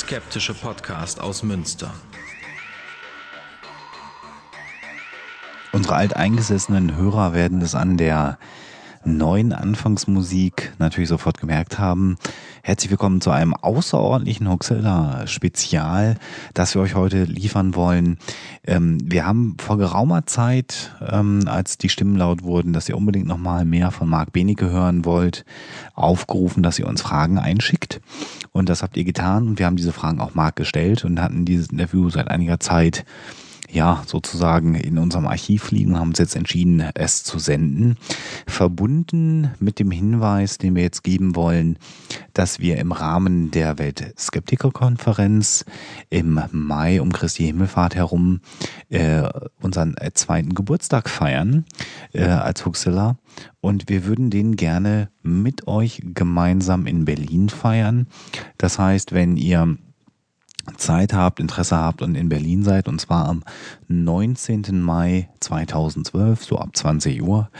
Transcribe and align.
skeptische 0.00 0.54
Podcast 0.54 1.20
aus 1.20 1.44
Münster. 1.44 1.92
Unsere 5.72 5.94
alteingesessenen 5.94 6.96
Hörer 6.96 7.32
werden 7.32 7.62
es 7.62 7.74
an 7.74 7.96
der 7.96 8.38
neuen 9.04 9.52
Anfangsmusik 9.52 10.72
natürlich 10.78 11.08
sofort 11.08 11.38
gemerkt 11.38 11.78
haben. 11.78 12.16
Herzlich 12.62 12.90
willkommen 12.90 13.20
zu 13.20 13.30
einem 13.30 13.54
außerordentlichen 13.54 14.48
Hoxilla 14.48 15.26
Spezial, 15.26 16.16
das 16.54 16.74
wir 16.74 16.80
euch 16.80 16.94
heute 16.94 17.24
liefern 17.24 17.74
wollen. 17.74 18.18
Ähm, 18.66 18.98
wir 19.04 19.26
haben 19.26 19.56
vor 19.60 19.76
geraumer 19.76 20.24
Zeit, 20.26 20.94
ähm, 21.06 21.42
als 21.46 21.76
die 21.76 21.90
Stimmen 21.90 22.16
laut 22.16 22.42
wurden, 22.42 22.72
dass 22.72 22.88
ihr 22.88 22.96
unbedingt 22.96 23.26
nochmal 23.26 23.64
mehr 23.64 23.90
von 23.90 24.08
Marc 24.08 24.32
Benecke 24.32 24.70
hören 24.70 25.04
wollt, 25.04 25.44
aufgerufen, 25.94 26.62
dass 26.62 26.78
ihr 26.78 26.86
uns 26.86 27.02
Fragen 27.02 27.38
einschickt. 27.38 28.00
Und 28.52 28.68
das 28.68 28.82
habt 28.82 28.96
ihr 28.96 29.04
getan 29.04 29.48
und 29.48 29.58
wir 29.58 29.66
haben 29.66 29.76
diese 29.76 29.92
Fragen 29.92 30.20
auch 30.20 30.34
Marc 30.34 30.56
gestellt 30.56 31.04
und 31.04 31.20
hatten 31.20 31.44
dieses 31.44 31.68
Interview 31.68 32.08
seit 32.08 32.28
einiger 32.28 32.60
Zeit 32.60 33.04
ja, 33.70 34.02
sozusagen 34.06 34.74
in 34.74 34.98
unserem 34.98 35.26
Archiv 35.26 35.70
liegen 35.70 35.98
haben 35.98 36.08
uns 36.08 36.18
jetzt 36.18 36.36
entschieden, 36.36 36.80
es 36.94 37.24
zu 37.24 37.38
senden. 37.38 37.96
Verbunden 38.46 39.50
mit 39.58 39.78
dem 39.78 39.90
Hinweis, 39.90 40.58
den 40.58 40.74
wir 40.74 40.82
jetzt 40.82 41.02
geben 41.02 41.34
wollen, 41.34 41.78
dass 42.32 42.60
wir 42.60 42.78
im 42.78 42.92
Rahmen 42.92 43.50
der 43.50 43.78
Weltskeptikerkonferenz 43.78 45.64
im 46.10 46.40
Mai 46.52 47.00
um 47.00 47.12
Christi 47.12 47.44
Himmelfahrt 47.44 47.94
herum 47.94 48.40
äh, 48.90 49.28
unseren 49.60 49.96
zweiten 50.14 50.54
Geburtstag 50.54 51.08
feiern 51.08 51.64
äh, 52.12 52.24
als 52.24 52.64
Huxilla. 52.66 53.16
Und 53.60 53.88
wir 53.88 54.04
würden 54.04 54.30
den 54.30 54.56
gerne 54.56 55.08
mit 55.22 55.66
euch 55.66 56.02
gemeinsam 56.04 56.86
in 56.86 57.04
Berlin 57.04 57.48
feiern. 57.48 58.06
Das 58.58 58.78
heißt, 58.78 59.12
wenn 59.12 59.36
ihr 59.36 59.76
Zeit 60.76 61.12
habt, 61.12 61.40
Interesse 61.40 61.76
habt 61.76 62.02
und 62.02 62.14
in 62.14 62.28
Berlin 62.28 62.62
seid, 62.62 62.88
und 62.88 63.00
zwar 63.00 63.28
am 63.28 63.42
19. 63.88 64.80
Mai 64.80 65.28
2012, 65.40 66.44
so 66.44 66.58
ab 66.58 66.70
20 66.74 67.22
Uhr, 67.22 67.50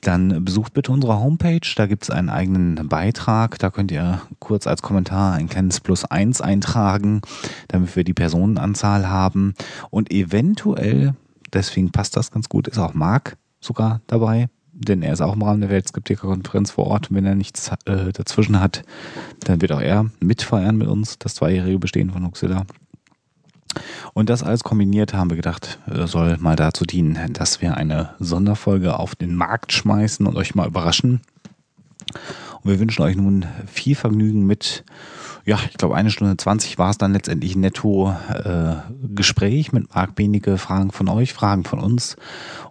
dann 0.00 0.44
besucht 0.44 0.74
bitte 0.74 0.92
unsere 0.92 1.20
Homepage. 1.20 1.60
Da 1.76 1.86
gibt 1.86 2.04
es 2.04 2.10
einen 2.10 2.28
eigenen 2.28 2.88
Beitrag. 2.88 3.58
Da 3.58 3.70
könnt 3.70 3.90
ihr 3.90 4.20
kurz 4.38 4.66
als 4.66 4.82
Kommentar 4.82 5.34
ein 5.34 5.48
kleines 5.48 5.80
Plus 5.80 6.04
1 6.04 6.40
eintragen, 6.40 7.22
damit 7.68 7.96
wir 7.96 8.04
die 8.04 8.14
Personenanzahl 8.14 9.08
haben. 9.08 9.54
Und 9.90 10.12
eventuell, 10.12 11.14
deswegen 11.52 11.90
passt 11.90 12.16
das 12.16 12.30
ganz 12.30 12.48
gut, 12.48 12.68
ist 12.68 12.78
auch 12.78 12.94
Marc 12.94 13.36
sogar 13.60 14.00
dabei 14.06 14.48
denn 14.80 15.02
er 15.02 15.12
ist 15.12 15.20
auch 15.20 15.34
im 15.34 15.42
Rahmen 15.42 15.60
der 15.60 15.70
Weltskeptiker-Konferenz 15.70 16.70
vor 16.70 16.86
Ort. 16.86 17.08
Wenn 17.10 17.26
er 17.26 17.34
nichts 17.34 17.70
äh, 17.84 18.12
dazwischen 18.12 18.60
hat, 18.60 18.82
dann 19.40 19.60
wird 19.60 19.72
auch 19.72 19.80
er 19.80 20.10
mitfeiern 20.20 20.76
mit 20.76 20.88
uns, 20.88 21.18
das 21.18 21.34
zweijährige 21.34 21.78
Bestehen 21.78 22.10
von 22.10 22.26
Huxilla. 22.26 22.64
Und 24.14 24.30
das 24.30 24.42
alles 24.42 24.64
kombiniert 24.64 25.14
haben 25.14 25.30
wir 25.30 25.36
gedacht, 25.36 25.78
äh, 25.86 26.06
soll 26.06 26.36
mal 26.38 26.56
dazu 26.56 26.84
dienen, 26.84 27.32
dass 27.32 27.60
wir 27.60 27.76
eine 27.76 28.10
Sonderfolge 28.18 28.98
auf 28.98 29.14
den 29.14 29.34
Markt 29.34 29.72
schmeißen 29.72 30.26
und 30.26 30.36
euch 30.36 30.54
mal 30.54 30.66
überraschen. 30.66 31.20
Und 32.62 32.70
wir 32.70 32.80
wünschen 32.80 33.02
euch 33.02 33.16
nun 33.16 33.46
viel 33.66 33.94
Vergnügen 33.94 34.46
mit 34.46 34.84
ja, 35.44 35.58
ich 35.70 35.76
glaube, 35.76 35.96
eine 35.96 36.10
Stunde 36.10 36.36
20 36.36 36.78
war 36.78 36.90
es 36.90 36.98
dann 36.98 37.12
letztendlich 37.12 37.56
netto 37.56 38.14
äh, 38.28 38.76
Gespräch 39.14 39.72
mit 39.72 39.94
Marc 39.94 40.14
Benecke, 40.14 40.58
Fragen 40.58 40.92
von 40.92 41.08
euch, 41.08 41.32
Fragen 41.32 41.64
von 41.64 41.78
uns 41.78 42.16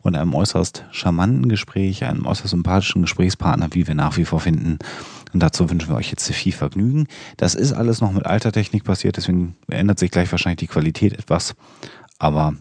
und 0.01 0.15
einem 0.15 0.33
äußerst 0.33 0.85
charmanten 0.91 1.49
Gespräch, 1.49 2.03
einem 2.03 2.25
äußerst 2.25 2.49
sympathischen 2.49 3.01
Gesprächspartner, 3.01 3.69
wie 3.71 3.87
wir 3.87 3.95
nach 3.95 4.17
wie 4.17 4.25
vor 4.25 4.39
finden. 4.39 4.79
Und 5.33 5.41
dazu 5.41 5.69
wünschen 5.69 5.89
wir 5.89 5.95
euch 5.95 6.09
jetzt 6.09 6.31
viel 6.31 6.53
Vergnügen. 6.53 7.07
Das 7.37 7.55
ist 7.55 7.73
alles 7.73 8.01
noch 8.01 8.11
mit 8.11 8.25
alter 8.25 8.51
Technik 8.51 8.83
passiert, 8.83 9.17
deswegen 9.17 9.55
ändert 9.67 9.99
sich 9.99 10.11
gleich 10.11 10.31
wahrscheinlich 10.31 10.59
die 10.59 10.67
Qualität 10.67 11.13
etwas. 11.13 11.55
Aber 12.17 12.53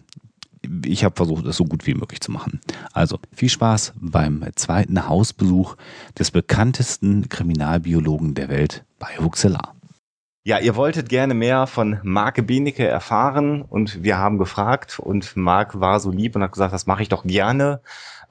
ich 0.85 1.03
habe 1.03 1.15
versucht, 1.15 1.45
es 1.45 1.57
so 1.57 1.65
gut 1.65 1.87
wie 1.87 1.93
möglich 1.93 2.21
zu 2.21 2.31
machen. 2.31 2.59
Also 2.93 3.19
viel 3.33 3.49
Spaß 3.49 3.93
beim 3.99 4.45
zweiten 4.55 5.07
Hausbesuch 5.07 5.75
des 6.17 6.31
bekanntesten 6.31 7.29
Kriminalbiologen 7.29 8.33
der 8.35 8.49
Welt 8.49 8.83
bei 8.99 9.17
Huxelar. 9.19 9.78
Ja, 10.43 10.57
ihr 10.57 10.77
wolltet 10.77 11.09
gerne 11.09 11.33
mehr 11.33 11.67
von 11.67 11.99
Marc 12.01 12.47
Benecke 12.47 12.87
erfahren 12.87 13.61
und 13.61 14.03
wir 14.03 14.17
haben 14.17 14.37
gefragt 14.37 14.97
und 14.97 15.35
Marc 15.35 15.81
war 15.81 15.99
so 15.99 16.11
lieb 16.11 16.35
und 16.35 16.43
hat 16.43 16.53
gesagt, 16.53 16.73
das 16.73 16.87
mache 16.87 17.01
ich 17.01 17.09
doch 17.09 17.25
gerne. 17.25 17.81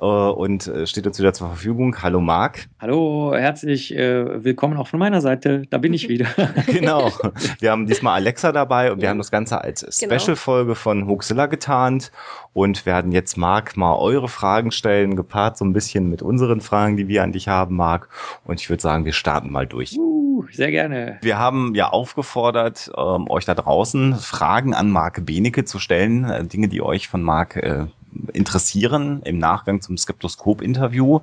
Äh, 0.00 0.04
und 0.04 0.66
äh, 0.68 0.86
steht 0.86 1.06
uns 1.06 1.18
wieder 1.18 1.32
zur 1.32 1.48
Verfügung. 1.48 2.02
Hallo 2.02 2.20
Marc. 2.20 2.68
Hallo, 2.80 3.34
herzlich 3.34 3.94
äh, 3.94 4.44
willkommen 4.44 4.76
auch 4.78 4.86
von 4.86 4.98
meiner 4.98 5.20
Seite. 5.20 5.62
Da 5.68 5.78
bin 5.78 5.92
ich 5.92 6.08
wieder. 6.08 6.26
genau. 6.66 7.12
Wir 7.60 7.72
haben 7.72 7.86
diesmal 7.86 8.14
Alexa 8.14 8.52
dabei 8.52 8.90
und 8.92 9.02
wir 9.02 9.08
haben 9.08 9.18
das 9.18 9.30
Ganze 9.30 9.60
als 9.60 9.98
genau. 10.00 10.18
Special-Folge 10.18 10.76
von 10.76 11.08
Hoaxilla 11.08 11.46
getarnt 11.46 12.12
und 12.52 12.86
werden 12.86 13.12
jetzt 13.12 13.36
Marc 13.36 13.76
mal 13.76 13.94
eure 13.96 14.28
Fragen 14.28 14.70
stellen, 14.70 15.14
gepaart 15.14 15.58
so 15.58 15.64
ein 15.64 15.72
bisschen 15.72 16.08
mit 16.08 16.22
unseren 16.22 16.60
Fragen, 16.60 16.96
die 16.96 17.08
wir 17.08 17.22
an 17.22 17.32
dich 17.32 17.48
haben, 17.48 17.76
Marc. 17.76 18.08
Und 18.44 18.60
ich 18.60 18.70
würde 18.70 18.82
sagen, 18.82 19.04
wir 19.04 19.12
starten 19.12 19.50
mal 19.50 19.66
durch. 19.66 19.98
Uh, 19.98 20.17
sehr 20.52 20.70
gerne. 20.70 21.18
Wir 21.22 21.38
haben 21.38 21.74
ja 21.74 21.88
aufgefordert, 21.90 22.90
ähm, 22.96 23.30
euch 23.30 23.44
da 23.44 23.54
draußen 23.54 24.16
Fragen 24.16 24.74
an 24.74 24.90
Marc 24.90 25.24
Benecke 25.24 25.64
zu 25.64 25.78
stellen, 25.78 26.24
äh, 26.24 26.44
Dinge, 26.44 26.68
die 26.68 26.82
euch 26.82 27.08
von 27.08 27.22
Marc 27.22 27.56
äh, 27.56 27.86
interessieren 28.32 29.22
im 29.24 29.38
Nachgang 29.38 29.80
zum 29.80 29.96
Skeptoskop-Interview. 29.96 31.20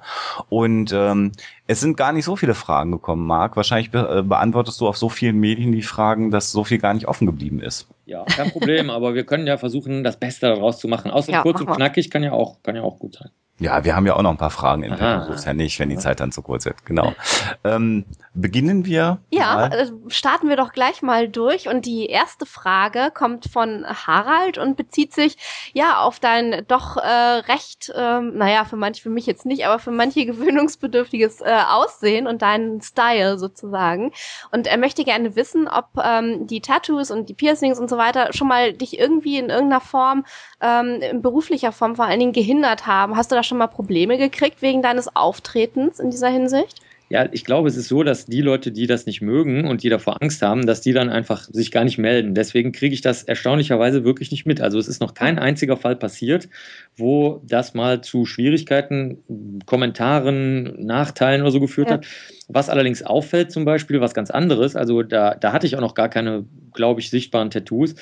Und 0.49 0.93
ähm, 0.93 1.31
es 1.67 1.79
sind 1.79 1.97
gar 1.97 2.11
nicht 2.11 2.25
so 2.25 2.35
viele 2.35 2.53
Fragen 2.53 2.91
gekommen, 2.91 3.25
Marc. 3.25 3.55
Wahrscheinlich 3.55 3.91
be 3.91 4.19
äh, 4.19 4.21
beantwortest 4.21 4.79
du 4.81 4.87
auf 4.87 4.97
so 4.97 5.09
vielen 5.09 5.39
Medien 5.39 5.71
die 5.71 5.81
Fragen, 5.81 6.31
dass 6.31 6.51
so 6.51 6.63
viel 6.63 6.77
gar 6.77 6.93
nicht 6.93 7.07
offen 7.07 7.25
geblieben 7.25 7.59
ist. 7.59 7.87
Ja, 8.05 8.23
kein 8.25 8.51
Problem, 8.51 8.89
aber 8.89 9.15
wir 9.15 9.25
können 9.25 9.47
ja 9.47 9.57
versuchen, 9.57 10.03
das 10.03 10.17
Beste 10.17 10.47
daraus 10.47 10.79
zu 10.79 10.87
machen. 10.87 11.11
Außer 11.11 11.31
ja, 11.31 11.41
kurz 11.41 11.61
und 11.61 11.71
knackig 11.71 12.09
kann 12.11 12.23
ja 12.23 12.31
auch, 12.31 12.61
kann 12.61 12.75
ja 12.75 12.83
auch 12.83 12.99
gut 12.99 13.15
sein. 13.15 13.29
Ja, 13.57 13.85
wir 13.85 13.95
haben 13.95 14.05
ja 14.05 14.15
auch 14.15 14.21
noch 14.21 14.31
ein 14.31 14.37
paar 14.37 14.51
Fragen 14.51 14.83
in 14.83 14.93
Petto, 14.95 15.27
so 15.27 15.31
ist 15.31 15.45
ja 15.45 15.53
nicht, 15.53 15.79
wenn 15.79 15.87
die 15.87 15.97
Zeit 15.97 16.19
dann 16.19 16.33
zu 16.33 16.41
kurz 16.41 16.65
wird. 16.65 16.85
Genau. 16.85 17.13
Ähm, 17.63 18.03
beginnen 18.33 18.85
wir. 18.85 19.19
Ja, 19.29 19.55
mal. 19.55 19.71
Äh, 19.71 19.91
starten 20.09 20.49
wir 20.49 20.57
doch 20.57 20.73
gleich 20.73 21.01
mal 21.01 21.29
durch. 21.29 21.69
Und 21.69 21.85
die 21.85 22.07
erste 22.07 22.45
Frage 22.45 23.11
kommt 23.13 23.45
von 23.45 23.85
Harald 23.85 24.57
und 24.57 24.75
bezieht 24.75 25.13
sich 25.13 25.37
ja 25.71 25.99
auf 25.99 26.19
dein 26.19 26.65
doch 26.67 26.97
äh, 26.97 27.07
recht, 27.07 27.93
ähm, 27.95 28.37
naja, 28.37 28.65
für 28.65 28.75
manche, 28.75 29.01
für 29.01 29.09
mich 29.09 29.25
jetzt 29.25 29.45
nicht, 29.45 29.65
aber 29.65 29.79
für 29.79 29.91
manche 29.91 30.25
gewöhnungsbedürftiges 30.25 31.39
äh, 31.39 31.61
Aussehen 31.69 32.27
und 32.27 32.41
deinen 32.41 32.81
Style 32.81 33.37
sozusagen. 33.37 34.11
Und 34.51 34.67
er 34.67 34.77
möchte 34.77 35.05
gerne 35.05 35.37
wissen, 35.37 35.69
ob 35.69 35.91
ähm, 36.03 36.45
die 36.45 36.59
Tattoos 36.59 37.09
und 37.09 37.29
die 37.29 37.33
Piercings 37.33 37.79
und 37.79 37.89
so 37.89 37.97
weiter 37.97 38.33
schon 38.33 38.49
mal 38.49 38.73
dich 38.73 38.99
irgendwie 38.99 39.37
in 39.37 39.49
irgendeiner 39.49 39.79
Form, 39.79 40.25
ähm, 40.59 40.99
in 40.99 41.21
beruflicher 41.21 41.71
Form 41.71 41.95
vor 41.95 42.03
allen 42.03 42.19
Dingen 42.19 42.33
gehindert 42.33 42.85
haben. 42.85 43.15
Hast 43.15 43.31
du 43.31 43.35
da 43.35 43.44
schon 43.45 43.57
mal 43.57 43.67
Probleme 43.67 44.17
gekriegt 44.17 44.61
wegen 44.61 44.81
deines 44.81 45.15
Auftretens 45.15 45.99
in 45.99 46.09
dieser 46.09 46.29
Hinsicht? 46.29 46.81
Ja, 47.07 47.29
ich 47.31 47.45
glaube, 47.45 47.69
es 47.69 47.77
ist 47.77 47.87
so, 47.87 48.01
dass 48.01 48.25
die 48.25 48.41
Leute, 48.41 48.71
die 48.71 48.87
das 48.87 49.05
nicht 49.05 49.21
mögen 49.21 49.67
und 49.67 49.83
die 49.83 49.89
davor 49.89 50.23
Angst 50.23 50.41
haben, 50.41 50.65
dass 50.65 50.81
die 50.81 50.91
dann 50.91 51.09
einfach 51.09 51.43
sich 51.51 51.69
gar 51.69 51.83
nicht 51.83 51.99
melden. 51.99 52.33
Deswegen 52.33 52.71
kriege 52.71 52.95
ich 52.95 53.01
das 53.01 53.21
erstaunlicherweise 53.21 54.03
wirklich 54.03 54.31
nicht 54.31 54.47
mit. 54.47 54.59
Also 54.59 54.79
es 54.79 54.87
ist 54.87 55.01
noch 55.01 55.13
kein 55.13 55.37
einziger 55.37 55.77
Fall 55.77 55.95
passiert, 55.95 56.49
wo 56.97 57.41
das 57.45 57.75
mal 57.75 58.01
zu 58.01 58.25
Schwierigkeiten, 58.25 59.23
Kommentaren, 59.67 60.83
Nachteilen 60.83 61.43
oder 61.43 61.51
so 61.51 61.59
geführt 61.59 61.89
ja. 61.89 61.97
hat. 61.97 62.07
Was 62.47 62.69
allerdings 62.69 63.03
auffällt 63.03 63.51
zum 63.51 63.65
Beispiel, 63.65 64.01
was 64.01 64.15
ganz 64.15 64.31
anderes, 64.31 64.75
also 64.75 65.03
da, 65.03 65.35
da 65.35 65.53
hatte 65.53 65.67
ich 65.67 65.75
auch 65.75 65.81
noch 65.81 65.93
gar 65.93 66.09
keine, 66.09 66.45
glaube 66.73 67.01
ich, 67.01 67.11
sichtbaren 67.11 67.51
Tattoos, 67.51 67.93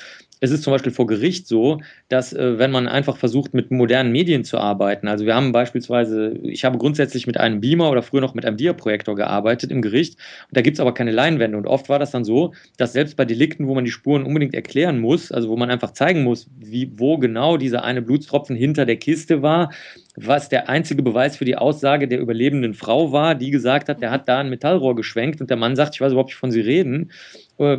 es 0.44 0.50
ist 0.50 0.62
zum 0.62 0.72
Beispiel 0.72 0.92
vor 0.92 1.06
Gericht 1.06 1.48
so, 1.48 1.80
dass 2.08 2.32
äh, 2.32 2.58
wenn 2.58 2.70
man 2.70 2.86
einfach 2.86 3.16
versucht, 3.16 3.54
mit 3.54 3.70
modernen 3.70 4.12
Medien 4.12 4.44
zu 4.44 4.58
arbeiten, 4.58 5.08
also 5.08 5.24
wir 5.24 5.34
haben 5.34 5.52
beispielsweise, 5.52 6.38
ich 6.42 6.64
habe 6.64 6.76
grundsätzlich 6.76 7.26
mit 7.26 7.38
einem 7.38 7.60
Beamer 7.60 7.90
oder 7.90 8.02
früher 8.02 8.20
noch 8.20 8.34
mit 8.34 8.44
einem 8.44 8.58
Dia-Projektor 8.58 9.16
gearbeitet 9.16 9.70
im 9.70 9.80
Gericht 9.80 10.18
und 10.48 10.56
da 10.56 10.60
gibt 10.60 10.76
es 10.76 10.80
aber 10.80 10.92
keine 10.92 11.12
Leinwände. 11.12 11.56
Und 11.56 11.66
oft 11.66 11.88
war 11.88 11.98
das 11.98 12.10
dann 12.10 12.24
so, 12.24 12.52
dass 12.76 12.92
selbst 12.92 13.16
bei 13.16 13.24
Delikten, 13.24 13.66
wo 13.66 13.74
man 13.74 13.86
die 13.86 13.90
Spuren 13.90 14.24
unbedingt 14.24 14.54
erklären 14.54 15.00
muss, 15.00 15.32
also 15.32 15.48
wo 15.48 15.56
man 15.56 15.70
einfach 15.70 15.92
zeigen 15.92 16.22
muss, 16.22 16.46
wie, 16.58 16.92
wo 16.96 17.16
genau 17.16 17.56
dieser 17.56 17.82
eine 17.82 18.02
Blutstropfen 18.02 18.54
hinter 18.54 18.84
der 18.84 18.96
Kiste 18.96 19.40
war, 19.40 19.70
was 20.16 20.50
der 20.50 20.68
einzige 20.68 21.02
Beweis 21.02 21.38
für 21.38 21.46
die 21.46 21.56
Aussage 21.56 22.06
der 22.06 22.20
überlebenden 22.20 22.74
Frau 22.74 23.12
war, 23.12 23.34
die 23.34 23.50
gesagt 23.50 23.88
hat, 23.88 24.02
der 24.02 24.10
hat 24.10 24.28
da 24.28 24.40
ein 24.40 24.50
Metallrohr 24.50 24.94
geschwenkt 24.94 25.40
und 25.40 25.48
der 25.48 25.56
Mann 25.56 25.74
sagt, 25.74 25.94
ich 25.94 26.00
weiß 26.02 26.12
überhaupt 26.12 26.28
nicht, 26.28 26.38
von 26.38 26.50
Sie 26.50 26.60
reden. 26.60 27.10
Äh, 27.58 27.78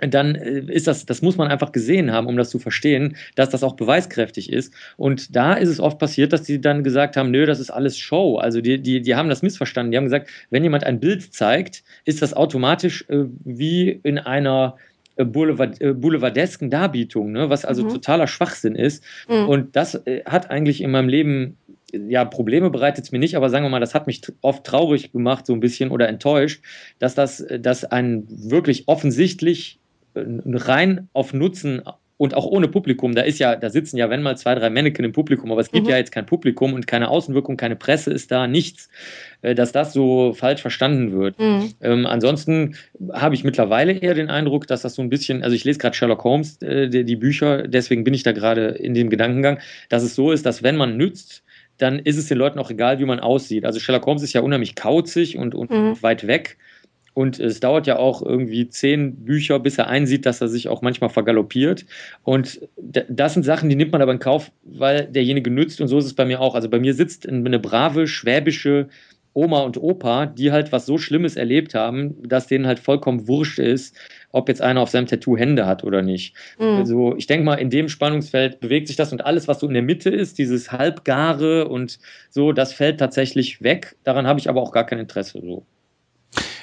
dann 0.00 0.34
äh, 0.34 0.60
ist 0.72 0.86
das, 0.86 1.06
das 1.06 1.22
muss 1.22 1.36
man 1.36 1.48
einfach 1.48 1.72
gesehen 1.72 2.12
haben, 2.12 2.26
um 2.26 2.36
das 2.36 2.50
zu 2.50 2.58
verstehen, 2.58 3.16
dass 3.34 3.50
das 3.50 3.62
auch 3.62 3.74
beweiskräftig 3.76 4.52
ist. 4.52 4.72
Und 4.96 5.34
da 5.34 5.54
ist 5.54 5.68
es 5.68 5.80
oft 5.80 5.98
passiert, 5.98 6.32
dass 6.32 6.42
die 6.42 6.60
dann 6.60 6.84
gesagt 6.84 7.16
haben, 7.16 7.30
nö, 7.30 7.46
das 7.46 7.60
ist 7.60 7.70
alles 7.70 7.98
Show. 7.98 8.36
Also 8.36 8.60
die, 8.60 8.80
die, 8.80 9.00
die 9.00 9.14
haben 9.14 9.28
das 9.28 9.42
missverstanden. 9.42 9.90
Die 9.90 9.96
haben 9.96 10.04
gesagt, 10.04 10.30
wenn 10.50 10.62
jemand 10.62 10.84
ein 10.84 11.00
Bild 11.00 11.34
zeigt, 11.34 11.82
ist 12.04 12.22
das 12.22 12.34
automatisch 12.34 13.04
äh, 13.08 13.24
wie 13.44 14.00
in 14.02 14.18
einer 14.18 14.76
äh, 15.16 15.24
Boulevard, 15.24 15.80
äh, 15.80 15.92
boulevardesken 15.92 16.70
Darbietung, 16.70 17.32
ne? 17.32 17.50
was 17.50 17.64
also 17.64 17.84
mhm. 17.84 17.90
totaler 17.90 18.26
Schwachsinn 18.26 18.74
ist. 18.74 19.02
Mhm. 19.28 19.48
Und 19.48 19.76
das 19.76 19.94
äh, 20.06 20.22
hat 20.24 20.50
eigentlich 20.50 20.80
in 20.80 20.90
meinem 20.90 21.08
Leben 21.08 21.56
ja, 21.92 22.24
Probleme 22.24 22.68
bereitet 22.70 23.06
es 23.06 23.12
mir 23.12 23.18
nicht, 23.18 23.34
aber 23.36 23.48
sagen 23.48 23.64
wir 23.64 23.70
mal, 23.70 23.80
das 23.80 23.94
hat 23.94 24.06
mich 24.06 24.20
oft 24.42 24.64
traurig 24.64 25.10
gemacht, 25.12 25.46
so 25.46 25.54
ein 25.54 25.60
bisschen 25.60 25.90
oder 25.90 26.06
enttäuscht, 26.06 26.62
dass 26.98 27.14
das 27.14 27.44
dass 27.60 27.84
ein 27.84 28.26
wirklich 28.28 28.88
offensichtlich 28.88 29.77
rein 30.46 31.08
auf 31.12 31.32
Nutzen 31.32 31.82
und 32.18 32.34
auch 32.34 32.46
ohne 32.46 32.66
Publikum, 32.66 33.14
da 33.14 33.22
ist 33.22 33.38
ja, 33.38 33.54
da 33.54 33.70
sitzen 33.70 33.96
ja, 33.96 34.10
wenn 34.10 34.22
mal 34.22 34.36
zwei, 34.36 34.56
drei 34.56 34.70
Mannequin 34.70 35.04
im 35.04 35.12
Publikum, 35.12 35.52
aber 35.52 35.60
es 35.60 35.70
gibt 35.70 35.86
mhm. 35.86 35.92
ja 35.92 35.98
jetzt 35.98 36.10
kein 36.10 36.26
Publikum 36.26 36.74
und 36.74 36.88
keine 36.88 37.08
Außenwirkung, 37.08 37.56
keine 37.56 37.76
Presse 37.76 38.12
ist 38.12 38.32
da, 38.32 38.48
nichts, 38.48 38.90
äh, 39.42 39.54
dass 39.54 39.70
das 39.70 39.92
so 39.92 40.34
falsch 40.34 40.60
verstanden 40.60 41.12
wird. 41.12 41.38
Mhm. 41.38 41.72
Ähm, 41.80 42.06
ansonsten 42.06 42.74
habe 43.12 43.36
ich 43.36 43.44
mittlerweile 43.44 43.92
eher 43.92 44.14
den 44.14 44.30
Eindruck, 44.30 44.66
dass 44.66 44.82
das 44.82 44.96
so 44.96 45.02
ein 45.02 45.10
bisschen, 45.10 45.44
also 45.44 45.54
ich 45.54 45.64
lese 45.64 45.78
gerade 45.78 45.96
Sherlock 45.96 46.24
Holmes, 46.24 46.60
äh, 46.60 46.88
die, 46.88 47.04
die 47.04 47.16
Bücher, 47.16 47.68
deswegen 47.68 48.02
bin 48.02 48.14
ich 48.14 48.24
da 48.24 48.32
gerade 48.32 48.66
in 48.66 48.94
dem 48.94 49.10
Gedankengang, 49.10 49.60
dass 49.88 50.02
es 50.02 50.16
so 50.16 50.32
ist, 50.32 50.44
dass 50.44 50.64
wenn 50.64 50.76
man 50.76 50.96
nützt, 50.96 51.44
dann 51.76 52.00
ist 52.00 52.16
es 52.16 52.26
den 52.26 52.38
Leuten 52.38 52.58
auch 52.58 52.70
egal, 52.70 52.98
wie 52.98 53.04
man 53.04 53.20
aussieht. 53.20 53.64
Also 53.64 53.78
Sherlock 53.78 54.04
Holmes 54.06 54.24
ist 54.24 54.32
ja 54.32 54.40
unheimlich 54.40 54.74
kauzig 54.74 55.38
und, 55.38 55.54
und 55.54 55.70
mhm. 55.70 56.02
weit 56.02 56.26
weg. 56.26 56.58
Und 57.18 57.40
es 57.40 57.58
dauert 57.58 57.88
ja 57.88 57.98
auch 57.98 58.22
irgendwie 58.22 58.68
zehn 58.68 59.24
Bücher, 59.24 59.58
bis 59.58 59.76
er 59.76 59.88
einsieht, 59.88 60.24
dass 60.24 60.40
er 60.40 60.46
sich 60.46 60.68
auch 60.68 60.82
manchmal 60.82 61.10
vergaloppiert. 61.10 61.84
Und 62.22 62.60
das 62.76 63.34
sind 63.34 63.42
Sachen, 63.42 63.68
die 63.68 63.74
nimmt 63.74 63.90
man 63.90 64.00
aber 64.00 64.12
in 64.12 64.20
Kauf, 64.20 64.52
weil 64.62 65.06
derjenige 65.06 65.50
nützt. 65.50 65.80
Und 65.80 65.88
so 65.88 65.98
ist 65.98 66.04
es 66.04 66.14
bei 66.14 66.24
mir 66.24 66.40
auch. 66.40 66.54
Also 66.54 66.70
bei 66.70 66.78
mir 66.78 66.94
sitzt 66.94 67.28
eine 67.28 67.58
brave, 67.58 68.06
schwäbische 68.06 68.86
Oma 69.34 69.62
und 69.62 69.82
Opa, 69.82 70.26
die 70.26 70.52
halt 70.52 70.70
was 70.70 70.86
so 70.86 70.96
Schlimmes 70.96 71.34
erlebt 71.34 71.74
haben, 71.74 72.22
dass 72.22 72.46
denen 72.46 72.68
halt 72.68 72.78
vollkommen 72.78 73.26
wurscht 73.26 73.58
ist, 73.58 73.96
ob 74.30 74.48
jetzt 74.48 74.62
einer 74.62 74.80
auf 74.80 74.90
seinem 74.90 75.06
Tattoo 75.06 75.36
Hände 75.36 75.66
hat 75.66 75.82
oder 75.82 76.02
nicht. 76.02 76.36
Mhm. 76.60 76.66
Also 76.66 77.16
ich 77.16 77.26
denke 77.26 77.44
mal, 77.44 77.56
in 77.56 77.70
dem 77.70 77.88
Spannungsfeld 77.88 78.60
bewegt 78.60 78.86
sich 78.86 78.94
das 78.94 79.10
und 79.10 79.26
alles, 79.26 79.48
was 79.48 79.58
so 79.58 79.66
in 79.66 79.74
der 79.74 79.82
Mitte 79.82 80.10
ist, 80.10 80.38
dieses 80.38 80.70
Halbgare 80.70 81.66
und 81.66 81.98
so, 82.30 82.52
das 82.52 82.72
fällt 82.72 83.00
tatsächlich 83.00 83.60
weg. 83.60 83.96
Daran 84.04 84.28
habe 84.28 84.38
ich 84.38 84.48
aber 84.48 84.62
auch 84.62 84.70
gar 84.70 84.86
kein 84.86 85.00
Interesse. 85.00 85.40
So. 85.40 85.66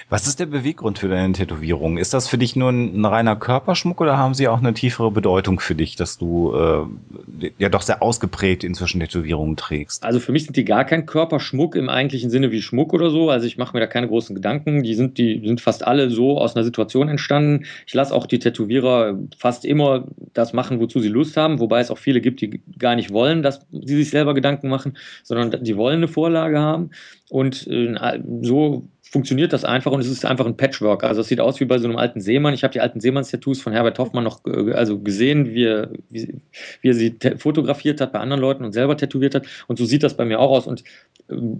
Was 0.07 0.27
ist 0.27 0.39
der 0.39 0.45
Beweggrund 0.45 0.99
für 0.99 1.07
deine 1.07 1.33
Tätowierung? 1.33 1.97
Ist 1.97 2.13
das 2.13 2.27
für 2.27 2.37
dich 2.37 2.55
nur 2.55 2.69
ein, 2.71 3.01
ein, 3.01 3.05
reiner 3.05 3.35
Körperschmuck 3.35 3.99
oder 4.01 4.17
haben 4.17 4.35
sie 4.35 4.47
auch 4.47 4.59
eine 4.59 4.75
tiefere 4.75 5.09
Bedeutung 5.09 5.59
für 5.59 5.73
dich, 5.73 5.95
dass 5.95 6.19
du 6.19 6.53
äh, 6.53 7.49
ja 7.57 7.69
doch 7.69 7.81
sehr 7.81 8.03
ausgeprägt 8.03 8.63
inzwischen 8.63 8.99
Tätowierungen 8.99 9.57
trägst? 9.57 10.03
Also 10.03 10.19
für 10.19 10.31
mich 10.31 10.43
sind 10.43 10.57
die 10.57 10.65
gar 10.65 10.85
kein 10.85 11.07
Körperschmuck 11.07 11.75
im 11.75 11.89
eigentlichen 11.89 12.29
Sinne 12.29 12.51
wie 12.51 12.61
Schmuck 12.61 12.93
oder 12.93 13.09
so. 13.09 13.31
Also 13.31 13.47
ich 13.47 13.57
mache 13.57 13.75
mir 13.75 13.79
da 13.79 13.87
keine 13.87 14.07
großen 14.07 14.35
Gedanken. 14.35 14.83
Die 14.83 14.93
sind, 14.93 15.17
die 15.17 15.41
sind 15.43 15.59
fast 15.59 15.83
alle 15.87 16.11
so 16.11 16.39
aus 16.39 16.55
einer 16.55 16.63
Situation 16.63 17.09
entstanden. 17.09 17.65
Ich 17.87 17.93
lasse 17.95 18.13
auch 18.13 18.27
die 18.27 18.37
Tätowierer 18.37 19.17
fast 19.35 19.65
immer 19.65 20.05
das 20.33 20.53
machen, 20.53 20.79
wozu 20.79 20.99
sie 20.99 21.09
Lust 21.09 21.35
haben, 21.35 21.59
wobei 21.59 21.79
es 21.79 21.89
auch 21.89 21.97
viele 21.97 22.21
gibt, 22.21 22.41
die 22.41 22.61
gar 22.77 22.95
nicht 22.95 23.11
wollen, 23.11 23.41
dass 23.41 23.65
sie 23.71 23.95
sich 23.95 24.11
selber 24.11 24.35
Gedanken 24.35 24.69
machen, 24.69 24.97
sondern 25.23 25.63
die 25.63 25.77
wollen 25.77 25.97
eine 25.97 26.07
Vorlage 26.07 26.59
haben. 26.59 26.91
Und 27.31 27.65
äh, 27.65 28.19
so 28.41 28.87
funktioniert 29.15 29.53
das 29.53 29.63
einfach 29.63 29.93
und 29.93 30.01
es 30.01 30.09
ist 30.09 30.25
einfach 30.25 30.45
ein 30.45 30.57
Patchwork. 30.57 31.05
Also 31.05 31.21
es 31.21 31.29
sieht 31.29 31.39
aus 31.39 31.61
wie 31.61 31.65
bei 31.65 31.77
so 31.77 31.87
einem 31.87 31.95
alten 31.95 32.19
Seemann. 32.19 32.53
Ich 32.53 32.65
habe 32.65 32.73
die 32.73 32.81
alten 32.81 32.99
Seemanns-Tattoos 32.99 33.61
von 33.61 33.71
Herbert 33.71 33.97
Hoffmann 33.97 34.25
noch 34.25 34.41
also 34.73 34.99
gesehen, 34.99 35.53
wie 35.53 35.63
er, 35.63 35.89
wie, 36.09 36.35
wie 36.81 36.89
er 36.89 36.93
sie 36.93 37.15
fotografiert 37.37 38.01
hat 38.01 38.11
bei 38.11 38.19
anderen 38.19 38.41
Leuten 38.41 38.65
und 38.65 38.73
selber 38.73 38.97
tätowiert 38.97 39.33
hat. 39.33 39.45
Und 39.67 39.77
so 39.77 39.85
sieht 39.85 40.03
das 40.03 40.17
bei 40.17 40.25
mir 40.25 40.41
auch 40.41 40.51
aus. 40.51 40.67
Und 40.67 40.83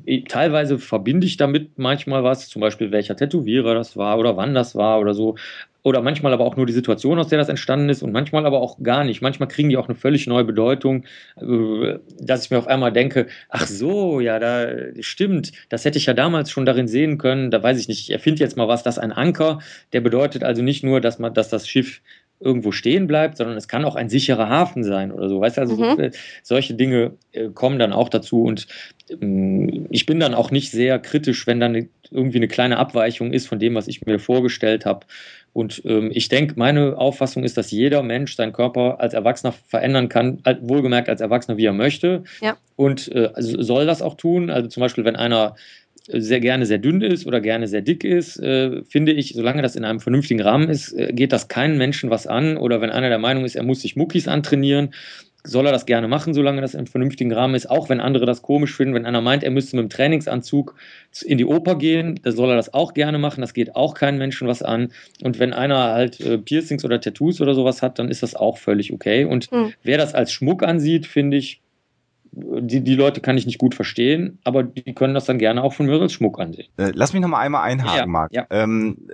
äh, 0.06 0.24
teilweise 0.28 0.80
verbinde 0.80 1.26
ich 1.26 1.38
damit 1.38 1.80
manchmal 1.80 2.26
was, 2.26 2.50
zum 2.50 2.60
Beispiel 2.60 2.92
welcher 2.92 3.16
Tätowierer 3.16 3.74
das 3.74 3.96
war 3.96 4.20
oder 4.20 4.36
wann 4.36 4.54
das 4.54 4.76
war 4.76 5.00
oder 5.00 5.14
so 5.14 5.36
oder 5.86 6.02
manchmal 6.02 6.34
aber 6.34 6.46
auch 6.46 6.56
nur 6.56 6.66
die 6.66 6.74
Situation, 6.74 7.20
aus 7.20 7.28
der 7.28 7.38
das 7.38 7.48
entstanden 7.48 7.90
ist 7.90 8.02
und 8.02 8.12
manchmal 8.12 8.48
aber 8.48 8.60
auch 8.60 8.82
gar 8.82 9.04
nicht. 9.04 9.22
Manchmal 9.22 9.48
kriegen 9.48 9.70
die 9.70 9.78
auch 9.78 9.88
eine 9.88 9.94
völlig 9.94 10.26
neue 10.26 10.44
Bedeutung, 10.44 11.06
äh, 11.40 12.00
dass 12.20 12.44
ich 12.44 12.50
mir 12.50 12.58
auf 12.58 12.68
einmal 12.68 12.92
denke, 12.92 13.28
ach 13.50 13.68
so, 13.68 14.20
ja, 14.20 14.40
da 14.40 14.68
stimmt, 15.02 15.52
das 15.70 15.86
hätte 15.86 16.00
ich 16.00 16.08
ja 16.08 16.16
damals 16.16 16.50
schon 16.50 16.66
darin 16.66 16.88
sehen 16.88 17.20
können, 17.20 17.52
da 17.52 17.62
weiß 17.62 17.80
ich 17.80 17.88
nicht, 17.88 18.00
ich 18.00 18.12
erfinde 18.12 18.40
jetzt 18.40 18.58
mal 18.58 18.68
was, 18.68 18.82
das 18.82 18.98
ein 18.98 19.12
Anker, 19.12 19.60
der 19.94 20.02
bedeutet 20.02 20.44
also 20.44 20.64
nicht 20.64 20.84
nur, 20.84 21.02
dass 21.02 21.20
man, 21.20 21.36
dass 21.36 21.50
das 21.50 21.68
Schiff 21.68 22.02
irgendwo 22.40 22.72
stehen 22.72 23.08
bleibt, 23.08 23.38
sondern 23.38 23.56
es 23.56 23.68
kann 23.68 23.86
auch 23.86 23.96
ein 23.96 24.10
sicherer 24.10 24.50
Hafen 24.50 24.84
sein 24.84 25.12
oder 25.12 25.30
so. 25.30 25.40
Weißt 25.40 25.58
du, 25.58 25.62
also 25.62 25.78
mhm. 25.78 26.12
solche 26.44 26.74
Dinge 26.74 27.14
äh, 27.32 27.50
kommen 27.50 27.80
dann 27.80 27.94
auch 27.94 28.10
dazu 28.10 28.44
und 28.44 28.68
ähm, 29.10 29.88
ich 29.90 30.06
bin 30.06 30.20
dann 30.20 30.34
auch 30.34 30.52
nicht 30.52 30.72
sehr 30.72 31.00
kritisch, 31.00 31.48
wenn 31.48 31.60
dann 31.60 31.90
irgendwie 32.12 32.38
eine 32.38 32.48
kleine 32.48 32.78
Abweichung 32.78 33.32
ist 33.32 33.48
von 33.48 33.60
dem, 33.60 33.76
was 33.76 33.88
ich 33.88 34.06
mir 34.06 34.20
vorgestellt 34.20 34.86
habe. 34.86 35.06
Und 35.56 35.82
ähm, 35.86 36.12
ich 36.14 36.28
denke, 36.28 36.56
meine 36.58 36.98
Auffassung 36.98 37.46
ist, 37.46 37.56
dass 37.56 37.72
jeder 37.72 38.04
Mensch 38.04 38.36
seinen 38.36 38.52
Körper 38.52 39.00
als 39.00 39.14
Erwachsener 39.14 39.54
verändern 39.54 40.10
kann, 40.10 40.40
wohlgemerkt 40.60 41.08
als 41.08 41.22
Erwachsener, 41.22 41.56
wie 41.56 41.66
er 41.66 41.72
möchte. 41.72 42.26
Ja. 42.42 42.58
Und 42.76 43.10
äh, 43.16 43.32
soll 43.38 43.86
das 43.86 44.02
auch 44.02 44.16
tun. 44.16 44.50
Also 44.50 44.68
zum 44.68 44.82
Beispiel, 44.82 45.06
wenn 45.06 45.16
einer 45.16 45.56
sehr 46.08 46.42
gerne 46.42 46.66
sehr 46.66 46.78
dünn 46.78 47.02
ist 47.02 47.26
oder 47.26 47.40
gerne 47.40 47.70
sehr 47.70 47.82
dick 47.82 48.04
ist, 48.04 48.38
äh, 48.38 48.84
finde 48.84 49.14
ich, 49.14 49.30
solange 49.34 49.62
das 49.62 49.78
in 49.78 49.86
einem 49.86 50.02
vernünftigen 50.02 50.42
Rahmen 50.42 50.70
ist, 50.70 50.92
äh, 50.92 51.14
geht 51.14 51.32
das 51.32 51.48
keinen 51.48 51.78
Menschen 51.78 52.10
was 52.10 52.28
an. 52.28 52.58
Oder 52.58 52.82
wenn 52.82 52.90
einer 52.90 53.08
der 53.08 53.18
Meinung 53.18 53.46
ist, 53.46 53.56
er 53.56 53.64
muss 53.64 53.82
sich 53.82 53.96
Muckis 53.96 54.28
antrainieren, 54.28 54.94
soll 55.46 55.66
er 55.66 55.72
das 55.72 55.86
gerne 55.86 56.08
machen, 56.08 56.34
solange 56.34 56.62
das 56.62 56.74
im 56.74 56.88
vernünftigen 56.88 57.32
Rahmen 57.32 57.56
ist, 57.56 57.70
auch 57.70 57.90
wenn 57.90 58.00
andere 58.00 58.26
das 58.26 58.42
komisch 58.42 58.76
finden. 58.76 58.94
Wenn 58.94 59.06
einer 59.06 59.22
meint, 59.22 59.44
er 59.44 59.52
müsste 59.52 59.76
mit 59.76 59.84
dem 59.84 59.90
Trainingsanzug 59.90 60.76
in 61.24 61.38
die 61.38 61.46
Oper 61.46 61.78
gehen, 61.78 62.20
dann 62.24 62.36
soll 62.36 62.50
er 62.50 62.56
das 62.56 62.74
auch 62.74 62.94
gerne 62.94 63.18
machen. 63.18 63.42
Das 63.42 63.54
geht 63.54 63.76
auch 63.76 63.94
keinen 63.94 64.18
Menschen 64.18 64.48
was 64.48 64.62
an. 64.62 64.92
Und 65.24 65.40
wenn 65.40 65.54
einer 65.54 65.94
halt 65.94 66.20
äh, 66.20 66.38
Piercings 66.38 66.84
oder 66.84 67.00
Tattoos 67.00 67.42
oder 67.42 67.54
sowas 67.54 67.82
hat, 67.82 68.00
dann 68.00 68.10
ist 68.10 68.24
das 68.24 68.36
auch 68.36 68.58
völlig 68.58 68.92
okay. 68.94 69.26
Und 69.26 69.52
mhm. 69.52 69.74
wer 69.84 69.98
das 69.98 70.14
als 70.14 70.32
Schmuck 70.32 70.64
ansieht, 70.64 71.06
finde 71.06 71.38
ich, 71.38 71.62
die, 72.36 72.82
die 72.82 72.96
Leute 72.96 73.22
kann 73.22 73.38
ich 73.38 73.46
nicht 73.46 73.60
gut 73.60 73.76
verstehen, 73.76 74.40
aber 74.44 74.64
die 74.64 74.94
können 74.94 75.14
das 75.14 75.26
dann 75.26 75.40
gerne 75.40 75.64
auch 75.64 75.74
von 75.74 75.86
mir 75.86 76.02
als 76.02 76.12
Schmuck 76.12 76.40
ansehen. 76.40 76.68
Äh, 76.78 76.92
lass 76.94 77.14
mich 77.14 77.22
noch 77.22 77.30
mal 77.30 77.40
einmal 77.40 77.64
einhaken, 77.64 77.98
ja, 77.98 78.06
Marc. 78.06 78.34
Ja. 78.34 78.46
Ähm, 78.50 79.08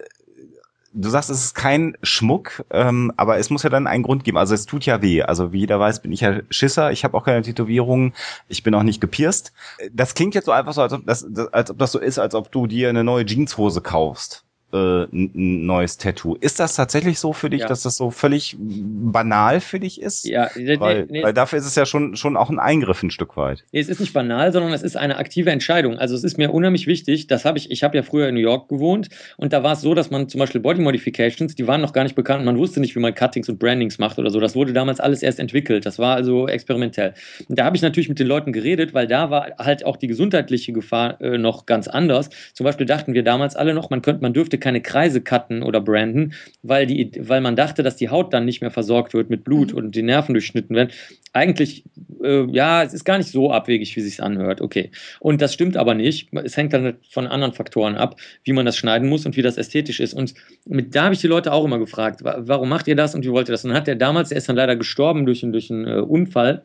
du 0.93 1.09
sagst, 1.09 1.29
es 1.29 1.45
ist 1.45 1.55
kein 1.55 1.97
Schmuck, 2.03 2.63
ähm, 2.69 3.11
aber 3.17 3.37
es 3.37 3.49
muss 3.49 3.63
ja 3.63 3.69
dann 3.69 3.87
einen 3.87 4.03
Grund 4.03 4.23
geben. 4.23 4.37
Also 4.37 4.53
es 4.53 4.65
tut 4.65 4.85
ja 4.85 5.01
weh. 5.01 5.21
Also 5.23 5.53
wie 5.53 5.59
jeder 5.59 5.79
weiß, 5.79 6.01
bin 6.01 6.11
ich 6.11 6.21
ja 6.21 6.39
Schisser. 6.49 6.91
Ich 6.91 7.03
habe 7.03 7.17
auch 7.17 7.25
keine 7.25 7.41
Tätowierungen. 7.41 8.13
Ich 8.47 8.63
bin 8.63 8.75
auch 8.75 8.83
nicht 8.83 9.01
gepierst. 9.01 9.53
Das 9.91 10.15
klingt 10.15 10.35
jetzt 10.35 10.45
so 10.45 10.51
einfach 10.51 10.73
so, 10.73 10.81
als 10.81 10.93
ob 10.93 11.05
das, 11.05 11.25
als 11.51 11.71
ob 11.71 11.77
das 11.77 11.91
so 11.91 11.99
ist, 11.99 12.19
als 12.19 12.35
ob 12.35 12.51
du 12.51 12.67
dir 12.67 12.89
eine 12.89 13.03
neue 13.03 13.25
Jeanshose 13.25 13.81
kaufst 13.81 14.45
äh, 14.73 15.03
ein 15.03 15.65
neues 15.65 15.97
Tattoo. 15.97 16.35
Ist 16.35 16.59
das 16.59 16.75
tatsächlich 16.75 17.19
so 17.19 17.33
für 17.33 17.49
dich, 17.49 17.61
ja. 17.61 17.67
dass 17.67 17.83
das 17.83 17.95
so 17.95 18.11
völlig 18.11 18.55
banal 18.59 19.59
für 19.59 19.79
dich 19.79 20.01
ist? 20.01 20.25
Ja, 20.25 20.49
weil, 20.55 21.07
nee, 21.09 21.23
weil 21.23 21.33
dafür 21.33 21.59
ist 21.59 21.65
es 21.65 21.75
ja 21.75 21.85
schon, 21.85 22.15
schon 22.15 22.37
auch 22.37 22.49
ein 22.49 22.59
Eingriff 22.59 23.03
ein 23.03 23.11
Stück 23.11 23.37
weit. 23.37 23.63
Nee, 23.71 23.79
es 23.79 23.89
ist 23.89 23.99
nicht 23.99 24.13
banal, 24.13 24.51
sondern 24.51 24.73
es 24.73 24.83
ist 24.83 24.97
eine 24.97 25.17
aktive 25.17 25.51
Entscheidung. 25.51 25.97
Also 25.97 26.15
es 26.15 26.23
ist 26.23 26.37
mir 26.37 26.51
unheimlich 26.51 26.87
wichtig, 26.87 27.27
das 27.27 27.45
habe 27.45 27.57
ich, 27.57 27.71
ich 27.71 27.83
habe 27.83 27.95
ja 27.97 28.03
früher 28.03 28.27
in 28.29 28.35
New 28.35 28.41
York 28.41 28.69
gewohnt 28.69 29.09
und 29.37 29.53
da 29.53 29.63
war 29.63 29.73
es 29.73 29.81
so, 29.81 29.93
dass 29.93 30.11
man 30.11 30.29
zum 30.29 30.39
Beispiel 30.39 30.61
Body 30.61 30.81
Modifications, 30.81 31.55
die 31.55 31.67
waren 31.67 31.81
noch 31.81 31.93
gar 31.93 32.03
nicht 32.03 32.15
bekannt, 32.15 32.45
man 32.45 32.57
wusste 32.57 32.79
nicht, 32.79 32.95
wie 32.95 32.99
man 32.99 33.13
Cuttings 33.13 33.49
und 33.49 33.59
Brandings 33.59 33.99
macht 33.99 34.19
oder 34.19 34.29
so. 34.29 34.39
Das 34.39 34.55
wurde 34.55 34.73
damals 34.73 34.99
alles 34.99 35.23
erst 35.23 35.39
entwickelt. 35.39 35.85
Das 35.85 35.99
war 35.99 36.15
also 36.15 36.47
experimentell. 36.47 37.13
Und 37.47 37.59
da 37.59 37.65
habe 37.65 37.75
ich 37.75 37.81
natürlich 37.81 38.09
mit 38.09 38.19
den 38.19 38.27
Leuten 38.27 38.53
geredet, 38.53 38.93
weil 38.93 39.07
da 39.07 39.29
war 39.29 39.51
halt 39.57 39.85
auch 39.85 39.97
die 39.97 40.07
gesundheitliche 40.07 40.73
Gefahr 40.73 41.19
äh, 41.21 41.37
noch 41.37 41.65
ganz 41.65 41.87
anders. 41.87 42.29
Zum 42.53 42.63
Beispiel 42.63 42.85
dachten 42.85 43.13
wir 43.13 43.23
damals 43.23 43.55
alle 43.55 43.73
noch, 43.73 43.89
man 43.89 44.01
könnte, 44.01 44.21
man 44.21 44.33
dürfte 44.33 44.57
keine 44.61 44.81
Kreise 44.81 45.21
cutten 45.21 45.63
oder 45.63 45.81
branden, 45.81 46.33
weil, 46.63 46.85
die, 46.85 47.11
weil 47.19 47.41
man 47.41 47.55
dachte, 47.55 47.83
dass 47.83 47.97
die 47.97 48.09
Haut 48.09 48.33
dann 48.33 48.45
nicht 48.45 48.61
mehr 48.61 48.71
versorgt 48.71 49.13
wird 49.13 49.29
mit 49.29 49.43
Blut 49.43 49.71
mhm. 49.71 49.77
und 49.77 49.95
die 49.95 50.03
Nerven 50.03 50.33
durchschnitten 50.33 50.75
werden. 50.75 50.91
Eigentlich, 51.33 51.83
äh, 52.23 52.45
ja, 52.51 52.83
es 52.83 52.93
ist 52.93 53.03
gar 53.03 53.17
nicht 53.17 53.31
so 53.31 53.51
abwegig, 53.51 53.95
wie 53.95 53.99
es 53.99 54.05
sich 54.05 54.23
anhört. 54.23 54.61
Okay. 54.61 54.91
Und 55.19 55.41
das 55.41 55.53
stimmt 55.53 55.75
aber 55.75 55.93
nicht. 55.93 56.29
Es 56.43 56.55
hängt 56.55 56.73
dann 56.73 56.95
von 57.09 57.27
anderen 57.27 57.53
Faktoren 57.53 57.95
ab, 57.95 58.15
wie 58.43 58.53
man 58.53 58.65
das 58.65 58.77
schneiden 58.77 59.09
muss 59.09 59.25
und 59.25 59.35
wie 59.35 59.41
das 59.41 59.57
ästhetisch 59.57 59.99
ist. 59.99 60.13
Und 60.13 60.33
mit, 60.65 60.95
da 60.95 61.03
habe 61.05 61.13
ich 61.13 61.21
die 61.21 61.27
Leute 61.27 61.51
auch 61.51 61.65
immer 61.65 61.79
gefragt, 61.79 62.21
warum 62.23 62.69
macht 62.69 62.87
ihr 62.87 62.95
das 62.95 63.15
und 63.15 63.25
wie 63.25 63.31
wollt 63.31 63.49
ihr 63.49 63.53
das? 63.53 63.63
Und 63.63 63.69
dann 63.69 63.77
hat 63.77 63.87
der 63.87 63.95
damals, 63.95 64.29
der 64.29 64.37
ist 64.37 64.47
dann 64.47 64.55
leider 64.55 64.75
gestorben 64.75 65.25
durch, 65.25 65.41
durch 65.41 65.71
einen 65.71 65.87
äh, 65.87 66.01
Unfall 66.01 66.63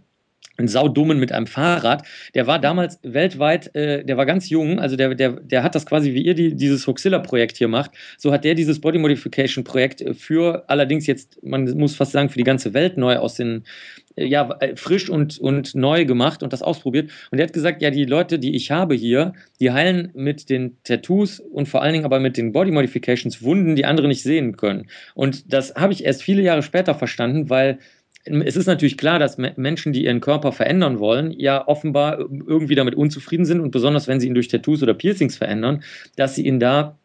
einen 0.58 0.68
saudummen 0.68 1.18
mit 1.18 1.32
einem 1.32 1.46
Fahrrad. 1.46 2.06
Der 2.34 2.46
war 2.46 2.58
damals 2.58 2.98
weltweit, 3.02 3.74
äh, 3.74 4.04
der 4.04 4.16
war 4.16 4.26
ganz 4.26 4.48
jung, 4.48 4.78
also 4.78 4.96
der, 4.96 5.14
der, 5.14 5.32
der 5.32 5.62
hat 5.62 5.74
das 5.74 5.86
quasi 5.86 6.14
wie 6.14 6.22
ihr 6.22 6.34
die, 6.34 6.54
dieses 6.54 6.86
Hoxilla-Projekt 6.86 7.56
hier 7.56 7.68
macht. 7.68 7.92
So 8.18 8.32
hat 8.32 8.44
der 8.44 8.54
dieses 8.54 8.80
Body 8.80 8.98
Modification-Projekt 8.98 10.04
für 10.18 10.64
allerdings 10.68 11.06
jetzt, 11.06 11.42
man 11.42 11.64
muss 11.76 11.96
fast 11.96 12.12
sagen, 12.12 12.28
für 12.28 12.38
die 12.38 12.44
ganze 12.44 12.74
Welt 12.74 12.96
neu 12.96 13.16
aus 13.16 13.34
den, 13.34 13.64
äh, 14.16 14.24
ja, 14.26 14.56
äh, 14.60 14.76
frisch 14.76 15.08
und, 15.08 15.38
und 15.38 15.74
neu 15.74 16.04
gemacht 16.04 16.42
und 16.42 16.52
das 16.52 16.62
ausprobiert. 16.62 17.10
Und 17.30 17.38
er 17.38 17.44
hat 17.44 17.52
gesagt, 17.52 17.82
ja, 17.82 17.90
die 17.90 18.04
Leute, 18.04 18.38
die 18.38 18.56
ich 18.56 18.70
habe 18.70 18.94
hier, 18.94 19.32
die 19.60 19.70
heilen 19.70 20.10
mit 20.14 20.50
den 20.50 20.76
Tattoos 20.84 21.40
und 21.40 21.68
vor 21.68 21.82
allen 21.82 21.92
Dingen 21.92 22.04
aber 22.04 22.20
mit 22.20 22.36
den 22.36 22.52
Body 22.52 22.70
Modifications 22.70 23.42
Wunden, 23.42 23.76
die 23.76 23.84
andere 23.84 24.08
nicht 24.08 24.22
sehen 24.22 24.56
können. 24.56 24.88
Und 25.14 25.52
das 25.52 25.74
habe 25.74 25.92
ich 25.92 26.04
erst 26.04 26.22
viele 26.22 26.42
Jahre 26.42 26.62
später 26.62 26.94
verstanden, 26.94 27.50
weil 27.50 27.78
es 28.26 28.56
ist 28.56 28.66
natürlich 28.66 28.96
klar, 28.96 29.18
dass 29.18 29.38
Menschen, 29.38 29.92
die 29.92 30.04
ihren 30.04 30.20
Körper 30.20 30.52
verändern 30.52 30.98
wollen, 30.98 31.30
ja 31.30 31.66
offenbar 31.66 32.18
irgendwie 32.18 32.74
damit 32.74 32.94
unzufrieden 32.94 33.44
sind 33.44 33.60
und 33.60 33.70
besonders 33.70 34.08
wenn 34.08 34.20
sie 34.20 34.26
ihn 34.26 34.34
durch 34.34 34.48
Tattoos 34.48 34.82
oder 34.82 34.94
Piercings 34.94 35.36
verändern, 35.36 35.82
dass 36.16 36.34
sie 36.34 36.46
ihn 36.46 36.60
da 36.60 36.98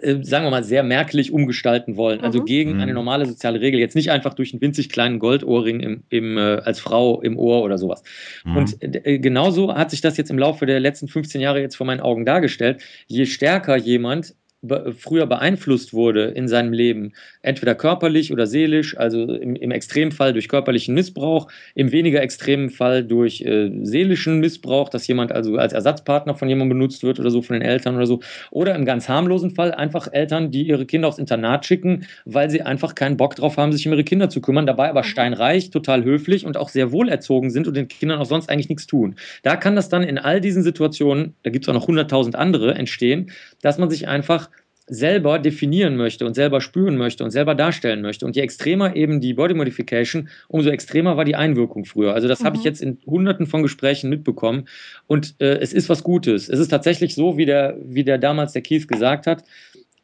äh, 0.00 0.22
sagen 0.22 0.46
wir 0.46 0.50
mal, 0.50 0.64
sehr 0.64 0.82
merklich 0.82 1.32
umgestalten 1.32 1.96
wollen. 1.96 2.20
Also 2.20 2.40
mhm. 2.40 2.44
gegen 2.46 2.80
eine 2.80 2.92
mhm. 2.92 2.94
normale 2.94 3.26
soziale 3.26 3.60
Regel. 3.60 3.78
Jetzt 3.78 3.94
nicht 3.94 4.10
einfach 4.10 4.34
durch 4.34 4.52
einen 4.52 4.62
winzig 4.62 4.88
kleinen 4.88 5.18
Goldohrring 5.18 5.80
im, 5.80 6.02
im, 6.08 6.38
äh, 6.38 6.40
als 6.40 6.80
Frau 6.80 7.20
im 7.20 7.38
Ohr 7.38 7.62
oder 7.62 7.78
sowas. 7.78 8.02
Mhm. 8.44 8.56
Und 8.56 8.76
äh, 8.80 9.18
genauso 9.18 9.74
hat 9.74 9.90
sich 9.90 10.00
das 10.00 10.16
jetzt 10.16 10.30
im 10.30 10.38
Laufe 10.38 10.66
der 10.66 10.80
letzten 10.80 11.08
15 11.08 11.40
Jahre 11.40 11.60
jetzt 11.60 11.76
vor 11.76 11.86
meinen 11.86 12.00
Augen 12.00 12.24
dargestellt. 12.24 12.82
Je 13.06 13.26
stärker 13.26 13.76
jemand 13.76 14.34
be 14.66 14.94
früher 14.96 15.26
beeinflusst 15.26 15.92
wurde 15.92 16.24
in 16.24 16.48
seinem 16.48 16.72
Leben, 16.72 17.12
entweder 17.42 17.74
körperlich 17.74 18.32
oder 18.32 18.46
seelisch, 18.46 18.96
also 18.96 19.22
im, 19.24 19.56
im 19.56 19.70
Extremfall 19.70 20.32
durch 20.32 20.48
körperlichen 20.48 20.94
Missbrauch, 20.94 21.48
im 21.74 21.92
weniger 21.92 22.22
extremen 22.22 22.70
Fall 22.70 23.04
durch 23.04 23.42
äh, 23.42 23.70
seelischen 23.82 24.40
Missbrauch, 24.40 24.88
dass 24.88 25.06
jemand 25.06 25.32
also 25.32 25.56
als 25.56 25.72
Ersatzpartner 25.72 26.34
von 26.34 26.48
jemandem 26.48 26.78
benutzt 26.78 27.02
wird 27.02 27.20
oder 27.20 27.30
so, 27.30 27.42
von 27.42 27.54
den 27.54 27.62
Eltern 27.62 27.96
oder 27.96 28.06
so, 28.06 28.20
oder 28.50 28.74
im 28.74 28.84
ganz 28.84 29.08
harmlosen 29.08 29.50
Fall 29.50 29.72
einfach 29.72 30.08
Eltern, 30.12 30.50
die 30.50 30.62
ihre 30.62 30.86
Kinder 30.86 31.08
aufs 31.08 31.18
Internat 31.18 31.66
schicken, 31.66 32.06
weil 32.24 32.50
sie 32.50 32.62
einfach 32.62 32.94
keinen 32.94 33.16
Bock 33.16 33.36
drauf 33.36 33.56
haben, 33.56 33.72
sich 33.72 33.86
um 33.86 33.92
ihre 33.92 34.04
Kinder 34.04 34.28
zu 34.28 34.40
kümmern, 34.40 34.66
dabei 34.66 34.90
aber 34.90 35.02
mhm. 35.02 35.06
steinreich, 35.06 35.70
total 35.70 36.04
höflich 36.04 36.46
und 36.46 36.56
auch 36.56 36.68
sehr 36.68 36.92
wohlerzogen 36.92 37.50
sind 37.50 37.68
und 37.68 37.76
den 37.76 37.88
Kindern 37.88 38.20
auch 38.20 38.26
sonst 38.26 38.48
eigentlich 38.50 38.68
nichts 38.68 38.86
tun. 38.86 39.16
Da 39.42 39.56
kann 39.56 39.76
das 39.76 39.88
dann 39.88 40.02
in 40.02 40.18
all 40.18 40.40
diesen 40.40 40.62
Situationen, 40.62 41.34
da 41.42 41.50
gibt 41.50 41.64
es 41.64 41.68
auch 41.68 41.74
noch 41.74 41.86
hunderttausend 41.86 42.36
andere, 42.36 42.74
entstehen, 42.74 43.30
dass 43.62 43.78
man 43.78 43.90
sich 43.90 44.08
einfach 44.08 44.50
selber 44.86 45.38
definieren 45.38 45.96
möchte 45.96 46.26
und 46.26 46.34
selber 46.34 46.60
spüren 46.60 46.98
möchte 46.98 47.24
und 47.24 47.30
selber 47.30 47.54
darstellen 47.54 48.02
möchte. 48.02 48.26
Und 48.26 48.36
je 48.36 48.42
extremer 48.42 48.94
eben 48.94 49.20
die 49.20 49.34
Body 49.34 49.54
Modification, 49.54 50.28
umso 50.48 50.68
extremer 50.68 51.16
war 51.16 51.24
die 51.24 51.36
Einwirkung 51.36 51.86
früher. 51.86 52.12
Also 52.12 52.28
das 52.28 52.40
mhm. 52.40 52.44
habe 52.44 52.56
ich 52.56 52.62
mhm. 52.62 52.66
jetzt 52.66 52.82
in 52.82 52.98
hunderten 53.06 53.46
von 53.46 53.62
Gesprächen 53.62 54.10
mitbekommen. 54.10 54.68
Und 55.06 55.36
äh, 55.40 55.58
es 55.58 55.72
ist 55.72 55.88
was 55.88 56.02
Gutes. 56.02 56.48
Es 56.48 56.58
ist 56.58 56.68
tatsächlich 56.68 57.14
so, 57.14 57.38
wie 57.38 57.46
der, 57.46 57.78
wie 57.82 58.04
der 58.04 58.18
damals 58.18 58.52
der 58.52 58.62
Keith 58.62 58.86
gesagt 58.86 59.26
hat, 59.26 59.44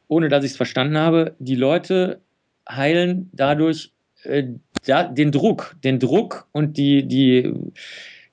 ohne 0.09 0.29
dass 0.29 0.45
ich 0.45 0.53
es 0.53 0.57
verstanden 0.57 0.97
habe, 0.97 1.35
die 1.39 1.57
Leute 1.57 2.21
heilen 2.69 3.29
dadurch 3.33 3.93
äh, 4.25 4.45
da, 4.87 5.05
den 5.05 5.31
Druck, 5.31 5.77
den 5.85 5.99
Druck 5.99 6.47
und 6.53 6.79
die, 6.79 7.07
die 7.07 7.53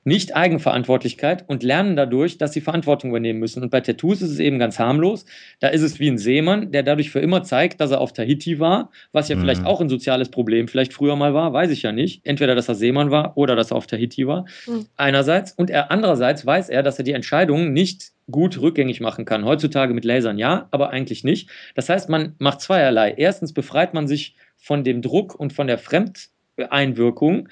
nicht 0.07 0.37
Eigenverantwortlichkeit 0.37 1.43
und 1.47 1.63
lernen 1.63 1.97
dadurch, 1.97 2.37
dass 2.37 2.53
sie 2.53 2.61
Verantwortung 2.61 3.09
übernehmen 3.09 3.39
müssen. 3.39 3.61
Und 3.61 3.71
bei 3.71 3.81
Tattoos 3.81 4.21
ist 4.21 4.31
es 4.31 4.39
eben 4.39 4.57
ganz 4.57 4.79
harmlos. 4.79 5.25
Da 5.59 5.67
ist 5.67 5.81
es 5.81 5.99
wie 5.99 6.07
ein 6.07 6.17
Seemann, 6.17 6.71
der 6.71 6.83
dadurch 6.83 7.11
für 7.11 7.19
immer 7.19 7.43
zeigt, 7.43 7.81
dass 7.81 7.91
er 7.91 7.99
auf 7.99 8.13
Tahiti 8.13 8.57
war, 8.57 8.89
was 9.11 9.27
ja 9.27 9.35
mhm. 9.35 9.41
vielleicht 9.41 9.65
auch 9.65 9.81
ein 9.81 9.89
soziales 9.89 10.29
Problem 10.29 10.69
vielleicht 10.69 10.93
früher 10.93 11.17
mal 11.17 11.33
war, 11.33 11.51
weiß 11.51 11.71
ich 11.71 11.81
ja 11.81 11.91
nicht. 11.91 12.25
Entweder, 12.25 12.55
dass 12.55 12.69
er 12.69 12.75
Seemann 12.75 13.11
war 13.11 13.35
oder 13.35 13.57
dass 13.57 13.71
er 13.71 13.75
auf 13.75 13.85
Tahiti 13.85 14.25
war. 14.25 14.45
Mhm. 14.65 14.85
Einerseits. 14.95 15.51
Und 15.51 15.69
er 15.69 15.91
andererseits 15.91 16.45
weiß 16.45 16.69
er, 16.69 16.83
dass 16.83 16.97
er 16.97 17.03
die 17.03 17.11
Entscheidungen 17.11 17.73
nicht 17.73 18.13
gut 18.31 18.61
rückgängig 18.61 19.01
machen 19.01 19.25
kann. 19.25 19.43
Heutzutage 19.43 19.93
mit 19.93 20.05
Lasern 20.05 20.37
ja, 20.37 20.69
aber 20.71 20.91
eigentlich 20.91 21.25
nicht. 21.25 21.49
Das 21.75 21.89
heißt, 21.89 22.07
man 22.07 22.33
macht 22.39 22.61
zweierlei. 22.61 23.13
Erstens 23.17 23.51
befreit 23.51 23.93
man 23.93 24.07
sich 24.07 24.35
von 24.55 24.85
dem 24.85 25.01
Druck 25.01 25.35
und 25.35 25.51
von 25.51 25.67
der 25.67 25.77
Fremdeinwirkung, 25.77 27.49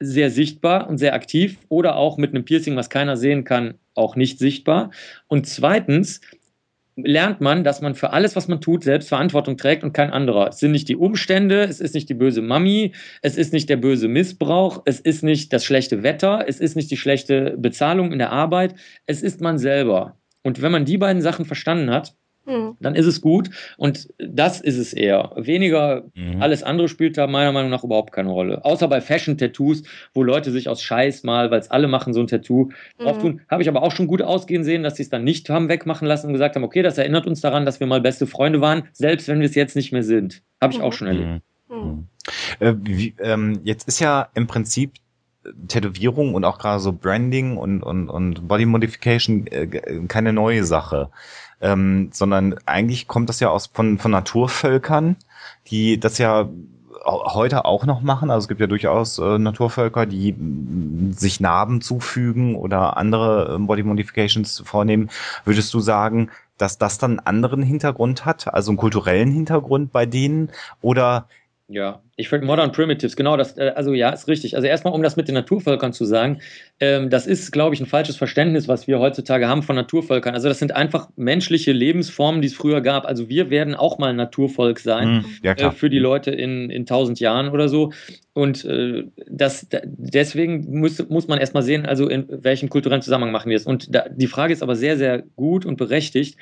sehr 0.00 0.30
sichtbar 0.30 0.88
und 0.88 0.98
sehr 0.98 1.14
aktiv 1.14 1.58
oder 1.68 1.96
auch 1.96 2.18
mit 2.18 2.30
einem 2.30 2.44
Piercing, 2.44 2.76
was 2.76 2.90
keiner 2.90 3.16
sehen 3.16 3.44
kann, 3.44 3.74
auch 3.94 4.16
nicht 4.16 4.38
sichtbar. 4.38 4.90
Und 5.28 5.46
zweitens 5.46 6.20
lernt 6.96 7.40
man, 7.40 7.62
dass 7.62 7.82
man 7.82 7.94
für 7.94 8.10
alles, 8.10 8.36
was 8.36 8.48
man 8.48 8.60
tut, 8.60 8.84
selbst 8.84 9.08
Verantwortung 9.08 9.56
trägt 9.56 9.84
und 9.84 9.92
kein 9.92 10.10
anderer. 10.10 10.48
Es 10.48 10.58
sind 10.58 10.72
nicht 10.72 10.88
die 10.88 10.96
Umstände, 10.96 11.64
es 11.64 11.80
ist 11.80 11.94
nicht 11.94 12.08
die 12.08 12.14
böse 12.14 12.40
Mami, 12.40 12.92
es 13.22 13.36
ist 13.36 13.52
nicht 13.52 13.68
der 13.68 13.76
böse 13.76 14.08
Missbrauch, 14.08 14.82
es 14.86 15.00
ist 15.00 15.22
nicht 15.22 15.52
das 15.52 15.64
schlechte 15.64 16.02
Wetter, 16.02 16.44
es 16.48 16.58
ist 16.58 16.74
nicht 16.74 16.90
die 16.90 16.96
schlechte 16.96 17.54
Bezahlung 17.58 18.12
in 18.12 18.18
der 18.18 18.32
Arbeit, 18.32 18.74
es 19.06 19.22
ist 19.22 19.40
man 19.40 19.58
selber. 19.58 20.18
Und 20.42 20.62
wenn 20.62 20.72
man 20.72 20.84
die 20.84 20.98
beiden 20.98 21.22
Sachen 21.22 21.44
verstanden 21.44 21.90
hat, 21.90 22.14
hm. 22.46 22.76
dann 22.80 22.94
ist 22.94 23.06
es 23.06 23.20
gut. 23.20 23.50
Und 23.76 24.08
das 24.18 24.60
ist 24.60 24.78
es 24.78 24.92
eher. 24.92 25.32
Weniger 25.36 26.04
mhm. 26.14 26.40
alles 26.40 26.62
andere 26.62 26.88
spielt 26.88 27.18
da 27.18 27.26
meiner 27.26 27.52
Meinung 27.52 27.70
nach 27.70 27.84
überhaupt 27.84 28.12
keine 28.12 28.30
Rolle. 28.30 28.64
Außer 28.64 28.88
bei 28.88 29.00
Fashion-Tattoos, 29.00 29.82
wo 30.14 30.22
Leute 30.22 30.50
sich 30.52 30.68
aus 30.68 30.82
Scheiß 30.82 31.24
mal, 31.24 31.50
weil 31.50 31.60
es 31.60 31.70
alle 31.70 31.88
machen, 31.88 32.14
so 32.14 32.20
ein 32.20 32.28
Tattoo 32.28 32.64
mhm. 32.98 33.02
drauf 33.02 33.18
tun. 33.18 33.40
Habe 33.50 33.62
ich 33.62 33.68
aber 33.68 33.82
auch 33.82 33.92
schon 33.92 34.06
gut 34.06 34.22
ausgehen 34.22 34.64
sehen, 34.64 34.82
dass 34.82 34.96
sie 34.96 35.02
es 35.02 35.10
dann 35.10 35.24
nicht 35.24 35.50
haben 35.50 35.68
wegmachen 35.68 36.06
lassen 36.06 36.28
und 36.28 36.32
gesagt 36.32 36.56
haben, 36.56 36.64
okay, 36.64 36.82
das 36.82 36.98
erinnert 36.98 37.26
uns 37.26 37.40
daran, 37.40 37.66
dass 37.66 37.80
wir 37.80 37.86
mal 37.86 38.00
beste 38.00 38.26
Freunde 38.26 38.60
waren, 38.60 38.84
selbst 38.92 39.28
wenn 39.28 39.40
wir 39.40 39.46
es 39.46 39.54
jetzt 39.54 39.76
nicht 39.76 39.92
mehr 39.92 40.04
sind. 40.04 40.42
Habe 40.60 40.72
ich 40.72 40.78
mhm. 40.78 40.84
auch 40.84 40.92
schon 40.92 41.08
erlebt. 41.08 41.42
Mhm. 41.68 41.76
Mhm. 41.76 42.06
Äh, 42.60 42.74
wie, 42.80 43.14
ähm, 43.18 43.60
jetzt 43.64 43.88
ist 43.88 44.00
ja 44.00 44.28
im 44.34 44.46
Prinzip 44.46 44.92
Tätowierung 45.68 46.34
und 46.34 46.44
auch 46.44 46.58
gerade 46.58 46.80
so 46.80 46.92
Branding 46.92 47.56
und, 47.56 47.82
und, 47.82 48.08
und 48.08 48.48
Body 48.48 48.66
Modification 48.66 49.46
äh, 49.46 49.66
keine 50.08 50.32
neue 50.32 50.64
Sache 50.64 51.10
ähm, 51.60 52.10
sondern 52.12 52.56
eigentlich 52.66 53.08
kommt 53.08 53.28
das 53.28 53.40
ja 53.40 53.50
aus 53.50 53.66
von, 53.66 53.98
von 53.98 54.10
Naturvölkern, 54.10 55.16
die 55.68 55.98
das 55.98 56.18
ja 56.18 56.48
heute 57.06 57.64
auch 57.64 57.86
noch 57.86 58.00
machen. 58.00 58.30
Also 58.30 58.44
es 58.44 58.48
gibt 58.48 58.60
ja 58.60 58.66
durchaus 58.66 59.18
äh, 59.18 59.38
Naturvölker, 59.38 60.06
die 60.06 60.32
mm, 60.32 61.12
sich 61.12 61.40
Narben 61.40 61.80
zufügen 61.80 62.56
oder 62.56 62.96
andere 62.96 63.54
äh, 63.54 63.58
Body 63.58 63.82
Modifications 63.82 64.62
vornehmen. 64.64 65.10
Würdest 65.44 65.72
du 65.72 65.80
sagen, 65.80 66.30
dass 66.58 66.78
das 66.78 66.98
dann 66.98 67.18
einen 67.18 67.26
anderen 67.26 67.62
Hintergrund 67.62 68.24
hat, 68.24 68.52
also 68.52 68.70
einen 68.70 68.78
kulturellen 68.78 69.30
Hintergrund 69.30 69.92
bei 69.92 70.06
denen? 70.06 70.50
Oder 70.80 71.28
ja, 71.68 72.00
ich 72.14 72.28
finde 72.28 72.46
Modern 72.46 72.70
Primitives, 72.70 73.16
genau 73.16 73.36
das, 73.36 73.58
äh, 73.58 73.72
also 73.74 73.92
ja, 73.92 74.10
ist 74.10 74.28
richtig. 74.28 74.54
Also 74.54 74.68
erstmal, 74.68 74.94
um 74.94 75.02
das 75.02 75.16
mit 75.16 75.26
den 75.26 75.34
Naturvölkern 75.34 75.92
zu 75.92 76.04
sagen, 76.04 76.40
ähm, 76.78 77.10
das 77.10 77.26
ist, 77.26 77.50
glaube 77.50 77.74
ich, 77.74 77.80
ein 77.80 77.86
falsches 77.86 78.16
Verständnis, 78.16 78.68
was 78.68 78.86
wir 78.86 79.00
heutzutage 79.00 79.48
haben 79.48 79.64
von 79.64 79.74
Naturvölkern. 79.74 80.32
Also 80.32 80.48
das 80.48 80.60
sind 80.60 80.76
einfach 80.76 81.08
menschliche 81.16 81.72
Lebensformen, 81.72 82.40
die 82.40 82.46
es 82.46 82.54
früher 82.54 82.82
gab. 82.82 83.04
Also 83.04 83.28
wir 83.28 83.50
werden 83.50 83.74
auch 83.74 83.98
mal 83.98 84.10
ein 84.10 84.16
Naturvolk 84.16 84.78
sein 84.78 85.08
mhm, 85.08 85.24
ja, 85.42 85.52
äh, 85.54 85.72
für 85.72 85.90
die 85.90 85.98
Leute 85.98 86.30
in, 86.30 86.70
in 86.70 86.86
tausend 86.86 87.18
Jahren 87.18 87.48
oder 87.48 87.68
so. 87.68 87.92
Und 88.32 88.64
äh, 88.64 89.04
das, 89.28 89.66
deswegen 89.84 90.78
muss, 90.78 91.08
muss 91.08 91.26
man 91.26 91.40
erstmal 91.40 91.64
sehen, 91.64 91.84
also 91.84 92.08
in 92.08 92.26
welchem 92.28 92.68
kulturellen 92.68 93.02
Zusammenhang 93.02 93.32
machen 93.32 93.50
wir 93.50 93.56
es. 93.56 93.66
Und 93.66 93.92
da, 93.92 94.04
die 94.08 94.28
Frage 94.28 94.52
ist 94.52 94.62
aber 94.62 94.76
sehr, 94.76 94.96
sehr 94.96 95.24
gut 95.34 95.66
und 95.66 95.78
berechtigt 95.78 96.38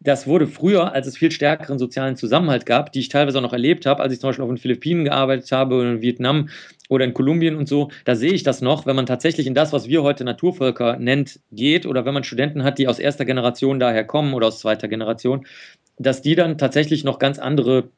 das 0.00 0.26
wurde 0.26 0.46
früher, 0.46 0.92
als 0.92 1.06
es 1.06 1.16
viel 1.16 1.30
stärkeren 1.30 1.78
sozialen 1.78 2.16
Zusammenhalt 2.16 2.66
gab, 2.66 2.92
die 2.92 3.00
ich 3.00 3.08
teilweise 3.08 3.38
auch 3.38 3.42
noch 3.42 3.52
erlebt 3.52 3.86
habe, 3.86 4.02
als 4.02 4.12
ich 4.12 4.20
zum 4.20 4.28
Beispiel 4.28 4.44
auf 4.44 4.50
den 4.50 4.58
Philippinen 4.58 5.04
gearbeitet 5.04 5.50
habe 5.52 5.74
oder 5.76 5.90
in 5.92 6.02
Vietnam 6.02 6.48
oder 6.88 7.04
in 7.04 7.14
Kolumbien 7.14 7.56
und 7.56 7.68
so, 7.68 7.90
da 8.04 8.14
sehe 8.14 8.32
ich 8.32 8.42
das 8.42 8.60
noch, 8.60 8.86
wenn 8.86 8.94
man 8.94 9.06
tatsächlich 9.06 9.46
in 9.46 9.54
das, 9.54 9.72
was 9.72 9.88
wir 9.88 10.02
heute 10.02 10.24
Naturvölker 10.24 10.98
nennt, 10.98 11.40
geht 11.50 11.86
oder 11.86 12.04
wenn 12.04 12.14
man 12.14 12.24
Studenten 12.24 12.62
hat, 12.62 12.78
die 12.78 12.88
aus 12.88 12.98
erster 12.98 13.24
Generation 13.24 13.80
daher 13.80 14.04
kommen 14.04 14.34
oder 14.34 14.48
aus 14.48 14.60
zweiter 14.60 14.86
Generation, 14.86 15.46
dass 15.98 16.22
die 16.22 16.34
dann 16.34 16.58
tatsächlich 16.58 17.02
noch 17.02 17.18
ganz 17.18 17.38
andere 17.38 17.88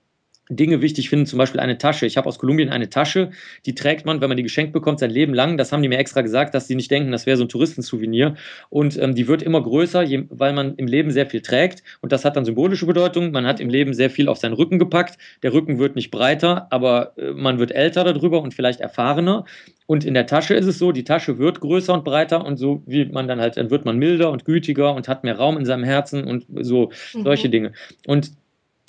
Dinge 0.49 0.81
wichtig 0.83 1.09
finden, 1.09 1.27
zum 1.27 1.39
Beispiel 1.39 1.61
eine 1.61 1.79
Tasche. 1.79 2.07
Ich 2.07 2.17
habe 2.17 2.29
aus 2.29 2.39
Kolumbien 2.39 2.71
eine 2.71 2.89
Tasche, 2.89 3.31
die 3.67 3.75
trägt 3.75 4.07
man, 4.07 4.21
wenn 4.21 4.29
man 4.29 4.37
die 4.37 4.43
geschenkt 4.43 4.73
bekommt, 4.73 4.99
sein 5.01 5.11
Leben 5.11 5.35
lang. 5.35 5.59
Das 5.59 5.73
haben 5.73 5.83
die 5.83 5.89
mir 5.89 5.99
extra 5.99 6.23
gesagt, 6.23 6.55
dass 6.55 6.69
sie 6.69 6.75
nicht 6.75 6.91
denken, 6.91 7.13
das 7.13 7.27
wäre 7.27 7.37
so 7.37 7.45
ein 7.45 7.49
Touristensouvenir. 7.49 8.35
Und 8.71 8.99
ähm, 8.99 9.15
die 9.15 9.29
wird 9.29 9.43
immer 9.43 9.63
größer, 9.63 10.03
je, 10.03 10.25
weil 10.31 10.53
man 10.53 10.75
im 10.77 10.87
Leben 10.87 11.11
sehr 11.11 11.27
viel 11.27 11.41
trägt. 11.41 11.83
Und 12.01 12.13
das 12.13 12.25
hat 12.25 12.37
dann 12.37 12.45
symbolische 12.45 12.87
Bedeutung. 12.87 13.31
Man 13.31 13.47
hat 13.47 13.61
im 13.61 13.69
Leben 13.69 13.95
sehr 13.95 14.11
viel 14.11 14.29
auf 14.29 14.39
seinen 14.39 14.55
Rücken 14.55 14.79
gepackt. 14.79 15.19
Der 15.43 15.53
Rücken 15.53 15.79
wird 15.79 15.97
nicht 15.97 16.11
breiter, 16.11 16.67
aber 16.71 17.13
äh, 17.17 17.33
man 17.33 17.59
wird 17.59 17.73
älter 17.73 18.05
darüber 18.05 18.43
und 18.43 18.55
vielleicht 18.55 18.81
erfahrener. 18.81 19.45
Und 19.87 20.05
in 20.05 20.13
der 20.13 20.27
Tasche 20.27 20.55
ist 20.55 20.67
es 20.67 20.79
so, 20.79 20.93
die 20.93 21.05
Tasche 21.05 21.39
wird 21.39 21.61
größer 21.61 21.95
und 21.95 22.05
breiter 22.05 22.45
und 22.45 22.59
so 22.59 22.83
wie 22.85 23.07
man 23.07 23.27
dann 23.27 23.41
halt, 23.41 23.57
dann 23.57 23.71
wird 23.71 23.87
man 23.87 23.97
milder 23.97 24.31
und 24.31 24.45
gütiger 24.45 24.95
und 24.95 25.09
hat 25.09 25.25
mehr 25.25 25.37
Raum 25.37 25.57
in 25.57 25.65
seinem 25.65 25.85
Herzen 25.85 26.25
und 26.25 26.45
so 26.61 26.91
mhm. 27.15 27.23
solche 27.23 27.49
Dinge. 27.49 27.73
Und 28.07 28.33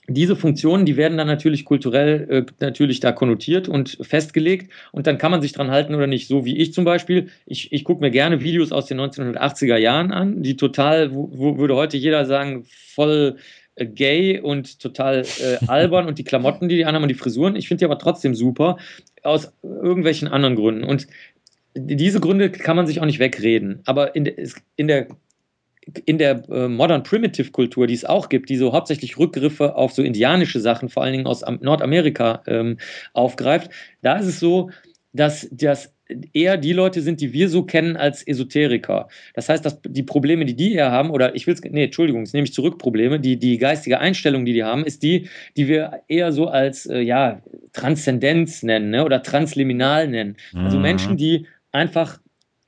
diese 0.10 0.36
Funktionen, 0.36 0.86
die 0.86 0.98
werden 0.98 1.18
dann 1.18 1.28
natürlich 1.28 1.66
kulturell 1.66 2.28
äh, 2.30 2.46
natürlich 2.60 3.00
da 3.00 3.12
konnotiert 3.12 3.70
und 3.70 3.98
festgelegt 4.02 4.72
und 4.92 5.08
dann 5.08 5.18
kann 5.18 5.32
man 5.32 5.42
sich 5.42 5.54
dran 5.54 5.72
halten 5.72 5.96
oder 5.96 6.08
nicht. 6.08 6.28
So 6.28 6.46
wie 6.46 6.58
ich 6.58 6.74
zum 6.74 6.84
Beispiel, 6.84 7.30
ich, 7.46 7.72
ich 7.72 7.84
gucke 7.84 8.02
mir 8.02 8.12
gerne 8.12 8.42
Videos 8.42 8.72
aus 8.72 8.88
den 8.88 9.00
1980er 9.00 9.78
Jahren 9.78 10.12
an, 10.12 10.42
die 10.44 10.58
total, 10.58 11.14
wo, 11.14 11.30
wo 11.32 11.58
würde 11.58 11.76
heute 11.76 11.98
jeder 11.98 12.26
sagen, 12.26 12.66
voll 12.66 13.38
äh, 13.76 13.86
gay 13.86 14.40
und 14.40 14.80
total 14.80 15.22
äh, 15.22 15.66
albern 15.68 16.08
und 16.08 16.18
die 16.18 16.24
Klamotten, 16.24 16.70
die 16.70 16.76
die 16.76 16.86
anhaben 16.86 17.04
und 17.04 17.10
die 17.10 17.16
Frisuren, 17.16 17.56
ich 17.56 17.68
finde 17.68 17.80
die 17.80 17.86
aber 17.86 18.00
trotzdem 18.00 18.36
super, 18.36 18.78
aus 19.24 19.52
irgendwelchen 19.64 20.28
anderen 20.28 20.56
Gründen. 20.56 20.84
Und 20.84 21.08
diese 21.76 22.20
Gründe 22.20 22.50
kann 22.50 22.76
man 22.76 22.88
sich 22.88 23.00
auch 23.00 23.06
nicht 23.06 23.20
wegreden. 23.20 23.82
Aber 23.86 24.16
in, 24.16 24.32
in 24.76 24.88
der 24.88 25.08
in 26.06 26.18
der 26.18 26.44
äh, 26.50 26.68
Modern 26.68 27.04
Primitive 27.04 27.52
Kultur, 27.52 27.88
die 27.88 27.94
es 27.94 28.06
auch 28.06 28.30
gibt, 28.30 28.50
die 28.50 28.58
so 28.58 28.74
hauptsächlich 28.74 29.18
Rückgriffe 29.18 29.76
auf 29.76 29.92
so 29.92 30.02
indianische 30.02 30.60
Sachen, 30.60 30.90
vor 30.90 31.04
allen 31.04 31.14
Dingen 31.14 31.28
aus 31.28 31.44
Nordamerika, 31.62 32.44
ähm, 32.48 32.78
aufgreift, 33.14 33.72
da 34.02 34.18
ist 34.18 34.28
es 34.28 34.40
so, 34.40 34.70
dass 35.14 35.48
das 35.52 35.94
eher 36.34 36.58
die 36.58 36.74
Leute 36.74 37.02
sind, 37.02 37.22
die 37.22 37.34
wir 37.34 37.50
so 37.50 37.64
kennen 37.64 37.96
als 37.96 38.26
Esoteriker. 38.26 39.08
Das 39.36 39.48
heißt, 39.48 39.64
dass 39.64 39.80
die 39.84 40.04
Probleme, 40.04 40.46
die 40.46 40.56
die 40.56 40.70
hier 40.70 40.92
haben, 40.92 41.12
oder 41.12 41.36
ich 41.36 41.46
will 41.46 41.54
es, 41.54 41.62
nee, 41.62 41.84
Entschuldigung, 41.84 42.24
es 42.24 42.34
nehme 42.34 42.46
ich 42.46 42.54
zurück, 42.54 42.80
Probleme, 42.80 43.20
die, 43.20 43.38
die 43.38 43.58
geistige 43.58 44.00
Einstellung, 44.00 44.46
die 44.46 44.54
die 44.54 44.64
haben, 44.64 44.86
ist 44.86 45.04
die, 45.04 45.30
die 45.56 45.68
wir 45.68 46.02
eher 46.08 46.32
so 46.32 46.48
als, 46.48 46.88
äh, 46.88 47.00
ja, 47.00 47.42
Transzendenz 47.74 48.64
nennen, 48.64 48.90
ne, 48.90 49.06
oder 49.06 49.22
transliminal 49.22 50.08
nennen. 50.08 50.38
Also 50.54 50.78
mhm. 50.78 50.84
Menschen, 50.84 51.18
die 51.18 51.46
einfach 51.72 52.20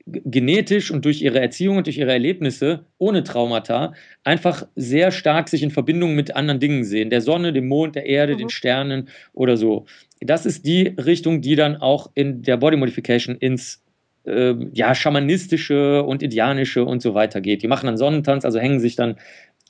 genetisch 0.06 0.90
und 0.90 1.04
durch 1.04 1.22
ihre 1.22 1.40
Erziehung 1.40 1.76
und 1.76 1.86
durch 1.86 1.98
ihre 1.98 2.12
Erlebnisse 2.12 2.86
ohne 2.98 3.22
Traumata 3.22 3.92
einfach 4.24 4.66
sehr 4.74 5.10
stark 5.12 5.48
sich 5.48 5.62
in 5.62 5.70
Verbindung 5.70 6.14
mit 6.14 6.34
anderen 6.34 6.60
Dingen 6.60 6.84
sehen. 6.84 7.10
Der 7.10 7.20
Sonne, 7.20 7.52
dem 7.52 7.68
Mond, 7.68 7.94
der 7.94 8.06
Erde, 8.06 8.34
mhm. 8.34 8.38
den 8.38 8.50
Sternen 8.50 9.08
oder 9.32 9.56
so. 9.56 9.86
Das 10.20 10.46
ist 10.46 10.66
die 10.66 10.88
Richtung, 10.88 11.40
die 11.40 11.56
dann 11.56 11.76
auch 11.76 12.10
in 12.14 12.42
der 12.42 12.56
Body 12.56 12.76
Modification 12.76 13.36
ins 13.36 13.82
äh, 14.24 14.54
ja, 14.72 14.94
schamanistische 14.94 16.02
und 16.02 16.22
indianische 16.22 16.84
und 16.84 17.02
so 17.02 17.14
weiter 17.14 17.40
geht. 17.40 17.62
Die 17.62 17.68
machen 17.68 17.86
dann 17.86 17.96
Sonnentanz, 17.96 18.44
also 18.44 18.58
hängen 18.58 18.80
sich 18.80 18.96
dann 18.96 19.16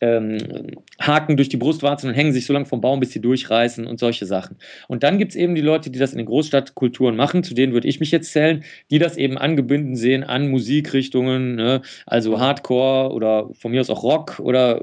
ähm, 0.03 0.67
Haken 1.01 1.37
durch 1.37 1.49
die 1.49 1.57
Brustwarzen 1.57 2.11
und 2.11 2.17
hängen 2.17 2.33
sich 2.33 2.45
so 2.45 2.53
lange 2.53 2.67
vom 2.67 2.81
Baum, 2.81 2.99
bis 2.99 3.13
sie 3.13 3.21
durchreißen 3.21 3.87
und 3.87 4.01
solche 4.01 4.27
Sachen. 4.27 4.57
Und 4.89 5.05
dann 5.05 5.17
gibt 5.17 5.31
es 5.31 5.37
eben 5.37 5.55
die 5.55 5.61
Leute, 5.61 5.91
die 5.91 5.99
das 5.99 6.11
in 6.13 6.19
den 6.19 6.27
Großstadtkulturen 6.27 7.15
machen, 7.15 7.45
zu 7.45 7.55
denen 7.55 7.73
würde 7.73 7.87
ich 7.87 8.01
mich 8.01 8.11
jetzt 8.11 8.33
zählen, 8.33 8.65
die 8.91 8.99
das 8.99 9.17
eben 9.17 9.39
angebunden 9.39 9.95
sehen 9.95 10.25
an 10.25 10.51
Musikrichtungen, 10.51 11.55
ne? 11.55 11.83
also 12.05 12.41
Hardcore 12.41 13.13
oder 13.13 13.49
von 13.55 13.71
mir 13.71 13.81
aus 13.81 13.91
auch 13.91 14.03
Rock 14.03 14.41
oder 14.41 14.83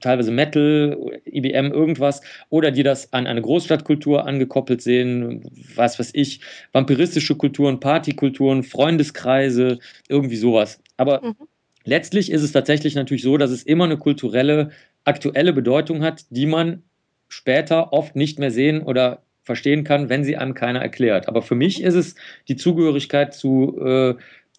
teilweise 0.00 0.30
Metal, 0.30 0.96
IBM, 1.26 1.72
irgendwas, 1.72 2.20
oder 2.48 2.70
die 2.70 2.84
das 2.84 3.12
an 3.12 3.26
eine 3.26 3.42
Großstadtkultur 3.42 4.24
angekoppelt 4.24 4.82
sehen, 4.82 5.42
was 5.74 5.98
weiß 5.98 6.10
ich, 6.14 6.40
vampiristische 6.70 7.34
Kulturen, 7.34 7.80
Partykulturen, 7.80 8.62
Freundeskreise, 8.62 9.80
irgendwie 10.08 10.36
sowas. 10.36 10.80
Aber 10.96 11.22
mhm. 11.22 11.34
Letztlich 11.84 12.30
ist 12.30 12.42
es 12.42 12.52
tatsächlich 12.52 12.94
natürlich 12.94 13.22
so, 13.22 13.36
dass 13.36 13.50
es 13.50 13.62
immer 13.62 13.84
eine 13.84 13.98
kulturelle, 13.98 14.70
aktuelle 15.04 15.52
Bedeutung 15.52 16.02
hat, 16.02 16.24
die 16.30 16.46
man 16.46 16.82
später 17.28 17.92
oft 17.92 18.16
nicht 18.16 18.38
mehr 18.38 18.50
sehen 18.50 18.82
oder 18.82 19.22
verstehen 19.42 19.84
kann, 19.84 20.08
wenn 20.08 20.24
sie 20.24 20.36
einem 20.36 20.54
keiner 20.54 20.80
erklärt. 20.80 21.28
Aber 21.28 21.42
für 21.42 21.54
mich 21.54 21.82
ist 21.82 21.94
es 21.94 22.14
die 22.48 22.56
Zugehörigkeit 22.56 23.34
zu 23.34 23.78
äh, 23.78 24.14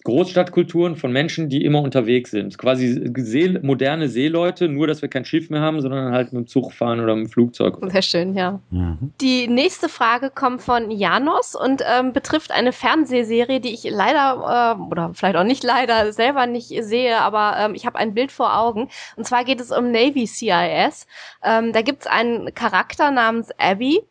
Großstadtkulturen 0.05 0.95
von 0.95 1.11
Menschen, 1.11 1.49
die 1.49 1.65
immer 1.65 1.81
unterwegs 1.81 2.31
sind. 2.31 2.57
Quasi 2.57 3.11
See 3.17 3.59
moderne 3.61 4.07
Seeleute, 4.07 4.69
nur 4.69 4.85
dass 4.87 5.01
wir 5.01 5.09
kein 5.09 5.25
Schiff 5.25 5.49
mehr 5.49 5.61
haben, 5.61 5.81
sondern 5.81 6.13
halt 6.13 6.31
mit 6.31 6.45
dem 6.45 6.47
Zug 6.47 6.71
fahren 6.73 6.99
oder 6.99 7.15
mit 7.15 7.25
dem 7.25 7.31
Flugzeug. 7.31 7.77
Sehr 7.91 8.01
schön, 8.03 8.35
ja. 8.35 8.59
Mhm. 8.69 9.11
Die 9.19 9.47
nächste 9.47 9.89
Frage 9.89 10.29
kommt 10.29 10.61
von 10.61 10.91
Janos 10.91 11.55
und 11.55 11.83
ähm, 11.85 12.13
betrifft 12.13 12.51
eine 12.51 12.71
Fernsehserie, 12.71 13.59
die 13.59 13.73
ich 13.73 13.83
leider, 13.83 14.77
äh, 14.79 14.83
oder 14.91 15.11
vielleicht 15.15 15.35
auch 15.37 15.43
nicht 15.43 15.63
leider, 15.63 16.13
selber 16.13 16.45
nicht 16.45 16.71
sehe, 16.83 17.19
aber 17.19 17.55
ähm, 17.59 17.73
ich 17.73 17.87
habe 17.87 17.97
ein 17.97 18.13
Bild 18.13 18.31
vor 18.31 18.57
Augen. 18.57 18.89
Und 19.15 19.25
zwar 19.25 19.43
geht 19.43 19.59
es 19.59 19.71
um 19.71 19.91
Navy 19.91 20.27
CIS. 20.27 21.07
Ähm, 21.43 21.73
da 21.73 21.81
gibt 21.81 22.03
es 22.03 22.07
einen 22.07 22.53
Charakter 22.53 23.09
namens 23.09 23.49
Abby 23.57 24.01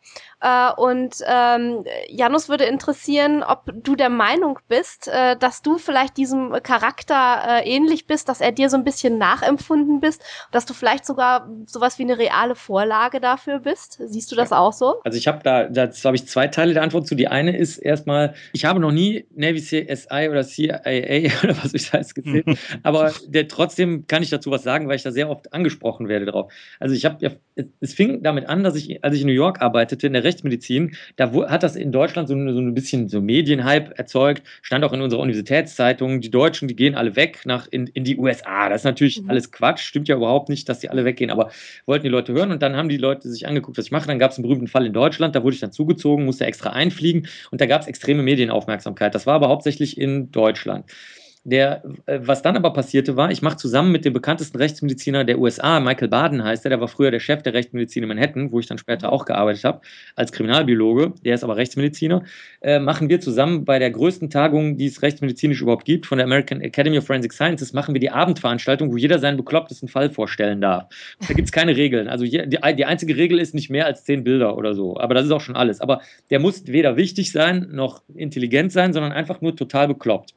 äh, 0.45 0.71
und 0.77 1.15
ähm, 1.27 1.85
Janus 2.07 2.49
würde 2.49 2.65
interessieren, 2.65 3.41
ob 3.41 3.63
du 3.73 3.95
der 3.95 4.09
Meinung 4.09 4.59
bist, 4.67 5.07
äh, 5.07 5.35
dass 5.35 5.63
du 5.63 5.79
vielleicht 5.79 6.17
diesem 6.17 6.53
Charakter 6.61 7.63
äh, 7.63 7.67
ähnlich 7.67 8.05
bist, 8.05 8.29
dass 8.29 8.41
er 8.41 8.51
dir 8.51 8.69
so 8.69 8.77
ein 8.77 8.83
bisschen 8.83 9.17
nachempfunden 9.17 10.01
bist, 10.01 10.23
dass 10.51 10.67
du 10.67 10.75
vielleicht 10.75 11.03
sogar 11.03 11.49
sowas 11.65 11.97
wie 11.97 12.03
eine 12.03 12.19
reale 12.19 12.53
Vorlage 12.53 13.19
dafür 13.19 13.59
bist. 13.59 13.99
Siehst 14.05 14.31
du 14.31 14.35
das 14.35 14.51
ja. 14.51 14.59
auch 14.59 14.71
so? 14.71 15.01
Also 15.03 15.17
ich 15.17 15.27
habe 15.27 15.39
da, 15.41 15.63
dazu 15.63 16.05
habe 16.05 16.15
ich 16.15 16.27
zwei 16.27 16.47
Teile 16.47 16.75
der 16.75 16.83
Antwort 16.83 17.07
zu. 17.07 17.15
Die 17.15 17.27
eine 17.27 17.57
ist 17.57 17.79
erstmal, 17.79 18.35
ich 18.53 18.65
habe 18.65 18.79
noch 18.79 18.91
nie 18.91 19.25
Navy 19.33 19.61
CSI 19.61 20.29
oder 20.29 20.43
CIA 20.43 20.77
oder 21.43 21.57
was 21.63 21.73
ich 21.73 21.91
heißt 21.91 22.13
gesehen, 22.13 22.55
aber 22.83 23.13
der, 23.27 23.47
trotzdem 23.47 24.05
kann 24.05 24.21
ich 24.21 24.29
dazu 24.29 24.51
was 24.51 24.61
sagen, 24.61 24.87
weil 24.87 24.97
ich 24.97 25.03
da 25.03 25.11
sehr 25.11 25.27
oft 25.27 25.53
angesprochen 25.53 26.07
werde 26.07 26.27
drauf. 26.27 26.53
Also 26.79 26.93
ich 26.93 27.03
habe 27.03 27.17
ja, 27.21 27.31
es 27.79 27.95
fing 27.95 28.21
damit 28.21 28.47
an, 28.47 28.63
dass 28.63 28.75
ich, 28.75 29.03
als 29.03 29.15
ich 29.15 29.21
in 29.21 29.27
New 29.27 29.33
York 29.33 29.61
arbeitete, 29.61 30.05
in 30.05 30.13
der 30.13 30.23
Rechtsmedizin, 30.35 30.95
da 31.15 31.31
hat 31.49 31.63
das 31.63 31.75
in 31.75 31.91
Deutschland 31.91 32.27
so, 32.27 32.33
so 32.33 32.59
ein 32.59 32.73
bisschen 32.73 33.07
so 33.09 33.21
Medienhype 33.21 33.97
erzeugt, 33.97 34.43
stand 34.61 34.83
auch 34.83 34.93
in 34.93 35.01
unserer 35.01 35.21
Universitätszeitung, 35.21 36.21
die 36.21 36.29
Deutschen, 36.29 36.67
die 36.67 36.75
gehen 36.75 36.95
alle 36.95 37.15
weg 37.15 37.41
nach 37.45 37.67
in, 37.71 37.87
in 37.87 38.03
die 38.03 38.17
USA. 38.17 38.69
Das 38.69 38.81
ist 38.81 38.85
natürlich 38.85 39.21
mhm. 39.21 39.29
alles 39.29 39.51
Quatsch, 39.51 39.81
stimmt 39.81 40.07
ja 40.07 40.15
überhaupt 40.15 40.49
nicht, 40.49 40.67
dass 40.69 40.79
die 40.79 40.89
alle 40.89 41.05
weggehen, 41.05 41.31
aber 41.31 41.51
wollten 41.85 42.03
die 42.03 42.09
Leute 42.09 42.33
hören 42.33 42.51
und 42.51 42.61
dann 42.61 42.75
haben 42.75 42.89
die 42.89 42.97
Leute 42.97 43.29
sich 43.29 43.47
angeguckt, 43.47 43.77
was 43.77 43.85
ich 43.85 43.91
mache. 43.91 44.07
Dann 44.07 44.19
gab 44.19 44.31
es 44.31 44.37
einen 44.37 44.43
berühmten 44.43 44.67
Fall 44.67 44.85
in 44.85 44.93
Deutschland, 44.93 45.35
da 45.35 45.43
wurde 45.43 45.55
ich 45.55 45.61
dann 45.61 45.71
zugezogen, 45.71 46.25
musste 46.25 46.45
extra 46.45 46.71
einfliegen 46.71 47.27
und 47.51 47.61
da 47.61 47.65
gab 47.65 47.81
es 47.81 47.87
extreme 47.87 48.23
Medienaufmerksamkeit. 48.23 49.15
Das 49.15 49.25
war 49.25 49.35
aber 49.35 49.49
hauptsächlich 49.49 49.97
in 49.97 50.31
Deutschland. 50.31 50.85
Der, 51.47 51.83
äh, 52.07 52.19
was 52.23 52.41
dann 52.41 52.55
aber 52.55 52.73
passierte 52.73 53.15
war, 53.17 53.29
ich 53.29 53.43
mache 53.43 53.57
zusammen 53.57 53.91
mit 53.91 54.03
dem 54.03 54.13
bekanntesten 54.13 54.57
Rechtsmediziner 54.57 55.23
der 55.23 55.37
USA, 55.37 55.79
Michael 55.79 56.07
Baden 56.07 56.43
heißt 56.43 56.65
er, 56.65 56.69
der 56.69 56.81
war 56.81 56.87
früher 56.87 57.11
der 57.11 57.19
Chef 57.19 57.43
der 57.43 57.53
Rechtsmedizin 57.53 58.01
in 58.01 58.09
Manhattan, 58.09 58.51
wo 58.51 58.59
ich 58.59 58.65
dann 58.65 58.79
später 58.79 59.13
auch 59.13 59.25
gearbeitet 59.25 59.63
habe, 59.63 59.81
als 60.15 60.31
Kriminalbiologe, 60.31 61.13
der 61.23 61.35
ist 61.35 61.43
aber 61.43 61.55
Rechtsmediziner, 61.55 62.23
äh, 62.61 62.79
machen 62.79 63.09
wir 63.09 63.21
zusammen 63.21 63.63
bei 63.63 63.77
der 63.77 63.91
größten 63.91 64.31
Tagung, 64.31 64.77
die 64.77 64.87
es 64.87 65.03
rechtsmedizinisch 65.03 65.61
überhaupt 65.61 65.85
gibt, 65.85 66.07
von 66.07 66.17
der 66.17 66.25
American 66.25 66.61
Academy 66.61 66.97
of 66.97 67.05
Forensic 67.05 67.31
Sciences, 67.31 67.73
machen 67.73 67.93
wir 67.93 68.01
die 68.01 68.09
Abendveranstaltung, 68.09 68.91
wo 68.91 68.97
jeder 68.97 69.19
seinen 69.19 69.37
beklopptesten 69.37 69.87
Fall 69.87 70.09
vorstellen 70.09 70.61
darf. 70.61 70.85
Da 71.27 71.35
gibt 71.35 71.47
es 71.47 71.51
keine 71.51 71.77
Regeln. 71.77 72.07
Also 72.07 72.25
die, 72.25 72.41
die 72.49 72.85
einzige 72.85 73.17
Regel 73.17 73.37
ist 73.37 73.53
nicht 73.53 73.69
mehr 73.69 73.85
als 73.85 74.03
zehn 74.03 74.23
Bilder 74.23 74.57
oder 74.57 74.73
so, 74.73 74.97
aber 74.97 75.13
das 75.13 75.25
ist 75.25 75.31
auch 75.31 75.41
schon 75.41 75.55
alles. 75.55 75.79
Aber 75.79 76.01
der 76.31 76.39
muss 76.39 76.65
weder 76.65 76.97
wichtig 76.97 77.31
sein 77.31 77.67
noch 77.71 78.01
intelligent 78.15 78.71
sein, 78.71 78.93
sondern 78.93 79.11
einfach 79.11 79.41
nur 79.41 79.55
total 79.55 79.87
bekloppt. 79.87 80.33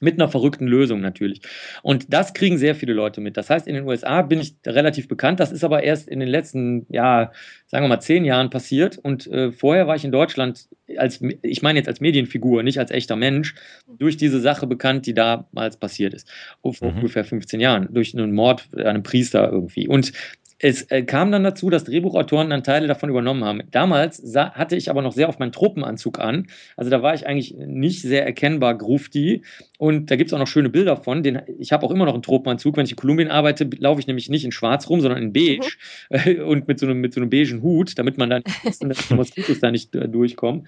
Mit 0.00 0.14
einer 0.14 0.28
verrückten 0.28 0.66
Lösung 0.66 1.00
natürlich. 1.00 1.42
Und 1.82 2.12
das 2.12 2.32
kriegen 2.32 2.58
sehr 2.58 2.74
viele 2.74 2.94
Leute 2.94 3.20
mit. 3.20 3.36
Das 3.36 3.50
heißt, 3.50 3.68
in 3.68 3.74
den 3.74 3.86
USA 3.86 4.22
bin 4.22 4.40
ich 4.40 4.54
relativ 4.66 5.08
bekannt. 5.08 5.40
Das 5.40 5.52
ist 5.52 5.62
aber 5.62 5.82
erst 5.82 6.08
in 6.08 6.20
den 6.20 6.28
letzten, 6.28 6.86
ja, 6.88 7.32
sagen 7.66 7.84
wir 7.84 7.88
mal, 7.88 8.00
zehn 8.00 8.24
Jahren 8.24 8.50
passiert. 8.50 8.98
Und 8.98 9.26
äh, 9.26 9.52
vorher 9.52 9.86
war 9.86 9.96
ich 9.96 10.04
in 10.04 10.12
Deutschland 10.12 10.68
als, 10.96 11.22
ich 11.42 11.62
meine 11.62 11.78
jetzt 11.78 11.88
als 11.88 12.00
Medienfigur, 12.00 12.62
nicht 12.62 12.78
als 12.78 12.90
echter 12.90 13.16
Mensch, 13.16 13.54
durch 13.86 14.16
diese 14.16 14.40
Sache 14.40 14.66
bekannt, 14.66 15.06
die 15.06 15.14
damals 15.14 15.76
passiert 15.76 16.14
ist. 16.14 16.28
Vor 16.62 16.74
mhm. 16.80 16.96
ungefähr 16.98 17.24
15 17.24 17.60
Jahren. 17.60 17.88
Durch 17.92 18.14
einen 18.14 18.32
Mord 18.32 18.68
an 18.72 18.86
einem 18.86 19.02
Priester 19.02 19.50
irgendwie. 19.52 19.86
Und 19.86 20.12
es 20.62 20.82
äh, 20.90 21.02
kam 21.02 21.32
dann 21.32 21.42
dazu, 21.42 21.70
dass 21.70 21.84
Drehbuchautoren 21.84 22.50
dann 22.50 22.62
Teile 22.62 22.86
davon 22.86 23.08
übernommen 23.08 23.44
haben. 23.44 23.62
Damals 23.70 24.22
hatte 24.34 24.76
ich 24.76 24.90
aber 24.90 25.00
noch 25.00 25.12
sehr 25.12 25.28
auf 25.28 25.38
meinen 25.38 25.52
Tropenanzug 25.52 26.18
an. 26.20 26.48
Also 26.76 26.90
da 26.90 27.02
war 27.02 27.14
ich 27.14 27.26
eigentlich 27.26 27.54
nicht 27.54 28.02
sehr 28.02 28.26
erkennbar 28.26 28.76
Grufti. 28.76 29.42
Und 29.78 30.10
da 30.10 30.16
gibt 30.16 30.28
es 30.28 30.34
auch 30.34 30.38
noch 30.38 30.46
schöne 30.46 30.68
Bilder 30.68 30.98
von. 30.98 31.22
Den, 31.22 31.40
ich 31.58 31.72
habe 31.72 31.86
auch 31.86 31.90
immer 31.90 32.04
noch 32.04 32.12
einen 32.12 32.22
Tropenanzug. 32.22 32.76
Wenn 32.76 32.84
ich 32.84 32.90
in 32.90 32.96
Kolumbien 32.98 33.30
arbeite, 33.30 33.68
laufe 33.78 34.00
ich 34.00 34.06
nämlich 34.06 34.28
nicht 34.28 34.44
in 34.44 34.52
schwarz 34.52 34.90
rum, 34.90 35.00
sondern 35.00 35.22
in 35.22 35.32
beige 35.32 35.66
mhm. 36.10 36.44
und 36.46 36.68
mit 36.68 36.78
so, 36.78 36.86
einem, 36.86 37.00
mit 37.00 37.14
so 37.14 37.20
einem 37.20 37.30
beigen 37.30 37.62
Hut, 37.62 37.98
damit 37.98 38.18
man 38.18 38.28
dann 38.28 38.42
die 38.64 39.14
Moskitos 39.14 39.60
da 39.60 39.70
nicht 39.70 39.94
äh, 39.96 40.08
durchkommen. 40.08 40.66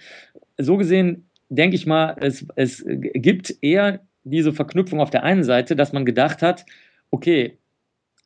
So 0.57 0.79
gesehen 0.79 1.29
denke 1.51 1.77
ich 1.77 1.87
mal, 1.87 2.17
es, 2.19 2.47
es 2.57 2.83
gibt 2.87 3.55
eher 3.61 4.01
diese 4.25 4.55
Verknüpfung 4.55 5.01
auf 5.01 5.11
der 5.11 5.23
einen 5.23 5.45
Seite, 5.45 5.77
dass 5.77 5.93
man 5.93 6.07
gedacht 6.07 6.41
hat, 6.41 6.65
okay, 7.11 7.59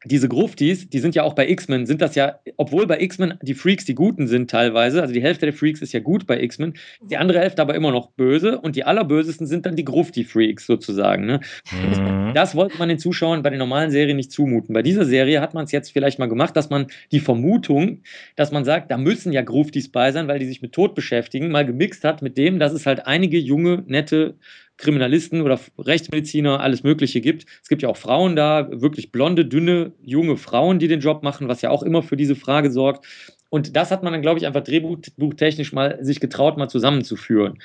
diese 0.06 0.28
Gruftis, 0.28 0.88
die 0.88 0.98
sind 0.98 1.14
ja 1.14 1.22
auch 1.24 1.34
bei 1.34 1.48
X-Men, 1.48 1.86
sind 1.86 2.00
das 2.00 2.14
ja, 2.14 2.38
obwohl 2.56 2.86
bei 2.86 3.00
X-Men 3.00 3.34
die 3.42 3.54
Freaks 3.54 3.84
die 3.84 3.94
Guten 3.94 4.26
sind 4.26 4.50
teilweise, 4.50 5.02
also 5.02 5.12
die 5.12 5.22
Hälfte 5.22 5.46
der 5.46 5.52
Freaks 5.52 5.82
ist 5.82 5.92
ja 5.92 6.00
gut 6.00 6.26
bei 6.26 6.40
X-Men, 6.42 6.74
die 7.02 7.16
andere 7.16 7.40
Hälfte 7.40 7.62
aber 7.62 7.74
immer 7.74 7.90
noch 7.90 8.10
böse 8.10 8.58
und 8.58 8.76
die 8.76 8.84
allerbösesten 8.84 9.46
sind 9.46 9.66
dann 9.66 9.76
die 9.76 9.84
Grufti-Freaks 9.84 10.66
sozusagen. 10.66 11.26
Ne? 11.26 11.40
Mhm. 11.70 12.32
Das 12.34 12.54
wollte 12.54 12.78
man 12.78 12.88
den 12.88 12.98
Zuschauern 12.98 13.42
bei 13.42 13.50
den 13.50 13.58
normalen 13.58 13.90
Serien 13.90 14.16
nicht 14.16 14.32
zumuten. 14.32 14.72
Bei 14.72 14.82
dieser 14.82 15.04
Serie 15.04 15.40
hat 15.40 15.54
man 15.54 15.64
es 15.64 15.72
jetzt 15.72 15.90
vielleicht 15.92 16.18
mal 16.18 16.28
gemacht, 16.28 16.56
dass 16.56 16.70
man 16.70 16.86
die 17.12 17.20
Vermutung, 17.20 18.02
dass 18.36 18.52
man 18.52 18.64
sagt, 18.64 18.90
da 18.90 18.98
müssen 18.98 19.32
ja 19.32 19.42
Gruftis 19.42 19.90
bei 19.90 20.12
sein, 20.12 20.28
weil 20.28 20.38
die 20.38 20.46
sich 20.46 20.62
mit 20.62 20.72
Tod 20.72 20.94
beschäftigen, 20.94 21.50
mal 21.50 21.66
gemixt 21.66 22.04
hat 22.04 22.22
mit 22.22 22.38
dem, 22.38 22.58
dass 22.58 22.72
es 22.72 22.86
halt 22.86 23.06
einige 23.06 23.38
junge, 23.38 23.82
nette 23.86 24.36
Kriminalisten 24.76 25.42
oder 25.42 25.58
Rechtsmediziner, 25.78 26.60
alles 26.60 26.82
Mögliche 26.82 27.20
gibt. 27.20 27.46
Es 27.62 27.68
gibt 27.68 27.82
ja 27.82 27.88
auch 27.88 27.96
Frauen 27.96 28.36
da, 28.36 28.68
wirklich 28.70 29.10
blonde, 29.12 29.46
dünne, 29.46 29.92
junge 30.02 30.36
Frauen, 30.36 30.78
die 30.78 30.88
den 30.88 31.00
Job 31.00 31.22
machen, 31.22 31.48
was 31.48 31.62
ja 31.62 31.70
auch 31.70 31.82
immer 31.82 32.02
für 32.02 32.16
diese 32.16 32.36
Frage 32.36 32.70
sorgt. 32.70 33.06
Und 33.48 33.76
das 33.76 33.90
hat 33.90 34.02
man 34.02 34.12
dann, 34.12 34.22
glaube 34.22 34.38
ich, 34.38 34.46
einfach 34.46 34.64
drehbuchtechnisch 34.64 35.72
mal 35.72 35.98
sich 36.04 36.20
getraut, 36.20 36.58
mal 36.58 36.68
zusammenzuführen. 36.68 37.58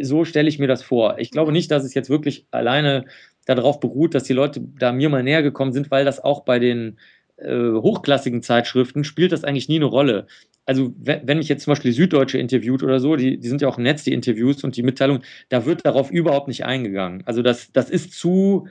So 0.00 0.24
stelle 0.24 0.48
ich 0.48 0.58
mir 0.58 0.68
das 0.68 0.82
vor. 0.82 1.18
Ich 1.18 1.30
glaube 1.30 1.52
nicht, 1.52 1.70
dass 1.70 1.84
es 1.84 1.94
jetzt 1.94 2.08
wirklich 2.08 2.46
alleine 2.50 3.04
darauf 3.44 3.80
beruht, 3.80 4.14
dass 4.14 4.24
die 4.24 4.32
Leute 4.32 4.62
da 4.78 4.92
mir 4.92 5.08
mal 5.08 5.22
näher 5.22 5.42
gekommen 5.42 5.72
sind, 5.72 5.90
weil 5.90 6.04
das 6.04 6.22
auch 6.22 6.44
bei 6.44 6.58
den 6.58 6.98
äh, 7.36 7.72
hochklassigen 7.72 8.42
Zeitschriften 8.42 9.04
spielt 9.04 9.32
das 9.32 9.44
eigentlich 9.44 9.68
nie 9.68 9.76
eine 9.76 9.86
Rolle 9.86 10.26
also 10.66 10.94
wenn 10.96 11.38
mich 11.38 11.48
jetzt 11.48 11.64
zum 11.64 11.72
Beispiel 11.72 11.90
die 11.90 11.96
Süddeutsche 11.96 12.38
interviewt 12.38 12.82
oder 12.82 13.00
so, 13.00 13.16
die, 13.16 13.38
die 13.38 13.48
sind 13.48 13.60
ja 13.60 13.68
auch 13.68 13.78
im 13.78 13.84
Netz, 13.84 14.04
die 14.04 14.12
Interviews 14.12 14.64
und 14.64 14.76
die 14.76 14.82
Mitteilung, 14.82 15.20
da 15.48 15.66
wird 15.66 15.84
darauf 15.84 16.10
überhaupt 16.10 16.48
nicht 16.48 16.64
eingegangen. 16.64 17.22
Also 17.26 17.42
das, 17.42 17.70
das 17.72 17.90
ist 17.90 18.12
zu, 18.12 18.66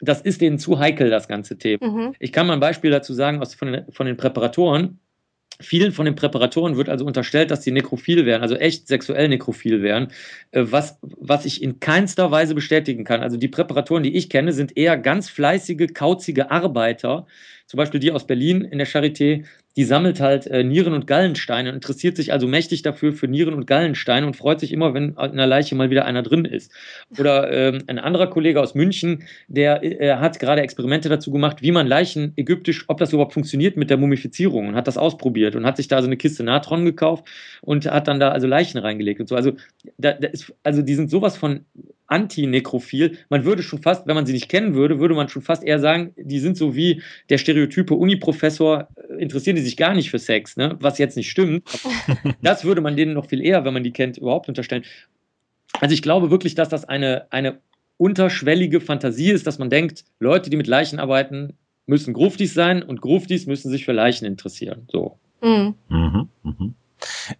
das 0.00 0.20
ist 0.20 0.40
denen 0.40 0.58
zu 0.58 0.78
heikel, 0.78 1.10
das 1.10 1.28
ganze 1.28 1.56
Thema. 1.58 1.86
Mhm. 1.86 2.14
Ich 2.18 2.32
kann 2.32 2.46
mal 2.46 2.54
ein 2.54 2.60
Beispiel 2.60 2.90
dazu 2.90 3.14
sagen 3.14 3.40
aus, 3.40 3.54
von, 3.54 3.72
den, 3.72 3.92
von 3.92 4.06
den 4.06 4.16
Präparatoren. 4.16 4.98
Vielen 5.62 5.92
von 5.92 6.06
den 6.06 6.14
Präparatoren 6.14 6.76
wird 6.76 6.88
also 6.88 7.04
unterstellt, 7.04 7.50
dass 7.50 7.62
sie 7.62 7.70
nekrophil 7.70 8.24
wären, 8.24 8.40
also 8.40 8.54
echt 8.54 8.88
sexuell 8.88 9.28
nekrophil 9.28 9.82
wären, 9.82 10.08
äh, 10.52 10.64
was, 10.64 10.98
was 11.02 11.44
ich 11.44 11.62
in 11.62 11.80
keinster 11.80 12.30
Weise 12.30 12.54
bestätigen 12.54 13.04
kann. 13.04 13.20
Also 13.20 13.36
die 13.36 13.48
Präparatoren, 13.48 14.02
die 14.02 14.16
ich 14.16 14.30
kenne, 14.30 14.52
sind 14.54 14.76
eher 14.76 14.96
ganz 14.96 15.28
fleißige, 15.28 15.92
kauzige 15.92 16.50
Arbeiter, 16.50 17.26
zum 17.66 17.76
Beispiel 17.76 18.00
die 18.00 18.10
aus 18.10 18.26
Berlin 18.26 18.62
in 18.62 18.78
der 18.78 18.86
Charité, 18.86 19.44
die 19.76 19.84
sammelt 19.84 20.20
halt 20.20 20.46
äh, 20.46 20.64
Nieren- 20.64 20.94
und 20.94 21.06
Gallensteine 21.06 21.68
und 21.68 21.76
interessiert 21.76 22.16
sich 22.16 22.32
also 22.32 22.46
mächtig 22.46 22.82
dafür 22.82 23.12
für 23.12 23.28
Nieren- 23.28 23.54
und 23.54 23.66
Gallensteine 23.66 24.26
und 24.26 24.36
freut 24.36 24.60
sich 24.60 24.72
immer, 24.72 24.94
wenn 24.94 25.14
in 25.14 25.36
der 25.36 25.46
Leiche 25.46 25.74
mal 25.74 25.90
wieder 25.90 26.04
einer 26.04 26.22
drin 26.22 26.44
ist. 26.44 26.72
Oder 27.18 27.50
ähm, 27.52 27.84
ein 27.86 27.98
anderer 27.98 28.28
Kollege 28.28 28.60
aus 28.60 28.74
München, 28.74 29.24
der 29.48 29.82
äh, 29.82 30.16
hat 30.16 30.38
gerade 30.40 30.62
Experimente 30.62 31.08
dazu 31.08 31.30
gemacht, 31.30 31.62
wie 31.62 31.72
man 31.72 31.86
Leichen 31.86 32.32
ägyptisch, 32.36 32.84
ob 32.88 32.98
das 32.98 33.12
überhaupt 33.12 33.32
funktioniert 33.32 33.76
mit 33.76 33.90
der 33.90 33.96
Mumifizierung 33.96 34.68
und 34.68 34.74
hat 34.74 34.88
das 34.88 34.98
ausprobiert 34.98 35.54
und 35.54 35.64
hat 35.64 35.76
sich 35.76 35.88
da 35.88 36.00
so 36.00 36.06
eine 36.06 36.16
Kiste 36.16 36.42
Natron 36.42 36.84
gekauft 36.84 37.28
und 37.62 37.86
hat 37.86 38.08
dann 38.08 38.20
da 38.20 38.30
also 38.30 38.46
Leichen 38.46 38.78
reingelegt 38.78 39.20
und 39.20 39.28
so. 39.28 39.36
Also, 39.36 39.52
da, 39.98 40.12
da 40.12 40.28
ist, 40.28 40.52
also 40.62 40.82
die 40.82 40.94
sind 40.94 41.10
sowas 41.10 41.36
von 41.36 41.64
anti-nekrophil. 42.10 43.18
Man 43.28 43.44
würde 43.44 43.62
schon 43.62 43.80
fast, 43.80 44.06
wenn 44.06 44.14
man 44.14 44.26
sie 44.26 44.32
nicht 44.32 44.48
kennen 44.48 44.74
würde, 44.74 44.98
würde 44.98 45.14
man 45.14 45.28
schon 45.28 45.42
fast 45.42 45.62
eher 45.64 45.78
sagen, 45.78 46.12
die 46.16 46.40
sind 46.40 46.56
so 46.56 46.74
wie 46.74 47.02
der 47.28 47.38
stereotype 47.38 47.94
Uni-Professor, 47.94 48.88
äh, 48.96 49.22
interessieren 49.22 49.56
die 49.56 49.62
sich 49.62 49.76
gar 49.76 49.94
nicht 49.94 50.10
für 50.10 50.18
Sex, 50.18 50.56
ne? 50.56 50.76
was 50.80 50.98
jetzt 50.98 51.16
nicht 51.16 51.30
stimmt. 51.30 51.68
das 52.42 52.64
würde 52.64 52.80
man 52.80 52.96
denen 52.96 53.14
noch 53.14 53.26
viel 53.26 53.44
eher, 53.44 53.64
wenn 53.64 53.74
man 53.74 53.84
die 53.84 53.92
kennt, 53.92 54.18
überhaupt 54.18 54.48
unterstellen. 54.48 54.84
Also 55.80 55.94
ich 55.94 56.02
glaube 56.02 56.30
wirklich, 56.30 56.54
dass 56.54 56.68
das 56.68 56.84
eine, 56.84 57.26
eine 57.30 57.60
unterschwellige 57.96 58.80
Fantasie 58.80 59.30
ist, 59.30 59.46
dass 59.46 59.58
man 59.58 59.70
denkt, 59.70 60.04
Leute, 60.18 60.50
die 60.50 60.56
mit 60.56 60.66
Leichen 60.66 60.98
arbeiten, 60.98 61.54
müssen 61.86 62.12
Gruftis 62.12 62.54
sein 62.54 62.82
und 62.82 63.00
Gruftis 63.00 63.46
müssen 63.46 63.70
sich 63.70 63.84
für 63.84 63.92
Leichen 63.92 64.24
interessieren. 64.24 64.88
So. 64.90 65.18
Mhm. 65.42 65.74
Mhm, 65.88 66.28
mhm. 66.42 66.74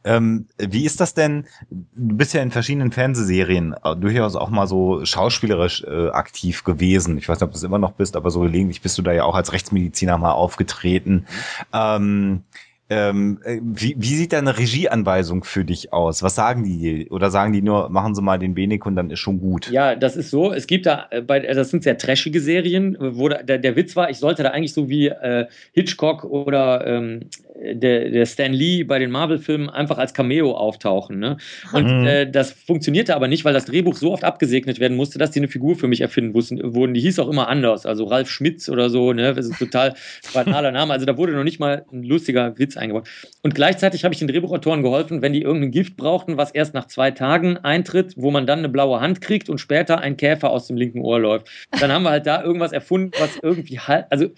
Ähm, 0.04 0.46
wie 0.58 0.84
ist 0.84 1.00
das 1.00 1.14
denn? 1.14 1.46
Du 1.70 2.16
bist 2.16 2.34
ja 2.34 2.42
in 2.42 2.50
verschiedenen 2.50 2.92
Fernsehserien 2.92 3.74
äh, 3.84 3.96
durchaus 3.96 4.36
auch 4.36 4.50
mal 4.50 4.66
so 4.66 5.04
schauspielerisch 5.04 5.84
äh, 5.84 6.08
aktiv 6.10 6.64
gewesen. 6.64 7.18
Ich 7.18 7.28
weiß 7.28 7.38
nicht, 7.38 7.44
ob 7.44 7.52
du 7.52 7.56
es 7.56 7.62
immer 7.62 7.78
noch 7.78 7.92
bist, 7.92 8.16
aber 8.16 8.30
so 8.30 8.40
gelegentlich 8.40 8.82
bist 8.82 8.98
du 8.98 9.02
da 9.02 9.12
ja 9.12 9.24
auch 9.24 9.34
als 9.34 9.52
Rechtsmediziner 9.52 10.18
mal 10.18 10.32
aufgetreten. 10.32 11.26
Ähm, 11.72 12.44
ähm, 12.90 13.38
äh, 13.44 13.60
wie, 13.62 13.94
wie 13.96 14.14
sieht 14.16 14.32
deine 14.32 14.58
Regieanweisung 14.58 15.44
für 15.44 15.64
dich 15.64 15.92
aus? 15.92 16.24
Was 16.24 16.34
sagen 16.34 16.64
die? 16.64 17.08
Oder 17.08 17.30
sagen 17.30 17.52
die 17.52 17.62
nur, 17.62 17.88
machen 17.88 18.16
Sie 18.16 18.20
mal 18.20 18.38
den 18.38 18.56
Wenig 18.56 18.84
und 18.84 18.96
dann 18.96 19.10
ist 19.10 19.20
schon 19.20 19.38
gut? 19.38 19.70
Ja, 19.70 19.94
das 19.94 20.16
ist 20.16 20.30
so. 20.30 20.52
Es 20.52 20.66
gibt 20.66 20.86
da, 20.86 21.06
äh, 21.10 21.22
bei, 21.22 21.38
das 21.38 21.70
sind 21.70 21.84
sehr 21.84 21.96
trashige 21.96 22.40
Serien, 22.40 22.96
wo 22.98 23.28
da, 23.28 23.44
der, 23.44 23.58
der 23.58 23.76
Witz 23.76 23.94
war, 23.94 24.10
ich 24.10 24.18
sollte 24.18 24.42
da 24.42 24.50
eigentlich 24.50 24.72
so 24.72 24.88
wie 24.88 25.06
äh, 25.06 25.46
Hitchcock 25.72 26.24
oder 26.24 26.84
ähm, 26.84 27.30
der, 27.60 28.10
der 28.10 28.26
Stan 28.26 28.52
Lee 28.52 28.84
bei 28.84 28.98
den 28.98 29.10
Marvel-Filmen 29.10 29.68
einfach 29.70 29.98
als 29.98 30.14
Cameo 30.14 30.56
auftauchen. 30.56 31.18
Ne? 31.18 31.36
Und 31.72 32.00
mhm. 32.00 32.06
äh, 32.06 32.30
das 32.30 32.52
funktionierte 32.52 33.14
aber 33.14 33.28
nicht, 33.28 33.44
weil 33.44 33.52
das 33.52 33.66
Drehbuch 33.66 33.94
so 33.94 34.12
oft 34.12 34.24
abgesegnet 34.24 34.80
werden 34.80 34.96
musste, 34.96 35.18
dass 35.18 35.30
die 35.30 35.40
eine 35.40 35.48
Figur 35.48 35.76
für 35.76 35.86
mich 35.88 36.00
erfinden 36.00 36.32
mussten, 36.32 36.74
wurden. 36.74 36.94
Die 36.94 37.00
hieß 37.00 37.18
auch 37.18 37.28
immer 37.28 37.48
anders, 37.48 37.86
also 37.86 38.04
Ralf 38.04 38.30
Schmitz 38.30 38.68
oder 38.68 38.90
so. 38.90 39.12
Ne? 39.12 39.34
Das 39.34 39.46
ist 39.46 39.52
ein 39.52 39.58
total 39.58 39.94
banaler 40.32 40.72
Name. 40.72 40.92
Also 40.92 41.06
da 41.06 41.16
wurde 41.16 41.32
noch 41.32 41.44
nicht 41.44 41.60
mal 41.60 41.84
ein 41.92 42.02
lustiger 42.02 42.58
Witz 42.58 42.76
eingebaut. 42.80 43.08
Und 43.42 43.54
gleichzeitig 43.54 44.04
habe 44.04 44.12
ich 44.12 44.18
den 44.18 44.28
Drehbuchautoren 44.28 44.82
geholfen, 44.82 45.22
wenn 45.22 45.32
die 45.32 45.42
irgendein 45.42 45.70
Gift 45.70 45.96
brauchten, 45.96 46.36
was 46.36 46.50
erst 46.50 46.74
nach 46.74 46.86
zwei 46.86 47.10
Tagen 47.10 47.58
eintritt, 47.58 48.14
wo 48.16 48.30
man 48.30 48.46
dann 48.46 48.60
eine 48.60 48.68
blaue 48.68 49.00
Hand 49.00 49.20
kriegt 49.20 49.48
und 49.48 49.58
später 49.58 49.98
ein 49.98 50.16
Käfer 50.16 50.50
aus 50.50 50.66
dem 50.66 50.76
linken 50.76 51.02
Ohr 51.02 51.20
läuft. 51.20 51.48
Dann 51.78 51.92
haben 51.92 52.02
wir 52.02 52.10
halt 52.10 52.26
da 52.26 52.42
irgendwas 52.42 52.72
erfunden, 52.72 53.12
was 53.20 53.38
irgendwie 53.42 53.78
halt, 53.78 54.06
also 54.10 54.30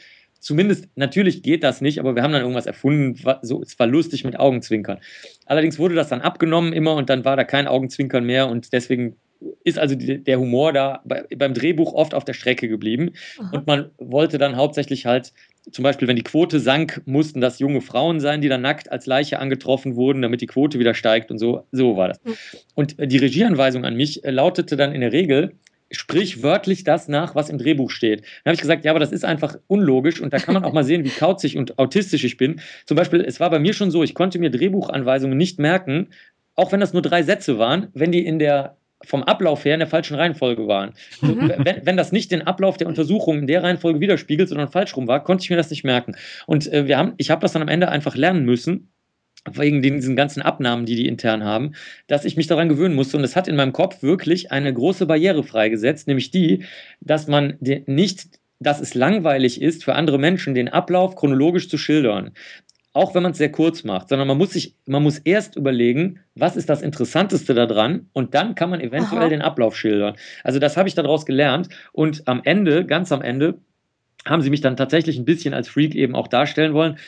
zumindest, 0.43 0.89
natürlich 0.97 1.43
geht 1.43 1.63
das 1.63 1.81
nicht, 1.81 2.01
aber 2.01 2.15
wir 2.15 2.23
haben 2.23 2.33
dann 2.33 2.43
irgendwas 2.43 2.67
erfunden, 2.67 3.19
so, 3.43 3.63
es 3.63 3.79
war 3.79 3.87
lustig 3.87 4.25
mit 4.25 4.39
Augenzwinkern. 4.39 4.99
Allerdings 5.47 5.79
wurde 5.79 5.95
das 5.95 6.09
dann 6.09 6.21
abgenommen 6.21 6.73
immer 6.73 6.95
und 6.95 7.09
dann 7.09 7.25
war 7.25 7.37
da 7.37 7.45
kein 7.45 7.69
Augenzwinkern 7.69 8.25
mehr 8.25 8.49
und 8.49 8.73
deswegen 8.73 9.17
ist 9.65 9.79
also 9.79 9.95
die, 9.95 10.23
der 10.23 10.39
Humor 10.39 10.73
da 10.73 11.01
bei, 11.05 11.25
beim 11.37 11.55
Drehbuch 11.55 11.95
oft 11.95 12.15
auf 12.15 12.25
der 12.25 12.35
Strecke 12.35 12.69
geblieben. 12.69 13.13
Aha. 13.39 13.51
Und 13.57 13.67
man 13.67 13.91
wollte 13.99 14.39
dann 14.39 14.57
hauptsächlich 14.57 15.07
halt, 15.07 15.33
zum 15.71 15.85
Beispiel, 15.85 16.09
wenn 16.09 16.17
die 16.17 16.25
Quote 16.25 16.59
sank, 16.59 17.03
mussten 17.07 17.41
das 17.41 17.59
junge 17.59 17.81
Frauen 17.81 18.21
sein, 18.21 18.41
die 18.41 18.49
dann 18.49 18.63
nackt 18.63 18.91
als 18.91 19.07
Leiche 19.07 19.39
angetroffen 19.39 19.95
wurden, 19.95 20.23
damit 20.23 20.41
die 20.41 20.47
Quote 20.47 20.79
wieder 20.79 20.95
steigt 20.95 21.31
und 21.31 21.39
so. 21.39 21.67
So 21.71 21.97
war 21.97 22.09
das. 22.09 22.21
Mhm. 22.25 22.35
Und 22.75 22.97
die 22.99 23.19
Regieanweisung 23.19 23.85
an 23.85 23.95
mich 23.95 24.21
lautete 24.25 24.77
dann 24.77 24.93
in 24.93 25.01
der 25.01 25.13
Regel, 25.13 25.55
sprich 25.93 26.43
wörtlich 26.43 26.85
das 26.85 27.07
nach, 27.07 27.35
was 27.35 27.49
im 27.49 27.59
Drehbuch 27.59 27.91
steht. 27.91 28.23
Dann 28.23 28.51
habe 28.51 28.55
ich 28.55 28.61
gesagt, 28.61 28.85
ja, 28.85 28.91
aber 28.91 29.01
das 29.01 29.13
ist 29.13 29.25
einfach 29.25 29.57
unlogisch 29.69 30.21
und 30.21 30.33
da 30.33 30.39
kann 30.39 30.55
man 30.55 30.65
auch 30.65 30.73
mal 30.73 30.85
sehen, 30.85 31.05
wie 31.05 31.11
kauzig 31.11 31.57
und 31.57 31.79
autistisch 31.79 32.25
ich 32.25 32.37
bin. 32.37 32.61
Zum 32.87 32.97
Beispiel, 32.97 33.21
es 33.21 33.41
war 33.41 33.51
bei 33.51 33.59
mir 33.59 33.75
schon 33.75 33.91
so, 33.91 34.03
ich 34.03 34.15
konnte 34.15 34.39
mir 34.39 34.51
Drehbuchanweisungen 34.51 35.37
nicht 35.37 35.59
merken, 35.59 36.09
auch 36.55 36.73
wenn 36.73 36.81
das 36.81 36.93
nur 36.93 37.03
drei 37.03 37.23
Sätze 37.23 37.59
waren, 37.59 37.89
wenn 37.95 38.13
die 38.13 38.25
in 38.25 38.39
der 38.39 38.77
vom 39.05 39.23
Ablauf 39.23 39.65
her 39.65 39.75
in 39.75 39.81
der 39.81 39.89
falschen 39.89 40.15
Reihenfolge 40.15 40.67
waren. 40.67 40.93
Also, 41.21 41.35
mhm. 41.35 41.53
wenn, 41.59 41.87
wenn, 41.87 41.97
das 41.97 42.13
nicht 42.13 42.31
den 42.31 42.43
Ablauf 42.43 42.77
der 42.77 42.89
Untersuchung 42.89 43.41
in 43.41 43.47
der 43.47 43.63
Reihenfolge 43.63 44.01
widerspiegelt, 44.01 44.49
sondern 44.49 44.69
falsch 44.69 44.97
rum 44.97 45.09
war, 45.09 45.23
konnte 45.25 45.45
ich 45.45 45.51
mir 45.51 45.57
das 45.57 45.71
nicht 45.71 45.85
merken. 45.85 46.15
Und 46.47 46.73
äh, 46.73 46.87
wir 46.87 46.99
haben, 46.99 47.15
ich 47.17 47.31
habe 47.31 47.41
das 47.41 47.53
dann 47.53 47.63
am 47.63 47.69
Ende 47.69 47.89
einfach 47.89 48.17
lernen 48.17 48.45
müssen, 48.45 48.93
wegen 49.51 49.83
diesen 49.83 50.15
ganzen 50.15 50.41
Abnahmen, 50.41 50.87
die 50.87 50.95
die 50.95 51.09
intern 51.09 51.43
haben, 51.43 51.73
dass 52.07 52.25
ich 52.25 52.37
mich 52.37 52.47
daran 52.47 52.69
gewöhnen 52.69 52.95
musste. 52.95 53.17
Und 53.17 53.25
es 53.25 53.35
hat 53.35 53.49
in 53.49 53.57
meinem 53.57 53.73
Kopf 53.73 54.03
wirklich 54.03 54.53
eine 54.53 54.73
große 54.73 55.07
Barriere 55.07 55.43
freigesetzt, 55.43 56.07
nämlich 56.07 56.31
die, 56.31 56.65
dass 57.01 57.27
man 57.27 57.59
nicht 57.61 58.41
dass 58.63 58.81
es 58.81 58.95
langweilig 58.95 59.61
ist 59.61 59.85
für 59.85 59.95
andere 59.95 60.19
Menschen, 60.19 60.55
den 60.55 60.69
Ablauf 60.69 61.17
chronologisch 61.17 61.69
zu 61.69 61.79
schildern. 61.79 62.31
Auch 62.95 63.15
wenn 63.15 63.23
man 63.23 63.33
es 63.33 63.39
sehr 63.39 63.51
kurz 63.51 63.85
macht, 63.85 64.11
sondern 64.11 64.29
man 64.29 64.37
muss 64.37 64.51
sich, 64.51 64.77
man 64.87 65.03
muss 65.03 65.19
erst 65.19 65.57
überlegen, 65.57 66.21
was 66.35 66.57
ist 66.57 66.69
das 66.69 66.83
Interessanteste 66.83 67.55
daran 67.55 68.11
und 68.13 68.35
dann 68.35 68.55
kann 68.55 68.69
man 68.69 68.81
eventuell 68.81 69.23
Aha. 69.23 69.29
den 69.29 69.43
Ablauf 69.43 69.77
schildern. 69.77 70.17
Also 70.45 70.59
das 70.59 70.77
habe 70.77 70.89
ich 70.89 70.95
daraus 70.95 71.25
gelernt 71.25 71.69
und 71.93 72.29
am 72.29 72.43
Ende, 72.45 72.85
ganz 72.85 73.11
am 73.11 73.23
Ende, 73.23 73.59
haben 74.25 74.43
sie 74.43 74.51
mich 74.51 74.61
dann 74.61 74.77
tatsächlich 74.77 75.19
ein 75.19 75.25
bisschen 75.25 75.53
als 75.53 75.69
Freak 75.69 75.95
eben 75.95 76.15
auch 76.15 76.29
darstellen 76.29 76.75
wollen. 76.75 76.99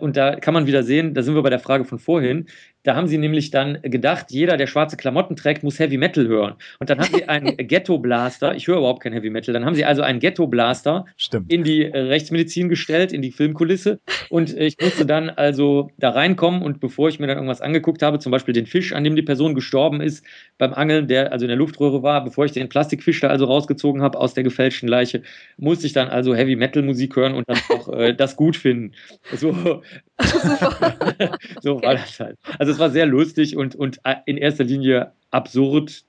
Und 0.00 0.16
da 0.16 0.36
kann 0.36 0.54
man 0.54 0.66
wieder 0.66 0.82
sehen, 0.82 1.14
da 1.14 1.22
sind 1.22 1.34
wir 1.34 1.42
bei 1.42 1.50
der 1.50 1.60
Frage 1.60 1.84
von 1.84 1.98
vorhin, 1.98 2.46
da 2.86 2.94
haben 2.94 3.08
sie 3.08 3.18
nämlich 3.18 3.50
dann 3.50 3.82
gedacht, 3.82 4.26
jeder, 4.30 4.56
der 4.56 4.68
schwarze 4.68 4.96
Klamotten 4.96 5.34
trägt, 5.34 5.64
muss 5.64 5.80
Heavy 5.80 5.96
Metal 5.96 6.28
hören. 6.28 6.54
Und 6.78 6.88
dann 6.88 7.00
haben 7.00 7.12
sie 7.12 7.24
einen 7.24 7.56
Ghetto 7.56 7.98
Blaster, 7.98 8.54
ich 8.54 8.68
höre 8.68 8.78
überhaupt 8.78 9.02
kein 9.02 9.12
Heavy 9.12 9.28
Metal, 9.28 9.52
dann 9.52 9.64
haben 9.64 9.74
sie 9.74 9.84
also 9.84 10.02
einen 10.02 10.20
Ghetto 10.20 10.46
Blaster 10.46 11.04
Stimmt. 11.16 11.52
in 11.52 11.64
die 11.64 11.82
Rechtsmedizin 11.82 12.68
gestellt, 12.68 13.12
in 13.12 13.22
die 13.22 13.32
Filmkulisse. 13.32 13.98
Und 14.28 14.56
ich 14.56 14.76
musste 14.80 15.04
dann 15.04 15.30
also 15.30 15.90
da 15.98 16.10
reinkommen 16.10 16.62
und 16.62 16.78
bevor 16.78 17.08
ich 17.08 17.18
mir 17.18 17.26
dann 17.26 17.38
irgendwas 17.38 17.60
angeguckt 17.60 18.02
habe, 18.02 18.20
zum 18.20 18.30
Beispiel 18.30 18.54
den 18.54 18.66
Fisch, 18.66 18.92
an 18.92 19.02
dem 19.02 19.16
die 19.16 19.22
Person 19.22 19.56
gestorben 19.56 20.00
ist 20.00 20.24
beim 20.56 20.72
Angeln, 20.72 21.08
der 21.08 21.32
also 21.32 21.44
in 21.44 21.48
der 21.48 21.56
Luftröhre 21.56 22.04
war, 22.04 22.22
bevor 22.22 22.44
ich 22.44 22.52
den 22.52 22.68
Plastikfisch 22.68 23.20
da 23.20 23.28
also 23.28 23.46
rausgezogen 23.46 24.00
habe 24.00 24.16
aus 24.16 24.34
der 24.34 24.44
gefälschten 24.44 24.88
Leiche, 24.88 25.22
musste 25.56 25.88
ich 25.88 25.92
dann 25.92 26.06
also 26.06 26.36
Heavy 26.36 26.54
Metal 26.54 26.84
Musik 26.84 27.16
hören 27.16 27.34
und 27.34 27.48
dann 27.48 27.58
auch 27.70 27.88
äh, 27.92 28.14
das 28.14 28.36
gut 28.36 28.56
finden. 28.56 28.92
So, 29.34 29.52
so 31.60 31.82
war 31.82 31.94
das 31.94 32.20
halt. 32.20 32.38
Also 32.60 32.75
es 32.76 32.80
war 32.80 32.90
sehr 32.90 33.06
lustig 33.06 33.56
und, 33.56 33.74
und 33.74 34.00
äh, 34.04 34.16
in 34.26 34.36
erster 34.36 34.64
Linie 34.64 35.12
absurd, 35.30 36.04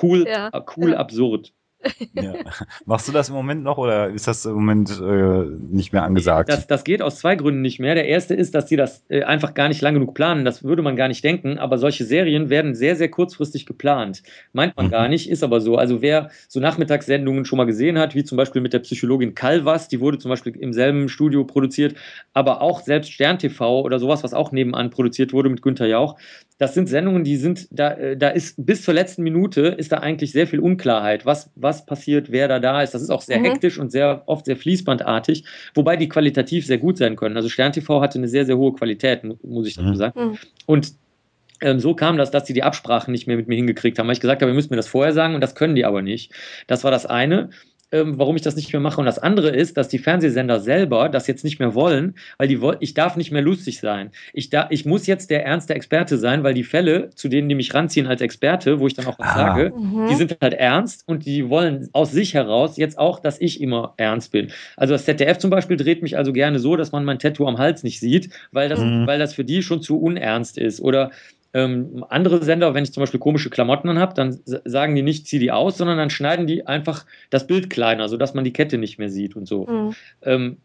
cool, 0.00 0.24
ja. 0.26 0.50
Cool, 0.76 0.92
ja. 0.92 0.98
absurd. 0.98 1.52
Ja. 2.14 2.34
Machst 2.86 3.08
du 3.08 3.12
das 3.12 3.28
im 3.28 3.34
Moment 3.34 3.62
noch 3.62 3.78
oder 3.78 4.08
ist 4.08 4.26
das 4.26 4.44
im 4.44 4.54
Moment 4.54 4.90
äh, 4.90 5.44
nicht 5.70 5.92
mehr 5.92 6.02
angesagt? 6.02 6.48
Das, 6.48 6.66
das 6.66 6.84
geht 6.84 7.02
aus 7.02 7.18
zwei 7.18 7.36
Gründen 7.36 7.62
nicht 7.62 7.78
mehr. 7.78 7.94
Der 7.94 8.06
erste 8.06 8.34
ist, 8.34 8.54
dass 8.54 8.66
die 8.66 8.76
das 8.76 9.04
äh, 9.08 9.22
einfach 9.22 9.54
gar 9.54 9.68
nicht 9.68 9.80
lang 9.80 9.94
genug 9.94 10.14
planen. 10.14 10.44
Das 10.44 10.64
würde 10.64 10.82
man 10.82 10.96
gar 10.96 11.08
nicht 11.08 11.22
denken, 11.24 11.58
aber 11.58 11.78
solche 11.78 12.04
Serien 12.04 12.50
werden 12.50 12.74
sehr, 12.74 12.96
sehr 12.96 13.10
kurzfristig 13.10 13.66
geplant. 13.66 14.22
Meint 14.52 14.76
man 14.76 14.86
mhm. 14.86 14.90
gar 14.90 15.08
nicht, 15.08 15.30
ist 15.30 15.42
aber 15.42 15.60
so. 15.60 15.76
Also 15.76 16.02
wer 16.02 16.30
so 16.48 16.60
Nachmittagssendungen 16.60 17.44
schon 17.44 17.56
mal 17.56 17.64
gesehen 17.64 17.98
hat, 17.98 18.14
wie 18.14 18.24
zum 18.24 18.36
Beispiel 18.36 18.62
mit 18.62 18.72
der 18.72 18.80
Psychologin 18.80 19.34
Calvas, 19.34 19.88
die 19.88 20.00
wurde 20.00 20.18
zum 20.18 20.30
Beispiel 20.30 20.56
im 20.56 20.72
selben 20.72 21.08
Studio 21.08 21.44
produziert, 21.44 21.96
aber 22.32 22.60
auch 22.60 22.80
selbst 22.80 23.12
Stern 23.12 23.38
TV 23.38 23.80
oder 23.82 23.98
sowas, 23.98 24.24
was 24.24 24.34
auch 24.34 24.52
nebenan 24.52 24.90
produziert 24.90 25.32
wurde 25.32 25.48
mit 25.48 25.62
Günther 25.62 25.86
Jauch, 25.86 26.16
das 26.58 26.72
sind 26.72 26.88
Sendungen, 26.88 27.22
die 27.22 27.36
sind, 27.36 27.68
da, 27.70 27.92
äh, 27.92 28.16
da 28.16 28.30
ist 28.30 28.54
bis 28.64 28.82
zur 28.82 28.94
letzten 28.94 29.22
Minute 29.22 29.66
ist 29.66 29.92
da 29.92 29.98
eigentlich 29.98 30.32
sehr 30.32 30.46
viel 30.46 30.60
Unklarheit, 30.60 31.26
was, 31.26 31.50
was 31.54 31.84
passiert, 31.84 32.32
wer 32.32 32.48
da 32.48 32.58
da 32.58 32.82
ist. 32.82 32.94
Das 32.94 33.02
ist 33.02 33.10
auch 33.10 33.20
sehr 33.20 33.38
mhm. 33.38 33.44
hektisch 33.44 33.78
und 33.78 33.92
sehr 33.92 34.22
oft 34.26 34.46
sehr 34.46 34.56
fließbandartig, 34.56 35.44
wobei 35.74 35.96
die 35.96 36.08
qualitativ 36.08 36.66
sehr 36.66 36.78
gut 36.78 36.96
sein 36.96 37.16
können. 37.16 37.36
Also 37.36 37.48
Stern 37.48 37.72
TV 37.72 38.00
hatte 38.00 38.18
eine 38.18 38.28
sehr, 38.28 38.46
sehr 38.46 38.56
hohe 38.56 38.72
Qualität, 38.72 39.22
muss 39.44 39.66
ich 39.66 39.74
dazu 39.74 39.88
mhm. 39.88 39.96
sagen. 39.96 40.20
Mhm. 40.20 40.38
Und 40.64 40.92
ähm, 41.60 41.78
so 41.78 41.94
kam 41.94 42.16
das, 42.16 42.30
dass 42.30 42.46
sie 42.46 42.52
die 42.52 42.62
Absprachen 42.62 43.12
nicht 43.12 43.26
mehr 43.26 43.36
mit 43.36 43.48
mir 43.48 43.56
hingekriegt 43.56 43.98
haben, 43.98 44.06
weil 44.06 44.14
ich 44.14 44.20
gesagt 44.20 44.42
habe, 44.42 44.50
wir 44.50 44.56
müssen 44.56 44.70
mir 44.70 44.76
das 44.76 44.88
vorher 44.88 45.12
sagen 45.12 45.34
und 45.34 45.40
das 45.40 45.54
können 45.54 45.74
die 45.74 45.84
aber 45.84 46.02
nicht. 46.02 46.32
Das 46.66 46.84
war 46.84 46.90
das 46.90 47.06
eine 47.06 47.50
ähm, 47.92 48.18
warum 48.18 48.36
ich 48.36 48.42
das 48.42 48.56
nicht 48.56 48.72
mehr 48.72 48.80
mache. 48.80 49.00
Und 49.00 49.06
das 49.06 49.18
andere 49.18 49.50
ist, 49.50 49.76
dass 49.76 49.88
die 49.88 49.98
Fernsehsender 49.98 50.60
selber 50.60 51.08
das 51.08 51.26
jetzt 51.26 51.44
nicht 51.44 51.58
mehr 51.58 51.74
wollen, 51.74 52.14
weil 52.38 52.48
die 52.48 52.60
ich 52.80 52.94
darf 52.94 53.16
nicht 53.16 53.30
mehr 53.30 53.42
lustig 53.42 53.78
sein. 53.80 54.10
Ich, 54.32 54.50
da, 54.50 54.66
ich 54.70 54.84
muss 54.84 55.06
jetzt 55.06 55.30
der 55.30 55.44
ernste 55.44 55.74
Experte 55.74 56.18
sein, 56.18 56.42
weil 56.42 56.54
die 56.54 56.64
Fälle, 56.64 57.10
zu 57.14 57.28
denen 57.28 57.48
die 57.48 57.54
mich 57.54 57.72
ranziehen 57.74 58.06
als 58.06 58.20
Experte, 58.20 58.80
wo 58.80 58.86
ich 58.86 58.94
dann 58.94 59.06
auch 59.06 59.18
was 59.18 59.28
ah. 59.28 59.34
sage, 59.34 59.72
mhm. 59.76 60.08
die 60.08 60.14
sind 60.14 60.36
halt 60.40 60.54
ernst 60.54 61.04
und 61.06 61.24
die 61.26 61.48
wollen 61.48 61.88
aus 61.92 62.10
sich 62.10 62.34
heraus 62.34 62.76
jetzt 62.76 62.98
auch, 62.98 63.20
dass 63.20 63.40
ich 63.40 63.60
immer 63.60 63.94
ernst 63.96 64.32
bin. 64.32 64.50
Also 64.76 64.94
das 64.94 65.04
ZDF 65.04 65.38
zum 65.38 65.50
Beispiel 65.50 65.76
dreht 65.76 66.02
mich 66.02 66.16
also 66.16 66.32
gerne 66.32 66.58
so, 66.58 66.76
dass 66.76 66.92
man 66.92 67.04
mein 67.04 67.18
Tattoo 67.18 67.46
am 67.46 67.58
Hals 67.58 67.82
nicht 67.82 68.00
sieht, 68.00 68.30
weil 68.50 68.68
das, 68.68 68.80
mhm. 68.80 69.06
weil 69.06 69.18
das 69.18 69.34
für 69.34 69.44
die 69.44 69.62
schon 69.62 69.80
zu 69.80 70.00
unernst 70.00 70.58
ist. 70.58 70.80
Oder 70.80 71.10
ähm, 71.56 72.04
andere 72.10 72.44
Sender, 72.44 72.74
wenn 72.74 72.84
ich 72.84 72.92
zum 72.92 73.00
Beispiel 73.02 73.18
komische 73.18 73.48
Klamotten 73.48 73.98
habe, 73.98 74.12
dann 74.12 74.38
sagen 74.44 74.94
die 74.94 75.00
nicht, 75.00 75.26
zieh 75.26 75.38
die 75.38 75.50
aus, 75.50 75.78
sondern 75.78 75.96
dann 75.96 76.10
schneiden 76.10 76.46
die 76.46 76.66
einfach 76.66 77.06
das 77.30 77.46
Bild 77.46 77.70
kleiner, 77.70 78.10
sodass 78.10 78.34
man 78.34 78.44
die 78.44 78.52
Kette 78.52 78.76
nicht 78.76 78.98
mehr 78.98 79.08
sieht 79.08 79.36
und 79.36 79.48
so. 79.48 79.66
Mhm. 79.66 79.94
Ähm, 80.20 80.56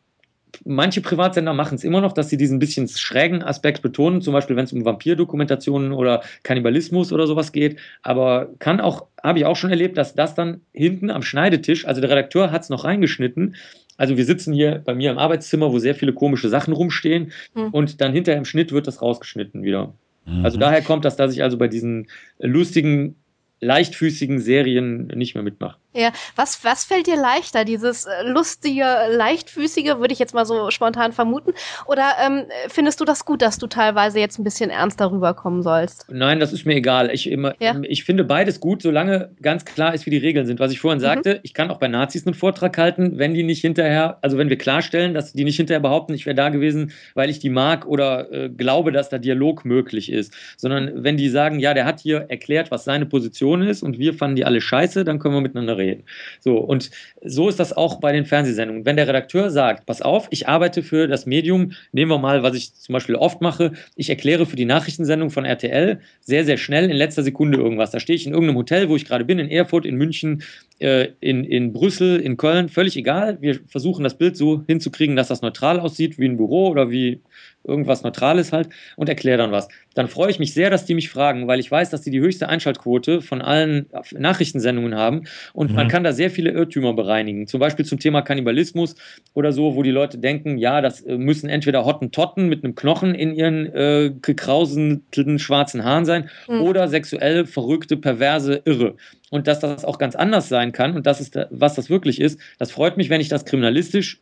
manche 0.66 1.00
Privatsender 1.00 1.54
machen 1.54 1.76
es 1.76 1.86
immer 1.86 2.02
noch, 2.02 2.12
dass 2.12 2.28
sie 2.28 2.36
diesen 2.36 2.60
bisschen 2.60 2.90
schrägen 2.90 3.42
Aspekt 3.42 3.82
betonen, 3.82 4.22
zum 4.22 4.34
Beispiel 4.34 4.58
wenn 4.58 4.66
es 4.66 4.74
um 4.74 4.84
Vampirdokumentationen 4.84 5.94
oder 5.94 6.24
Kannibalismus 6.44 7.14
oder 7.14 7.26
sowas 7.26 7.54
geht. 7.54 7.80
Aber 8.02 8.50
kann 8.60 8.82
auch, 8.82 9.08
habe 9.24 9.40
ich 9.40 9.46
auch 9.46 9.56
schon 9.56 9.70
erlebt, 9.70 9.98
dass 9.98 10.14
das 10.14 10.36
dann 10.36 10.60
hinten 10.74 11.10
am 11.10 11.22
Schneidetisch, 11.22 11.88
also 11.88 12.02
der 12.02 12.10
Redakteur 12.10 12.52
hat 12.52 12.64
es 12.64 12.70
noch 12.70 12.84
reingeschnitten. 12.84 13.56
Also 13.96 14.18
wir 14.18 14.26
sitzen 14.26 14.54
hier 14.54 14.82
bei 14.84 14.94
mir 14.94 15.12
im 15.12 15.18
Arbeitszimmer, 15.18 15.72
wo 15.72 15.80
sehr 15.80 15.96
viele 15.96 16.12
komische 16.12 16.50
Sachen 16.50 16.74
rumstehen 16.74 17.32
mhm. 17.56 17.70
und 17.70 18.02
dann 18.02 18.12
hinterher 18.12 18.40
im 18.40 18.46
Schnitt 18.46 18.74
wird 18.74 18.88
das 18.88 19.02
rausgeschnitten 19.02 19.64
wieder. 19.64 19.94
Also 20.26 20.58
mhm. 20.58 20.62
daher 20.62 20.82
kommt 20.82 21.06
das, 21.06 21.16
dass 21.16 21.34
ich 21.34 21.44
also 21.44 21.58
bei 21.58 21.68
diesen 21.68 22.08
lustigen 22.40 23.16
leichtfüßigen 23.60 24.40
Serien 24.40 25.08
nicht 25.08 25.36
mehr 25.36 25.44
mitmache. 25.44 25.78
Ja, 25.94 26.14
was, 26.38 26.64
was 26.64 26.86
fällt 26.86 27.08
dir 27.08 27.18
leichter? 27.18 27.66
Dieses 27.66 28.06
äh, 28.06 28.24
lustige, 28.24 28.86
leichtfüßige, 29.10 29.98
würde 29.98 30.14
ich 30.14 30.20
jetzt 30.20 30.34
mal 30.34 30.46
so 30.46 30.72
spontan 30.72 31.12
vermuten? 31.12 31.52
Oder 31.86 32.14
ähm, 32.26 32.44
findest 32.70 33.02
du 33.02 33.06
das 33.06 33.26
gut, 33.26 33.42
dass 33.42 33.58
du 33.58 33.68
teilweise 33.68 34.18
jetzt 34.20 34.40
ein 34.40 34.46
bisschen 34.46 34.70
ernster 34.70 35.12
rüberkommen 35.12 35.64
sollst? 35.64 36.06
Nein, 36.10 36.40
das 36.40 36.54
ist 36.54 36.66
mir 36.66 36.76
egal. 36.76 37.10
Ich, 37.12 37.30
immer, 37.30 37.56
ja. 37.60 37.76
ich 37.84 38.06
finde 38.06 38.24
beides 38.24 38.62
gut, 38.62 38.82
solange 38.82 39.32
ganz 39.42 39.66
klar 39.66 39.94
ist, 39.94 40.06
wie 40.06 40.12
die 40.12 40.18
Regeln 40.18 40.46
sind. 40.46 40.62
Was 40.62 40.72
ich 40.72 40.80
vorhin 40.80 41.00
mhm. 41.00 41.04
sagte, 41.04 41.40
ich 41.44 41.54
kann 41.54 41.70
auch 41.70 41.78
bei 41.78 41.90
Nazis 41.90 42.26
einen 42.26 42.36
Vortrag 42.36 42.78
halten, 42.78 43.18
wenn 43.18 43.34
die 43.34 43.44
nicht 43.44 43.60
hinterher, 43.60 44.18
also 44.22 44.38
wenn 44.38 44.48
wir 44.48 44.58
klarstellen, 44.58 45.14
dass 45.14 45.34
die 45.34 45.44
nicht 45.44 45.58
hinterher 45.58 45.82
behaupten, 45.82 46.14
ich 46.14 46.26
wäre 46.26 46.36
da 46.36 46.48
gewesen, 46.48 46.94
weil 47.16 47.30
ich 47.30 47.40
die 47.40 47.50
mag 47.50 47.86
oder 47.86 48.32
äh, 48.32 48.48
glaube, 48.48 48.94
dass 48.94 49.10
da 49.10 49.18
Dialog 49.18 49.66
möglich 49.66 50.10
ist. 50.10 50.34
Sondern 50.56 51.04
wenn 51.04 51.18
die 51.18 51.28
sagen, 51.28 51.60
ja, 51.60 51.74
der 51.74 51.84
hat 51.84 52.00
hier 52.00 52.28
erklärt, 52.30 52.72
was 52.72 52.86
seine 52.86 53.06
Position 53.06 53.62
ist 53.62 53.84
und 53.84 54.00
wir 54.00 54.14
fanden 54.14 54.38
die 54.38 54.46
alle 54.46 54.62
scheiße, 54.62 55.04
dann 55.04 55.20
können 55.20 55.36
wir 55.36 55.42
miteinander 55.42 55.78
reden 55.78 55.81
reden. 55.82 56.04
So, 56.40 56.58
und 56.58 56.92
so 57.24 57.50
ist 57.50 57.60
das 57.60 57.74
auch 57.76 58.00
bei 58.00 58.12
den 58.12 58.26
Fernsehsendungen. 58.26 58.86
Wenn 58.86 58.96
der 58.96 59.08
Redakteur 59.08 59.50
sagt, 59.50 59.86
pass 59.86 60.02
auf, 60.02 60.28
ich 60.30 60.48
arbeite 60.48 60.84
für 60.84 61.08
das 61.08 61.26
Medium, 61.26 61.74
nehmen 61.92 62.12
wir 62.12 62.18
mal, 62.18 62.44
was 62.44 62.56
ich 62.56 62.74
zum 62.74 62.94
Beispiel 62.94 63.16
oft 63.16 63.42
mache, 63.42 63.74
ich 63.96 64.10
erkläre 64.10 64.46
für 64.46 64.56
die 64.56 64.66
Nachrichtensendung 64.66 65.30
von 65.30 65.46
RTL 65.46 66.00
sehr, 66.22 66.46
sehr 66.46 66.58
schnell 66.58 66.90
in 66.90 66.96
letzter 66.96 67.24
Sekunde 67.24 67.58
irgendwas. 67.58 67.92
Da 67.92 68.00
stehe 68.00 68.16
ich 68.16 68.26
in 68.26 68.34
irgendeinem 68.34 68.58
Hotel, 68.58 68.90
wo 68.90 68.96
ich 68.96 69.06
gerade 69.06 69.26
bin, 69.26 69.40
in 69.40 69.50
Erfurt, 69.50 69.86
in 69.86 69.96
München, 69.96 70.44
äh, 70.80 71.10
in, 71.20 71.44
in 71.44 71.74
Brüssel, 71.74 72.20
in 72.20 72.38
Köln, 72.38 72.70
völlig 72.70 72.98
egal. 72.98 73.38
Wir 73.42 73.60
versuchen 73.68 74.04
das 74.04 74.18
Bild 74.18 74.38
so 74.38 74.64
hinzukriegen, 74.68 75.16
dass 75.16 75.28
das 75.28 75.42
neutral 75.42 75.80
aussieht, 75.80 76.18
wie 76.18 76.26
ein 76.26 76.38
Büro 76.38 76.68
oder 76.70 76.90
wie 76.90 77.22
irgendwas 77.64 78.04
Neutrales 78.04 78.52
halt 78.52 78.70
und 78.96 79.10
erkläre 79.10 79.38
dann 79.38 79.52
was. 79.52 79.68
Dann 79.94 80.08
freue 80.08 80.32
ich 80.32 80.40
mich 80.40 80.54
sehr, 80.54 80.70
dass 80.70 80.86
die 80.86 80.96
mich 80.96 81.10
fragen, 81.10 81.48
weil 81.48 81.60
ich 81.60 81.70
weiß, 81.70 81.90
dass 81.90 82.02
die 82.02 82.12
die 82.12 82.20
höchste 82.20 82.50
Einschaltquote 82.50 83.22
von 83.22 83.42
allen 83.42 83.88
Nachrichtensendungen 84.12 84.96
haben 84.96 85.24
und 85.54 85.72
mhm. 85.72 85.76
man 85.76 85.88
kann 85.88 86.04
da 86.04 86.14
sehr 86.14 86.32
viele 86.32 86.52
Irrtümer 86.52 86.94
bereinigen. 86.94 87.48
Zum 87.48 87.60
Beispiel 87.60 87.86
zum 87.86 88.00
Thema 88.00 88.22
Kannibalismus 88.22 88.96
oder 89.34 89.52
so, 89.52 89.76
wo 89.76 89.84
die 89.84 89.92
Leute 89.92 90.18
denken, 90.18 90.58
ja, 90.58 90.82
das 90.82 91.02
äh, 91.02 91.18
müssen 91.18 91.50
entweder 91.50 91.86
Hottentotten 91.86 92.48
mit 92.48 92.64
einem 92.64 92.76
Knochen 92.76 93.16
in 93.16 93.34
ihren 93.34 93.66
äh, 93.74 94.12
gekrauselten 94.22 95.40
schwarzen 95.40 95.84
Haaren 95.84 96.06
sein 96.06 96.30
mhm. 96.48 96.62
oder 96.62 96.88
sexuell 96.88 97.46
verrückte, 97.46 97.98
perverse 97.98 98.62
Irre 98.66 98.96
und 99.30 99.48
dass 99.48 99.60
das 99.60 99.84
auch 99.86 99.98
ganz 99.98 100.16
anders 100.16 100.50
sein 100.50 100.72
kann 100.72 100.96
und 100.96 101.08
das 101.08 101.20
ist, 101.20 101.38
was 101.50 101.76
das 101.76 101.90
wirklich 101.90 102.22
ist. 102.22 102.40
Das 102.60 102.72
freut 102.72 102.98
mich, 102.98 103.10
wenn 103.10 103.22
ich 103.22 103.30
das 103.30 103.46
kriminalistisch 103.46 104.22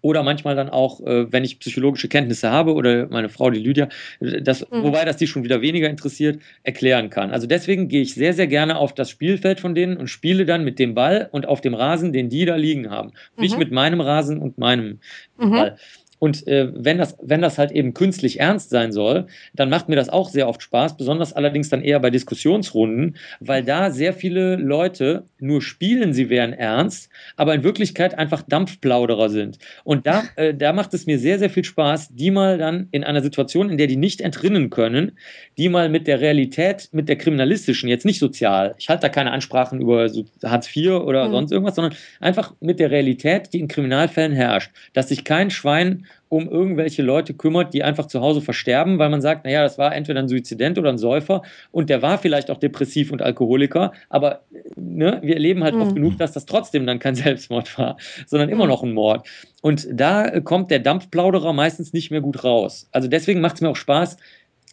oder 0.00 0.22
manchmal 0.22 0.56
dann 0.56 0.70
auch, 0.70 1.00
äh, 1.00 1.30
wenn 1.32 1.44
ich 1.44 1.58
psychologische 1.58 2.08
Kenntnisse 2.08 2.50
habe 2.50 2.74
oder 2.74 3.06
meine 3.08 3.28
Frau, 3.28 3.50
die 3.50 3.60
Lydia, 3.60 3.88
das, 4.20 4.60
mhm. 4.70 4.82
wobei 4.82 5.04
das 5.04 5.16
die 5.16 5.26
schon 5.26 5.44
wieder 5.44 5.60
weniger 5.60 5.88
interessiert, 5.90 6.40
erklären 6.62 7.10
kann. 7.10 7.30
Also 7.30 7.46
deswegen 7.46 7.88
gehe 7.88 8.02
ich 8.02 8.14
sehr, 8.14 8.32
sehr 8.32 8.46
gerne 8.46 8.78
auf 8.78 8.94
das 8.94 9.10
Spielfeld 9.10 9.60
von 9.60 9.74
denen 9.74 9.96
und 9.96 10.08
spiele 10.08 10.46
dann 10.46 10.64
mit 10.64 10.78
dem 10.78 10.94
Ball 10.94 11.28
und 11.32 11.46
auf 11.46 11.60
dem 11.60 11.74
Rasen, 11.74 12.12
den 12.12 12.28
die 12.28 12.44
da 12.44 12.56
liegen 12.56 12.90
haben. 12.90 13.10
Mhm. 13.36 13.42
Nicht 13.42 13.58
mit 13.58 13.72
meinem 13.72 14.00
Rasen 14.00 14.38
und 14.38 14.58
meinem 14.58 15.00
mhm. 15.38 15.50
Ball. 15.50 15.76
Und 16.24 16.48
äh, 16.48 16.70
wenn, 16.74 16.96
das, 16.96 17.18
wenn 17.20 17.42
das 17.42 17.58
halt 17.58 17.70
eben 17.70 17.92
künstlich 17.92 18.40
ernst 18.40 18.70
sein 18.70 18.92
soll, 18.92 19.26
dann 19.52 19.68
macht 19.68 19.90
mir 19.90 19.96
das 19.96 20.08
auch 20.08 20.30
sehr 20.30 20.48
oft 20.48 20.62
Spaß, 20.62 20.96
besonders 20.96 21.34
allerdings 21.34 21.68
dann 21.68 21.82
eher 21.82 22.00
bei 22.00 22.08
Diskussionsrunden, 22.08 23.18
weil 23.40 23.62
da 23.62 23.90
sehr 23.90 24.14
viele 24.14 24.56
Leute 24.56 25.24
nur 25.38 25.60
spielen, 25.60 26.14
sie 26.14 26.30
wären 26.30 26.54
ernst, 26.54 27.10
aber 27.36 27.54
in 27.54 27.62
Wirklichkeit 27.62 28.16
einfach 28.16 28.40
Dampfplauderer 28.40 29.28
sind. 29.28 29.58
Und 29.84 30.06
da, 30.06 30.22
äh, 30.36 30.54
da 30.54 30.72
macht 30.72 30.94
es 30.94 31.04
mir 31.04 31.18
sehr, 31.18 31.38
sehr 31.38 31.50
viel 31.50 31.62
Spaß, 31.62 32.14
die 32.14 32.30
mal 32.30 32.56
dann 32.56 32.88
in 32.90 33.04
einer 33.04 33.20
Situation, 33.20 33.68
in 33.68 33.76
der 33.76 33.86
die 33.86 33.96
nicht 33.96 34.22
entrinnen 34.22 34.70
können, 34.70 35.18
die 35.58 35.68
mal 35.68 35.90
mit 35.90 36.06
der 36.06 36.20
Realität, 36.22 36.88
mit 36.92 37.10
der 37.10 37.16
kriminalistischen, 37.16 37.90
jetzt 37.90 38.06
nicht 38.06 38.18
sozial, 38.18 38.74
ich 38.78 38.88
halte 38.88 39.02
da 39.02 39.08
keine 39.10 39.32
Ansprachen 39.32 39.78
über 39.78 40.10
Hartz 40.42 40.74
IV 40.74 40.92
oder 40.92 41.28
mhm. 41.28 41.32
sonst 41.32 41.52
irgendwas, 41.52 41.74
sondern 41.74 41.94
einfach 42.18 42.54
mit 42.60 42.80
der 42.80 42.90
Realität, 42.90 43.52
die 43.52 43.60
in 43.60 43.68
Kriminalfällen 43.68 44.32
herrscht, 44.32 44.70
dass 44.94 45.10
sich 45.10 45.24
kein 45.24 45.50
Schwein 45.50 46.06
um 46.28 46.48
irgendwelche 46.48 47.02
Leute 47.02 47.34
kümmert, 47.34 47.74
die 47.74 47.82
einfach 47.82 48.06
zu 48.06 48.20
Hause 48.20 48.40
versterben, 48.40 48.98
weil 48.98 49.10
man 49.10 49.20
sagt, 49.20 49.44
naja, 49.44 49.62
das 49.62 49.78
war 49.78 49.94
entweder 49.94 50.20
ein 50.20 50.28
Suizident 50.28 50.78
oder 50.78 50.90
ein 50.90 50.98
Säufer 50.98 51.42
und 51.70 51.90
der 51.90 52.02
war 52.02 52.18
vielleicht 52.18 52.50
auch 52.50 52.58
depressiv 52.58 53.12
und 53.12 53.22
Alkoholiker, 53.22 53.92
aber 54.08 54.42
ne, 54.76 55.20
wir 55.22 55.34
erleben 55.34 55.62
halt 55.62 55.74
mhm. 55.74 55.82
oft 55.82 55.94
genug, 55.94 56.18
dass 56.18 56.32
das 56.32 56.46
trotzdem 56.46 56.86
dann 56.86 56.98
kein 56.98 57.14
Selbstmord 57.14 57.78
war, 57.78 57.96
sondern 58.26 58.48
immer 58.48 58.64
mhm. 58.64 58.70
noch 58.70 58.82
ein 58.82 58.92
Mord. 58.92 59.28
Und 59.62 59.86
da 59.92 60.40
kommt 60.40 60.70
der 60.70 60.80
Dampfplauderer 60.80 61.52
meistens 61.52 61.92
nicht 61.92 62.10
mehr 62.10 62.20
gut 62.20 62.44
raus. 62.44 62.88
Also 62.92 63.08
deswegen 63.08 63.40
macht 63.40 63.56
es 63.56 63.60
mir 63.60 63.68
auch 63.68 63.76
Spaß, 63.76 64.16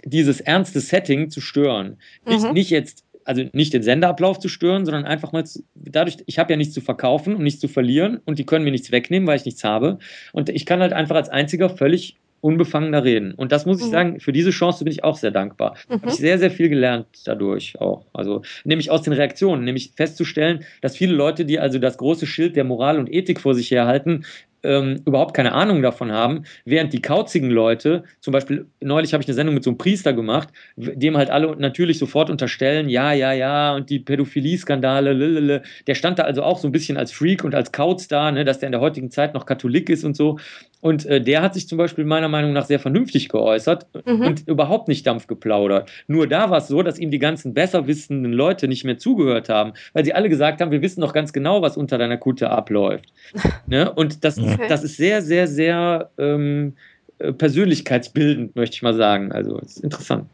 dieses 0.03 0.41
ernste 0.41 0.79
Setting 0.79 1.29
zu 1.29 1.41
stören. 1.41 1.97
Nicht, 2.25 2.43
mhm. 2.43 2.53
nicht 2.53 2.69
jetzt 2.69 3.05
also 3.25 3.43
nicht 3.53 3.73
den 3.73 3.83
Senderablauf 3.83 4.39
zu 4.39 4.49
stören, 4.49 4.85
sondern 4.85 5.05
einfach 5.05 5.31
mal 5.31 5.45
zu, 5.45 5.63
dadurch, 5.75 6.17
ich 6.25 6.39
habe 6.39 6.51
ja 6.53 6.57
nichts 6.57 6.73
zu 6.73 6.81
verkaufen 6.81 7.35
und 7.35 7.43
nichts 7.43 7.59
zu 7.59 7.67
verlieren 7.67 8.19
und 8.25 8.39
die 8.39 8.45
können 8.45 8.65
mir 8.65 8.71
nichts 8.71 8.91
wegnehmen, 8.91 9.27
weil 9.27 9.37
ich 9.37 9.45
nichts 9.45 9.63
habe. 9.63 9.99
Und 10.33 10.49
ich 10.49 10.65
kann 10.65 10.81
halt 10.81 10.93
einfach 10.93 11.15
als 11.15 11.29
einziger 11.29 11.69
völlig 11.69 12.17
unbefangener 12.41 13.03
reden. 13.03 13.33
Und 13.33 13.51
das 13.51 13.65
muss 13.65 13.79
ich 13.79 13.87
mhm. 13.87 13.91
sagen, 13.91 14.19
für 14.19 14.33
diese 14.33 14.49
Chance 14.49 14.83
bin 14.83 14.91
ich 14.91 15.03
auch 15.03 15.15
sehr 15.15 15.31
dankbar. 15.31 15.77
Mhm. 15.87 15.93
Habe 15.93 16.07
ich 16.09 16.15
sehr, 16.15 16.39
sehr 16.39 16.51
viel 16.51 16.69
gelernt 16.69 17.05
dadurch 17.25 17.79
auch. 17.79 18.05
Also 18.13 18.41
nämlich 18.63 18.89
aus 18.89 19.03
den 19.03 19.13
Reaktionen, 19.13 19.63
nämlich 19.63 19.93
festzustellen, 19.95 20.65
dass 20.81 20.97
viele 20.97 21.13
Leute, 21.13 21.45
die 21.45 21.59
also 21.59 21.77
das 21.77 21.97
große 21.97 22.25
Schild 22.25 22.55
der 22.55 22.63
Moral 22.63 22.97
und 22.97 23.13
Ethik 23.13 23.39
vor 23.39 23.53
sich 23.53 23.69
herhalten, 23.69 24.25
ähm, 24.63 25.01
überhaupt 25.05 25.35
keine 25.35 25.53
Ahnung 25.53 25.81
davon 25.81 26.11
haben, 26.11 26.43
während 26.65 26.93
die 26.93 27.01
kauzigen 27.01 27.49
Leute, 27.49 28.03
zum 28.19 28.31
Beispiel 28.31 28.67
neulich 28.79 29.13
habe 29.13 29.23
ich 29.23 29.27
eine 29.27 29.35
Sendung 29.35 29.55
mit 29.55 29.63
so 29.63 29.71
einem 29.71 29.77
Priester 29.77 30.13
gemacht, 30.13 30.49
dem 30.75 31.17
halt 31.17 31.29
alle 31.29 31.55
natürlich 31.57 31.97
sofort 31.99 32.29
unterstellen, 32.29 32.89
ja, 32.89 33.13
ja, 33.13 33.33
ja, 33.33 33.75
und 33.75 33.89
die 33.89 33.99
Pädophilie-Skandale, 33.99 35.13
lelele. 35.13 35.63
der 35.87 35.95
stand 35.95 36.19
da 36.19 36.23
also 36.23 36.43
auch 36.43 36.59
so 36.59 36.67
ein 36.67 36.71
bisschen 36.71 36.97
als 36.97 37.11
Freak 37.11 37.43
und 37.43 37.55
als 37.55 37.71
Kauz 37.71 38.07
da, 38.07 38.31
ne, 38.31 38.45
dass 38.45 38.59
der 38.59 38.67
in 38.67 38.71
der 38.73 38.81
heutigen 38.81 39.11
Zeit 39.11 39.33
noch 39.33 39.45
Katholik 39.45 39.89
ist 39.89 40.03
und 40.03 40.15
so. 40.15 40.37
Und 40.81 41.05
äh, 41.05 41.21
der 41.21 41.41
hat 41.41 41.53
sich 41.53 41.67
zum 41.67 41.77
Beispiel 41.77 42.03
meiner 42.03 42.27
Meinung 42.27 42.53
nach 42.53 42.65
sehr 42.65 42.79
vernünftig 42.79 43.29
geäußert 43.29 43.87
mhm. 44.05 44.21
und 44.21 44.47
überhaupt 44.47 44.87
nicht 44.87 45.05
Dampf 45.07 45.27
geplaudert. 45.27 45.89
Nur 46.07 46.27
da 46.27 46.49
war 46.49 46.57
es 46.57 46.67
so, 46.67 46.81
dass 46.81 46.99
ihm 46.99 47.11
die 47.11 47.19
ganzen 47.19 47.53
besser 47.53 47.87
wissenden 47.87 48.33
Leute 48.33 48.67
nicht 48.67 48.83
mehr 48.83 48.97
zugehört 48.97 49.47
haben, 49.49 49.73
weil 49.93 50.03
sie 50.03 50.13
alle 50.13 50.27
gesagt 50.27 50.59
haben, 50.59 50.71
wir 50.71 50.81
wissen 50.81 51.01
doch 51.01 51.13
ganz 51.13 51.33
genau, 51.33 51.61
was 51.61 51.77
unter 51.77 51.97
deiner 51.97 52.17
Kutte 52.17 52.49
abläuft. 52.49 53.13
ne? 53.67 53.91
Und 53.91 54.23
das, 54.23 54.39
okay. 54.39 54.65
das 54.67 54.83
ist 54.83 54.97
sehr, 54.97 55.21
sehr, 55.21 55.47
sehr 55.47 56.09
ähm, 56.17 56.73
äh, 57.19 57.31
persönlichkeitsbildend, 57.31 58.55
möchte 58.55 58.75
ich 58.75 58.81
mal 58.81 58.95
sagen. 58.95 59.31
Also 59.31 59.59
es 59.59 59.77
ist 59.77 59.83
interessant. 59.83 60.25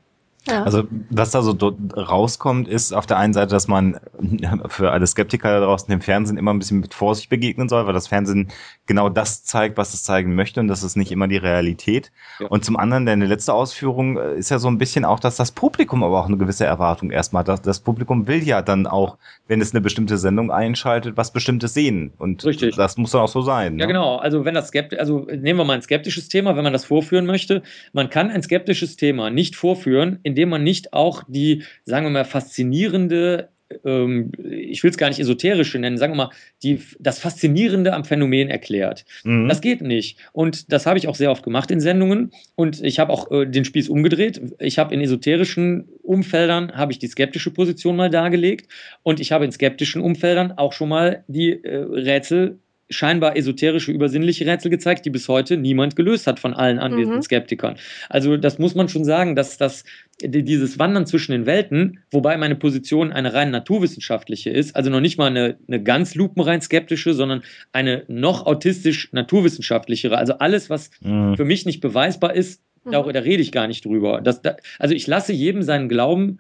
Ja. 0.47 0.63
Also 0.63 0.83
was 1.10 1.31
da 1.31 1.41
so 1.41 1.55
rauskommt, 1.95 2.67
ist 2.67 2.93
auf 2.93 3.05
der 3.05 3.17
einen 3.17 3.33
Seite, 3.33 3.51
dass 3.51 3.67
man 3.67 3.99
für 4.67 4.91
alle 4.91 5.07
Skeptiker 5.07 5.60
da 5.60 5.65
draußen 5.65 5.89
dem 5.89 6.01
Fernsehen 6.01 6.38
immer 6.38 6.53
ein 6.53 6.60
bisschen 6.60 6.79
mit 6.79 6.93
Vorsicht 6.93 7.29
begegnen 7.29 7.69
soll, 7.69 7.86
weil 7.86 7.93
das 7.93 8.07
Fernsehen 8.07 8.49
genau 8.86 9.10
das 9.10 9.43
zeigt, 9.43 9.77
was 9.77 9.93
es 9.93 10.03
zeigen 10.03 10.36
möchte 10.36 10.60
und 10.60 10.67
das 10.67 10.83
ist 10.83 10.95
nicht 10.95 11.12
immer 11.12 11.27
die 11.27 11.38
Realität. 11.38 12.12
Ja. 12.39 12.47
Und 12.47 12.65
zum 12.65 12.77
anderen, 12.77 13.05
deine 13.05 13.25
letzte 13.25 13.53
Ausführung 13.53 14.17
äh, 14.17 14.36
ist 14.36 14.49
ja 14.49 14.60
so 14.60 14.67
ein 14.67 14.77
bisschen 14.77 15.05
auch, 15.05 15.19
dass 15.19 15.36
das 15.36 15.51
Publikum 15.51 16.03
aber 16.03 16.19
auch 16.19 16.27
eine 16.27 16.38
gewisse 16.38 16.65
Erwartung 16.65 17.12
erstmal 17.12 17.41
hat. 17.41 17.47
Das, 17.47 17.62
das 17.62 17.79
Publikum 17.79 18.27
will 18.27 18.43
ja 18.43 18.62
dann 18.62 18.88
auch, 18.88 19.17
wenn 19.47 19.62
es 19.62 19.73
eine 19.73 19.81
bestimmte 19.81 20.17
Sendung 20.17 20.51
einschaltet, 20.51 21.17
was 21.17 21.31
Bestimmtes 21.31 21.73
sehen. 21.73 22.13
Und 22.17 22.45
Richtig. 22.45 22.75
das 22.75 22.97
muss 22.97 23.12
dann 23.12 23.21
auch 23.21 23.27
so 23.27 23.41
sein. 23.41 23.77
Ja, 23.77 23.86
ne? 23.86 23.88
genau. 23.88 24.17
Also 24.17 24.45
wenn 24.45 24.53
das 24.53 24.69
skeptisch, 24.69 24.99
also 24.99 25.27
nehmen 25.29 25.60
wir 25.60 25.65
mal 25.65 25.73
ein 25.73 25.81
skeptisches 25.81 26.29
Thema, 26.29 26.55
wenn 26.55 26.63
man 26.63 26.73
das 26.73 26.86
vorführen 26.86 27.25
möchte. 27.25 27.63
Man 27.93 28.10
kann 28.10 28.29
ein 28.29 28.43
skeptisches 28.43 28.95
Thema 28.95 29.29
nicht 29.29 29.55
vorführen, 29.55 30.19
in 30.23 30.36
indem 30.38 30.50
man 30.50 30.63
nicht 30.63 30.93
auch 30.93 31.23
die, 31.28 31.63
sagen 31.86 32.06
wir 32.06 32.12
mal, 32.12 32.26
faszinierende 32.26 33.50
ähm, 33.84 34.32
ich 34.50 34.82
will 34.82 34.91
es 34.91 34.97
gar 34.97 35.10
nicht 35.10 35.19
esoterische 35.19 35.78
nennen, 35.78 35.97
sagen 35.97 36.13
wir 36.13 36.17
mal, 36.17 36.32
die, 36.63 36.80
das 37.00 37.19
Faszinierende 37.19 37.93
am 37.93 38.06
Phänomen 38.06 38.47
erklärt. 38.47 39.04
Mhm. 39.26 39.50
Das 39.50 39.60
geht 39.60 39.82
nicht. 39.82 40.17
Und 40.32 40.71
das 40.71 40.86
habe 40.86 40.97
ich 40.97 41.10
auch 41.10 41.15
sehr 41.15 41.32
oft 41.32 41.43
gemacht 41.43 41.69
in 41.69 41.82
Sendungen. 41.82 42.32
Und 42.56 42.82
ich 42.82 43.00
habe 43.00 43.12
auch 43.12 43.30
äh, 43.30 43.45
den 43.45 43.65
Spieß 43.65 43.89
umgedreht. 43.89 44.41
Ich 44.60 44.80
habe 44.80 44.93
in 44.93 45.02
esoterischen 45.02 45.89
Umfeldern 46.02 46.71
habe 46.78 46.93
ich 46.93 47.00
die 47.00 47.08
skeptische 47.08 47.52
Position 47.52 47.97
mal 47.97 48.10
dargelegt. 48.10 48.71
Und 49.04 49.19
ich 49.19 49.34
habe 49.34 49.43
in 49.43 49.52
skeptischen 49.52 50.02
Umfeldern 50.02 50.54
auch 50.54 50.71
schon 50.71 50.88
mal 50.88 51.26
die 51.28 51.52
äh, 51.52 51.78
Rätsel 51.78 52.60
scheinbar 52.89 53.36
esoterische, 53.36 53.91
übersinnliche 53.91 54.45
Rätsel 54.45 54.71
gezeigt, 54.71 55.06
die 55.06 55.10
bis 55.10 55.28
heute 55.28 55.58
niemand 55.58 55.95
gelöst 55.95 56.28
hat 56.28 56.39
von 56.39 56.54
allen 56.54 56.80
anwesenden 56.80 57.19
mhm. 57.19 57.23
Skeptikern. 57.23 57.76
Also 58.10 58.38
das 58.38 58.60
muss 58.60 58.76
man 58.76 58.89
schon 58.89 59.04
sagen, 59.04 59.36
dass 59.36 59.58
das 59.58 59.84
dieses 60.21 60.80
Wandern 60.80 61.06
zwischen 61.06 61.32
den 61.32 61.45
Welten, 61.45 62.00
wobei 62.12 62.38
meine 62.38 62.56
Position 62.56 63.12
eine 63.12 63.34
rein 63.34 63.52
naturwissenschaftliche 63.52 64.50
ist, 64.50 64.76
also 64.76 64.89
noch 64.89 65.02
nicht 65.02 65.17
mal 65.17 65.28
eine, 65.28 65.58
eine 65.67 65.84
ganz 65.84 66.15
lupenrein 66.15 66.62
skeptische, 66.62 67.13
sondern 67.13 67.43
eine 67.71 68.04
noch 68.08 68.45
autistisch 68.45 69.10
naturwissenschaftlichere. 69.12 70.17
Also 70.17 70.34
alles, 70.39 70.69
was 70.69 70.89
mhm. 71.02 71.36
für 71.36 71.45
mich 71.45 71.65
nicht 71.65 71.82
beweisbar 71.82 72.34
ist, 72.34 72.63
mhm. 72.84 72.91
da, 72.91 73.04
da, 73.04 73.19
rede 73.19 73.43
ich 73.43 73.52
gar 73.52 73.67
nicht 73.67 73.86
drüber. 73.86 74.21
Das, 74.21 74.41
da, 74.41 74.56
also 74.80 74.95
ich 74.95 75.06
lasse 75.06 75.34
jedem 75.34 75.62
seinen 75.62 75.89
Glauben 75.89 76.39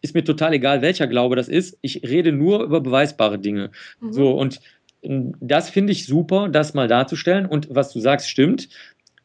ist 0.00 0.14
mir 0.14 0.24
total 0.24 0.54
egal, 0.54 0.80
welcher 0.80 1.06
Glaube 1.06 1.36
das 1.36 1.48
ist. 1.48 1.76
Ich 1.82 2.02
rede 2.08 2.32
nur 2.32 2.62
über 2.62 2.80
beweisbare 2.80 3.38
Dinge. 3.38 3.70
Mhm. 4.00 4.12
So, 4.12 4.30
und 4.30 4.60
das 5.02 5.70
finde 5.70 5.92
ich 5.92 6.06
super, 6.06 6.48
das 6.48 6.74
mal 6.74 6.88
darzustellen. 6.88 7.46
Und 7.46 7.68
was 7.70 7.92
du 7.92 8.00
sagst, 8.00 8.28
stimmt. 8.28 8.68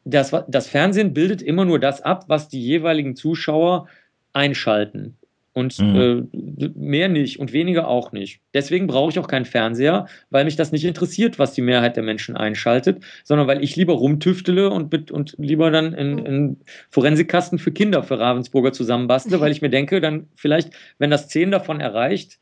Das, 0.06 0.32
das 0.48 0.68
Fernsehen 0.68 1.14
bildet 1.14 1.40
immer 1.40 1.64
nur 1.64 1.78
das 1.78 2.02
ab, 2.02 2.24
was 2.28 2.48
die 2.48 2.62
jeweiligen 2.62 3.16
Zuschauer 3.16 3.88
einschalten. 4.34 5.16
Und 5.54 5.78
mhm. 5.78 6.28
äh, 6.28 6.68
mehr 6.74 7.08
nicht 7.08 7.38
und 7.38 7.52
weniger 7.52 7.86
auch 7.86 8.10
nicht. 8.10 8.40
Deswegen 8.54 8.88
brauche 8.88 9.12
ich 9.12 9.18
auch 9.20 9.28
keinen 9.28 9.44
Fernseher, 9.44 10.08
weil 10.28 10.44
mich 10.44 10.56
das 10.56 10.72
nicht 10.72 10.84
interessiert, 10.84 11.38
was 11.38 11.54
die 11.54 11.62
Mehrheit 11.62 11.94
der 11.94 12.02
Menschen 12.02 12.36
einschaltet, 12.36 13.04
sondern 13.22 13.46
weil 13.46 13.62
ich 13.62 13.76
lieber 13.76 13.94
rumtüftele 13.94 14.68
und, 14.68 15.12
und 15.12 15.36
lieber 15.38 15.70
dann 15.70 15.94
einen 15.94 16.56
Forensikkasten 16.90 17.60
für 17.60 17.70
Kinder 17.70 18.02
für 18.02 18.18
Ravensburger 18.18 18.72
zusammenbastle, 18.72 19.40
weil 19.40 19.52
ich 19.52 19.62
mir 19.62 19.70
denke, 19.70 20.00
dann 20.00 20.26
vielleicht, 20.34 20.70
wenn 20.98 21.10
das 21.10 21.28
zehn 21.28 21.52
davon 21.52 21.80
erreicht, 21.80 22.40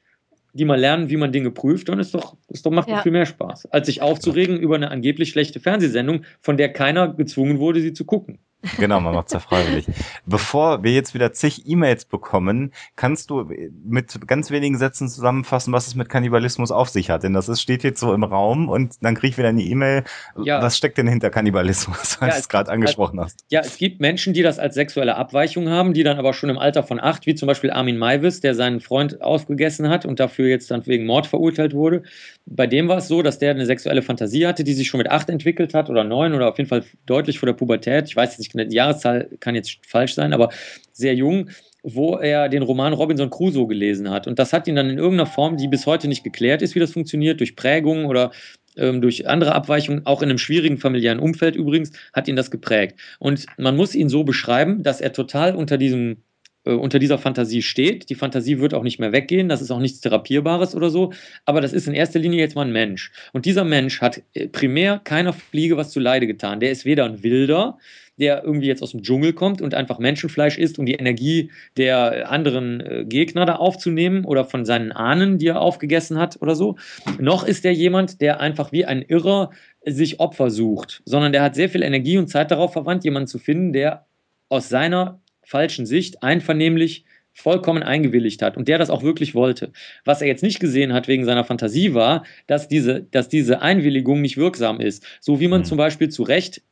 die 0.53 0.65
mal 0.65 0.79
lernen, 0.79 1.09
wie 1.11 1.17
man 1.17 1.33
Dinge 1.33 1.51
prüft, 1.51 1.89
dann 1.89 1.99
ist 1.99 2.15
doch, 2.15 2.37
ist 2.49 2.67
doch 2.67 2.71
macht 2.71 2.89
ja. 2.89 3.03
viel 3.03 3.13
mehr 3.13 3.27
Spaß, 3.27 3.67
als 3.67 3.87
sich 3.87 4.03
aufzuregen 4.03 4.59
über 4.59 4.75
eine 4.75 4.91
angeblich 4.91 5.31
schlechte 5.31 5.61
Fernsehsendung, 5.61 6.25
von 6.41 6.57
der 6.57 6.73
keiner 6.73 7.15
gezwungen 7.15 7.59
wurde, 7.59 7.81
sie 7.81 7.93
zu 7.93 8.05
gucken. 8.05 8.39
Genau, 8.79 9.01
man 9.01 9.15
macht's 9.15 9.33
ja 9.33 9.41
freiwillig. 9.41 9.87
Bevor 10.25 10.85
wir 10.85 10.93
jetzt 10.93 11.15
wieder 11.15 11.33
zig 11.33 11.69
E-Mails 11.69 12.05
bekommen, 12.05 12.73
kannst 12.95 13.31
du 13.31 13.51
mit 13.85 14.27
ganz 14.27 14.51
wenigen 14.51 14.79
Sätzen 14.79 15.09
zusammenfassen, 15.09 15.73
was 15.73 15.89
es 15.89 15.95
mit 15.95 16.09
Kannibalismus 16.09 16.71
auf 16.71 16.89
sich 16.89 17.11
hat. 17.11 17.25
Denn 17.25 17.33
das 17.33 17.49
ist, 17.49 17.61
steht 17.61 17.83
jetzt 17.83 17.99
so 17.99 18.15
im 18.15 18.23
Raum 18.23 18.69
und 18.69 18.95
dann 19.03 19.17
krieg 19.17 19.31
ich 19.31 19.39
wieder 19.39 19.49
eine 19.49 19.63
E-Mail. 19.63 20.05
Ja. 20.43 20.63
Was 20.63 20.77
steckt 20.77 20.97
denn 20.99 21.09
hinter 21.09 21.31
Kannibalismus, 21.31 22.21
weil 22.21 22.29
ja, 22.29 22.35
du 22.37 22.41
es 22.41 22.49
gerade 22.49 22.71
angesprochen 22.71 23.21
hast? 23.21 23.45
Ja, 23.51 23.61
es 23.61 23.77
gibt 23.79 24.01
Menschen, 24.01 24.33
die 24.33 24.43
das 24.43 24.59
als 24.59 24.75
sexuelle 24.75 25.17
Abweichung 25.17 25.69
haben, 25.69 25.93
die 25.93 26.05
dann 26.05 26.19
aber 26.19 26.33
schon 26.33 26.49
im 26.49 26.59
Alter 26.59 26.85
von 26.85 27.01
acht, 27.01 27.27
wie 27.27 27.35
zum 27.35 27.49
Beispiel 27.49 27.71
Armin 27.71 27.99
Maivis, 27.99 28.41
der 28.41 28.55
seinen 28.55 28.81
Freund 28.81 29.23
aufgegessen 29.23 29.89
hat 29.89 30.07
und 30.07 30.21
dafür 30.21 30.47
jetzt 30.47 30.71
dann 30.71 30.87
wegen 30.87 31.05
Mord 31.07 31.27
verurteilt 31.27 31.75
wurde. 31.75 32.03
Bei 32.47 32.67
dem 32.67 32.89
war 32.89 32.99
es 32.99 33.09
so, 33.09 33.23
dass 33.23 33.39
der 33.39 33.51
eine 33.51 33.67
sexuelle 33.67 34.03
Fantasie 34.03 34.47
hatte, 34.47 34.65
die 34.65 34.75
sich 34.75 34.89
schon 34.89 34.99
mit 34.99 35.11
acht 35.11 35.31
entwickelt 35.31 35.75
hat 35.75 35.91
oder 35.91 36.05
neun 36.05 36.35
oder 36.35 36.49
auf 36.49 36.59
jeden 36.59 36.69
Fall 36.69 36.85
deutlich 37.07 37.39
vor 37.39 37.47
der 37.47 37.55
Pubertät. 37.55 38.07
Ich 38.07 38.17
weiß 38.17 38.31
jetzt 38.31 38.39
nicht 38.39 38.52
die 38.55 38.77
Jahreszahl 38.77 39.29
kann 39.41 39.55
jetzt 39.55 39.79
falsch 39.87 40.15
sein, 40.15 40.33
aber 40.33 40.51
sehr 40.93 41.15
jung, 41.15 41.51
wo 41.83 42.17
er 42.17 42.49
den 42.49 42.63
Roman 42.63 42.93
Robinson 42.93 43.31
Crusoe 43.31 43.67
gelesen 43.67 44.11
hat. 44.11 44.27
Und 44.27 44.39
das 44.39 44.53
hat 44.53 44.69
ihn 44.69 44.77
dann 44.77 44.91
in 44.91 44.99
irgendeiner 44.99 45.27
Form, 45.27 45.57
die 45.57 45.69
bis 45.69 45.87
heute 45.87 46.09
nicht 46.09 46.23
geklärt 46.23 46.63
ist, 46.63 46.75
wie 46.75 46.81
das 46.81 46.93
funktioniert, 46.93 47.41
durch 47.41 47.57
Prägung 47.57 48.07
oder 48.07 48.31
ähm, 48.77 49.01
durch 49.01 49.29
andere 49.29 49.55
Abweichungen, 49.55 50.07
auch 50.07 50.23
in 50.23 50.29
einem 50.29 50.39
schwierigen 50.39 50.79
familiären 50.79 51.19
Umfeld 51.19 51.57
übrigens, 51.57 51.93
hat 52.13 52.29
ihn 52.29 52.37
das 52.37 52.51
geprägt. 52.51 52.99
Und 53.19 53.47
man 53.59 53.77
muss 53.77 53.95
ihn 53.95 54.09
so 54.09 54.25
beschreiben, 54.25 54.83
dass 54.83 55.01
er 55.01 55.13
total 55.13 55.57
unter 55.57 55.77
diesem 55.77 56.19
äh, 56.65 56.73
unter 56.73 56.99
dieser 56.99 57.19
Fantasie 57.19 57.63
steht. 57.63 58.11
Die 58.11 58.15
Fantasie 58.15 58.59
wird 58.59 58.75
auch 58.75 58.83
nicht 58.83 58.99
mehr 58.99 59.13
weggehen, 59.13 59.49
das 59.49 59.63
ist 59.63 59.71
auch 59.71 59.81
nichts 59.81 60.01
Therapierbares 60.01 60.75
oder 60.75 60.91
so, 60.91 61.13
aber 61.45 61.61
das 61.61 61.73
ist 61.73 61.89
in 61.89 61.95
erster 61.95 62.19
Linie 62.19 62.41
jetzt 62.41 62.55
mal 62.55 62.67
ein 62.67 62.73
Mensch. 62.73 63.13
Und 63.33 63.47
dieser 63.47 63.65
Mensch 63.65 64.01
hat 64.01 64.23
äh, 64.35 64.49
primär 64.49 65.01
keiner 65.03 65.33
Fliege 65.33 65.77
was 65.77 65.91
zu 65.91 66.01
Leide 66.01 66.27
getan. 66.27 66.61
Der 66.61 66.71
ist 66.71 66.85
weder 66.85 67.05
ein 67.05 67.23
Wilder, 67.23 67.79
der 68.19 68.45
irgendwie 68.45 68.67
jetzt 68.67 68.83
aus 68.83 68.93
dem 68.93 69.03
Dschungel 69.03 69.33
kommt 69.33 69.63
und 69.63 69.75
einfach 69.75 69.99
Menschenfleisch 69.99 70.59
isst, 70.59 70.79
um 70.79 70.87
die 70.87 70.95
Energie 70.95 71.51
der 71.77 72.31
anderen 72.31 72.81
äh, 72.81 73.05
Gegner 73.07 73.47
da 73.47 73.57
aufzunehmen 73.57 74.25
oder 74.25 74.45
von 74.45 74.65
seinen 74.65 74.93
Ahnen, 74.93 75.39
die 75.39 75.49
er 75.49 75.61
aufgegessen 75.61 76.19
hat 76.19 76.41
oder 76.41 76.55
so. 76.55 76.77
Noch 77.19 77.45
ist 77.45 77.65
er 77.65 77.73
jemand, 77.73 78.21
der 78.21 78.41
einfach 78.41 78.71
wie 78.73 78.85
ein 78.85 79.03
Irrer 79.03 79.51
sich 79.85 80.21
Opfer 80.21 80.51
sucht, 80.51 81.03
sondern 81.05 81.33
der 81.33 81.43
hat 81.43 81.55
sehr 81.55 81.69
viel 81.69 81.83
Energie 81.83 82.19
und 82.19 82.29
Zeit 82.29 82.51
darauf 82.51 82.73
verwandt, 82.73 83.05
jemanden 83.05 83.27
zu 83.27 83.39
finden, 83.39 83.73
der 83.73 84.07
aus 84.49 84.69
seiner 84.69 85.22
falschen 85.45 85.87
Sicht 85.87 86.23
einvernehmlich 86.23 87.05
vollkommen 87.33 87.83
eingewilligt 87.83 88.43
hat 88.43 88.57
und 88.57 88.69
der 88.69 88.79
das 88.79 88.91
auch 88.91 89.03
wirklich 89.03 89.35
wollte. 89.35 89.73
Was 90.05 90.21
er 90.21 90.29
jetzt 90.29 90.43
nicht 90.43 90.61
gesehen 90.61 90.93
hat 90.93 91.09
wegen 91.09 91.25
seiner 91.25 91.45
Fantasie 91.45 91.95
war, 91.95 92.25
dass 92.47 92.69
diese, 92.69 93.03
dass 93.03 93.29
diese 93.29 93.63
Einwilligung 93.63 94.21
nicht 94.21 94.37
wirksam 94.37 94.81
ist. 94.81 95.07
So 95.21 95.41
wie 95.41 95.49
man 95.49 95.61
mhm. 95.61 95.65
zum 95.65 95.79
Beispiel 95.79 96.11
zu 96.11 96.23
Recht 96.23 96.63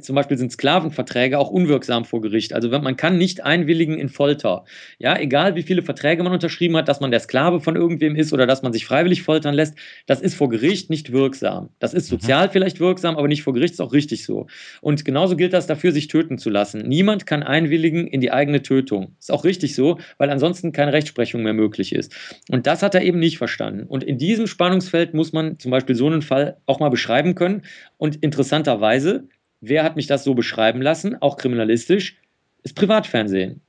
zum 0.00 0.14
Beispiel 0.14 0.36
sind 0.36 0.52
Sklavenverträge 0.52 1.38
auch 1.38 1.50
unwirksam 1.50 2.04
vor 2.04 2.20
Gericht. 2.20 2.52
Also 2.52 2.68
man 2.68 2.96
kann 2.96 3.16
nicht 3.16 3.44
einwilligen 3.44 3.98
in 3.98 4.10
Folter. 4.10 4.64
Ja, 4.98 5.18
egal 5.18 5.54
wie 5.54 5.62
viele 5.62 5.82
Verträge 5.82 6.22
man 6.22 6.32
unterschrieben 6.32 6.76
hat, 6.76 6.88
dass 6.88 7.00
man 7.00 7.10
der 7.10 7.20
Sklave 7.20 7.60
von 7.60 7.74
irgendwem 7.74 8.14
ist 8.14 8.34
oder 8.34 8.46
dass 8.46 8.62
man 8.62 8.74
sich 8.74 8.84
freiwillig 8.84 9.22
foltern 9.22 9.54
lässt, 9.54 9.74
das 10.06 10.20
ist 10.20 10.34
vor 10.34 10.50
Gericht 10.50 10.90
nicht 10.90 11.10
wirksam. 11.12 11.70
Das 11.78 11.94
ist 11.94 12.10
mhm. 12.10 12.16
sozial 12.16 12.50
vielleicht 12.50 12.80
wirksam, 12.80 13.16
aber 13.16 13.28
nicht 13.28 13.42
vor 13.42 13.54
Gericht 13.54 13.74
ist 13.74 13.80
auch 13.80 13.94
richtig 13.94 14.24
so. 14.24 14.46
Und 14.82 15.06
genauso 15.06 15.36
gilt 15.36 15.54
das 15.54 15.66
dafür, 15.66 15.92
sich 15.92 16.08
töten 16.08 16.36
zu 16.36 16.50
lassen. 16.50 16.86
Niemand 16.86 17.24
kann 17.26 17.42
einwilligen 17.42 18.06
in 18.06 18.20
die 18.20 18.30
eigene 18.30 18.62
Tötung. 18.62 19.16
Ist 19.18 19.32
auch 19.32 19.44
richtig 19.44 19.74
so, 19.74 19.98
weil 20.18 20.28
ansonsten 20.28 20.72
keine 20.72 20.92
Rechtsprechung 20.92 21.42
mehr 21.42 21.54
möglich 21.54 21.94
ist. 21.94 22.14
Und 22.50 22.66
das 22.66 22.82
hat 22.82 22.94
er 22.94 23.02
eben 23.02 23.18
nicht 23.18 23.38
verstanden. 23.38 23.84
Und 23.84 24.04
in 24.04 24.18
diesem 24.18 24.46
Spannungsfeld 24.46 25.14
muss 25.14 25.32
man 25.32 25.58
zum 25.58 25.70
Beispiel 25.70 25.94
so 25.94 26.06
einen 26.06 26.20
Fall 26.20 26.58
auch 26.66 26.78
mal 26.78 26.90
beschreiben 26.90 27.34
können. 27.34 27.62
Und 27.96 28.16
interessanterweise 28.16 29.28
wer 29.60 29.84
hat 29.84 29.96
mich 29.96 30.06
das 30.06 30.24
so 30.24 30.34
beschreiben 30.34 30.82
lassen, 30.82 31.20
auch 31.20 31.36
kriminalistisch, 31.36 32.16
ist 32.62 32.74
Privatfernsehen. 32.74 33.60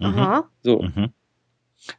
Aha. 0.00 0.48
So. 0.62 0.82
Mhm. 0.82 1.12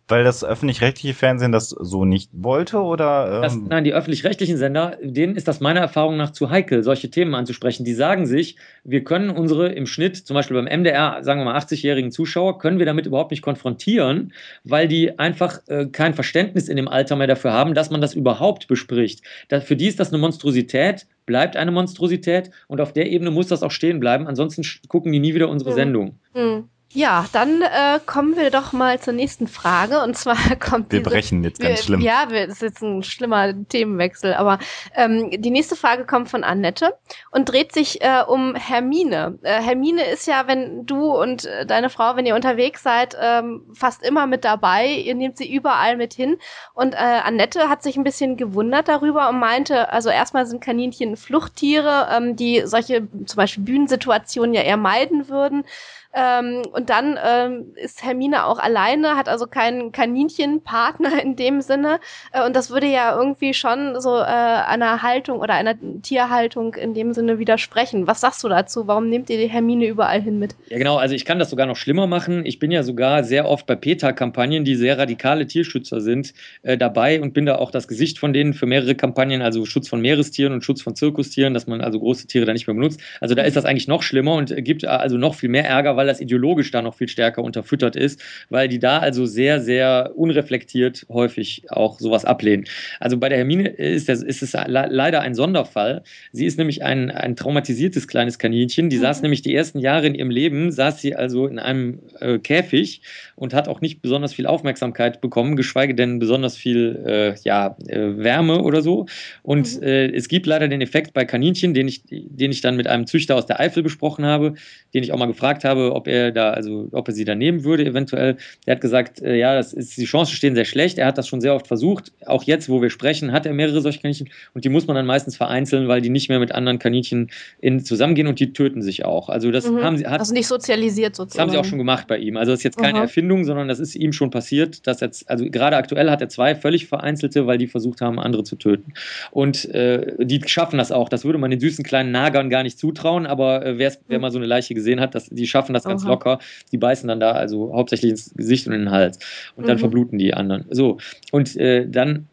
Weil 0.07 0.23
das 0.23 0.43
öffentlich-rechtliche 0.45 1.13
Fernsehen 1.13 1.51
das 1.51 1.69
so 1.69 2.05
nicht 2.05 2.31
wollte 2.33 2.79
oder? 2.79 3.35
Ähm 3.35 3.41
das, 3.41 3.55
nein, 3.55 3.83
die 3.83 3.93
öffentlich-rechtlichen 3.93 4.57
Sender, 4.57 4.97
denen 5.01 5.35
ist 5.35 5.47
das 5.47 5.59
meiner 5.59 5.81
Erfahrung 5.81 6.15
nach 6.15 6.31
zu 6.31 6.49
heikel, 6.49 6.83
solche 6.83 7.09
Themen 7.09 7.35
anzusprechen. 7.35 7.83
Die 7.83 7.93
sagen 7.93 8.25
sich, 8.25 8.55
wir 8.83 9.03
können 9.03 9.29
unsere 9.29 9.69
im 9.69 9.85
Schnitt, 9.85 10.15
zum 10.15 10.35
Beispiel 10.35 10.55
beim 10.55 10.79
MDR, 10.79 11.23
sagen 11.23 11.41
wir 11.41 11.45
mal 11.45 11.57
80-jährigen 11.57 12.11
Zuschauer, 12.11 12.59
können 12.59 12.79
wir 12.79 12.85
damit 12.85 13.05
überhaupt 13.05 13.31
nicht 13.31 13.41
konfrontieren, 13.41 14.33
weil 14.63 14.87
die 14.87 15.19
einfach 15.19 15.59
äh, 15.67 15.87
kein 15.87 16.13
Verständnis 16.13 16.69
in 16.69 16.77
dem 16.77 16.87
Alter 16.87 17.15
mehr 17.17 17.27
dafür 17.27 17.51
haben, 17.51 17.73
dass 17.73 17.89
man 17.89 17.99
das 17.99 18.13
überhaupt 18.13 18.67
bespricht. 18.67 19.21
Da, 19.49 19.59
für 19.59 19.75
die 19.75 19.87
ist 19.87 19.99
das 19.99 20.09
eine 20.09 20.17
Monstrosität, 20.17 21.07
bleibt 21.25 21.57
eine 21.57 21.71
Monstrosität 21.71 22.51
und 22.67 22.79
auf 22.79 22.93
der 22.93 23.09
Ebene 23.09 23.31
muss 23.31 23.47
das 23.47 23.63
auch 23.63 23.71
stehen 23.71 23.99
bleiben, 23.99 24.27
ansonsten 24.27 24.63
gucken 24.87 25.11
die 25.11 25.19
nie 25.19 25.33
wieder 25.33 25.49
unsere 25.49 25.71
mhm. 25.71 25.75
Sendung. 25.75 26.19
Mhm. 26.33 26.69
Ja, 26.95 27.25
dann 27.33 27.63
äh, 27.63 27.99
kommen 28.05 28.35
wir 28.35 28.51
doch 28.51 28.71
mal 28.71 28.99
zur 28.99 29.13
nächsten 29.13 29.47
Frage. 29.47 30.03
Und 30.03 30.15
zwar 30.15 30.37
kommt 30.59 30.91
Wir 30.91 30.99
diese, 30.99 31.09
brechen 31.09 31.43
jetzt 31.43 31.59
ganz 31.59 31.79
wir, 31.79 31.83
schlimm. 31.83 32.01
Ja, 32.01 32.27
wir, 32.29 32.45
das 32.45 32.57
ist 32.57 32.61
jetzt 32.61 32.81
ein 32.83 33.01
schlimmer 33.01 33.51
Themenwechsel. 33.67 34.35
Aber 34.35 34.59
ähm, 34.95 35.31
die 35.31 35.49
nächste 35.49 35.75
Frage 35.75 36.05
kommt 36.05 36.29
von 36.29 36.43
Annette 36.43 36.93
und 37.31 37.49
dreht 37.49 37.73
sich 37.73 38.01
äh, 38.01 38.21
um 38.27 38.53
Hermine. 38.53 39.39
Äh, 39.41 39.59
Hermine 39.61 40.03
ist 40.05 40.27
ja, 40.27 40.45
wenn 40.45 40.85
du 40.85 41.19
und 41.19 41.45
äh, 41.45 41.65
deine 41.65 41.89
Frau, 41.89 42.15
wenn 42.15 42.27
ihr 42.27 42.35
unterwegs 42.35 42.83
seid, 42.83 43.17
ähm, 43.19 43.63
fast 43.73 44.05
immer 44.05 44.27
mit 44.27 44.45
dabei. 44.45 44.87
Ihr 44.87 45.15
nehmt 45.15 45.37
sie 45.37 45.51
überall 45.51 45.97
mit 45.97 46.13
hin. 46.13 46.37
Und 46.75 46.93
äh, 46.93 46.97
Annette 46.97 47.69
hat 47.69 47.81
sich 47.81 47.97
ein 47.97 48.03
bisschen 48.03 48.37
gewundert 48.37 48.87
darüber 48.87 49.29
und 49.29 49.39
meinte, 49.39 49.91
also 49.91 50.09
erstmal 50.09 50.45
sind 50.45 50.61
Kaninchen 50.61 51.17
Fluchttiere, 51.17 52.09
ähm, 52.11 52.35
die 52.35 52.61
solche 52.65 53.07
zum 53.25 53.37
Beispiel 53.37 53.63
Bühnensituationen 53.63 54.53
ja 54.53 54.61
eher 54.61 54.77
meiden 54.77 55.27
würden. 55.27 55.65
Ähm, 56.13 56.61
und 56.71 56.89
dann 56.89 57.17
ähm, 57.23 57.73
ist 57.75 58.03
Hermine 58.03 58.45
auch 58.45 58.59
alleine, 58.59 59.15
hat 59.15 59.27
also 59.27 59.47
keinen 59.47 59.91
Kaninchenpartner 59.91 61.21
in 61.23 61.35
dem 61.35 61.61
Sinne. 61.61 61.99
Äh, 62.31 62.45
und 62.45 62.55
das 62.55 62.69
würde 62.69 62.87
ja 62.87 63.15
irgendwie 63.17 63.53
schon 63.53 63.99
so 63.99 64.17
äh, 64.17 64.23
einer 64.23 65.01
Haltung 65.01 65.39
oder 65.39 65.55
einer 65.55 65.75
Tierhaltung 66.01 66.75
in 66.75 66.93
dem 66.93 67.13
Sinne 67.13 67.39
widersprechen. 67.39 68.07
Was 68.07 68.21
sagst 68.21 68.43
du 68.43 68.49
dazu? 68.49 68.87
Warum 68.87 69.09
nehmt 69.09 69.29
ihr 69.29 69.37
die 69.37 69.47
Hermine 69.47 69.87
überall 69.87 70.21
hin 70.21 70.39
mit? 70.39 70.55
Ja, 70.69 70.77
genau. 70.77 70.97
Also 70.97 71.15
ich 71.15 71.25
kann 71.25 71.39
das 71.39 71.49
sogar 71.49 71.65
noch 71.65 71.77
schlimmer 71.77 72.07
machen. 72.07 72.45
Ich 72.45 72.59
bin 72.59 72.71
ja 72.71 72.83
sogar 72.83 73.23
sehr 73.23 73.47
oft 73.47 73.65
bei 73.65 73.75
PETA-Kampagnen, 73.75 74.65
die 74.65 74.75
sehr 74.75 74.97
radikale 74.97 75.47
Tierschützer 75.47 76.01
sind, 76.01 76.33
äh, 76.61 76.77
dabei 76.77 77.21
und 77.21 77.33
bin 77.33 77.45
da 77.45 77.55
auch 77.55 77.71
das 77.71 77.87
Gesicht 77.87 78.19
von 78.19 78.33
denen 78.33 78.53
für 78.53 78.65
mehrere 78.65 78.95
Kampagnen, 78.95 79.41
also 79.41 79.65
Schutz 79.65 79.89
von 79.89 80.01
Meerestieren 80.01 80.53
und 80.53 80.63
Schutz 80.63 80.81
von 80.81 80.95
Zirkustieren, 80.95 81.53
dass 81.53 81.67
man 81.67 81.81
also 81.81 81.99
große 81.99 82.27
Tiere 82.27 82.45
da 82.45 82.53
nicht 82.53 82.67
mehr 82.67 82.75
benutzt. 82.75 83.01
Also 83.19 83.35
da 83.35 83.43
ist 83.43 83.55
das 83.55 83.65
eigentlich 83.65 83.87
noch 83.87 84.03
schlimmer 84.03 84.35
und 84.35 84.53
gibt 84.63 84.85
also 84.85 85.17
noch 85.17 85.35
viel 85.35 85.49
mehr 85.49 85.67
Ärger, 85.67 85.95
weil 85.95 86.02
weil 86.03 86.07
das 86.07 86.19
ideologisch 86.19 86.69
da 86.69 86.81
noch 86.81 86.95
viel 86.95 87.07
stärker 87.07 87.41
unterfüttert 87.41 87.95
ist, 87.95 88.21
weil 88.49 88.67
die 88.67 88.77
da 88.77 88.99
also 88.99 89.25
sehr, 89.25 89.61
sehr 89.61 90.11
unreflektiert 90.15 91.05
häufig 91.07 91.63
auch 91.69 91.97
sowas 91.97 92.25
ablehnen. 92.25 92.65
Also 92.99 93.17
bei 93.17 93.29
der 93.29 93.37
Hermine 93.37 93.69
ist, 93.69 94.09
das, 94.09 94.21
ist 94.21 94.43
es 94.43 94.51
leider 94.51 95.21
ein 95.21 95.33
Sonderfall. 95.33 96.03
Sie 96.33 96.45
ist 96.45 96.57
nämlich 96.57 96.83
ein, 96.83 97.09
ein 97.09 97.37
traumatisiertes 97.37 98.09
kleines 98.09 98.37
Kaninchen. 98.37 98.89
Die 98.89 98.97
mhm. 98.97 99.01
saß 99.01 99.21
nämlich 99.21 99.43
die 99.43 99.55
ersten 99.55 99.79
Jahre 99.79 100.07
in 100.07 100.13
ihrem 100.13 100.29
Leben, 100.29 100.73
saß 100.73 100.99
sie 100.99 101.15
also 101.15 101.47
in 101.47 101.57
einem 101.57 101.99
äh, 102.19 102.37
Käfig 102.37 103.01
und 103.37 103.53
hat 103.53 103.69
auch 103.69 103.79
nicht 103.79 104.01
besonders 104.01 104.33
viel 104.33 104.45
Aufmerksamkeit 104.45 105.21
bekommen, 105.21 105.55
geschweige 105.55 105.95
denn 105.95 106.19
besonders 106.19 106.57
viel 106.57 107.01
äh, 107.05 107.35
ja, 107.45 107.77
äh, 107.87 108.17
Wärme 108.17 108.61
oder 108.61 108.81
so. 108.81 109.05
Und 109.41 109.77
mhm. 109.77 109.83
Äh, 109.83 110.07
es 110.07 110.27
gibt 110.27 110.47
leider 110.47 110.67
den 110.67 110.81
Effekt 110.81 111.13
bei 111.13 111.23
Kaninchen, 111.23 111.73
den 111.73 111.87
ich, 111.87 112.03
den 112.09 112.51
ich 112.51 112.59
dann 112.59 112.75
mit 112.75 112.87
einem 112.87 113.07
Züchter 113.07 113.37
aus 113.37 113.45
der 113.45 113.61
Eifel 113.61 113.83
besprochen 113.83 114.25
habe, 114.25 114.55
den 114.93 115.03
ich 115.03 115.13
auch 115.13 115.17
mal 115.17 115.27
gefragt 115.27 115.63
habe, 115.63 115.92
ob 115.93 116.07
er 116.07 116.31
da, 116.31 116.51
also 116.51 116.87
ob 116.91 117.07
er 117.07 117.13
sie 117.13 117.25
da 117.25 117.35
nehmen 117.35 117.63
würde, 117.63 117.85
eventuell. 117.85 118.37
Der 118.65 118.75
hat 118.75 118.81
gesagt, 118.81 119.21
äh, 119.21 119.35
ja, 119.35 119.55
das 119.55 119.73
ist, 119.73 119.97
die 119.97 120.05
Chancen 120.05 120.35
stehen 120.35 120.55
sehr 120.55 120.65
schlecht. 120.65 120.97
Er 120.97 121.07
hat 121.07 121.17
das 121.17 121.27
schon 121.27 121.41
sehr 121.41 121.55
oft 121.55 121.67
versucht. 121.67 122.11
Auch 122.25 122.43
jetzt, 122.43 122.69
wo 122.69 122.81
wir 122.81 122.89
sprechen, 122.89 123.31
hat 123.31 123.45
er 123.45 123.53
mehrere 123.53 123.81
solche 123.81 123.99
Kaninchen 123.99 124.29
und 124.53 124.65
die 124.65 124.69
muss 124.69 124.87
man 124.87 124.95
dann 124.95 125.05
meistens 125.05 125.37
vereinzeln, 125.37 125.87
weil 125.87 126.01
die 126.01 126.09
nicht 126.09 126.29
mehr 126.29 126.39
mit 126.39 126.51
anderen 126.51 126.79
Kaninchen 126.79 127.31
in, 127.59 127.83
zusammengehen 127.83 128.27
und 128.27 128.39
die 128.39 128.53
töten 128.53 128.81
sich 128.81 129.05
auch. 129.05 129.29
Also 129.29 129.51
das 129.51 129.69
mhm. 129.69 129.83
haben 129.83 129.97
sie 129.97 130.07
hat, 130.07 130.19
also 130.19 130.33
nicht 130.33 130.47
sozialisiert 130.47 131.15
sozusagen. 131.15 131.37
Das 131.37 131.41
haben 131.41 131.51
sie 131.51 131.57
auch 131.57 131.69
schon 131.69 131.77
gemacht 131.77 132.07
bei 132.07 132.17
ihm. 132.17 132.37
Also 132.37 132.51
das 132.51 132.59
ist 132.59 132.63
jetzt 132.63 132.77
keine 132.77 132.97
Aha. 132.97 133.03
Erfindung, 133.03 133.45
sondern 133.45 133.67
das 133.67 133.79
ist 133.79 133.95
ihm 133.95 134.13
schon 134.13 134.29
passiert, 134.29 134.85
dass 134.87 134.99
jetzt, 134.99 135.29
also 135.29 135.45
gerade 135.45 135.77
aktuell 135.77 136.09
hat 136.09 136.21
er 136.21 136.29
zwei 136.29 136.55
völlig 136.55 136.87
vereinzelte, 136.87 137.47
weil 137.47 137.57
die 137.57 137.67
versucht 137.67 138.01
haben, 138.01 138.19
andere 138.19 138.43
zu 138.43 138.55
töten. 138.55 138.93
Und 139.31 139.65
äh, 139.65 140.15
die 140.19 140.41
schaffen 140.45 140.77
das 140.77 140.91
auch. 140.91 141.09
Das 141.09 141.25
würde 141.25 141.39
man 141.39 141.51
den 141.51 141.59
süßen 141.59 141.83
kleinen 141.83 142.11
Nagern 142.11 142.49
gar 142.49 142.63
nicht 142.63 142.79
zutrauen, 142.79 143.25
aber 143.25 143.65
äh, 143.65 143.77
wer 143.77 143.93
mhm. 144.07 144.21
mal 144.21 144.31
so 144.31 144.37
eine 144.37 144.47
Leiche 144.47 144.73
gesehen 144.73 144.99
hat, 144.99 145.15
das, 145.15 145.29
die 145.29 145.47
schaffen 145.47 145.73
das 145.73 145.82
ganz 145.83 146.03
Aha. 146.03 146.09
locker. 146.11 146.39
die 146.71 146.77
beißen 146.77 147.07
dann 147.07 147.19
da 147.19 147.31
also 147.31 147.73
hauptsächlich 147.73 148.11
ins 148.11 148.33
Gesicht 148.35 148.67
und 148.67 148.73
in 148.73 148.81
den 148.81 148.91
Hals. 148.91 149.19
Und 149.55 149.67
dann 149.67 149.75
Mhm. 149.77 149.81
verbluten 149.81 150.17
die 150.19 150.33
anderen. 150.33 150.65
So. 150.69 150.97
Und 151.31 151.55
äh, 151.57 151.87
dann 151.87 152.27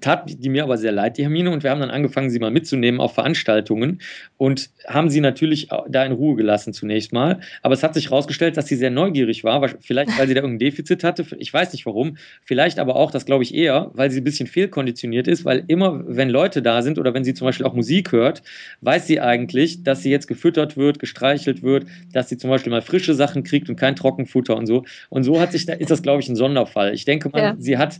tat 0.00 0.24
die 0.26 0.48
mir 0.48 0.62
aber 0.64 0.78
sehr 0.78 0.92
leid, 0.92 1.18
die 1.18 1.22
Hermine, 1.22 1.50
und 1.50 1.62
wir 1.62 1.70
haben 1.70 1.80
dann 1.80 1.90
angefangen, 1.90 2.30
sie 2.30 2.38
mal 2.38 2.50
mitzunehmen 2.50 3.00
auf 3.00 3.14
Veranstaltungen 3.14 4.00
und 4.36 4.70
haben 4.86 5.10
sie 5.10 5.20
natürlich 5.20 5.68
da 5.88 6.04
in 6.04 6.12
Ruhe 6.12 6.36
gelassen 6.36 6.72
zunächst 6.72 7.12
mal. 7.12 7.40
Aber 7.62 7.74
es 7.74 7.82
hat 7.82 7.94
sich 7.94 8.10
herausgestellt, 8.10 8.56
dass 8.56 8.66
sie 8.66 8.76
sehr 8.76 8.90
neugierig 8.90 9.44
war, 9.44 9.66
vielleicht 9.80 10.18
weil 10.18 10.28
sie 10.28 10.34
da 10.34 10.40
irgendein 10.40 10.58
Defizit 10.58 11.04
hatte, 11.04 11.26
ich 11.38 11.52
weiß 11.52 11.72
nicht 11.72 11.86
warum, 11.86 12.16
vielleicht 12.44 12.78
aber 12.78 12.96
auch, 12.96 13.10
das 13.10 13.26
glaube 13.26 13.42
ich 13.42 13.54
eher, 13.54 13.90
weil 13.94 14.10
sie 14.10 14.20
ein 14.20 14.24
bisschen 14.24 14.46
fehlkonditioniert 14.46 15.28
ist, 15.28 15.44
weil 15.44 15.64
immer, 15.68 16.02
wenn 16.06 16.30
Leute 16.30 16.62
da 16.62 16.82
sind 16.82 16.98
oder 16.98 17.14
wenn 17.14 17.24
sie 17.24 17.34
zum 17.34 17.46
Beispiel 17.46 17.66
auch 17.66 17.74
Musik 17.74 18.12
hört, 18.12 18.42
weiß 18.80 19.06
sie 19.06 19.20
eigentlich, 19.20 19.82
dass 19.82 20.02
sie 20.02 20.10
jetzt 20.10 20.26
gefüttert 20.26 20.76
wird, 20.76 20.98
gestreichelt 20.98 21.62
wird, 21.62 21.86
dass 22.12 22.28
sie 22.28 22.36
zum 22.36 22.50
Beispiel 22.50 22.70
mal 22.70 22.82
frische 22.82 23.14
Sachen 23.14 23.42
kriegt 23.42 23.68
und 23.68 23.76
kein 23.76 23.96
Trockenfutter 23.96 24.56
und 24.56 24.66
so. 24.66 24.84
Und 25.08 25.24
so 25.24 25.40
hat 25.40 25.52
sich 25.52 25.66
da, 25.66 25.72
ist 25.72 25.90
das, 25.90 26.02
glaube 26.02 26.20
ich, 26.20 26.28
ein 26.28 26.36
Sonderfall. 26.36 26.94
Ich 26.94 27.04
denke 27.04 27.28
mal, 27.30 27.38
Ja. 27.42 27.56
sie 27.58 27.78
hat 27.78 27.98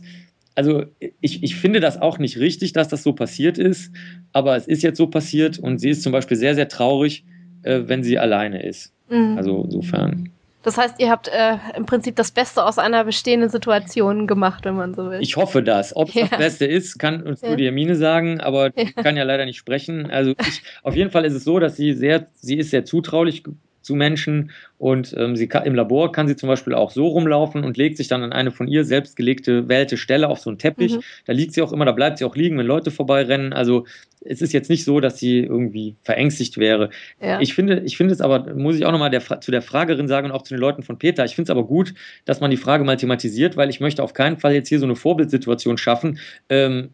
also 0.59 0.83
ich, 1.21 1.41
ich 1.41 1.55
finde 1.55 1.79
das 1.79 2.01
auch 2.01 2.19
nicht 2.19 2.37
richtig, 2.37 2.73
dass 2.73 2.89
das 2.89 3.01
so 3.01 3.13
passiert 3.13 3.57
ist, 3.57 3.93
aber 4.33 4.57
es 4.57 4.67
ist 4.67 4.83
jetzt 4.83 4.97
so 4.97 5.07
passiert 5.07 5.57
und 5.57 5.77
sie 5.77 5.89
ist 5.91 6.03
zum 6.03 6.11
Beispiel 6.11 6.35
sehr, 6.35 6.53
sehr 6.53 6.67
traurig, 6.67 7.23
äh, 7.63 7.83
wenn 7.85 8.03
sie 8.03 8.19
alleine 8.19 8.61
ist. 8.61 8.91
Mhm. 9.09 9.37
Also 9.37 9.63
insofern. 9.63 10.31
das 10.63 10.77
heißt, 10.77 10.95
ihr 10.99 11.09
habt 11.09 11.29
äh, 11.29 11.55
im 11.77 11.85
Prinzip 11.85 12.17
das 12.17 12.31
Beste 12.31 12.65
aus 12.65 12.77
einer 12.77 13.05
bestehenden 13.05 13.49
Situation 13.49 14.27
gemacht, 14.27 14.65
wenn 14.65 14.75
man 14.75 14.93
so 14.95 15.09
will. 15.09 15.19
Ich 15.21 15.37
hoffe 15.37 15.63
das. 15.63 15.95
Ob 15.95 16.09
es 16.09 16.15
Ja. 16.15 16.27
das 16.27 16.37
Beste 16.37 16.65
ist, 16.65 16.99
kann 16.99 17.23
uns 17.23 17.39
Ja. 17.41 17.47
nur 17.47 17.55
die 17.57 17.63
Hermine 17.63 17.95
sagen, 17.95 18.41
aber 18.41 18.65
Ja. 18.75 18.83
ich 18.83 18.95
kann 18.97 19.15
ja 19.15 19.23
leider 19.23 19.45
nicht 19.45 19.57
sprechen. 19.57 20.11
Also 20.11 20.33
ich, 20.41 20.61
auf 20.83 20.93
jeden 20.93 21.09
Fall 21.09 21.23
ist 21.23 21.35
es 21.35 21.45
so, 21.45 21.59
dass 21.59 21.77
sie 21.77 21.93
sehr, 21.93 22.27
sie 22.35 22.57
ist 22.57 22.71
sehr 22.71 22.83
zutraulich 22.83 23.43
zu 23.81 23.95
Menschen 23.95 24.51
und 24.79 25.13
ähm, 25.17 25.35
sie 25.35 25.47
kann, 25.47 25.65
im 25.65 25.75
Labor 25.75 26.11
kann 26.11 26.27
sie 26.27 26.35
zum 26.35 26.47
Beispiel 26.49 26.73
auch 26.73 26.89
so 26.89 27.05
rumlaufen 27.07 27.63
und 27.63 27.77
legt 27.77 27.97
sich 27.97 28.07
dann 28.07 28.23
an 28.23 28.31
eine 28.33 28.49
von 28.49 28.67
ihr 28.67 28.85
selbst 28.85 29.15
gelegte 29.15 29.69
wählte 29.69 29.97
Stelle 29.97 30.29
auf 30.29 30.39
so 30.39 30.49
einen 30.49 30.57
Teppich. 30.57 30.95
Mhm. 30.95 31.01
Da 31.27 31.33
liegt 31.33 31.53
sie 31.53 31.61
auch 31.61 31.71
immer, 31.73 31.85
da 31.85 31.91
bleibt 31.91 32.17
sie 32.17 32.25
auch 32.25 32.35
liegen, 32.35 32.57
wenn 32.57 32.65
Leute 32.65 32.89
vorbeirennen. 32.89 33.53
Also 33.53 33.85
es 34.21 34.41
ist 34.41 34.51
jetzt 34.51 34.69
nicht 34.69 34.83
so, 34.83 34.99
dass 34.99 35.17
sie 35.17 35.39
irgendwie 35.39 35.95
verängstigt 36.03 36.57
wäre. 36.57 36.89
ja. 37.21 37.39
Ich 37.39 37.53
finde, 37.53 37.81
ich 37.85 37.95
finde 37.95 38.13
es 38.13 38.19
aber, 38.21 38.53
muss 38.53 38.75
ich 38.75 38.85
auch 38.85 38.91
nochmal 38.91 39.09
der, 39.09 39.21
Fra- 39.21 39.39
zu 39.39 39.51
der 39.51 39.61
Fragerin 39.61 40.07
sagen 40.09 40.25
und 40.27 40.31
auch 40.33 40.41
zu 40.43 40.53
den 40.53 40.59
Leuten 40.59 40.83
von 40.83 40.97
Peter, 40.97 41.23
ich 41.23 41.35
finde 41.35 41.51
es 41.51 41.57
aber 41.57 41.65
gut, 41.65 41.93
dass 42.25 42.41
man 42.41 42.51
die 42.51 42.57
Frage 42.57 42.83
mal 42.83 42.97
thematisiert, 42.97 43.55
weil 43.57 43.69
ich 43.69 43.79
möchte 43.79 44.03
auf 44.03 44.13
keinen 44.13 44.37
Fall 44.37 44.53
jetzt 44.53 44.67
hier 44.69 44.79
so 44.79 44.85
eine 44.85 44.95
Vorbildsituation 44.95 45.77
schaffen. 45.77 46.19
Ähm, 46.49 46.89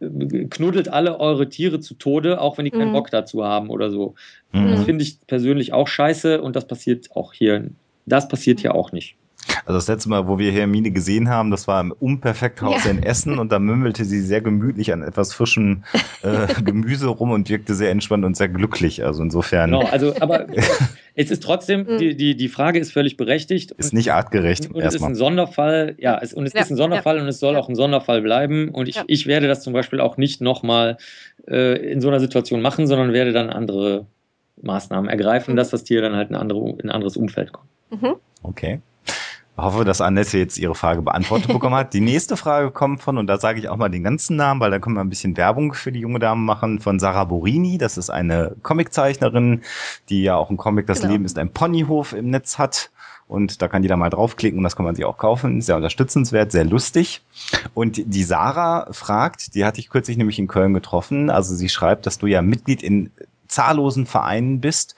knuddelt 0.50 0.90
alle 0.90 1.20
eure 1.20 1.50
Tiere 1.50 1.80
zu 1.80 1.96
Tode, 1.96 2.42
auch 2.42 2.58
wenn 2.58 2.66
die 2.66 2.72
keinen 2.72 2.90
Mhm. 2.90 2.94
Bock 2.94 3.10
dazu 3.12 3.44
haben 3.44 3.70
oder 3.70 3.90
so. 3.90 4.16
Mhm. 4.52 4.72
Das 4.72 4.84
finde 4.84 5.04
ich 5.04 5.18
persönlich 5.28 5.74
auch 5.74 5.88
scheiße 5.88 6.42
und 6.42 6.56
das 6.56 6.68
passiert 6.68 7.10
auch 7.16 7.34
hier. 7.34 7.70
Das 8.06 8.28
passiert 8.28 8.60
hier 8.60 8.76
auch 8.76 8.92
nicht. 8.92 9.16
Also 9.68 9.78
das 9.78 9.88
letzte 9.88 10.10
Mal, 10.10 10.28
wo 10.28 10.40
wir 10.40 10.52
Hermine 10.52 10.90
gesehen 10.92 11.30
haben, 11.30 11.52
das 11.52 11.68
war 11.68 11.80
im 11.80 11.92
Unperfekthaus 11.92 12.84
Ja. 12.86 12.90
in 12.92 13.04
Essen 13.04 13.38
und 13.38 13.52
da 13.52 13.60
mümmelte 13.60 14.04
sie 14.04 14.22
sehr 14.22 14.42
gemütlich 14.42 14.92
an 14.92 15.04
etwas 15.04 15.34
frischem 15.34 15.84
äh, 16.24 16.48
Gemüse 16.64 17.08
rum 17.08 17.30
und 17.32 17.48
wirkte 17.50 17.76
sehr 17.76 17.92
entspannt 17.92 18.26
und 18.26 18.36
sehr 18.36 18.48
glücklich. 18.50 19.04
Also 19.06 19.22
insofern 19.22 19.70
Genau, 19.72 19.86
also, 19.86 20.16
aber 20.20 20.48
es 21.16 21.30
ist 21.32 21.44
trotzdem, 21.44 21.82
Mhm. 21.88 21.98
die, 22.00 22.16
die, 22.18 22.36
die 22.36 22.48
Frage 22.50 22.80
ist 22.80 22.92
völlig 22.92 23.18
berechtigt. 23.18 23.72
ist 23.72 23.94
nicht 23.94 24.12
artgerecht 24.12 24.72
Und 24.72 24.82
es 24.82 24.96
ist 24.96 25.04
ein 25.04 25.16
Sonderfall, 25.16 25.96
ja, 26.00 26.18
es, 26.22 26.34
und 26.34 26.46
es 26.48 26.54
Ja, 26.54 26.62
ist 26.62 26.72
ein 26.72 26.78
Sonderfall 26.78 27.20
und 27.20 27.28
es 27.28 27.40
soll 27.40 27.54
ja. 27.54 27.60
auch 27.60 27.70
ein 27.70 27.76
Sonderfall 27.76 28.22
bleiben. 28.24 28.70
Und 28.70 28.88
ich, 28.88 28.96
Ja. 28.96 29.04
ich 29.08 29.28
werde 29.28 29.48
das 29.48 29.62
zum 29.62 29.74
Beispiel 29.74 30.00
auch 30.00 30.18
nicht 30.18 30.42
nochmal 30.42 30.98
äh, 31.48 31.92
in 31.92 32.02
so 32.02 32.08
einer 32.08 32.20
Situation 32.20 32.62
machen, 32.62 32.88
sondern 32.88 33.14
werde 33.14 33.32
dann 33.32 33.52
andere 33.52 34.08
Maßnahmen 34.62 35.08
ergreifen, 35.10 35.54
Mhm. 35.54 35.58
dass 35.58 35.70
das 35.70 35.84
Tier 35.84 36.02
dann 36.02 36.16
halt 36.16 36.30
in, 36.30 36.36
andere, 36.36 36.70
in 36.72 36.82
ein 36.86 36.92
anderes 36.92 37.16
Umfeld 37.16 37.52
kommt. 37.52 37.70
Mhm. 37.90 38.16
Okay. 38.44 38.82
Ich 39.58 39.64
hoffe, 39.64 39.86
dass 39.86 40.02
Annette 40.02 40.38
jetzt 40.38 40.58
ihre 40.58 40.76
Frage 40.76 41.02
beantwortet 41.02 41.48
bekommen 41.48 41.76
hat. 41.76 41.94
Die 41.94 42.02
nächste 42.02 42.36
Frage 42.36 42.72
kommt 42.72 43.02
von, 43.02 43.18
und 43.18 43.28
da 43.28 43.38
sage 43.38 43.60
ich 43.60 43.70
auch 43.70 43.78
mal 43.78 43.88
den 43.88 44.04
ganzen 44.04 44.36
Namen, 44.36 44.60
weil 44.60 44.70
da 44.70 44.80
können 44.80 44.96
wir 44.96 45.02
ein 45.02 45.10
bisschen 45.10 45.38
Werbung 45.38 45.74
für 45.74 45.94
die 45.94 46.02
junge 46.02 46.20
Dame 46.20 46.42
machen, 46.42 46.82
von 46.82 47.00
Sarah 47.00 47.24
Borini. 47.24 47.78
Das 47.78 47.98
ist 47.98 48.10
eine 48.10 48.56
Comiczeichnerin, 48.64 49.62
die 50.10 50.24
ja 50.24 50.36
auch 50.36 50.50
ein 50.50 50.58
Comic 50.58 50.88
Das 50.88 51.00
Genau. 51.00 51.14
Leben 51.14 51.26
ist 51.26 51.38
ein 51.38 51.52
Ponyhof 51.52 52.12
im 52.14 52.30
Netz 52.32 52.58
hat. 52.58 52.92
Und 53.28 53.62
da 53.62 53.68
kann 53.68 53.82
jeder 53.82 53.98
mal 53.98 54.10
draufklicken 54.10 54.60
und 54.60 54.64
das 54.64 54.76
kann 54.76 54.86
man 54.86 54.94
sich 54.94 55.04
auch 55.06 55.18
kaufen. 55.18 55.62
Sehr 55.62 55.78
unterstützenswert, 55.78 56.52
sehr 56.52 56.64
lustig. 56.66 57.24
Und 57.74 58.00
die 58.06 58.24
Sarah 58.24 58.88
fragt, 58.92 59.56
die 59.56 59.66
hatte 59.66 59.80
ich 59.80 59.90
kürzlich 59.90 60.18
nämlich 60.18 60.38
in 60.38 60.48
Köln 60.48 60.76
getroffen. 60.76 61.32
Also 61.32 61.56
sie 61.56 61.70
schreibt, 61.70 62.06
dass 62.06 62.20
du 62.20 62.28
ja 62.28 62.44
Mitglied 62.44 62.84
in 62.84 63.10
zahllosen 63.48 64.06
Vereinen 64.06 64.60
bist. 64.62 64.96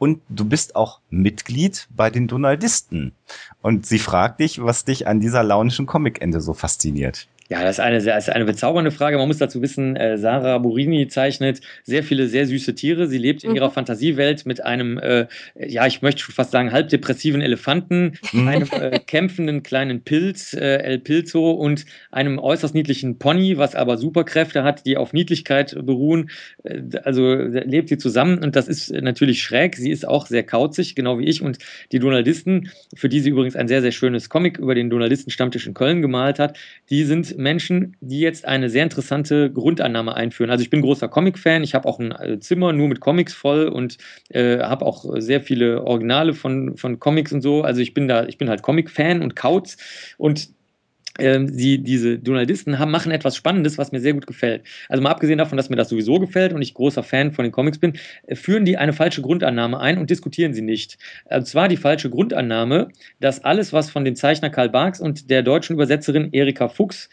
Und 0.00 0.22
du 0.30 0.46
bist 0.46 0.76
auch 0.76 1.00
Mitglied 1.10 1.86
bei 1.94 2.08
den 2.08 2.26
Donaldisten. 2.26 3.12
Und 3.60 3.84
sie 3.84 3.98
fragt 3.98 4.40
dich, 4.40 4.62
was 4.62 4.86
dich 4.86 5.06
an 5.06 5.20
dieser 5.20 5.42
launischen 5.42 5.84
Comicende 5.84 6.40
so 6.40 6.54
fasziniert. 6.54 7.28
Ja, 7.52 7.64
das 7.64 7.76
ist 7.76 7.80
eine, 7.80 8.00
das 8.00 8.28
ist 8.28 8.32
eine 8.32 8.44
bezaubernde 8.44 8.92
Frage. 8.92 9.18
Man 9.18 9.26
muss 9.26 9.38
dazu 9.38 9.60
wissen, 9.60 9.96
äh, 9.96 10.16
Sarah 10.18 10.58
Burini 10.58 11.08
zeichnet 11.08 11.60
sehr 11.82 12.04
viele 12.04 12.28
sehr 12.28 12.46
süße 12.46 12.76
Tiere. 12.76 13.08
Sie 13.08 13.18
lebt 13.18 13.42
in 13.42 13.50
Mhm. 13.50 13.56
ihrer 13.56 13.70
Fantasiewelt 13.72 14.46
mit 14.46 14.64
einem, 14.64 14.98
äh, 14.98 15.26
ja, 15.58 15.84
ich 15.84 16.00
möchte 16.00 16.22
schon 16.22 16.32
fast 16.32 16.52
sagen, 16.52 16.70
halb 16.70 16.90
depressiven 16.90 17.40
Elefanten, 17.40 18.12
einem 18.32 18.68
äh, 18.70 19.00
kämpfenden 19.00 19.64
kleinen 19.64 20.02
Pilz, 20.02 20.54
äh, 20.54 20.76
El 20.76 21.00
Pilzo 21.00 21.50
und 21.50 21.86
einem 22.12 22.38
äußerst 22.38 22.72
niedlichen 22.72 23.18
Pony, 23.18 23.58
was 23.58 23.74
aber 23.74 23.98
Superkräfte 23.98 24.62
hat, 24.62 24.86
die 24.86 24.96
auf 24.96 25.12
Niedlichkeit 25.12 25.74
beruhen. 25.84 26.30
Äh, 26.62 26.82
also 27.02 27.32
äh, 27.34 27.64
lebt 27.64 27.88
sie 27.88 27.98
zusammen 27.98 28.38
und 28.44 28.54
das 28.54 28.68
ist 28.68 28.92
natürlich 28.92 29.42
schräg. 29.42 29.74
Sie 29.74 29.90
ist 29.90 30.06
auch 30.06 30.26
sehr 30.26 30.44
kauzig, 30.44 30.94
genau 30.94 31.18
wie 31.18 31.24
ich. 31.24 31.42
Und 31.42 31.58
die 31.90 31.98
Donaldisten, 31.98 32.70
für 32.94 33.08
die 33.08 33.18
sie 33.18 33.30
übrigens 33.30 33.56
ein 33.56 33.66
sehr, 33.66 33.82
sehr 33.82 33.90
schönes 33.90 34.28
Comic 34.28 34.58
über 34.58 34.76
den 34.76 34.88
Donaldisten-Stammtisch 34.88 35.66
in 35.66 35.74
Köln 35.74 36.00
gemalt 36.00 36.38
hat, 36.38 36.56
die 36.90 37.02
sind 37.02 37.39
Menschen, 37.40 37.96
die 38.00 38.20
jetzt 38.20 38.44
eine 38.44 38.70
sehr 38.70 38.84
interessante 38.84 39.50
Grundannahme 39.50 40.14
einführen. 40.14 40.50
Also 40.50 40.62
ich 40.62 40.70
bin 40.70 40.82
großer 40.82 41.08
Comic-Fan, 41.08 41.62
ich 41.62 41.74
habe 41.74 41.88
auch 41.88 41.98
ein 41.98 42.12
äh, 42.12 42.38
Zimmer 42.38 42.72
nur 42.72 42.88
mit 42.88 43.00
Comics 43.00 43.34
voll 43.34 43.68
und 43.68 43.98
äh, 44.28 44.58
habe 44.58 44.86
auch 44.86 45.04
sehr 45.18 45.40
viele 45.40 45.82
Originale 45.84 46.34
von, 46.34 46.76
von 46.76 46.98
Comics 47.00 47.32
und 47.32 47.42
so. 47.42 47.62
Also 47.62 47.80
ich 47.80 47.94
bin 47.94 48.06
da, 48.06 48.26
ich 48.26 48.38
bin 48.38 48.48
halt 48.48 48.62
Comic-Fan 48.62 49.22
und 49.22 49.34
Kauz 49.34 49.76
und 50.18 50.50
die, 51.20 51.78
diese 51.82 52.18
Donaldisten 52.18 52.78
haben, 52.78 52.90
machen 52.90 53.12
etwas 53.12 53.36
Spannendes, 53.36 53.78
was 53.78 53.92
mir 53.92 54.00
sehr 54.00 54.14
gut 54.14 54.26
gefällt. 54.26 54.62
Also 54.88 55.02
mal 55.02 55.10
abgesehen 55.10 55.38
davon, 55.38 55.56
dass 55.56 55.70
mir 55.70 55.76
das 55.76 55.88
sowieso 55.88 56.18
gefällt 56.18 56.52
und 56.52 56.62
ich 56.62 56.74
großer 56.74 57.02
Fan 57.02 57.32
von 57.32 57.44
den 57.44 57.52
Comics 57.52 57.78
bin, 57.78 57.94
äh, 58.26 58.34
führen 58.34 58.64
die 58.64 58.76
eine 58.76 58.92
falsche 58.92 59.22
Grundannahme 59.22 59.80
ein 59.80 59.98
und 59.98 60.10
diskutieren 60.10 60.54
sie 60.54 60.62
nicht. 60.62 60.98
Und 61.24 61.46
zwar 61.46 61.68
die 61.68 61.76
falsche 61.76 62.10
Grundannahme, 62.10 62.88
dass 63.20 63.44
alles, 63.44 63.72
was 63.72 63.90
von 63.90 64.04
dem 64.04 64.16
Zeichner 64.16 64.50
Karl 64.50 64.68
Barks 64.68 65.00
und 65.00 65.30
der 65.30 65.42
deutschen 65.42 65.74
Übersetzerin 65.74 66.30
Erika 66.32 66.68
Fuchs 66.68 67.08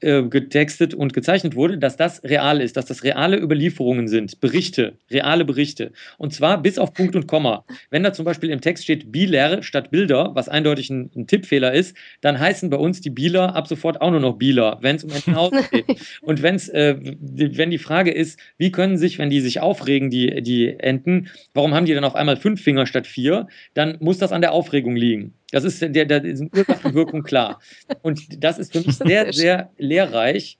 äh, 0.00 0.22
getextet 0.22 0.94
und 0.94 1.12
gezeichnet 1.12 1.54
wurde, 1.54 1.78
dass 1.78 1.96
das 1.96 2.22
real 2.24 2.60
ist, 2.60 2.76
dass 2.76 2.86
das 2.86 3.04
reale 3.04 3.38
Überlieferungen 3.38 4.08
sind, 4.08 4.40
Berichte, 4.40 4.94
reale 5.10 5.44
Berichte. 5.44 5.92
Und 6.18 6.32
zwar 6.32 6.62
bis 6.62 6.78
auf 6.78 6.94
Punkt 6.94 7.16
und 7.16 7.26
Komma. 7.26 7.64
Wenn 7.90 8.02
da 8.02 8.12
zum 8.12 8.24
Beispiel 8.24 8.50
im 8.50 8.60
Text 8.60 8.84
steht 8.84 9.12
Bieler 9.12 9.62
statt 9.62 9.90
Bilder, 9.90 10.30
was 10.34 10.48
eindeutig 10.48 10.90
ein, 10.90 11.10
ein 11.14 11.26
Tippfehler 11.26 11.72
ist, 11.72 11.96
dann 12.20 12.38
heißen 12.38 12.70
bei 12.70 12.76
uns 12.76 13.00
die 13.00 13.10
Bieler 13.10 13.54
ab 13.54 13.66
sofort 13.68 14.00
auch 14.00 14.10
nur 14.10 14.20
noch 14.20 14.36
Bieler, 14.38 14.78
wenn 14.80 14.96
es 14.96 15.04
um 15.04 15.10
Entenhausen 15.10 15.60
geht. 15.70 15.86
Und 16.22 16.42
wenn's, 16.42 16.68
äh, 16.68 16.96
die- 17.00 17.56
wenn 17.58 17.70
die 17.70 17.78
Frage 17.78 18.10
ist, 18.10 18.38
wie 18.58 18.70
können 18.72 18.98
sich, 18.98 19.18
wenn 19.18 19.30
die 19.30 19.40
sich 19.40 19.60
aufregen, 19.60 20.10
die, 20.10 20.42
die 20.42 20.68
Enten, 20.78 21.28
warum 21.54 21.74
haben 21.74 21.86
die 21.86 21.94
dann 21.94 22.04
auf 22.04 22.14
einmal 22.14 22.36
fünf 22.36 22.62
Finger 22.62 22.86
statt 22.86 23.06
vier, 23.06 23.46
dann 23.74 23.96
muss 24.00 24.18
das 24.18 24.32
an 24.32 24.40
der 24.40 24.52
Aufregung 24.52 24.96
liegen. 24.96 25.34
Das 25.52 25.64
ist 25.64 25.82
der, 25.82 26.04
der 26.04 26.24
ist 26.24 26.42
Ursachenwirkung 26.56 27.22
klar. 27.22 27.60
Und 28.02 28.42
das 28.42 28.58
ist 28.58 28.72
für 28.72 28.80
mich 28.80 28.96
sehr, 28.96 29.32
sehr 29.32 29.70
lehrreich 29.78 30.58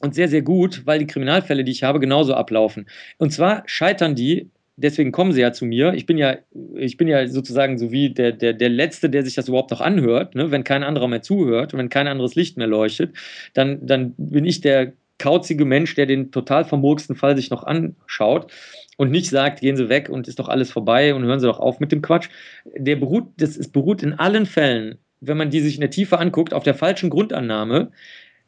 und 0.00 0.14
sehr, 0.14 0.28
sehr 0.28 0.42
gut, 0.42 0.82
weil 0.86 0.98
die 0.98 1.06
Kriminalfälle, 1.06 1.64
die 1.64 1.72
ich 1.72 1.82
habe, 1.82 2.00
genauso 2.00 2.34
ablaufen. 2.34 2.86
Und 3.18 3.32
zwar 3.32 3.62
scheitern 3.66 4.14
die, 4.14 4.50
deswegen 4.76 5.12
kommen 5.12 5.32
sie 5.32 5.40
ja 5.40 5.52
zu 5.52 5.64
mir. 5.64 5.94
Ich 5.94 6.06
bin 6.06 6.18
ja, 6.18 6.38
ich 6.74 6.96
bin 6.96 7.08
ja 7.08 7.26
sozusagen 7.28 7.78
so 7.78 7.92
wie 7.92 8.10
der, 8.10 8.32
der, 8.32 8.52
der 8.52 8.68
Letzte, 8.68 9.10
der 9.10 9.24
sich 9.24 9.34
das 9.34 9.48
überhaupt 9.48 9.70
noch 9.70 9.80
anhört, 9.80 10.34
ne? 10.34 10.50
wenn 10.50 10.64
kein 10.64 10.82
anderer 10.82 11.08
mehr 11.08 11.22
zuhört 11.22 11.72
und 11.72 11.78
wenn 11.78 11.88
kein 11.88 12.08
anderes 12.08 12.34
Licht 12.34 12.56
mehr 12.56 12.66
leuchtet, 12.66 13.14
dann, 13.54 13.86
dann 13.86 14.14
bin 14.16 14.44
ich 14.44 14.60
der 14.60 14.92
kauzige 15.20 15.64
Mensch, 15.64 15.94
der 15.94 16.06
den 16.06 16.32
total 16.32 16.64
vermurksten 16.64 17.14
Fall 17.14 17.36
sich 17.36 17.50
noch 17.50 17.62
anschaut 17.62 18.50
und 18.96 19.10
nicht 19.10 19.30
sagt, 19.30 19.60
gehen 19.60 19.76
Sie 19.76 19.88
weg 19.88 20.08
und 20.08 20.26
ist 20.26 20.40
doch 20.40 20.48
alles 20.48 20.72
vorbei 20.72 21.14
und 21.14 21.24
hören 21.24 21.38
Sie 21.38 21.46
doch 21.46 21.60
auf 21.60 21.78
mit 21.78 21.92
dem 21.92 22.02
Quatsch. 22.02 22.28
Der 22.76 22.96
beruht, 22.96 23.28
das 23.36 23.56
ist, 23.56 23.72
beruht 23.72 24.02
in 24.02 24.14
allen 24.14 24.46
Fällen, 24.46 24.98
wenn 25.20 25.36
man 25.36 25.50
die 25.50 25.60
sich 25.60 25.76
in 25.76 25.80
der 25.82 25.90
Tiefe 25.90 26.18
anguckt, 26.18 26.52
auf 26.52 26.64
der 26.64 26.74
falschen 26.74 27.10
Grundannahme, 27.10 27.92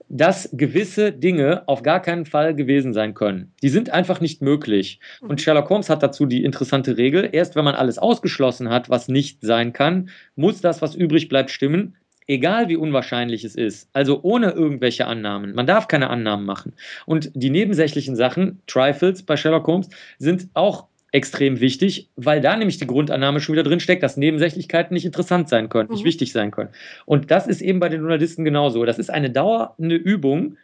dass 0.09 0.51
gewisse 0.53 1.13
Dinge 1.13 1.67
auf 1.69 1.83
gar 1.83 2.03
keinen 2.03 2.27
Fall 2.27 2.55
gewesen 2.55 2.93
sein 2.93 3.15
können. 3.15 3.53
Die 3.63 3.71
sind 3.71 3.89
einfach 3.91 4.21
nicht 4.21 4.43
möglich. 4.43 5.01
Und 5.21 5.41
Sherlock 5.41 5.71
Holmes 5.71 5.89
hat 5.89 6.03
dazu 6.03 6.27
die 6.27 6.45
interessante 6.45 6.99
Regel, 6.99 7.31
erst 7.33 7.57
wenn 7.57 7.65
man 7.65 7.75
alles 7.75 7.99
ausgeschlossen 7.99 8.69
hat, 8.69 8.91
was 8.91 9.09
nicht 9.09 9.39
sein 9.41 9.73
kann, 9.73 10.11
muss 10.37 10.61
das, 10.61 10.83
was 10.83 10.95
übrig 10.95 11.29
bleibt, 11.29 11.51
stimmen, 11.51 11.97
egal 12.27 12.69
wie 12.69 12.77
unwahrscheinlich 12.77 13.45
es 13.45 13.55
ist. 13.55 13.89
Also 13.93 14.21
ohne 14.23 14.51
irgendwelche 14.51 15.07
Annahmen. 15.07 15.55
Man 15.55 15.67
darf 15.67 15.89
keine 15.89 16.11
Annahmen 16.11 16.47
machen. 16.47 16.73
Und 17.07 17.31
die 17.35 17.51
nebensächlichen 17.51 18.17
Sachen, 18.17 18.61
Trifles 18.67 19.23
bei 19.23 19.37
Sherlock 19.37 19.67
Holmes, 19.67 19.89
sind 20.19 20.49
auch 20.55 20.87
extrem 21.13 21.61
wichtig, 21.61 22.09
weil 22.17 22.41
da 22.41 22.57
nämlich 22.57 22.79
die 22.79 22.87
Grundannahme 22.87 23.41
schon 23.41 23.53
wieder 23.53 23.63
drin 23.63 23.81
steckt, 23.81 24.03
dass 24.03 24.17
Nebensächlichkeiten 24.17 24.95
nicht 24.95 25.05
interessant 25.05 25.49
sein 25.49 25.69
können, 25.69 25.89
mhm. 25.89 25.97
nicht 25.97 26.05
wichtig 26.05 26.33
sein 26.33 26.51
können. 26.51 26.71
Und 27.05 27.31
das 27.31 27.47
ist 27.47 27.61
eben 27.61 27.81
bei 27.81 27.91
den 27.91 28.01
Journalisten 28.01 28.45
genauso. 28.45 28.85
Das 28.87 28.99
ist 28.99 29.11
eine 29.11 29.31
dauernde 29.31 29.97
Übung 29.97 30.57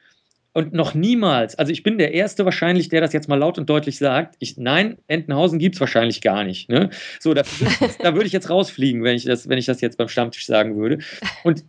und 0.58 0.72
noch 0.72 0.92
niemals, 0.92 1.54
also 1.54 1.70
ich 1.70 1.84
bin 1.84 1.98
der 1.98 2.14
Erste 2.14 2.44
wahrscheinlich, 2.44 2.88
der 2.88 3.00
das 3.00 3.12
jetzt 3.12 3.28
mal 3.28 3.36
laut 3.36 3.58
und 3.58 3.70
deutlich 3.70 3.96
sagt. 3.96 4.34
Ich, 4.40 4.56
nein, 4.56 4.98
Entenhausen 5.06 5.60
gibt 5.60 5.76
es 5.76 5.80
wahrscheinlich 5.80 6.20
gar 6.20 6.42
nicht. 6.42 6.68
Ne? 6.68 6.90
So, 7.20 7.32
da, 7.32 7.44
da 8.02 8.14
würde 8.14 8.26
ich 8.26 8.32
jetzt 8.32 8.50
rausfliegen, 8.50 9.04
wenn 9.04 9.14
ich, 9.14 9.24
das, 9.24 9.48
wenn 9.48 9.56
ich 9.56 9.66
das 9.66 9.80
jetzt 9.80 9.98
beim 9.98 10.08
Stammtisch 10.08 10.46
sagen 10.46 10.76
würde. 10.76 10.98
Und 11.44 11.62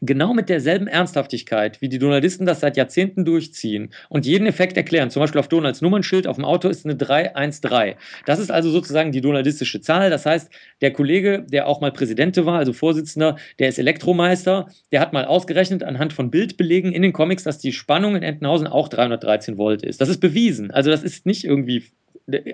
genau 0.00 0.34
mit 0.34 0.48
derselben 0.48 0.86
Ernsthaftigkeit, 0.86 1.80
wie 1.80 1.88
die 1.88 1.98
Donaldisten 1.98 2.46
das 2.46 2.60
seit 2.60 2.76
Jahrzehnten 2.76 3.24
durchziehen 3.24 3.90
und 4.08 4.26
jeden 4.26 4.46
Effekt 4.46 4.76
erklären. 4.76 5.10
Zum 5.10 5.20
Beispiel 5.20 5.38
auf 5.38 5.48
Donalds 5.48 5.80
Nummernschild 5.80 6.26
auf 6.26 6.36
dem 6.36 6.44
Auto 6.44 6.68
ist 6.68 6.84
eine 6.84 6.96
313. 6.96 7.94
Das 8.26 8.38
ist 8.38 8.50
also 8.50 8.70
sozusagen 8.70 9.12
die 9.12 9.20
donaldistische 9.20 9.80
Zahl. 9.80 10.10
Das 10.10 10.26
heißt, 10.26 10.50
der 10.80 10.92
Kollege, 10.92 11.44
der 11.48 11.66
auch 11.66 11.80
mal 11.80 11.92
Präsident 11.92 12.36
war, 12.44 12.58
also 12.58 12.72
Vorsitzender, 12.72 13.36
der 13.58 13.68
ist 13.68 13.78
Elektromeister, 13.78 14.68
der 14.92 15.00
hat 15.00 15.12
mal 15.12 15.24
ausgerechnet 15.24 15.82
anhand 15.82 16.12
von 16.12 16.30
Bildbelegen 16.30 16.92
in 16.92 17.02
den 17.02 17.12
Comics, 17.12 17.44
dass 17.44 17.58
die 17.58 17.72
Spannung 17.72 18.16
in 18.16 18.22
Entenhausen 18.22 18.66
auch 18.66 18.88
313 18.88 19.56
Volt 19.56 19.82
ist. 19.82 20.00
Das 20.00 20.08
ist 20.08 20.20
bewiesen. 20.20 20.70
Also 20.70 20.90
das 20.90 21.02
ist 21.02 21.24
nicht 21.24 21.44
irgendwie 21.44 21.84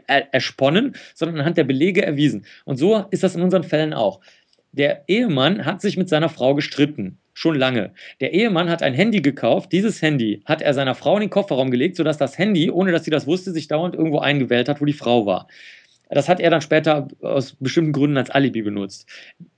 ersponnen, 0.07 0.95
sondern 1.15 1.41
anhand 1.41 1.57
der 1.57 1.65
Belege 1.65 2.05
erwiesen. 2.05 2.45
Und 2.65 2.77
so 2.77 3.07
ist 3.11 3.23
das 3.23 3.35
in 3.35 3.43
unseren 3.43 3.65
Fällen 3.65 3.95
auch. 3.95 4.21
Der 4.73 5.05
Ehemann 5.07 5.67
hat 5.67 5.83
sich 5.83 5.99
mit 5.99 6.09
seiner 6.09 6.31
Frau 6.31 6.55
gestritten. 6.55 7.19
Schon 7.35 7.57
lange. 7.57 7.93
Der 8.21 8.33
Ehemann 8.33 8.71
hat 8.71 8.83
ein 8.83 8.95
Handy 8.95 9.21
gekauft. 9.21 9.71
Dieses 9.73 10.01
Handy 10.01 10.43
hat 10.47 10.63
er 10.63 10.73
seiner 10.73 10.95
Frau 10.95 11.15
in 11.17 11.21
den 11.21 11.31
Kofferraum 11.31 11.71
gelegt, 11.71 11.97
sodass 11.97 12.17
das 12.17 12.39
Handy, 12.39 12.71
ohne 12.71 12.91
dass 12.91 13.05
sie 13.05 13.11
das 13.11 13.27
wusste, 13.27 13.53
sich 13.53 13.69
dauernd 13.69 13.95
irgendwo 13.95 14.19
eingewählt 14.19 14.71
hat, 14.71 14.81
wo 14.81 14.87
die 14.87 14.93
Frau 14.95 15.27
war. 15.27 15.47
Das 16.09 16.29
hat 16.29 16.41
er 16.41 16.51
dann 16.51 16.61
später 16.61 17.09
aus 17.23 17.57
bestimmten 17.59 17.93
Gründen 17.93 18.19
als 18.19 18.31
Alibi 18.31 18.63
benutzt. 18.63 19.09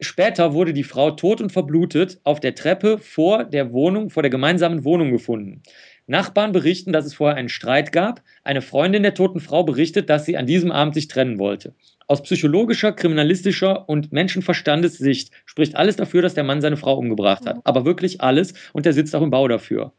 Später 0.01 0.53
wurde 0.53 0.73
die 0.73 0.85
Frau 0.85 1.11
tot 1.13 1.41
und 1.41 1.51
verblutet 1.51 2.21
auf 2.23 2.39
der 2.39 2.55
Treppe 2.55 2.99
vor 2.99 3.45
der 3.45 3.73
Wohnung, 3.73 4.11
vor 4.11 4.23
der 4.23 4.31
gemeinsamen 4.31 4.85
Wohnung 4.85 5.11
gefunden. 5.11 5.63
Nachbarn 6.07 6.53
berichten, 6.53 6.93
dass 6.93 7.07
es 7.07 7.15
vorher 7.15 7.37
einen 7.37 7.49
Streit 7.49 7.93
gab. 7.93 8.23
Eine 8.43 8.61
Freundin 8.61 9.03
der 9.03 9.15
toten 9.15 9.41
Frau 9.41 9.65
berichtet, 9.65 10.11
dass 10.11 10.27
sie 10.27 10.37
an 10.37 10.47
diesem 10.47 10.71
Abend 10.71 10.95
sich 10.95 11.09
trennen 11.09 11.39
wollte. 11.39 11.75
Aus 12.07 12.23
psychologischer, 12.23 12.93
kriminalistischer 12.93 13.89
und 13.89 14.13
Menschenverstandessicht 14.13 15.31
spricht 15.47 15.77
alles 15.77 15.97
dafür, 15.97 16.21
dass 16.21 16.35
der 16.35 16.45
Mann 16.45 16.61
seine 16.61 16.77
Frau 16.77 16.99
umgebracht 16.99 17.47
hat. 17.47 17.57
Mhm. 17.57 17.63
Aber 17.65 17.85
wirklich 17.87 18.21
alles 18.21 18.53
und 18.73 18.85
der 18.85 18.93
sitzt 18.93 19.17
auch 19.17 19.23
im 19.23 19.31
Bau 19.31 19.49
dafür. 19.49 19.93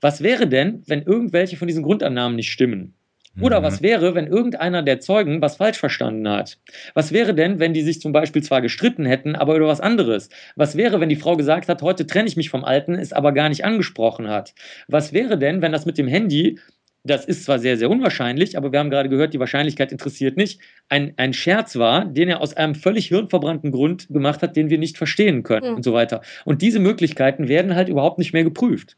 Was 0.00 0.22
wäre 0.22 0.46
denn, 0.46 0.82
wenn 0.86 1.02
irgendwelche 1.02 1.56
von 1.56 1.66
diesen 1.66 1.82
Grundannahmen 1.82 2.36
nicht 2.36 2.52
stimmen? 2.52 2.94
Oder 3.40 3.60
mhm. 3.60 3.64
was 3.64 3.82
wäre, 3.82 4.14
wenn 4.14 4.26
irgendeiner 4.26 4.82
der 4.82 5.00
Zeugen 5.00 5.40
was 5.40 5.56
falsch 5.56 5.78
verstanden 5.78 6.28
hat? 6.28 6.58
Was 6.94 7.12
wäre 7.12 7.34
denn, 7.34 7.60
wenn 7.60 7.74
die 7.74 7.82
sich 7.82 8.00
zum 8.00 8.12
Beispiel 8.12 8.42
zwar 8.42 8.60
gestritten 8.60 9.06
hätten, 9.06 9.36
aber 9.36 9.56
über 9.56 9.68
was 9.68 9.80
anderes? 9.80 10.28
Was 10.56 10.76
wäre, 10.76 11.00
wenn 11.00 11.08
die 11.08 11.16
Frau 11.16 11.36
gesagt 11.36 11.68
hat, 11.68 11.82
heute 11.82 12.06
trenne 12.06 12.28
ich 12.28 12.36
mich 12.36 12.50
vom 12.50 12.64
Alten, 12.64 12.94
es 12.94 13.12
aber 13.12 13.32
gar 13.32 13.48
nicht 13.48 13.64
angesprochen 13.64 14.28
hat? 14.28 14.54
Was 14.88 15.12
wäre 15.12 15.38
denn, 15.38 15.62
wenn 15.62 15.72
das 15.72 15.86
mit 15.86 15.98
dem 15.98 16.08
Handy 16.08 16.58
das 17.04 17.24
ist 17.24 17.44
zwar 17.44 17.58
sehr, 17.58 17.76
sehr 17.76 17.90
unwahrscheinlich, 17.90 18.56
aber 18.56 18.72
wir 18.72 18.78
haben 18.78 18.90
gerade 18.90 19.08
gehört, 19.08 19.32
die 19.32 19.40
Wahrscheinlichkeit 19.40 19.92
interessiert 19.92 20.36
nicht, 20.36 20.60
ein, 20.88 21.14
ein 21.16 21.32
Scherz 21.32 21.76
war, 21.76 22.04
den 22.04 22.28
er 22.28 22.40
aus 22.40 22.54
einem 22.54 22.74
völlig 22.74 23.06
hirnverbrannten 23.06 23.72
Grund 23.72 24.08
gemacht 24.08 24.42
hat, 24.42 24.56
den 24.56 24.68
wir 24.70 24.78
nicht 24.78 24.98
verstehen 24.98 25.42
können 25.42 25.70
mhm. 25.70 25.76
und 25.76 25.82
so 25.84 25.92
weiter. 25.92 26.22
Und 26.44 26.60
diese 26.60 26.80
Möglichkeiten 26.80 27.48
werden 27.48 27.74
halt 27.74 27.88
überhaupt 27.88 28.18
nicht 28.18 28.32
mehr 28.32 28.44
geprüft. 28.44 28.96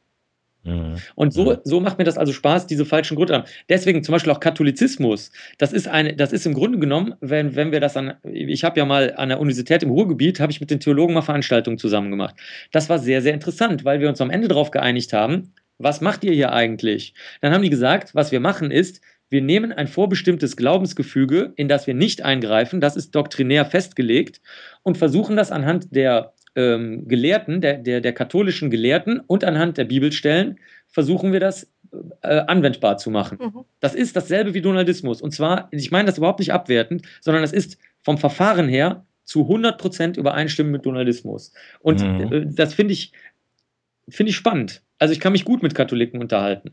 Mhm. 0.63 0.97
Und 1.15 1.33
so, 1.33 1.57
so 1.65 1.81
macht 1.81 1.99
mir 1.99 2.05
das 2.05 2.19
also 2.19 2.33
Spaß, 2.33 2.67
diese 2.67 2.85
falschen 2.85 3.17
Grundannahmen. 3.17 3.49
Deswegen 3.69 4.03
zum 4.05 4.13
Beispiel 4.13 4.33
auch 4.33 4.41
Katholizismus. 4.41 5.33
Das 5.59 5.73
ist 5.73 5.89
eine, 5.89 6.15
das 6.15 6.33
ist 6.33 6.47
im 6.47 6.55
Grunde 6.55 6.79
genommen, 6.79 7.15
wenn, 7.21 7.57
wenn 7.57 7.73
wir 7.73 7.81
das 7.81 7.97
an, 7.97 8.15
ich 8.25 8.65
habe 8.65 8.79
ja 8.79 8.85
mal 8.85 9.15
an 9.17 9.31
der 9.31 9.41
Universität 9.41 9.83
im 9.83 9.91
Ruhrgebiet, 9.91 10.41
habe 10.41 10.53
ich 10.53 10.61
mit 10.61 10.71
den 10.71 10.81
Theologen 10.81 11.15
mal 11.15 11.23
Veranstaltungen 11.23 11.79
zusammen 11.79 12.11
gemacht. 12.11 12.35
Das 12.73 12.89
war 12.89 12.99
sehr, 12.99 13.23
sehr 13.23 13.35
interessant, 13.35 13.85
weil 13.85 14.01
wir 14.01 14.09
uns 14.09 14.21
am 14.21 14.31
Ende 14.31 14.49
darauf 14.49 14.71
geeinigt 14.71 15.13
haben, 15.13 15.53
was 15.79 16.03
macht 16.03 16.25
ihr 16.25 16.33
hier 16.33 16.53
eigentlich? 16.53 17.15
Dann 17.41 17.55
haben 17.55 17.63
die 17.63 17.71
gesagt, 17.71 18.15
was 18.15 18.33
wir 18.33 18.41
machen 18.41 18.71
ist, 18.71 19.01
wir 19.31 19.41
nehmen 19.41 19.73
ein 19.73 19.87
vorbestimmtes 19.87 20.57
Glaubensgefüge, 20.57 21.53
in 21.57 21.69
das 21.69 21.87
wir 21.87 21.95
nicht 21.95 22.23
eingreifen, 22.23 22.81
das 22.81 22.97
ist 22.97 23.15
doktrinär 23.15 23.65
festgelegt, 23.65 24.41
und 24.83 24.99
versuchen 24.99 25.37
das 25.37 25.53
anhand 25.53 25.95
der 25.95 26.35
ähm, 26.57 27.07
Gelehrten, 27.07 27.61
der, 27.61 27.79
der, 27.79 28.01
der 28.01 28.13
katholischen 28.13 28.71
Gelehrten 28.71 29.21
und 29.21 29.45
anhand 29.45 29.79
der 29.79 29.85
Bibelstellen, 29.85 30.59
versuchen 30.89 31.33
wir 31.33 31.41
das 31.41 31.69
äh, 32.23 32.41
anwendbar 32.47 32.99
zu 32.99 33.11
machen. 33.11 33.39
Mhm. 33.41 33.65
Das 33.81 33.95
ist 33.95 34.17
dasselbe 34.17 34.55
wie 34.55 34.61
Donaldismus. 34.61 35.23
Und 35.23 35.33
zwar, 35.33 35.69
ich 35.71 35.91
meine 35.91 36.07
das 36.07 36.19
überhaupt 36.19 36.39
nicht 36.39 36.53
abwertend, 36.53 37.07
sondern 37.21 37.43
es 37.43 37.53
ist 37.53 37.79
vom 38.03 38.19
Verfahren 38.19 38.69
her 38.69 39.05
zu 39.25 39.43
100% 39.43 40.19
übereinstimmend 40.19 40.73
mit 40.73 40.87
Donaldismus. 40.87 41.53
Und 41.81 42.03
mhm. 42.03 42.33
äh, 42.33 42.47
das 42.47 42.75
finde 42.75 42.93
ich, 42.93 43.13
finde 44.09 44.31
ich 44.31 44.37
spannend. 44.37 44.83
Also 44.99 45.13
ich 45.13 45.21
kann 45.21 45.33
mich 45.33 45.45
gut 45.45 45.63
mit 45.63 45.75
Katholiken 45.75 46.21
unterhalten. 46.21 46.73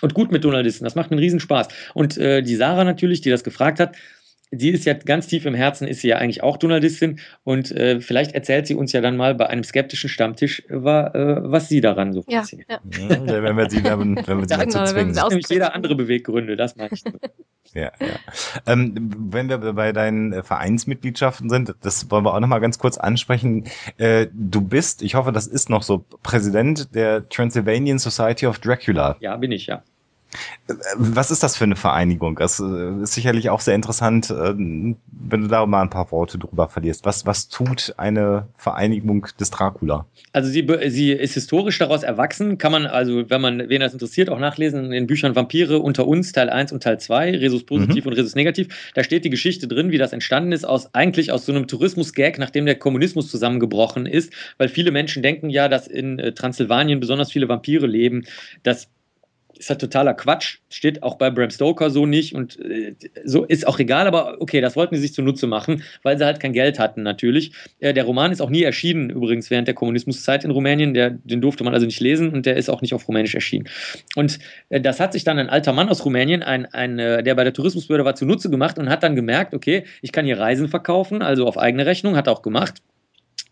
Und 0.00 0.14
gut 0.14 0.32
mit 0.32 0.42
Donaldisten. 0.42 0.84
Das 0.84 0.96
macht 0.96 1.10
mir 1.10 1.16
einen 1.16 1.22
Riesenspaß. 1.22 1.68
Und 1.94 2.18
äh, 2.18 2.42
die 2.42 2.56
Sarah 2.56 2.82
natürlich, 2.82 3.20
die 3.20 3.30
das 3.30 3.44
gefragt 3.44 3.78
hat, 3.78 3.94
die 4.52 4.70
ist 4.70 4.84
ja 4.84 4.92
ganz 4.92 5.26
tief 5.26 5.46
im 5.46 5.54
Herzen, 5.54 5.88
ist 5.88 6.02
sie 6.02 6.08
ja 6.08 6.18
eigentlich 6.18 6.42
auch 6.42 6.58
Donaldistin 6.58 7.18
und 7.42 7.72
äh, 7.72 8.00
vielleicht 8.00 8.32
erzählt 8.32 8.66
sie 8.66 8.74
uns 8.74 8.92
ja 8.92 9.00
dann 9.00 9.16
mal 9.16 9.34
bei 9.34 9.46
einem 9.46 9.64
skeptischen 9.64 10.10
Stammtisch, 10.10 10.62
war, 10.68 11.14
äh, 11.14 11.38
was 11.42 11.68
sie 11.68 11.80
daran 11.80 12.12
so 12.12 12.22
ja, 12.28 12.44
ja. 12.68 12.78
ja, 13.08 13.42
wenn 13.42 13.56
wir 13.56 13.70
sie, 13.70 13.82
dann, 13.82 14.16
wenn 14.16 14.38
wir 14.38 14.48
sie 14.48 14.56
dazu 14.56 14.84
zwingen. 14.84 15.14
Das 15.14 15.30
nämlich 15.30 15.48
jeder 15.48 15.74
andere 15.74 15.94
Beweggründe, 15.94 16.56
das 16.56 16.76
meine 16.76 16.90
ich. 16.92 17.02
ja, 17.74 17.92
ja. 17.98 18.06
Ähm, 18.66 19.10
wenn 19.16 19.48
wir 19.48 19.58
bei 19.58 19.92
deinen 19.92 20.34
äh, 20.34 20.42
Vereinsmitgliedschaften 20.42 21.48
sind, 21.48 21.74
das 21.80 22.10
wollen 22.10 22.24
wir 22.24 22.34
auch 22.34 22.40
nochmal 22.40 22.60
ganz 22.60 22.78
kurz 22.78 22.98
ansprechen. 22.98 23.64
Äh, 23.96 24.26
du 24.32 24.60
bist, 24.60 25.02
ich 25.02 25.14
hoffe, 25.14 25.32
das 25.32 25.46
ist 25.46 25.70
noch 25.70 25.82
so, 25.82 26.04
Präsident 26.22 26.94
der 26.94 27.26
Transylvanian 27.30 27.98
Society 27.98 28.46
of 28.46 28.58
Dracula. 28.58 29.16
Ja, 29.20 29.36
bin 29.38 29.50
ich, 29.50 29.66
ja. 29.66 29.82
Was 30.96 31.30
ist 31.30 31.42
das 31.42 31.56
für 31.56 31.64
eine 31.64 31.76
Vereinigung? 31.76 32.36
Das 32.36 32.58
äh, 32.60 33.02
ist 33.02 33.14
sicherlich 33.14 33.50
auch 33.50 33.60
sehr 33.60 33.74
interessant, 33.74 34.30
ähm, 34.30 34.96
wenn 35.06 35.42
du 35.42 35.48
da 35.48 35.66
mal 35.66 35.82
ein 35.82 35.90
paar 35.90 36.10
Worte 36.10 36.38
drüber 36.38 36.68
verlierst. 36.68 37.04
Was, 37.04 37.26
was 37.26 37.48
tut 37.48 37.94
eine 37.98 38.46
Vereinigung 38.56 39.26
des 39.38 39.50
Dracula? 39.50 40.06
Also 40.32 40.50
sie, 40.50 40.66
sie 40.88 41.12
ist 41.12 41.34
historisch 41.34 41.78
daraus 41.78 42.02
erwachsen, 42.02 42.58
kann 42.58 42.72
man 42.72 42.86
also, 42.86 43.28
wenn 43.28 43.40
man, 43.40 43.68
wen 43.68 43.80
das 43.80 43.92
interessiert, 43.92 44.30
auch 44.30 44.38
nachlesen 44.38 44.86
in 44.86 44.90
den 44.90 45.06
Büchern 45.06 45.36
Vampire 45.36 45.78
unter 45.78 46.06
uns, 46.06 46.32
Teil 46.32 46.48
1 46.48 46.72
und 46.72 46.82
Teil 46.82 46.98
2, 46.98 47.36
Resus 47.38 47.64
positiv 47.64 48.04
mhm. 48.04 48.12
und 48.12 48.18
Resus 48.18 48.34
negativ. 48.34 48.92
Da 48.94 49.04
steht 49.04 49.24
die 49.24 49.30
Geschichte 49.30 49.68
drin, 49.68 49.90
wie 49.90 49.98
das 49.98 50.12
entstanden 50.12 50.52
ist, 50.52 50.64
aus 50.64 50.94
eigentlich 50.94 51.32
aus 51.32 51.44
so 51.44 51.52
einem 51.52 51.66
Tourismus-Gag, 51.66 52.38
nachdem 52.38 52.64
der 52.64 52.76
Kommunismus 52.76 53.30
zusammengebrochen 53.30 54.06
ist, 54.06 54.32
weil 54.56 54.68
viele 54.68 54.92
Menschen 54.92 55.22
denken 55.22 55.50
ja, 55.50 55.68
dass 55.68 55.86
in 55.86 56.18
äh, 56.18 56.32
Transsilvanien 56.32 57.00
besonders 57.00 57.30
viele 57.30 57.48
Vampire 57.48 57.86
leben. 57.86 58.24
Das 58.62 58.88
ist 59.62 59.70
halt 59.70 59.80
totaler 59.80 60.14
Quatsch. 60.14 60.58
Steht 60.70 61.02
auch 61.02 61.14
bei 61.14 61.30
Bram 61.30 61.50
Stoker 61.50 61.90
so 61.90 62.04
nicht 62.04 62.34
und 62.34 62.58
äh, 62.60 62.94
so 63.24 63.44
ist 63.44 63.66
auch 63.66 63.78
egal, 63.78 64.06
aber 64.06 64.40
okay, 64.40 64.60
das 64.60 64.76
wollten 64.76 64.96
sie 64.96 65.02
sich 65.02 65.14
zunutze 65.14 65.46
machen, 65.46 65.82
weil 66.02 66.18
sie 66.18 66.24
halt 66.24 66.40
kein 66.40 66.52
Geld 66.52 66.78
hatten 66.78 67.02
natürlich. 67.02 67.52
Äh, 67.80 67.94
der 67.94 68.04
Roman 68.04 68.32
ist 68.32 68.40
auch 68.40 68.50
nie 68.50 68.62
erschienen, 68.62 69.10
übrigens 69.10 69.50
während 69.50 69.68
der 69.68 69.74
Kommunismuszeit 69.74 70.44
in 70.44 70.50
Rumänien. 70.50 70.94
Der, 70.94 71.10
den 71.10 71.40
durfte 71.40 71.64
man 71.64 71.74
also 71.74 71.86
nicht 71.86 72.00
lesen 72.00 72.32
und 72.32 72.44
der 72.44 72.56
ist 72.56 72.68
auch 72.68 72.82
nicht 72.82 72.92
auf 72.92 73.06
Rumänisch 73.08 73.34
erschienen. 73.34 73.68
Und 74.16 74.38
äh, 74.68 74.80
das 74.80 75.00
hat 75.00 75.12
sich 75.12 75.24
dann 75.24 75.38
ein 75.38 75.48
alter 75.48 75.72
Mann 75.72 75.88
aus 75.88 76.04
Rumänien, 76.04 76.42
ein, 76.42 76.66
ein, 76.66 76.98
äh, 76.98 77.22
der 77.22 77.34
bei 77.34 77.44
der 77.44 77.52
Tourismusbehörde 77.52 78.04
war, 78.04 78.14
zunutze 78.14 78.50
gemacht 78.50 78.78
und 78.78 78.90
hat 78.90 79.02
dann 79.02 79.16
gemerkt, 79.16 79.54
okay, 79.54 79.84
ich 80.02 80.12
kann 80.12 80.24
hier 80.24 80.38
Reisen 80.38 80.68
verkaufen, 80.68 81.22
also 81.22 81.46
auf 81.46 81.56
eigene 81.56 81.86
Rechnung, 81.86 82.16
hat 82.16 82.26
er 82.26 82.32
auch 82.32 82.42
gemacht 82.42 82.82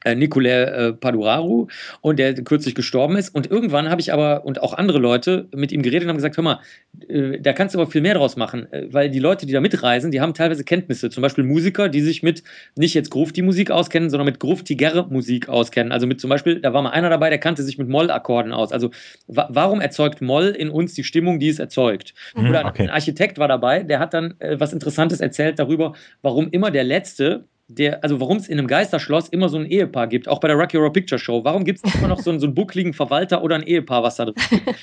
äh, 0.05 0.14
Nicolae 0.14 0.64
äh, 0.64 0.92
Paduraru 0.92 1.68
und 2.01 2.18
der 2.18 2.34
kürzlich 2.34 2.74
gestorben 2.74 3.16
ist. 3.16 3.34
Und 3.34 3.51
irgendwann 3.51 3.90
habe 3.90 4.01
ich 4.01 4.12
aber 4.12 4.44
und 4.44 4.62
auch 4.62 4.74
andere 4.74 4.98
Leute 4.98 5.48
mit 5.55 5.72
ihm 5.72 5.82
geredet 5.82 6.05
und 6.05 6.11
haben 6.11 6.16
gesagt, 6.16 6.36
hör 6.36 6.44
mal, 6.44 6.61
äh, 7.09 7.40
da 7.40 7.53
kannst 7.53 7.74
du 7.74 7.80
aber 7.80 7.90
viel 7.90 8.01
mehr 8.01 8.14
draus 8.14 8.36
machen, 8.36 8.72
äh, 8.72 8.86
weil 8.90 9.11
die 9.11 9.18
Leute, 9.18 9.46
die 9.46 9.53
da 9.53 9.61
mitreisen, 9.61 10.11
die 10.11 10.20
haben 10.20 10.34
teilweise 10.34 10.64
Kenntnisse. 10.64 11.11
Zum 11.11 11.22
Beispiel 11.22 11.44
Musiker, 11.44 11.88
die 11.88 12.01
sich 12.01 12.22
mit 12.22 12.42
nicht 12.76 12.94
jetzt 12.94 13.11
Grufti-Musik 13.11 13.70
auskennen, 13.70 14.11
sondern 14.11 14.26
mit 14.26 14.40
Grufti-Musik 14.40 15.48
auskennen. 15.48 15.92
Also 15.92 16.07
mit 16.07 16.20
zum 16.20 16.30
Beispiel, 16.30 16.61
da 16.61 16.72
war 16.72 16.82
mal 16.82 16.90
einer 16.90 17.11
dabei, 17.11 17.30
der 17.30 17.38
kannte 17.38 17.62
sich 17.62 17.78
mit 17.78 17.88
Moll-Akkorden 17.88 18.53
aus. 18.53 18.72
Also 18.72 18.90
wa 19.26 19.48
warum 19.51 19.80
erzeugt 19.80 20.22
Moll 20.22 20.48
in 20.48 20.70
uns 20.70 20.94
die 20.94 21.05
Stimmung, 21.05 21.38
die 21.38 21.48
es 21.48 21.59
erzeugt? 21.59 22.14
Mhm, 22.34 22.48
Oder 22.48 22.66
okay. 22.66 22.84
ein 22.84 22.90
Architekt 22.90 23.38
war 23.38 23.48
dabei, 23.48 23.82
der 23.82 23.98
hat 23.98 24.14
dann 24.14 24.34
äh, 24.38 24.59
was 24.59 24.72
Interessantes 24.72 25.20
erzählt 25.20 25.59
darüber, 25.59 25.94
warum 26.22 26.48
immer 26.51 26.70
der 26.70 26.84
Letzte 26.84 27.44
der, 27.78 28.02
also 28.02 28.20
warum 28.20 28.38
es 28.38 28.48
in 28.48 28.58
einem 28.58 28.66
Geisterschloss 28.66 29.28
immer 29.28 29.48
so 29.48 29.58
ein 29.58 29.66
Ehepaar 29.66 30.06
gibt, 30.08 30.28
auch 30.28 30.40
bei 30.40 30.48
der 30.48 30.56
Rocky 30.56 30.76
Horror 30.76 30.92
Picture 30.92 31.18
Show. 31.18 31.44
Warum 31.44 31.64
gibt 31.64 31.80
es 31.84 31.94
immer 31.94 32.08
noch 32.08 32.20
so 32.20 32.30
einen, 32.30 32.40
so 32.40 32.46
einen 32.46 32.54
buckligen 32.54 32.92
Verwalter 32.92 33.42
oder 33.42 33.56
ein 33.56 33.62
Ehepaar, 33.62 34.02
was 34.02 34.16
da 34.16 34.26
drin 34.26 34.34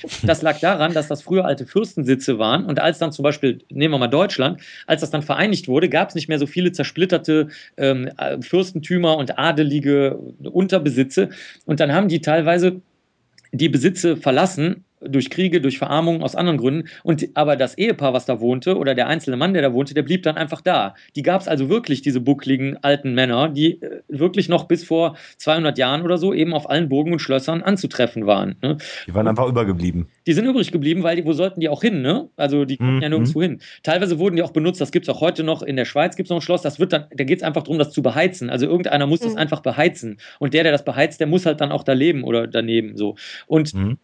ist? 0.03 0.27
Das 0.27 0.41
lag 0.41 0.59
daran, 0.59 0.93
dass 0.93 1.07
das 1.07 1.21
früher 1.21 1.45
alte 1.45 1.65
Fürstensitze 1.65 2.39
waren 2.39 2.65
und 2.65 2.79
als 2.79 2.99
dann 2.99 3.11
zum 3.11 3.23
Beispiel, 3.23 3.59
nehmen 3.69 3.93
wir 3.93 3.97
mal 3.97 4.07
Deutschland, 4.07 4.61
als 4.85 5.01
das 5.01 5.11
dann 5.11 5.21
vereinigt 5.21 5.67
wurde, 5.67 5.89
gab 5.89 6.09
es 6.09 6.15
nicht 6.15 6.29
mehr 6.29 6.39
so 6.39 6.47
viele 6.47 6.71
zersplitterte 6.71 7.49
ähm, 7.77 8.09
Fürstentümer 8.41 9.17
und 9.17 9.37
adelige 9.37 10.17
Unterbesitze 10.43 11.29
und 11.65 11.79
dann 11.79 11.93
haben 11.93 12.07
die 12.07 12.21
teilweise 12.21 12.81
die 13.51 13.69
Besitze 13.69 14.17
verlassen 14.17 14.83
durch 15.01 15.29
Kriege, 15.29 15.61
durch 15.61 15.77
Verarmung, 15.77 16.23
aus 16.23 16.35
anderen 16.35 16.57
Gründen. 16.57 16.87
Und 17.03 17.27
aber 17.35 17.55
das 17.55 17.77
Ehepaar, 17.77 18.13
was 18.13 18.25
da 18.25 18.39
wohnte, 18.39 18.77
oder 18.77 18.95
der 18.95 19.07
einzelne 19.07 19.37
Mann, 19.37 19.53
der 19.53 19.61
da 19.61 19.73
wohnte, 19.73 19.93
der 19.93 20.01
blieb 20.03 20.23
dann 20.23 20.37
einfach 20.37 20.61
da. 20.61 20.95
Die 21.15 21.21
gab 21.21 21.41
es 21.41 21.47
also 21.47 21.69
wirklich, 21.69 22.01
diese 22.01 22.19
buckligen 22.21 22.77
alten 22.83 23.13
Männer, 23.13 23.49
die 23.49 23.81
äh, 23.81 24.01
wirklich 24.07 24.49
noch 24.49 24.65
bis 24.65 24.83
vor 24.83 25.15
200 25.37 25.77
Jahren 25.77 26.01
oder 26.01 26.17
so 26.17 26.33
eben 26.33 26.53
auf 26.53 26.69
allen 26.69 26.89
Burgen 26.89 27.11
und 27.13 27.19
Schlössern 27.19 27.61
anzutreffen 27.61 28.25
waren. 28.25 28.55
Ne? 28.61 28.77
Die 29.07 29.13
waren 29.13 29.27
einfach 29.27 29.47
übergeblieben. 29.47 30.07
Die 30.25 30.33
sind 30.33 30.45
übrig 30.45 30.71
geblieben, 30.71 31.03
weil 31.03 31.15
die, 31.15 31.25
wo 31.25 31.33
sollten 31.33 31.59
die 31.59 31.69
auch 31.69 31.81
hin, 31.81 32.01
ne? 32.01 32.29
Also 32.35 32.65
die 32.65 32.77
konnten 32.77 32.95
Mhm. 32.97 33.01
ja 33.01 33.09
nirgendwo 33.09 33.41
hin. 33.41 33.59
Teilweise 33.83 34.19
wurden 34.19 34.35
die 34.35 34.41
auch 34.41 34.51
benutzt, 34.51 34.81
das 34.81 34.91
gibt 34.91 35.07
es 35.07 35.13
auch 35.15 35.21
heute 35.21 35.43
noch, 35.43 35.61
in 35.61 35.75
der 35.75 35.85
Schweiz 35.85 36.15
gibt 36.15 36.27
es 36.27 36.29
noch 36.31 36.37
ein 36.37 36.41
Schloss, 36.41 36.61
das 36.61 36.79
wird 36.79 36.91
dann, 36.93 37.05
da 37.15 37.23
geht 37.23 37.39
es 37.39 37.43
einfach 37.43 37.63
darum, 37.63 37.77
das 37.79 37.91
zu 37.91 38.01
beheizen. 38.01 38.49
Also 38.49 38.65
irgendeiner 38.65 39.05
muss 39.07 39.19
das 39.21 39.33
Mhm. 39.33 39.37
einfach 39.39 39.61
beheizen. 39.61 40.17
Und 40.39 40.53
der, 40.53 40.63
der 40.63 40.71
das 40.71 40.83
beheizt, 40.83 41.19
der 41.19 41.27
muss 41.27 41.45
halt 41.45 41.61
dann 41.61 41.71
auch 41.71 41.83
da 41.83 41.93
leben 41.93 42.23
oder 42.23 42.47
daneben 42.47 42.97
so. 42.97 43.15
Und 43.45 43.73
Mhm. 43.73 43.97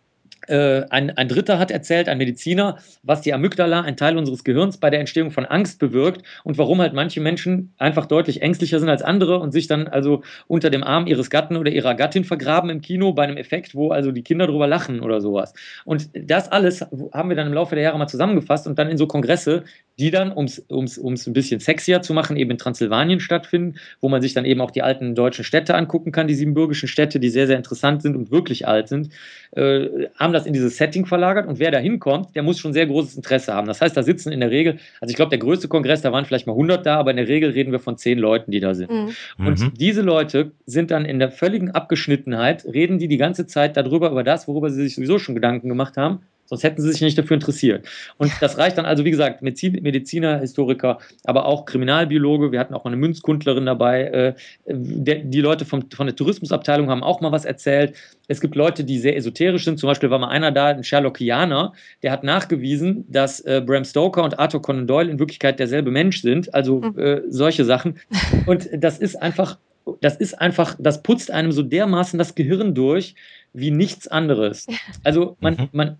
Äh, 0.47 0.83
ein, 0.89 1.15
ein 1.17 1.27
Dritter 1.27 1.59
hat 1.59 1.71
erzählt, 1.71 2.09
ein 2.09 2.17
Mediziner, 2.17 2.77
was 3.01 3.21
die 3.21 3.33
Amygdala, 3.33 3.81
ein 3.81 3.97
Teil 3.97 4.17
unseres 4.17 4.43
Gehirns, 4.43 4.77
bei 4.77 4.89
der 4.89 4.99
Entstehung 4.99 5.31
von 5.31 5.45
Angst 5.45 5.79
bewirkt 5.79 6.23
und 6.43 6.57
warum 6.57 6.81
halt 6.81 6.93
manche 6.93 7.21
Menschen 7.21 7.73
einfach 7.77 8.05
deutlich 8.05 8.41
ängstlicher 8.41 8.79
sind 8.79 8.89
als 8.89 9.01
andere 9.01 9.39
und 9.39 9.51
sich 9.51 9.67
dann 9.67 9.87
also 9.87 10.23
unter 10.47 10.69
dem 10.69 10.83
Arm 10.83 11.07
ihres 11.07 11.29
Gatten 11.29 11.57
oder 11.57 11.71
ihrer 11.71 11.95
Gattin 11.95 12.23
vergraben 12.23 12.69
im 12.69 12.81
Kino 12.81 13.13
bei 13.13 13.23
einem 13.23 13.37
Effekt, 13.37 13.75
wo 13.75 13.91
also 13.91 14.11
die 14.11 14.23
Kinder 14.23 14.47
drüber 14.47 14.67
lachen 14.67 15.01
oder 15.01 15.21
sowas. 15.21 15.53
Und 15.85 16.09
das 16.13 16.51
alles 16.51 16.81
haben 17.13 17.29
wir 17.29 17.35
dann 17.35 17.47
im 17.47 17.53
Laufe 17.53 17.75
der 17.75 17.83
Jahre 17.83 17.97
mal 17.97 18.07
zusammengefasst 18.07 18.67
und 18.67 18.77
dann 18.79 18.89
in 18.89 18.97
so 18.97 19.07
Kongresse, 19.07 19.63
die 19.99 20.11
dann, 20.11 20.31
um 20.31 20.45
es 20.45 20.67
ein 20.69 21.33
bisschen 21.33 21.59
sexier 21.59 22.01
zu 22.01 22.13
machen, 22.13 22.35
eben 22.35 22.51
in 22.51 22.57
Transsilvanien 22.57 23.19
stattfinden, 23.19 23.75
wo 24.01 24.09
man 24.09 24.21
sich 24.21 24.33
dann 24.33 24.45
eben 24.45 24.61
auch 24.61 24.71
die 24.71 24.81
alten 24.81 25.15
deutschen 25.15 25.45
Städte 25.45 25.75
angucken 25.75 26.11
kann, 26.11 26.27
die 26.27 26.35
siebenbürgischen 26.35 26.87
Städte, 26.87 27.19
die 27.19 27.29
sehr, 27.29 27.47
sehr 27.47 27.57
interessant 27.57 28.01
sind 28.01 28.15
und 28.15 28.31
wirklich 28.31 28.67
alt 28.67 28.87
sind, 28.87 29.09
äh, 29.51 30.07
haben 30.15 30.32
das 30.33 30.45
in 30.45 30.53
dieses 30.53 30.77
Setting 30.77 31.05
verlagert 31.05 31.47
und 31.47 31.59
wer 31.59 31.71
da 31.71 31.77
hinkommt, 31.77 32.35
der 32.35 32.43
muss 32.43 32.59
schon 32.59 32.73
sehr 32.73 32.85
großes 32.87 33.15
Interesse 33.15 33.53
haben. 33.53 33.67
Das 33.67 33.81
heißt, 33.81 33.95
da 33.95 34.03
sitzen 34.03 34.31
in 34.31 34.39
der 34.39 34.51
Regel, 34.51 34.79
also 34.99 35.11
ich 35.11 35.15
glaube, 35.15 35.29
der 35.29 35.39
größte 35.39 35.67
Kongress, 35.67 36.01
da 36.01 36.11
waren 36.11 36.25
vielleicht 36.25 36.47
mal 36.47 36.53
100 36.53 36.85
da, 36.85 36.97
aber 36.99 37.11
in 37.11 37.17
der 37.17 37.27
Regel 37.27 37.51
reden 37.51 37.71
wir 37.71 37.79
von 37.79 37.97
10 37.97 38.19
Leuten, 38.19 38.51
die 38.51 38.59
da 38.59 38.73
sind. 38.73 38.91
Mhm. 38.91 39.45
Und 39.45 39.59
Mhm. 39.59 39.73
diese 39.75 40.01
Leute 40.01 40.51
sind 40.65 40.91
dann 40.91 41.05
in 41.05 41.19
der 41.19 41.31
völligen 41.31 41.71
Abgeschnittenheit, 41.71 42.65
reden 42.65 42.97
die 42.99 43.07
die 43.07 43.17
ganze 43.17 43.47
Zeit 43.47 43.77
darüber, 43.77 44.09
über 44.11 44.23
das, 44.23 44.47
worüber 44.47 44.69
sie 44.69 44.83
sich 44.83 44.95
sowieso 44.95 45.19
schon 45.19 45.35
Gedanken 45.35 45.69
gemacht 45.69 45.97
haben. 45.97 46.19
Sonst 46.45 46.63
hätten 46.63 46.81
sie 46.81 46.91
sich 46.91 47.01
nicht 47.01 47.17
dafür 47.17 47.35
interessiert. 47.35 47.87
Und 48.17 48.31
das 48.41 48.57
reicht 48.57 48.77
dann 48.77 48.85
also, 48.85 49.05
wie 49.05 49.11
gesagt, 49.11 49.41
Medizin, 49.41 49.81
Mediziner, 49.81 50.39
Historiker, 50.39 50.99
aber 51.23 51.45
auch 51.45 51.65
Kriminalbiologe. 51.65 52.51
Wir 52.51 52.59
hatten 52.59 52.73
auch 52.73 52.83
mal 52.83 52.89
eine 52.89 52.97
Münzkundlerin 52.97 53.65
dabei. 53.65 54.03
Äh, 54.03 54.33
die 54.67 55.41
Leute 55.41 55.65
vom, 55.65 55.89
von 55.91 56.07
der 56.07 56.15
Tourismusabteilung 56.15 56.89
haben 56.89 57.01
auch 57.03 57.21
mal 57.21 57.31
was 57.31 57.45
erzählt. 57.45 57.95
Es 58.27 58.39
gibt 58.41 58.55
Leute, 58.55 58.83
die 58.83 58.99
sehr 58.99 59.15
esoterisch 59.15 59.65
sind. 59.65 59.79
Zum 59.79 59.87
Beispiel 59.87 60.09
war 60.09 60.19
mal 60.19 60.29
einer 60.29 60.51
da, 60.51 60.67
ein 60.67 60.83
Sherlockianer, 60.83 61.73
der 62.03 62.11
hat 62.11 62.23
nachgewiesen, 62.23 63.05
dass 63.09 63.39
äh, 63.41 63.61
Bram 63.65 63.85
Stoker 63.85 64.23
und 64.23 64.37
Arthur 64.37 64.61
Conan 64.61 64.87
Doyle 64.87 65.09
in 65.09 65.19
Wirklichkeit 65.19 65.59
derselbe 65.59 65.91
Mensch 65.91 66.21
sind. 66.21 66.53
Also 66.53 66.81
Mhm. 66.81 66.99
äh, 66.99 67.21
solche 67.29 67.65
Sachen. 67.65 67.99
Und 68.45 68.69
das 68.73 68.99
ist 68.99 69.15
einfach 69.15 69.57
das 69.99 70.15
ist 70.15 70.39
einfach, 70.39 70.77
das 70.79 71.03
putzt 71.03 71.29
einem 71.29 71.51
so 71.51 71.61
dermaßen 71.61 72.17
das 72.17 72.35
Gehirn 72.35 72.73
durch 72.73 73.15
wie 73.53 73.71
nichts 73.71 74.07
anderes. 74.07 74.67
Also 75.03 75.37
man, 75.39 75.53
Mhm. 75.55 75.69
man, 75.71 75.97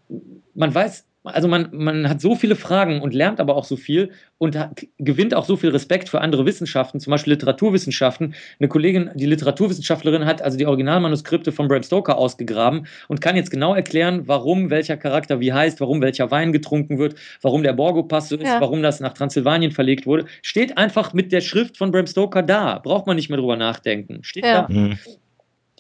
man 0.56 0.74
weiß, 0.74 1.06
also 1.26 1.48
man, 1.48 1.70
man 1.72 2.10
hat 2.10 2.20
so 2.20 2.36
viele 2.36 2.58
Fragen 2.58 3.00
und 3.02 3.14
lernt 3.14 3.40
aber 3.40 3.56
auch 3.56 3.64
so 3.64 3.78
viel 3.78 4.12
und 4.40 4.58
hat, 4.58 4.86
gewinnt 4.98 5.34
auch 5.34 5.46
so 5.46 5.56
viel 5.56 5.70
Respekt 5.70 6.10
für 6.10 6.20
andere 6.20 6.46
Wissenschaften, 6.46 7.00
zum 7.00 7.12
Beispiel 7.12 7.32
Literaturwissenschaften. 7.32 8.34
Eine 8.60 8.68
Kollegin, 8.68 9.10
die 9.16 9.26
Literaturwissenschaftlerin, 9.28 10.26
hat 10.26 10.42
also 10.42 10.58
die 10.58 10.66
Originalmanuskripte 10.66 11.54
von 11.54 11.70
Bram 11.70 11.82
Stoker 11.84 12.18
ausgegraben 12.18 12.88
und 13.08 13.22
kann 13.22 13.38
jetzt 13.38 13.52
genau 13.52 13.74
erklären, 13.74 14.24
warum 14.28 14.70
welcher 14.70 14.98
Charakter 14.98 15.40
wie 15.40 15.54
heißt, 15.54 15.80
warum 15.80 16.02
welcher 16.02 16.30
Wein 16.30 16.52
getrunken 16.52 16.98
wird, 16.98 17.16
warum 17.42 17.64
der 17.64 17.72
Borgo-Pass 17.72 18.28
so 18.28 18.36
ist, 18.36 18.44
Ja. 18.44 18.60
warum 18.60 18.84
das 18.84 19.00
nach 19.00 19.14
Transsilvanien 19.14 19.72
verlegt 19.72 20.06
wurde. 20.06 20.26
Steht 20.42 20.78
einfach 20.78 21.14
mit 21.14 21.32
der 21.32 21.40
Schrift 21.40 21.78
von 21.78 21.92
Bram 21.92 22.06
Stoker 22.08 22.44
da. 22.44 22.80
Braucht 22.80 23.08
man 23.08 23.16
nicht 23.16 23.30
mehr 23.30 23.38
drüber 23.38 23.56
nachdenken. 23.56 24.20
Steht 24.24 24.44
Ja. 24.44 24.64
da. 24.64 24.74
Mhm. 24.74 24.98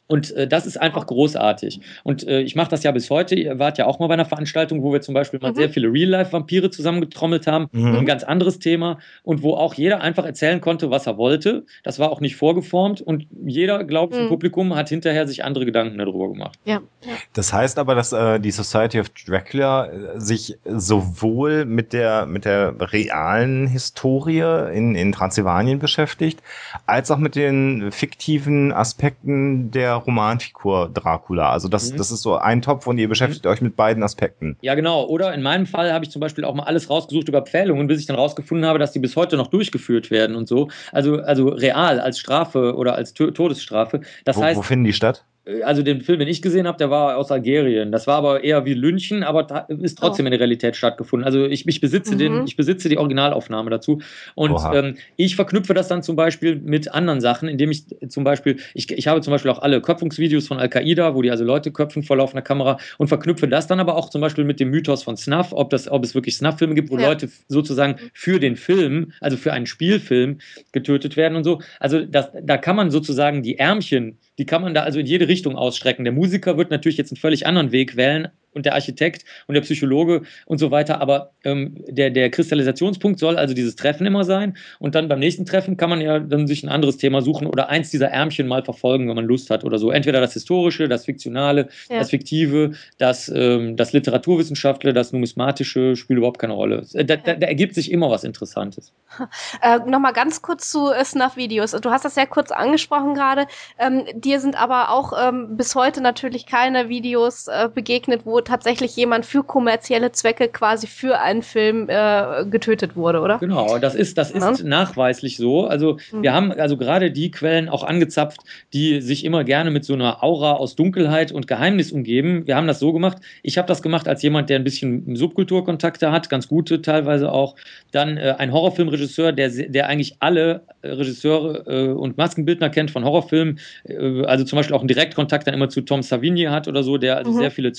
Und 0.07 0.31
äh, 0.31 0.47
das 0.47 0.65
ist 0.65 0.77
einfach 0.77 1.07
großartig. 1.07 1.79
Und 2.03 2.27
äh, 2.27 2.41
ich 2.41 2.55
mache 2.55 2.69
das 2.69 2.83
ja 2.83 2.91
bis 2.91 3.09
heute. 3.09 3.35
Ihr 3.35 3.57
wart 3.57 3.77
ja 3.77 3.85
auch 3.85 3.99
mal 3.99 4.07
bei 4.07 4.13
einer 4.15 4.25
Veranstaltung, 4.25 4.83
wo 4.83 4.91
wir 4.91 5.01
zum 5.01 5.13
Beispiel 5.13 5.39
mal 5.39 5.51
Mhm. 5.51 5.55
sehr 5.55 5.69
viele 5.69 5.87
Real-Life-Vampire 5.91 6.69
zusammengetrommelt 6.71 7.47
haben. 7.47 7.67
Mhm. 7.71 7.95
Ein 7.99 8.05
ganz 8.05 8.23
anderes 8.23 8.59
Thema. 8.59 8.99
Und 9.23 9.41
wo 9.43 9.53
auch 9.55 9.73
jeder 9.75 10.01
einfach 10.01 10.25
erzählen 10.25 10.59
konnte, 10.61 10.91
was 10.91 11.07
er 11.07 11.17
wollte. 11.17 11.65
Das 11.83 11.99
war 11.99 12.11
auch 12.11 12.19
nicht 12.21 12.35
vorgeformt. 12.35 13.01
Und 13.01 13.27
jeder, 13.45 13.83
glaube 13.85 14.13
ich, 14.13 14.19
im 14.19 14.25
Mhm. 14.25 14.29
Publikum 14.29 14.75
hat 14.75 14.89
hinterher 14.89 15.27
sich 15.27 15.43
andere 15.45 15.65
Gedanken 15.65 15.97
darüber 15.97 16.29
gemacht. 16.29 16.59
Ja. 16.65 16.81
ja. 17.05 17.13
Das 17.33 17.53
heißt 17.53 17.79
aber, 17.79 17.95
dass 17.95 18.11
äh, 18.13 18.39
die 18.39 18.51
Society 18.51 18.99
of 18.99 19.09
Dracula 19.09 19.85
äh, 19.87 20.19
sich 20.19 20.57
sowohl 20.65 21.65
mit 21.65 21.93
der, 21.93 22.25
mit 22.25 22.45
der 22.45 22.75
realen 22.79 23.67
Historie 23.67 24.41
in, 24.73 24.95
in 24.95 25.11
Transsilvanien 25.11 25.79
beschäftigt, 25.79 26.41
als 26.85 27.09
auch 27.09 27.17
mit 27.17 27.35
den 27.35 27.91
fiktiven 27.91 28.71
Aspekten 28.73 29.71
der 29.71 29.92
Romanfigur 29.95 30.89
Dracula. 30.93 31.49
Also 31.51 31.67
das, 31.67 31.91
Mhm. 31.91 31.97
das 31.97 32.11
ist 32.11 32.21
so 32.21 32.37
ein 32.37 32.61
Topf 32.61 32.87
und 32.87 32.97
ihr 32.97 33.09
beschäftigt 33.09 33.45
euch 33.47 33.61
mit 33.61 33.75
beiden 33.75 34.03
Aspekten. 34.03 34.57
Ja, 34.61 34.75
genau. 34.75 35.05
Oder 35.05 35.33
in 35.33 35.41
meinem 35.41 35.65
Fall 35.65 35.91
habe 35.93 36.05
ich 36.05 36.11
zum 36.11 36.19
Beispiel 36.19 36.45
auch 36.45 36.53
mal 36.53 36.63
alles 36.63 36.89
rausgesucht 36.89 37.27
über 37.29 37.41
Pfählungen, 37.41 37.87
bis 37.87 37.99
ich 37.99 38.05
dann 38.05 38.15
rausgefunden 38.15 38.67
habe, 38.67 38.79
dass 38.79 38.91
die 38.91 38.99
bis 38.99 39.15
heute 39.15 39.37
noch 39.37 39.47
durchgeführt 39.47 40.11
werden 40.11 40.35
und 40.35 40.47
so. 40.47 40.69
Also, 40.91 41.17
also 41.21 41.49
real 41.49 41.99
als 41.99 42.19
Strafe 42.19 42.75
oder 42.75 42.95
als 42.95 43.13
Todesstrafe. 43.13 44.01
Das 44.25 44.37
wo, 44.37 44.43
heißt, 44.43 44.57
wo 44.57 44.61
finden 44.61 44.85
die 44.85 44.93
statt? 44.93 45.25
Also 45.63 45.83
den 45.83 46.01
Film, 46.01 46.19
den 46.19 46.29
ich 46.29 46.41
gesehen 46.41 46.67
habe, 46.67 46.77
der 46.77 46.89
war 46.89 47.17
aus 47.17 47.29
Algerien. 47.29 47.91
Das 47.91 48.07
war 48.07 48.15
aber 48.15 48.43
eher 48.45 48.63
wie 48.65 48.73
Lynchen, 48.73 49.23
aber 49.23 49.67
ist 49.69 49.97
trotzdem 49.97 50.25
in 50.25 50.31
der 50.31 50.39
Realität 50.39 50.77
stattgefunden. 50.77 51.25
Also 51.25 51.45
ich, 51.45 51.67
ich 51.67 51.81
besitze 51.81 52.13
Mhm. 52.15 52.19
den, 52.19 52.45
ich 52.45 52.55
besitze 52.55 52.87
die 52.87 52.97
Originalaufnahme 52.97 53.69
dazu. 53.69 53.99
Und 54.35 54.55
ähm, 54.73 54.95
ich 55.17 55.35
verknüpfe 55.35 55.73
das 55.73 55.89
dann 55.89 56.01
zum 56.01 56.15
Beispiel 56.15 56.55
mit 56.55 56.93
anderen 56.93 57.19
Sachen, 57.19 57.49
indem 57.49 57.71
ich 57.71 57.83
zum 58.07 58.23
Beispiel, 58.23 58.57
ich, 58.73 58.89
ich 58.89 59.07
habe 59.07 59.19
zum 59.19 59.31
Beispiel 59.31 59.51
auch 59.51 59.59
alle 59.61 59.81
Köpfungsvideos 59.81 60.47
von 60.47 60.59
Al-Qaida, 60.59 61.13
wo 61.13 61.21
die 61.21 61.29
also 61.31 61.43
Leute 61.43 61.71
köpfen 61.71 62.03
vor 62.03 62.15
laufender 62.15 62.41
Kamera 62.41 62.77
und 62.97 63.09
verknüpfe 63.09 63.49
das 63.49 63.67
dann 63.67 63.81
aber 63.81 63.97
auch 63.97 64.09
zum 64.09 64.21
Beispiel 64.21 64.45
mit 64.45 64.61
dem 64.61 64.69
Mythos 64.69 65.03
von 65.03 65.17
Snuff, 65.17 65.51
ob, 65.51 65.71
das, 65.71 65.89
ob 65.91 66.05
es 66.05 66.15
wirklich 66.15 66.37
Snuff-Filme 66.37 66.73
gibt, 66.73 66.89
wo 66.89 66.97
Ja. 66.97 67.09
Leute 67.09 67.27
sozusagen 67.49 67.97
für 68.13 68.39
den 68.39 68.55
Film, 68.55 69.11
also 69.19 69.35
für 69.35 69.51
einen 69.51 69.65
Spielfilm 69.65 70.37
getötet 70.71 71.17
werden 71.17 71.35
und 71.35 71.43
so. 71.43 71.59
Also 71.81 72.05
das, 72.05 72.29
da 72.41 72.55
kann 72.57 72.77
man 72.77 72.91
sozusagen 72.91 73.43
die 73.43 73.59
Ärmchen, 73.59 74.17
die 74.37 74.45
kann 74.45 74.61
man 74.61 74.73
da 74.73 74.83
also 74.83 74.99
in 74.99 75.05
jede 75.05 75.27
Richtung 75.27 75.55
ausstrecken. 75.55 76.03
Der 76.03 76.13
Musiker 76.13 76.57
wird 76.57 76.71
natürlich 76.71 76.97
jetzt 76.97 77.11
einen 77.11 77.19
völlig 77.19 77.45
anderen 77.45 77.71
Weg 77.71 77.95
wählen 77.95 78.29
und 78.53 78.65
der 78.65 78.73
Architekt 78.75 79.25
und 79.47 79.55
der 79.55 79.61
Psychologe 79.61 80.21
und 80.45 80.57
so 80.59 80.71
weiter, 80.71 81.01
aber 81.01 81.31
ähm, 81.43 81.75
der, 81.87 82.09
der 82.09 82.29
Kristallisationspunkt 82.29 83.19
soll 83.19 83.37
also 83.37 83.53
dieses 83.53 83.75
Treffen 83.75 84.05
immer 84.05 84.23
sein 84.23 84.55
und 84.79 84.95
dann 84.95 85.07
beim 85.07 85.19
nächsten 85.19 85.45
Treffen 85.45 85.77
kann 85.77 85.89
man 85.89 86.01
ja 86.01 86.19
dann 86.19 86.47
sich 86.47 86.63
ein 86.63 86.69
anderes 86.69 86.97
Thema 86.97 87.21
suchen 87.21 87.47
oder 87.47 87.69
eins 87.69 87.89
dieser 87.91 88.09
Ärmchen 88.09 88.47
mal 88.47 88.63
verfolgen, 88.63 89.07
wenn 89.09 89.15
man 89.15 89.25
Lust 89.25 89.49
hat 89.49 89.63
oder 89.63 89.77
so. 89.77 89.91
Entweder 89.91 90.21
das 90.21 90.33
Historische, 90.33 90.87
das 90.87 91.05
Fiktionale, 91.05 91.67
Ja. 91.89 91.99
das 91.99 92.09
Fiktive, 92.09 92.71
das, 92.97 93.31
ähm, 93.33 93.75
das 93.75 93.93
Literaturwissenschaftliche, 93.93 94.93
das 94.93 95.11
Numismatische 95.13 95.95
spielt 95.95 96.17
überhaupt 96.17 96.39
keine 96.39 96.53
Rolle. 96.53 96.85
Äh, 96.93 97.05
Da, 97.05 97.15
da, 97.17 97.33
da 97.35 97.47
ergibt 97.47 97.75
sich 97.75 97.91
immer 97.91 98.09
was 98.09 98.23
Interessantes. 98.23 98.93
Äh, 99.61 99.79
Nochmal 99.87 100.13
ganz 100.13 100.41
kurz 100.41 100.69
zu 100.71 100.91
äh, 100.91 101.03
Snuff-Videos. 101.05 101.71
Du 101.71 101.89
hast 101.91 102.03
das 102.05 102.15
ja 102.15 102.25
kurz 102.25 102.51
angesprochen 102.51 103.13
gerade. 103.13 103.45
Ähm, 103.79 104.03
dir 104.15 104.39
sind 104.39 104.59
aber 104.61 104.89
auch 104.89 105.13
ähm, 105.19 105.55
bis 105.57 105.75
heute 105.75 106.01
natürlich 106.01 106.45
keine 106.45 106.89
Videos 106.89 107.47
äh, 107.47 107.69
begegnet, 107.73 108.25
wo 108.25 108.41
tatsächlich 108.43 108.95
jemand 108.95 109.25
für 109.25 109.43
kommerzielle 109.43 110.11
Zwecke 110.11 110.47
quasi 110.47 110.87
für 110.87 111.19
einen 111.19 111.41
Film 111.41 111.87
äh, 111.89 112.45
getötet 112.49 112.95
wurde, 112.95 113.21
oder? 113.21 113.37
Genau, 113.39 113.77
das 113.79 113.95
ist, 113.95 114.17
das 114.17 114.31
ist 114.31 114.59
Ja. 114.59 114.65
nachweislich 114.65 115.37
so. 115.37 115.65
Also 115.65 115.97
Mhm. 116.11 116.23
wir 116.23 116.33
haben 116.33 116.51
also 116.51 116.77
gerade 116.77 117.11
die 117.11 117.31
Quellen 117.31 117.69
auch 117.69 117.83
angezapft, 117.83 118.41
die 118.73 119.01
sich 119.01 119.25
immer 119.25 119.43
gerne 119.43 119.71
mit 119.71 119.85
so 119.85 119.93
einer 119.93 120.23
Aura 120.23 120.53
aus 120.53 120.75
Dunkelheit 120.75 121.31
und 121.31 121.47
Geheimnis 121.47 121.91
umgeben. 121.91 122.45
Wir 122.47 122.55
haben 122.55 122.67
das 122.67 122.79
so 122.79 122.93
gemacht. 122.93 123.17
Ich 123.41 123.57
habe 123.57 123.67
das 123.67 123.81
gemacht 123.81 124.07
als 124.07 124.21
jemand, 124.21 124.49
der 124.49 124.59
ein 124.59 124.63
bisschen 124.63 125.15
Subkulturkontakte 125.15 126.11
hat, 126.11 126.29
ganz 126.29 126.47
gute 126.47 126.81
teilweise 126.81 127.31
auch. 127.31 127.55
Dann 127.91 128.17
äh, 128.17 128.35
ein 128.37 128.51
Horrorfilmregisseur, 128.51 129.31
der, 129.31 129.49
der 129.49 129.87
eigentlich 129.87 130.15
alle 130.19 130.61
äh, 130.81 130.89
Regisseure 130.89 131.63
äh, 131.67 131.87
und 131.93 132.17
Maskenbildner 132.17 132.69
kennt 132.69 132.91
von 132.91 133.03
Horrorfilmen. 133.03 133.59
Äh, 133.87 134.23
also 134.25 134.43
zum 134.45 134.57
Beispiel 134.57 134.75
auch 134.75 134.81
einen 134.81 134.87
Direktkontakt 134.87 135.47
dann 135.47 135.53
immer 135.53 135.69
zu 135.69 135.81
Tom 135.81 136.01
Savini 136.01 136.43
hat 136.43 136.67
oder 136.67 136.83
so, 136.83 136.97
der 136.97 137.17
also 137.17 137.31
Mhm. 137.31 137.37
sehr 137.37 137.51
viele 137.51 137.71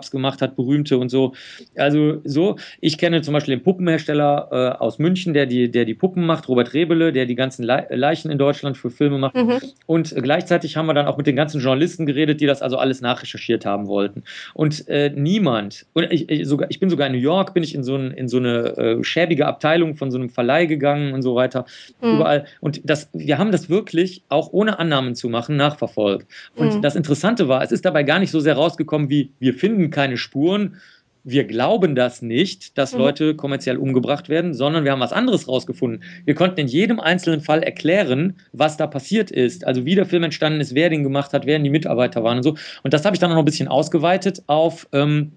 Zombie-Make-ups 0.00 0.10
gemacht 0.10 0.42
hat, 0.42 0.56
berühmte 0.56 0.98
und 0.98 1.08
so. 1.08 1.32
Also 1.76 2.20
so. 2.24 2.56
Ich 2.80 2.98
kenne 2.98 3.22
zum 3.22 3.34
Beispiel 3.34 3.56
den 3.56 3.62
Puppenhersteller 3.62 4.48
äh, 4.50 4.82
aus 4.82 4.98
München, 4.98 5.34
der 5.34 5.46
die, 5.46 5.70
der 5.70 5.84
die 5.84 5.94
Puppen 5.94 6.26
macht, 6.26 6.48
Robert 6.48 6.74
Rebele, 6.74 7.12
der 7.12 7.26
die 7.26 7.34
ganzen 7.34 7.64
Le 7.64 7.86
Leichen 7.90 8.30
in 8.30 8.38
Deutschland 8.38 8.76
für 8.76 8.90
Filme 8.90 9.18
macht. 9.18 9.34
Mhm. 9.34 9.60
Und 9.86 10.14
gleichzeitig 10.16 10.76
haben 10.76 10.86
wir 10.86 10.94
dann 10.94 11.06
auch 11.06 11.16
mit 11.16 11.26
den 11.26 11.36
ganzen 11.36 11.60
Journalisten 11.60 12.06
geredet, 12.06 12.40
die 12.40 12.46
das 12.46 12.62
also 12.62 12.78
alles 12.78 13.00
nachrecherchiert 13.00 13.66
haben 13.66 13.86
wollten. 13.86 14.22
Und 14.54 14.88
äh, 14.88 15.10
niemand, 15.14 15.86
und 15.92 16.10
ich, 16.10 16.28
ich, 16.28 16.46
sogar, 16.46 16.70
ich 16.70 16.80
bin 16.80 16.90
sogar 16.90 17.06
in 17.06 17.12
New 17.12 17.18
York, 17.18 17.54
bin 17.54 17.62
ich 17.62 17.74
in 17.74 17.82
so, 17.82 17.96
ein, 17.96 18.12
in 18.12 18.28
so 18.28 18.38
eine 18.38 18.76
äh, 18.76 19.04
schäbige 19.04 19.46
Abteilung 19.46 19.96
von 19.96 20.10
so 20.10 20.18
einem 20.18 20.30
Verleih 20.30 20.66
gegangen 20.66 21.12
und 21.12 21.22
so 21.22 21.34
weiter. 21.34 21.64
Mhm. 22.00 22.14
Überall. 22.14 22.44
Und 22.60 22.80
das, 22.84 23.08
wir 23.12 23.38
haben 23.38 23.52
das 23.52 23.68
wirklich, 23.68 24.22
auch 24.28 24.52
ohne 24.52 24.78
Annahmen 24.78 25.14
zu 25.14 25.28
machen, 25.28 25.56
nachverfolgt. 25.56 26.26
Und 26.56 26.70
Mhm. 26.70 26.82
das 26.82 26.96
Interessante 26.96 27.48
war, 27.48 27.62
es 27.62 27.72
ist 27.72 27.84
dabei 27.84 28.02
gar 28.02 28.18
nicht 28.18 28.30
so 28.30 28.40
sehr 28.40 28.54
rausgekommen, 28.54 29.10
wie 29.10 29.32
wir 29.38 29.54
finden 29.54 29.89
finden 29.90 29.94
keine 29.94 30.16
Spuren, 30.16 30.76
wir 31.22 31.44
glauben 31.44 31.94
das 31.94 32.22
nicht, 32.22 32.78
dass 32.78 32.94
mhm. 32.94 33.00
Leute 33.00 33.34
kommerziell 33.36 33.76
umgebracht 33.76 34.30
werden, 34.30 34.54
sondern 34.54 34.84
wir 34.84 34.92
haben 34.92 35.00
was 35.00 35.12
anderes 35.12 35.46
rausgefunden. 35.46 36.02
Wir 36.24 36.34
konnten 36.34 36.60
in 36.60 36.66
jedem 36.66 36.98
einzelnen 36.98 37.42
Fall 37.42 37.62
erklären, 37.62 38.36
was 38.54 38.78
da 38.78 38.86
passiert 38.86 39.30
ist. 39.30 39.66
Also 39.66 39.84
wie 39.84 39.94
der 39.94 40.06
Film 40.06 40.22
entstanden 40.22 40.60
ist, 40.60 40.74
wer 40.74 40.88
den 40.88 41.02
gemacht 41.02 41.34
hat, 41.34 41.44
wer 41.44 41.58
die 41.58 41.68
Mitarbeiter 41.68 42.24
waren 42.24 42.38
und 42.38 42.42
so. 42.42 42.56
Und 42.82 42.94
das 42.94 43.04
habe 43.04 43.14
ich 43.14 43.20
dann 43.20 43.30
noch 43.30 43.38
ein 43.38 43.44
bisschen 43.44 43.68
ausgeweitet 43.68 44.42
auf 44.46 44.88
ähm, 44.92 45.32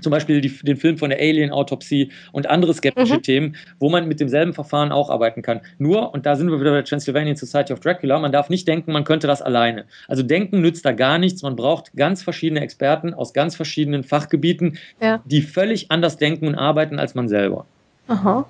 zum 0.00 0.10
Beispiel 0.10 0.40
die, 0.40 0.48
den 0.62 0.76
Film 0.76 0.98
von 0.98 1.10
der 1.10 1.18
Alien-Autopsie 1.18 2.10
und 2.32 2.48
andere 2.48 2.74
skeptische 2.74 3.16
mhm. 3.16 3.22
Themen, 3.22 3.56
wo 3.78 3.88
man 3.88 4.08
mit 4.08 4.20
demselben 4.20 4.52
Verfahren 4.52 4.92
auch 4.92 5.10
arbeiten 5.10 5.42
kann. 5.42 5.60
Nur, 5.78 6.12
und 6.14 6.26
da 6.26 6.36
sind 6.36 6.50
wir 6.50 6.60
wieder 6.60 6.70
bei 6.70 6.76
der 6.76 6.84
Transylvanian 6.84 7.36
Society 7.36 7.72
of 7.72 7.80
Dracula, 7.80 8.18
man 8.18 8.32
darf 8.32 8.48
nicht 8.48 8.66
denken, 8.68 8.92
man 8.92 9.04
könnte 9.04 9.26
das 9.26 9.42
alleine. 9.42 9.84
Also 10.06 10.22
denken 10.22 10.60
nützt 10.60 10.84
da 10.84 10.92
gar 10.92 11.18
nichts. 11.18 11.42
Man 11.42 11.56
braucht 11.56 11.92
ganz 11.94 12.22
verschiedene 12.22 12.60
Experten 12.60 13.14
aus 13.14 13.32
ganz 13.32 13.56
verschiedenen 13.56 14.04
Fachgebieten, 14.04 14.78
ja. 15.00 15.22
die 15.24 15.42
völlig 15.42 15.90
anders 15.90 16.16
denken 16.16 16.46
und 16.46 16.54
arbeiten 16.54 16.98
als 16.98 17.14
man 17.14 17.28
selber. 17.28 17.66
Aha. 18.08 18.46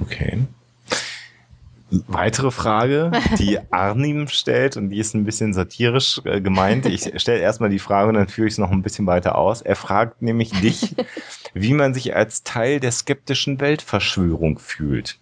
Okay. 0.00 0.38
Weitere 2.06 2.50
Frage, 2.50 3.12
die 3.38 3.58
Arnim 3.70 4.28
stellt, 4.28 4.76
und 4.76 4.90
die 4.90 4.98
ist 4.98 5.14
ein 5.14 5.24
bisschen 5.24 5.52
satirisch 5.52 6.20
äh, 6.24 6.40
gemeint. 6.40 6.86
Ich 6.86 7.12
stelle 7.20 7.40
erstmal 7.40 7.70
die 7.70 7.78
Frage 7.78 8.08
und 8.08 8.14
dann 8.14 8.28
führe 8.28 8.48
ich 8.48 8.54
es 8.54 8.58
noch 8.58 8.70
ein 8.70 8.82
bisschen 8.82 9.06
weiter 9.06 9.36
aus. 9.36 9.62
Er 9.62 9.76
fragt 9.76 10.22
nämlich 10.22 10.50
dich, 10.50 10.94
wie 11.54 11.74
man 11.74 11.94
sich 11.94 12.14
als 12.14 12.42
Teil 12.42 12.80
der 12.80 12.92
skeptischen 12.92 13.60
Weltverschwörung 13.60 14.58
fühlt. 14.58 15.18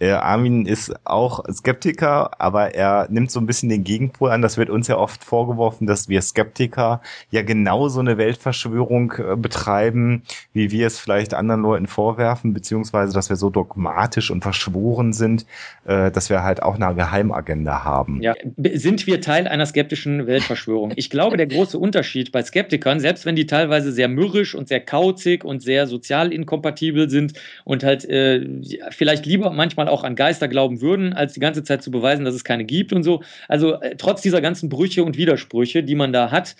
Äh, 0.00 0.10
Armin 0.10 0.66
ist 0.66 0.94
auch 1.04 1.44
Skeptiker, 1.50 2.40
aber 2.40 2.74
er 2.74 3.06
nimmt 3.10 3.30
so 3.30 3.40
ein 3.40 3.46
bisschen 3.46 3.68
den 3.68 3.84
Gegenpol 3.84 4.30
an. 4.30 4.42
Das 4.42 4.56
wird 4.56 4.70
uns 4.70 4.88
ja 4.88 4.96
oft 4.96 5.24
vorgeworfen, 5.24 5.86
dass 5.86 6.08
wir 6.08 6.22
Skeptiker 6.22 7.00
ja 7.30 7.42
genauso 7.42 8.00
eine 8.00 8.18
Weltverschwörung 8.18 9.12
äh, 9.18 9.36
betreiben, 9.36 10.22
wie 10.52 10.70
wir 10.70 10.86
es 10.86 10.98
vielleicht 10.98 11.34
anderen 11.34 11.62
Leuten 11.62 11.86
vorwerfen, 11.86 12.52
beziehungsweise 12.52 13.12
dass 13.12 13.28
wir 13.28 13.36
so 13.36 13.50
dogmatisch 13.50 14.30
und 14.30 14.42
verschworen 14.42 15.12
sind, 15.12 15.46
äh, 15.84 16.10
dass 16.10 16.30
wir 16.30 16.42
halt 16.42 16.62
auch 16.62 16.76
eine 16.76 16.94
Geheimagenda 16.94 17.84
haben. 17.84 18.20
Ja, 18.22 18.34
sind 18.74 19.06
wir 19.06 19.20
Teil 19.20 19.48
einer 19.48 19.66
skeptischen 19.66 20.26
Weltverschwörung? 20.26 20.92
Ich 20.96 21.10
glaube, 21.10 21.36
der 21.36 21.46
große 21.46 21.78
Unterschied 21.78 22.32
bei 22.32 22.42
Skeptikern, 22.42 23.00
selbst 23.00 23.26
wenn 23.26 23.36
die 23.36 23.46
teilweise 23.46 23.92
sehr 23.92 24.08
mürrisch 24.08 24.54
und 24.54 24.68
sehr 24.68 24.80
kauzig 24.80 25.44
und 25.44 25.62
sehr 25.62 25.86
sozial 25.86 26.32
inkompatibel 26.32 27.08
sind 27.10 27.34
und 27.64 27.84
halt 27.84 28.04
äh, 28.08 28.46
vielleicht 28.90 29.26
lieber 29.26 29.45
manchmal 29.52 29.88
auch 29.88 30.04
an 30.04 30.16
Geister 30.16 30.48
glauben 30.48 30.80
würden, 30.80 31.12
als 31.12 31.32
die 31.32 31.40
ganze 31.40 31.62
Zeit 31.62 31.82
zu 31.82 31.90
beweisen, 31.90 32.24
dass 32.24 32.34
es 32.34 32.44
keine 32.44 32.64
gibt 32.64 32.92
und 32.92 33.02
so. 33.02 33.22
Also 33.48 33.80
äh, 33.80 33.96
trotz 33.96 34.22
dieser 34.22 34.40
ganzen 34.40 34.68
Brüche 34.68 35.04
und 35.04 35.16
Widersprüche, 35.16 35.82
die 35.82 35.94
man 35.94 36.12
da 36.12 36.30
hat, 36.30 36.56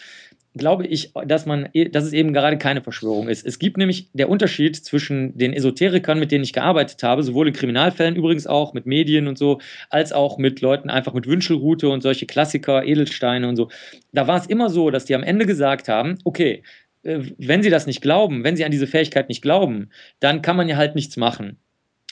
glaube 0.56 0.86
ich, 0.86 1.12
dass 1.26 1.46
man, 1.46 1.68
e, 1.72 1.88
dass 1.88 2.04
es 2.04 2.12
eben 2.12 2.32
gerade 2.32 2.58
keine 2.58 2.82
Verschwörung 2.82 3.28
ist. 3.28 3.46
Es 3.46 3.58
gibt 3.58 3.76
nämlich 3.76 4.08
der 4.12 4.28
Unterschied 4.28 4.76
zwischen 4.76 5.36
den 5.36 5.52
Esoterikern, 5.52 6.18
mit 6.18 6.32
denen 6.32 6.44
ich 6.44 6.52
gearbeitet 6.52 7.02
habe, 7.02 7.22
sowohl 7.22 7.48
in 7.48 7.54
Kriminalfällen 7.54 8.16
übrigens 8.16 8.46
auch, 8.46 8.72
mit 8.72 8.86
Medien 8.86 9.28
und 9.28 9.38
so, 9.38 9.60
als 9.90 10.12
auch 10.12 10.38
mit 10.38 10.60
Leuten 10.60 10.90
einfach 10.90 11.12
mit 11.12 11.26
Wünschelrute 11.26 11.88
und 11.88 12.02
solche 12.02 12.26
Klassiker, 12.26 12.84
Edelsteine 12.84 13.48
und 13.48 13.56
so. 13.56 13.68
Da 14.12 14.26
war 14.26 14.38
es 14.38 14.46
immer 14.46 14.70
so, 14.70 14.90
dass 14.90 15.04
die 15.04 15.14
am 15.14 15.22
Ende 15.22 15.46
gesagt 15.46 15.88
haben, 15.88 16.18
okay, 16.24 16.62
äh, 17.02 17.20
wenn 17.38 17.62
sie 17.62 17.70
das 17.70 17.86
nicht 17.86 18.00
glauben, 18.00 18.44
wenn 18.44 18.56
sie 18.56 18.64
an 18.64 18.72
diese 18.72 18.86
Fähigkeit 18.86 19.28
nicht 19.28 19.42
glauben, 19.42 19.90
dann 20.20 20.42
kann 20.42 20.56
man 20.56 20.68
ja 20.68 20.76
halt 20.76 20.94
nichts 20.94 21.16
machen. 21.16 21.58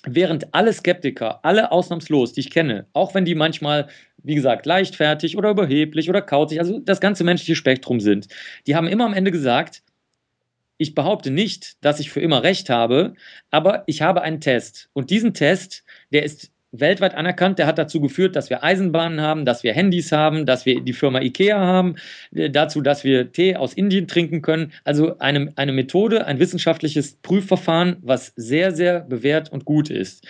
Während 0.07 0.55
alle 0.55 0.73
Skeptiker, 0.73 1.45
alle 1.45 1.73
ausnahmslos, 1.73 2.33
die 2.33 2.41
ich 2.41 2.51
kenne, 2.51 2.87
auch 2.93 3.15
wenn 3.15 3.25
die 3.25 3.35
manchmal, 3.35 3.89
wie 4.23 4.35
gesagt, 4.35 4.67
leichtfertig 4.67 5.37
oder 5.37 5.51
überheblich 5.51 6.11
oder 6.11 6.21
kauzig, 6.21 6.61
also 6.61 6.79
das 6.79 7.01
ganze 7.01 7.25
menschliche 7.25 7.57
Spektrum 7.57 8.01
sind, 8.01 8.29
die 8.67 8.77
haben 8.77 8.87
immer 8.87 9.07
am 9.07 9.15
Ende 9.15 9.31
gesagt, 9.31 9.83
ich 10.77 10.95
behaupte 10.95 11.31
nicht, 11.31 11.83
dass 11.85 12.01
ich 12.01 12.11
für 12.11 12.21
immer 12.21 12.43
recht 12.43 12.69
habe, 12.69 13.15
aber 13.51 13.85
ich 13.87 14.03
habe 14.03 14.23
einen 14.23 14.41
Test. 14.41 14.91
Und 14.93 15.11
diesen 15.11 15.33
Test, 15.33 15.85
der 16.13 16.25
ist 16.25 16.51
weltweit 16.81 17.15
anerkannt. 17.15 17.59
Der 17.59 17.67
hat 17.67 17.79
dazu 17.79 18.01
geführt, 18.01 18.37
dass 18.37 18.51
wir 18.51 18.63
Eisenbahnen 18.63 19.21
haben, 19.21 19.45
dass 19.45 19.63
wir 19.63 19.73
Handys 19.73 20.13
haben, 20.13 20.47
dass 20.47 20.67
wir 20.67 20.81
die 20.81 20.93
Firma 20.93 21.21
IKEA 21.21 21.59
haben, 21.59 21.97
äh, 22.35 22.51
dazu, 22.51 22.81
dass 22.81 23.05
wir 23.05 23.33
Tee 23.33 23.57
aus 23.57 23.75
Indien 23.75 24.09
trinken 24.09 24.43
können. 24.43 24.73
Also 24.85 25.19
eine, 25.19 25.53
eine 25.57 25.73
Methode, 25.73 26.27
ein 26.27 26.39
wissenschaftliches 26.39 27.17
Prüfverfahren, 27.23 27.97
was 28.03 28.33
sehr, 28.37 28.73
sehr 28.73 29.01
bewährt 29.01 29.51
und 29.53 29.65
gut 29.65 29.91
ist. 29.91 30.27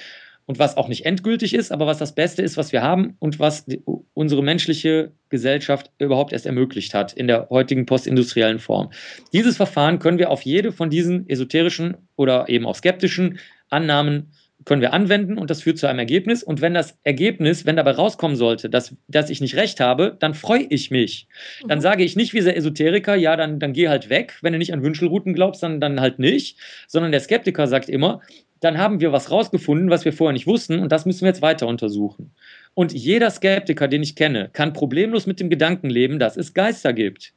Und 0.47 0.59
was 0.59 0.77
auch 0.77 0.89
nicht 0.89 1.07
endgültig 1.07 1.55
ist, 1.55 1.73
aber 1.73 1.87
was 1.87 1.97
das 1.97 2.15
Beste 2.15 2.43
ist, 2.43 2.59
was 2.59 2.71
wir 2.71 2.83
haben 2.83 3.17
und 3.19 3.41
was 3.41 3.65
die, 3.65 3.83
unsere 4.13 4.43
menschliche 4.43 5.13
Gesellschaft 5.31 5.91
überhaupt 5.99 6.35
erst 6.35 6.45
ermöglicht 6.45 6.93
hat 6.93 7.15
in 7.15 7.29
der 7.29 7.49
heutigen 7.49 7.87
postindustriellen 7.87 8.59
Form. 8.59 8.91
Dieses 9.33 9.57
Verfahren 9.57 10.01
können 10.01 10.19
wir 10.19 10.31
auf 10.31 10.43
jede 10.43 10.71
von 10.71 10.91
diesen 10.91 11.27
esoterischen 11.31 11.97
oder 12.17 12.47
eben 12.51 12.67
auch 12.67 12.75
skeptischen 12.75 13.39
Annahmen 13.71 14.34
können 14.65 14.81
wir 14.81 14.93
anwenden 14.93 15.39
und 15.39 15.51
das 15.51 15.63
führt 15.63 15.79
zu 15.79 15.87
einem 15.87 15.99
Ergebnis. 15.99 16.43
Und 16.43 16.61
wenn 16.61 16.75
das 16.75 16.99
Ergebnis, 17.03 17.67
wenn 17.67 17.77
dabei 17.77 17.93
rauskommen 17.93 18.37
sollte, 18.37 18.71
dass, 18.71 18.95
dass 19.09 19.31
ich 19.31 19.41
nicht 19.41 19.57
recht 19.57 19.81
habe, 19.81 20.17
dann 20.19 20.35
freue 20.35 20.67
ich 20.71 20.91
mich. 20.91 21.29
Dann 21.67 21.79
mhm. 21.79 21.83
sage 21.83 22.05
ich 22.05 22.17
nicht 22.17 22.35
wie 22.35 22.41
der 22.41 22.57
Esoteriker, 22.57 23.15
ja, 23.15 23.37
dann, 23.37 23.59
dann 23.59 23.73
geh 23.73 23.89
halt 23.89 24.09
weg. 24.09 24.39
Wenn 24.43 24.53
du 24.53 24.59
nicht 24.59 24.73
an 24.73 24.83
Wünschelrouten 24.83 25.35
glaubst, 25.35 25.63
dann, 25.63 25.81
dann 25.81 26.01
halt 26.01 26.19
nicht. 26.19 26.59
Sondern 26.87 27.13
der 27.13 27.21
Skeptiker 27.21 27.67
sagt 27.67 27.89
immer, 27.89 28.21
dann 28.61 28.79
haben 28.79 29.01
wir 29.01 29.13
was 29.13 29.31
rausgefunden, 29.31 29.91
was 29.91 30.07
wir 30.07 30.13
vorher 30.13 30.33
nicht 30.33 30.47
wussten 30.47 30.79
und 30.79 30.91
das 30.91 31.05
müssen 31.05 31.21
wir 31.21 31.29
jetzt 31.29 31.43
weiter 31.43 31.67
untersuchen. 31.67 32.33
Und 32.73 32.93
jeder 32.93 33.31
Skeptiker, 33.31 33.89
den 33.89 34.03
ich 34.03 34.17
kenne, 34.17 34.49
kann 34.53 34.73
problemlos 34.73 35.27
mit 35.27 35.39
dem 35.39 35.51
Gedanken 35.51 35.91
leben, 35.91 36.19
dass 36.19 36.37
es 36.37 36.55
Geister 36.55 36.93
gibt. 36.95 37.35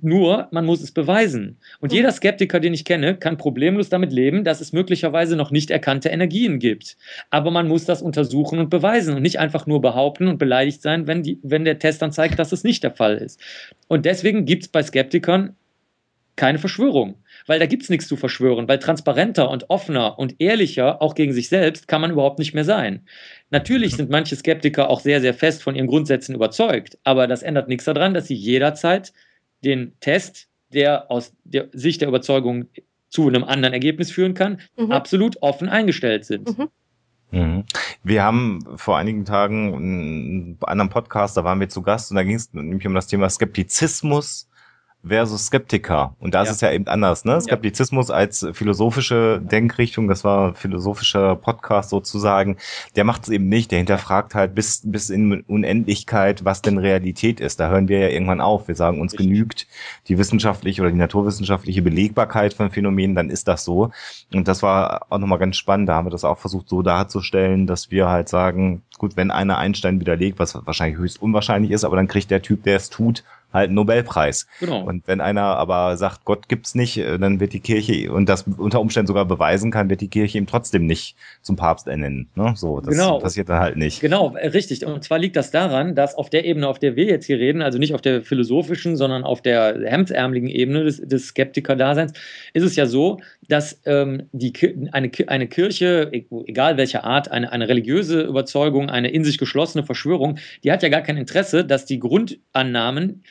Nur, 0.00 0.48
man 0.50 0.64
muss 0.64 0.82
es 0.82 0.92
beweisen. 0.92 1.58
Und 1.80 1.92
jeder 1.92 2.12
Skeptiker, 2.12 2.60
den 2.60 2.74
ich 2.74 2.84
kenne, 2.84 3.16
kann 3.16 3.36
problemlos 3.36 3.88
damit 3.88 4.12
leben, 4.12 4.44
dass 4.44 4.60
es 4.60 4.72
möglicherweise 4.72 5.36
noch 5.36 5.50
nicht 5.50 5.70
erkannte 5.70 6.08
Energien 6.08 6.58
gibt. 6.58 6.96
Aber 7.30 7.50
man 7.50 7.68
muss 7.68 7.84
das 7.84 8.02
untersuchen 8.02 8.58
und 8.58 8.70
beweisen 8.70 9.14
und 9.14 9.22
nicht 9.22 9.38
einfach 9.38 9.66
nur 9.66 9.80
behaupten 9.80 10.28
und 10.28 10.38
beleidigt 10.38 10.82
sein, 10.82 11.06
wenn, 11.06 11.22
die, 11.22 11.38
wenn 11.42 11.64
der 11.64 11.78
Test 11.78 12.02
dann 12.02 12.12
zeigt, 12.12 12.38
dass 12.38 12.52
es 12.52 12.64
nicht 12.64 12.82
der 12.82 12.92
Fall 12.92 13.16
ist. 13.16 13.40
Und 13.88 14.04
deswegen 14.04 14.44
gibt 14.44 14.64
es 14.64 14.68
bei 14.68 14.82
Skeptikern 14.82 15.56
keine 16.36 16.58
Verschwörung. 16.58 17.16
Weil 17.46 17.58
da 17.58 17.66
gibt 17.66 17.82
es 17.82 17.90
nichts 17.90 18.08
zu 18.08 18.16
verschwören, 18.16 18.68
weil 18.68 18.78
transparenter 18.78 19.50
und 19.50 19.68
offener 19.68 20.18
und 20.18 20.36
ehrlicher, 20.38 21.02
auch 21.02 21.14
gegen 21.14 21.32
sich 21.32 21.48
selbst, 21.48 21.88
kann 21.88 22.00
man 22.00 22.12
überhaupt 22.12 22.38
nicht 22.38 22.54
mehr 22.54 22.64
sein. 22.64 23.02
Natürlich 23.50 23.96
sind 23.96 24.10
manche 24.10 24.36
Skeptiker 24.36 24.88
auch 24.88 25.00
sehr, 25.00 25.20
sehr 25.20 25.34
fest 25.34 25.62
von 25.62 25.74
ihren 25.74 25.88
Grundsätzen 25.88 26.34
überzeugt, 26.34 26.98
aber 27.04 27.26
das 27.26 27.42
ändert 27.42 27.68
nichts 27.68 27.84
daran, 27.84 28.14
dass 28.14 28.28
sie 28.28 28.34
jederzeit 28.34 29.12
den 29.64 29.92
Test, 30.00 30.48
der 30.72 31.10
aus 31.10 31.32
der 31.44 31.68
Sicht 31.72 32.00
der 32.00 32.08
Überzeugung 32.08 32.66
zu 33.08 33.28
einem 33.28 33.44
anderen 33.44 33.74
Ergebnis 33.74 34.10
führen 34.10 34.34
kann, 34.34 34.60
mhm. 34.76 34.90
absolut 34.90 35.42
offen 35.42 35.68
eingestellt 35.68 36.24
sind. 36.24 36.58
Mhm. 36.58 36.68
mhm. 37.30 37.64
Wir 38.02 38.24
haben 38.24 38.64
vor 38.76 38.98
einigen 38.98 39.24
Tagen 39.24 39.74
einen 39.74 40.58
anderen 40.62 40.90
Podcast, 40.90 41.36
da 41.36 41.44
waren 41.44 41.60
wir 41.60 41.68
zu 41.68 41.82
Gast 41.82 42.10
und 42.10 42.16
da 42.16 42.24
ging 42.24 42.34
es 42.34 42.52
nämlich 42.52 42.86
um 42.86 42.94
das 42.94 43.06
Thema 43.06 43.28
Skeptizismus 43.28 44.48
versus 45.04 45.46
Skeptiker. 45.46 46.14
Und 46.20 46.34
da 46.34 46.38
ja. 46.38 46.44
ist 46.44 46.56
es 46.56 46.60
ja 46.60 46.70
eben 46.70 46.86
anders, 46.86 47.24
ne? 47.24 47.40
Skeptizismus 47.40 48.08
ja. 48.08 48.14
als 48.14 48.46
philosophische 48.52 49.40
Denkrichtung, 49.40 50.06
das 50.06 50.22
war 50.22 50.54
philosophischer 50.54 51.34
Podcast 51.36 51.90
sozusagen, 51.90 52.56
der 52.94 53.04
macht 53.04 53.24
es 53.24 53.28
eben 53.30 53.48
nicht. 53.48 53.72
Der 53.72 53.78
hinterfragt 53.78 54.34
halt 54.34 54.54
bis, 54.54 54.82
bis 54.84 55.10
in 55.10 55.40
Unendlichkeit, 55.42 56.44
was 56.44 56.62
denn 56.62 56.78
Realität 56.78 57.40
ist. 57.40 57.58
Da 57.58 57.68
hören 57.68 57.88
wir 57.88 57.98
ja 57.98 58.08
irgendwann 58.08 58.40
auf. 58.40 58.68
Wir 58.68 58.76
sagen, 58.76 59.00
uns 59.00 59.14
Richtig. 59.14 59.28
genügt 59.28 59.66
die 60.08 60.18
wissenschaftliche 60.18 60.82
oder 60.82 60.90
die 60.90 60.98
naturwissenschaftliche 60.98 61.82
Belegbarkeit 61.82 62.54
von 62.54 62.70
Phänomenen, 62.70 63.16
dann 63.16 63.30
ist 63.30 63.48
das 63.48 63.64
so. 63.64 63.90
Und 64.32 64.46
das 64.46 64.62
war 64.62 65.06
auch 65.08 65.18
nochmal 65.18 65.38
ganz 65.38 65.56
spannend. 65.56 65.88
Da 65.88 65.94
haben 65.94 66.06
wir 66.06 66.10
das 66.10 66.24
auch 66.24 66.38
versucht 66.38 66.68
so 66.68 66.82
darzustellen, 66.82 67.66
dass 67.66 67.90
wir 67.90 68.08
halt 68.08 68.28
sagen, 68.28 68.82
gut, 68.98 69.16
wenn 69.16 69.32
einer 69.32 69.58
Einstein 69.58 69.98
widerlegt, 69.98 70.38
was 70.38 70.54
wahrscheinlich 70.66 70.98
höchst 70.98 71.20
unwahrscheinlich 71.20 71.72
ist, 71.72 71.84
aber 71.84 71.96
dann 71.96 72.06
kriegt 72.06 72.30
der 72.30 72.42
Typ, 72.42 72.62
der 72.62 72.76
es 72.76 72.88
tut, 72.88 73.24
halt 73.52 73.68
einen 73.68 73.74
Nobelpreis. 73.74 74.46
Genau. 74.60 74.82
Und 74.82 75.06
wenn 75.06 75.20
einer 75.20 75.42
aber 75.42 75.96
sagt, 75.96 76.24
Gott 76.24 76.48
gibt's 76.48 76.74
nicht, 76.74 76.98
äh, 76.98 77.18
dann 77.18 77.40
wird 77.40 77.52
die 77.52 77.60
Kirche 77.60 78.12
und 78.12 78.28
das 78.28 78.44
unter 78.56 78.80
Umständen 78.80 79.06
sogar 79.06 79.24
beweisen 79.24 79.70
kann, 79.70 79.90
wird 79.90 80.00
die 80.00 80.08
Kirche 80.08 80.38
ihm 80.38 80.46
trotzdem 80.46 80.86
nicht 80.86 81.16
zum 81.42 81.56
Papst 81.56 81.86
ernennen. 81.86 82.28
Ne? 82.34 82.54
So, 82.56 82.80
das 82.80 82.94
genau. 82.94 83.18
passiert 83.18 83.48
dann 83.48 83.60
halt 83.60 83.76
nicht. 83.76 84.00
Genau, 84.00 84.34
äh, 84.36 84.48
richtig. 84.48 84.84
Und 84.84 85.04
zwar 85.04 85.18
liegt 85.18 85.36
das 85.36 85.50
daran, 85.50 85.94
dass 85.94 86.14
auf 86.14 86.30
der 86.30 86.44
Ebene, 86.44 86.68
auf 86.68 86.78
der 86.78 86.96
wir 86.96 87.06
jetzt 87.06 87.26
hier 87.26 87.38
reden, 87.38 87.62
also 87.62 87.78
nicht 87.78 87.94
auf 87.94 88.00
der 88.00 88.22
philosophischen, 88.22 88.96
sondern 88.96 89.24
auf 89.24 89.42
der 89.42 89.78
hemdsärmeligen 89.84 90.48
Ebene 90.48 90.84
des, 90.84 91.00
des 91.00 91.28
Skeptiker-Daseins, 91.28 92.12
ist 92.52 92.64
es 92.64 92.76
ja 92.76 92.86
so, 92.86 93.20
dass 93.48 93.80
ähm, 93.84 94.28
die, 94.32 94.52
eine, 94.92 95.10
eine 95.26 95.48
Kirche, 95.48 96.08
e, 96.12 96.24
egal 96.46 96.76
welcher 96.76 97.04
Art, 97.04 97.30
eine, 97.30 97.52
eine 97.52 97.68
religiöse 97.68 98.22
Überzeugung, 98.22 98.88
eine 98.88 99.10
in 99.10 99.24
sich 99.24 99.38
geschlossene 99.38 99.84
Verschwörung, 99.84 100.38
die 100.64 100.72
hat 100.72 100.82
ja 100.82 100.88
gar 100.88 101.02
kein 101.02 101.16
Interesse, 101.16 101.64
dass 101.64 101.84
die 101.84 101.98
Grundannahmen 101.98 103.22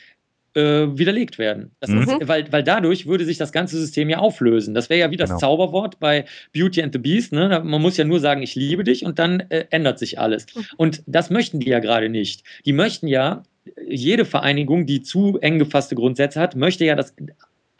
äh, 0.54 0.86
widerlegt 0.98 1.38
werden. 1.38 1.70
Mhm. 1.86 2.02
Ist, 2.02 2.28
weil, 2.28 2.50
weil 2.52 2.62
dadurch 2.62 3.06
würde 3.06 3.24
sich 3.24 3.38
das 3.38 3.52
ganze 3.52 3.78
System 3.78 4.08
ja 4.08 4.18
auflösen. 4.18 4.74
Das 4.74 4.90
wäre 4.90 5.00
ja 5.00 5.10
wie 5.10 5.16
das 5.16 5.30
genau. 5.30 5.40
Zauberwort 5.40 5.98
bei 5.98 6.24
Beauty 6.52 6.82
and 6.82 6.92
the 6.92 6.98
Beast. 6.98 7.32
Ne? 7.32 7.48
Man 7.64 7.82
muss 7.82 7.96
ja 7.96 8.04
nur 8.04 8.20
sagen, 8.20 8.42
ich 8.42 8.54
liebe 8.54 8.84
dich 8.84 9.04
und 9.04 9.18
dann 9.18 9.40
äh, 9.48 9.66
ändert 9.70 9.98
sich 9.98 10.18
alles. 10.18 10.46
Mhm. 10.54 10.64
Und 10.76 11.02
das 11.06 11.30
möchten 11.30 11.60
die 11.60 11.68
ja 11.68 11.78
gerade 11.78 12.08
nicht. 12.08 12.44
Die 12.64 12.72
möchten 12.72 13.06
ja, 13.06 13.42
jede 13.88 14.24
Vereinigung, 14.24 14.86
die 14.86 15.02
zu 15.02 15.38
eng 15.40 15.58
gefasste 15.58 15.94
Grundsätze 15.94 16.40
hat, 16.40 16.56
möchte 16.56 16.84
ja, 16.84 16.96
dass 16.96 17.14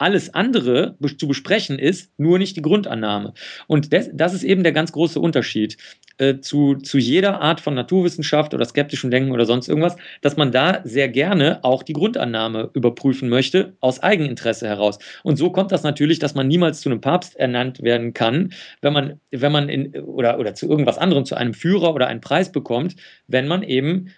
alles 0.03 0.33
andere 0.33 0.97
zu 1.17 1.27
besprechen 1.27 1.79
ist, 1.79 2.11
nur 2.17 2.37
nicht 2.37 2.57
die 2.57 2.61
Grundannahme. 2.61 3.33
Und 3.67 3.93
das, 3.93 4.09
das 4.13 4.33
ist 4.33 4.43
eben 4.43 4.63
der 4.63 4.73
ganz 4.73 4.91
große 4.91 5.19
Unterschied 5.19 5.77
äh, 6.17 6.39
zu, 6.39 6.75
zu 6.75 6.97
jeder 6.97 7.41
Art 7.41 7.61
von 7.61 7.73
Naturwissenschaft 7.73 8.53
oder 8.53 8.65
skeptischem 8.65 9.09
Denken 9.11 9.31
oder 9.31 9.45
sonst 9.45 9.69
irgendwas, 9.69 9.95
dass 10.21 10.35
man 10.35 10.51
da 10.51 10.81
sehr 10.83 11.07
gerne 11.07 11.63
auch 11.63 11.83
die 11.83 11.93
Grundannahme 11.93 12.69
überprüfen 12.73 13.29
möchte, 13.29 13.77
aus 13.79 14.03
Eigeninteresse 14.03 14.67
heraus. 14.67 14.99
Und 15.23 15.37
so 15.37 15.49
kommt 15.51 15.71
das 15.71 15.83
natürlich, 15.83 16.19
dass 16.19 16.35
man 16.35 16.49
niemals 16.49 16.81
zu 16.81 16.89
einem 16.89 17.01
Papst 17.01 17.37
ernannt 17.37 17.81
werden 17.81 18.13
kann, 18.13 18.53
wenn 18.81 18.93
man, 18.93 19.21
wenn 19.31 19.51
man 19.53 19.69
in, 19.69 19.95
oder, 20.01 20.37
oder 20.37 20.53
zu 20.53 20.67
irgendwas 20.67 20.97
anderem, 20.97 21.23
zu 21.23 21.35
einem 21.35 21.53
Führer 21.53 21.93
oder 21.95 22.07
einen 22.07 22.21
Preis 22.21 22.51
bekommt, 22.51 22.95
wenn 23.27 23.47
man 23.47 23.63
eben 23.63 24.09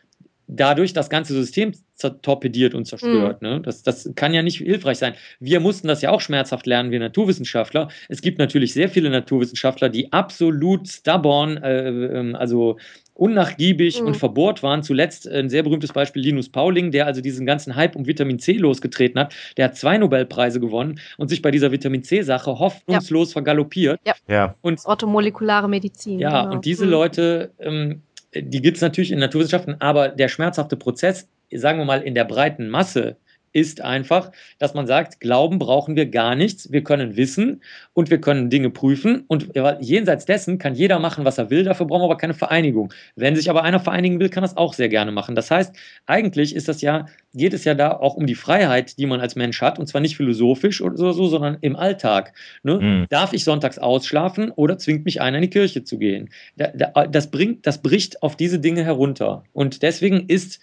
dadurch 0.48 0.94
das 0.94 1.10
ganze 1.10 1.34
System 1.34 1.74
torpediert 2.22 2.76
und 2.76 2.86
zerstört. 2.86 3.42
Mhm. 3.42 3.48
Ne? 3.48 3.62
Das, 3.62 3.84
das 3.84 4.12
kann 4.16 4.34
ja 4.34 4.42
nicht 4.42 4.58
hilfreich 4.58 4.98
sein. 4.98 5.14
Wir 5.40 5.60
mussten 5.60 5.88
das 5.88 6.02
ja 6.02 6.12
auch 6.12 6.22
schmerzhaft 6.22 6.68
lernen, 6.68 6.92
wir 6.92 7.00
Naturwissenschaftler. 7.00 7.88
Es 8.10 8.22
gibt 8.22 8.38
natürlich 8.38 8.74
sehr 8.74 8.90
viele 8.90 9.10
Naturwissenschaftler, 9.10 9.90
die 9.90 10.12
absolut 10.12 10.88
stubborn, 10.88 11.58
äh, 11.58 11.88
ähm, 11.88 12.36
also 12.36 12.78
unnachgiebig 13.14 14.02
mhm. 14.02 14.08
und 14.08 14.18
verbohrt 14.18 14.62
waren. 14.62 14.84
Zuletzt 14.84 15.28
ein 15.28 15.50
sehr 15.50 15.64
berühmtes 15.64 15.94
Beispiel 15.94 16.22
Linus 16.22 16.50
Pauling, 16.50 16.92
der 16.92 17.06
also 17.06 17.22
diesen 17.22 17.46
ganzen 17.46 17.76
Hype 17.76 17.96
um 17.96 18.06
Vitamin 18.06 18.40
C 18.40 18.54
losgetreten 18.54 19.20
hat. 19.20 19.34
Der 19.56 19.66
hat 19.66 19.78
zwei 19.78 19.98
Nobelpreise 19.98 20.60
gewonnen 20.60 21.00
und 21.18 21.30
sich 21.30 21.42
bei 21.42 21.52
dieser 21.52 21.72
Vitamin 21.72 22.04
C-Sache 22.04 22.60
hoffnungslos 22.60 23.30
ja. 23.30 23.34
vergaloppiert. 23.34 24.02
Ja. 24.06 24.14
ja. 24.28 24.56
Und 24.62 24.82
orthomolekulare 24.84 25.70
Medizin. 25.70 26.20
Ja, 26.20 26.42
genau. 26.44 26.56
und 26.56 26.66
diese 26.66 26.86
mhm. 26.86 26.92
Leute 26.92 27.52
ähm, 27.60 28.02
die 28.36 28.62
gibt 28.62 28.78
es 28.78 28.82
natürlich 28.82 29.12
in 29.12 29.20
Naturwissenschaften, 29.20 29.76
aber 29.80 30.10
der 30.10 30.28
schmerzhafte 30.28 30.78
Prozess, 30.78 31.28
sagen 31.52 31.80
wir 31.80 31.86
mal, 31.86 32.02
in 32.02 32.16
der 32.16 32.26
breiten 32.26 32.70
Masse 32.70 33.18
ist 33.56 33.80
einfach, 33.80 34.32
dass 34.60 34.74
man 34.74 34.86
sagt, 34.86 35.22
Glauben 35.22 35.60
brauchen 35.60 35.96
wir 35.96 36.08
gar 36.08 36.36
nichts. 36.36 36.74
Wir 36.74 36.84
können 36.84 37.16
wissen 37.16 37.62
und 37.94 38.10
wir 38.10 38.20
können 38.20 38.50
Dinge 38.50 38.70
prüfen. 38.70 39.24
Und 39.28 39.52
jenseits 39.80 40.26
dessen 40.26 40.58
kann 40.58 40.76
jeder 40.76 41.00
machen, 41.00 41.24
was 41.24 41.38
er 41.38 41.50
will. 41.50 41.64
Dafür 41.64 41.86
brauchen 41.86 42.02
wir 42.02 42.06
aber 42.06 42.18
keine 42.18 42.34
Vereinigung. 42.34 42.94
Wenn 43.16 43.34
sich 43.38 43.50
aber 43.50 43.64
einer 43.64 43.80
vereinigen 43.80 44.20
will, 44.20 44.28
kann 44.28 44.44
das 44.44 44.58
auch 44.58 44.74
sehr 44.74 44.90
gerne 44.90 45.14
machen. 45.14 45.36
Das 45.36 45.50
heißt, 45.50 45.74
eigentlich 46.06 46.54
ist 46.54 46.68
das 46.68 46.82
ja, 46.82 47.06
geht 47.34 47.54
es 47.54 47.64
ja 47.64 47.76
da 47.76 47.92
auch 47.92 48.16
um 48.16 48.28
die 48.28 48.36
Freiheit, 48.36 48.98
die 48.98 49.06
man 49.06 49.22
als 49.22 49.38
Mensch 49.38 49.62
hat. 49.62 49.80
Und 49.80 49.88
zwar 49.88 50.02
nicht 50.02 50.18
philosophisch 50.18 50.82
oder 50.82 51.14
so, 51.14 51.28
sondern 51.28 51.58
im 51.62 51.78
Alltag. 51.78 52.34
Ne? 52.64 52.80
Mhm. 52.80 53.06
Darf 53.08 53.32
ich 53.32 53.46
sonntags 53.46 53.78
ausschlafen 53.78 54.52
oder 54.52 54.78
zwingt 54.78 55.06
mich 55.06 55.22
einer 55.22 55.38
in 55.38 55.44
die 55.44 55.50
Kirche 55.50 55.86
zu 55.86 55.98
gehen? 55.98 56.30
Das, 56.58 57.32
bringt, 57.32 57.66
das 57.66 57.82
bricht 57.82 58.22
auf 58.22 58.36
diese 58.36 58.60
Dinge 58.60 58.84
herunter. 58.84 59.46
Und 59.54 59.82
deswegen 59.82 60.26
ist 60.28 60.60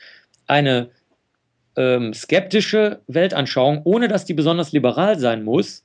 eine 0.46 0.90
ähm, 1.76 2.12
skeptische 2.14 3.00
Weltanschauung, 3.06 3.82
ohne 3.84 4.08
dass 4.08 4.24
die 4.24 4.34
besonders 4.34 4.72
liberal 4.72 5.18
sein 5.18 5.44
muss, 5.44 5.84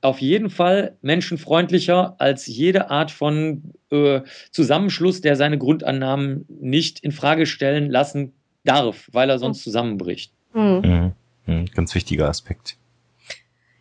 auf 0.00 0.20
jeden 0.20 0.50
Fall 0.50 0.96
menschenfreundlicher 1.02 2.14
als 2.18 2.46
jede 2.46 2.90
Art 2.90 3.10
von 3.10 3.72
äh, 3.90 4.20
Zusammenschluss, 4.50 5.20
der 5.20 5.36
seine 5.36 5.58
Grundannahmen 5.58 6.44
nicht 6.48 7.00
in 7.00 7.12
Frage 7.12 7.46
stellen 7.46 7.90
lassen 7.90 8.32
darf, 8.64 9.08
weil 9.12 9.30
er 9.30 9.38
sonst 9.38 9.62
zusammenbricht. 9.62 10.32
Mhm. 10.54 10.82
Mhm. 10.84 11.12
mhm. 11.46 11.66
Ganz 11.74 11.94
wichtiger 11.94 12.28
Aspekt. 12.28 12.76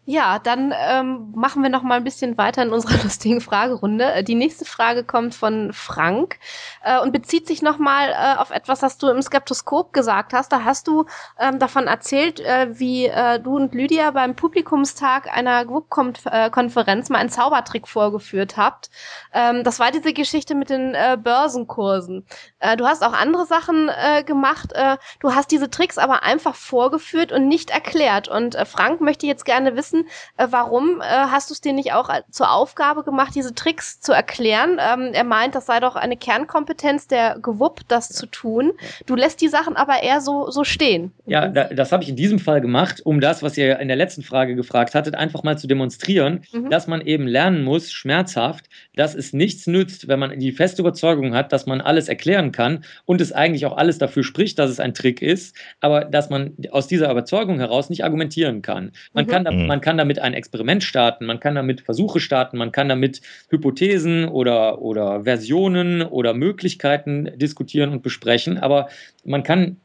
Ja, 0.08 0.38
dann 0.38 0.72
ähm, 0.78 1.34
machen 1.36 1.64
wir 1.64 1.72
noch 1.72 1.82
mal 1.82 1.96
ein 1.96 2.04
bisschen 2.04 2.38
weiter 2.38 2.62
in 2.62 2.70
unserer 2.70 2.94
lustigen 3.04 3.42
Fragerunde. 3.42 4.06
Äh, 4.14 4.24
die 4.24 4.36
nächste 4.36 4.64
Frage 4.64 5.04
kommt 5.04 5.34
von 5.34 5.74
Frank 5.74 6.38
äh, 6.84 7.00
und 7.00 7.12
bezieht 7.12 7.48
sich 7.48 7.64
noch 7.64 7.80
mal 7.80 8.10
äh, 8.10 8.40
auf 8.40 8.52
etwas, 8.52 8.84
was 8.84 9.00
du 9.00 9.08
im 9.10 9.20
Skeptoskop 9.24 9.94
gesagt 9.94 10.32
hast. 10.34 10.52
Da 10.52 10.64
hast 10.64 10.88
du 10.88 11.06
ähm, 11.40 11.58
davon 11.58 11.88
erzählt, 11.88 12.40
äh, 12.40 12.68
wie 12.78 13.08
äh, 13.08 13.40
du 13.40 13.56
und 13.56 13.74
Lydia 13.74 14.12
beim 14.12 14.36
Publikumstag 14.36 15.36
einer 15.36 15.66
GWUP-Konferenz 15.66 17.10
mal 17.10 17.18
einen 17.18 17.30
Zaubertrick 17.30 17.88
vorgeführt 17.88 18.58
habt. 18.58 18.92
Ähm, 19.34 19.64
das 19.64 19.80
war 19.80 19.90
diese 19.90 20.14
Geschichte 20.14 20.54
mit 20.54 20.70
den 20.70 20.94
äh, 20.94 21.18
Börsenkursen. 21.20 22.28
Äh, 22.60 22.78
du 22.78 22.86
hast 22.86 23.04
auch 23.04 23.14
andere 23.14 23.48
Sachen 23.48 23.90
äh, 23.90 24.24
gemacht. 24.24 24.72
Äh, 24.74 24.98
du 25.20 25.34
hast 25.34 25.50
diese 25.50 25.72
Tricks 25.72 25.98
aber 25.98 26.22
einfach 26.22 26.54
vorgeführt 26.54 27.32
und 27.32 27.48
nicht 27.48 27.72
erklärt. 27.72 28.28
Und 28.28 28.54
äh, 28.54 28.66
Frank 28.66 29.02
möchte 29.02 29.26
jetzt 29.26 29.46
gerne 29.46 29.76
wissen, 29.76 29.95
wissen, 29.96 30.08
äh, 30.38 30.48
warum 30.50 31.02
äh, 31.02 31.04
hast 31.04 31.50
du 31.50 31.54
es 31.54 31.62
dir 31.62 31.74
nicht 31.74 31.94
auch 31.94 32.10
äh, 32.10 32.22
zur 32.30 32.52
Aufgabe 32.52 33.04
gemacht, 33.04 33.34
diese 33.36 33.54
Tricks 33.54 34.00
zu 34.00 34.12
erklären? 34.12 34.80
Ähm, 34.80 35.12
er 35.14 35.24
meint, 35.24 35.56
das 35.56 35.66
sei 35.66 35.80
doch 35.80 35.96
eine 35.96 36.18
Kernkompetenz 36.18 37.08
der 37.08 37.38
Gewupp, 37.42 37.82
das 37.88 38.10
zu 38.10 38.26
tun. 38.28 38.74
Du 39.06 39.16
lässt 39.16 39.42
die 39.42 39.48
Sachen 39.48 39.76
aber 39.76 40.04
eher 40.04 40.22
so, 40.22 40.50
so 40.52 40.64
stehen. 40.64 41.12
Ja, 41.26 41.48
da, 41.48 41.66
das 41.66 41.92
habe 41.92 42.04
ich 42.04 42.10
in 42.10 42.16
diesem 42.16 42.40
Fall 42.40 42.62
gemacht, 42.62 43.02
um 43.04 43.22
das, 43.22 43.44
was 43.44 43.58
ihr 43.58 43.80
in 43.80 43.88
der 43.88 43.98
letzten 43.98 44.24
Frage 44.24 44.56
gefragt 44.56 44.96
hattet, 44.96 45.16
einfach 45.16 45.44
mal 45.44 45.58
zu 45.58 45.68
demonstrieren, 45.68 46.44
mhm. 46.52 46.70
dass 46.70 46.88
man 46.88 47.02
eben 47.02 47.28
lernen 47.28 47.64
muss, 47.64 47.92
schmerzhaft, 47.92 48.66
dass 48.96 49.16
es 49.16 49.34
nichts 49.34 49.68
nützt, 49.68 50.08
wenn 50.08 50.20
man 50.20 50.38
die 50.40 50.52
feste 50.52 50.82
Überzeugung 50.82 51.34
hat, 51.34 51.52
dass 51.52 51.66
man 51.66 51.82
alles 51.82 52.10
erklären 52.10 52.52
kann 52.52 52.84
und 53.06 53.22
es 53.22 53.32
eigentlich 53.32 53.66
auch 53.66 53.78
alles 53.78 53.98
dafür 53.98 54.24
spricht, 54.24 54.60
dass 54.60 54.70
es 54.70 54.80
ein 54.80 54.94
Trick 54.94 55.22
ist, 55.22 55.56
aber 55.80 56.06
dass 56.06 56.30
man 56.30 56.54
aus 56.72 56.88
dieser 56.88 57.12
Überzeugung 57.12 57.60
heraus 57.60 57.90
nicht 57.90 58.04
argumentieren 58.04 58.62
kann. 58.62 58.92
Man, 59.14 59.26
mhm. 59.26 59.30
kann, 59.30 59.44
da, 59.46 59.52
man 59.52 59.82
kann 59.86 60.00
damit 60.00 60.18
ein 60.18 60.34
Experiment 60.34 60.84
starten, 60.84 61.28
man 61.28 61.40
kann 61.40 61.54
damit 61.54 61.82
Versuche 61.82 62.20
starten, 62.20 62.58
man 62.58 62.72
kann 62.72 62.90
damit 62.90 63.22
Hypothesen 63.52 64.28
oder, 64.28 64.82
oder 64.82 65.26
Versionen 65.26 66.02
oder 66.02 66.34
Möglichkeiten 66.34 67.30
diskutieren 67.38 67.92
und 67.92 68.02
besprechen, 68.02 68.58
aber 68.58 68.90
man 69.26 69.44
kann, 69.44 69.78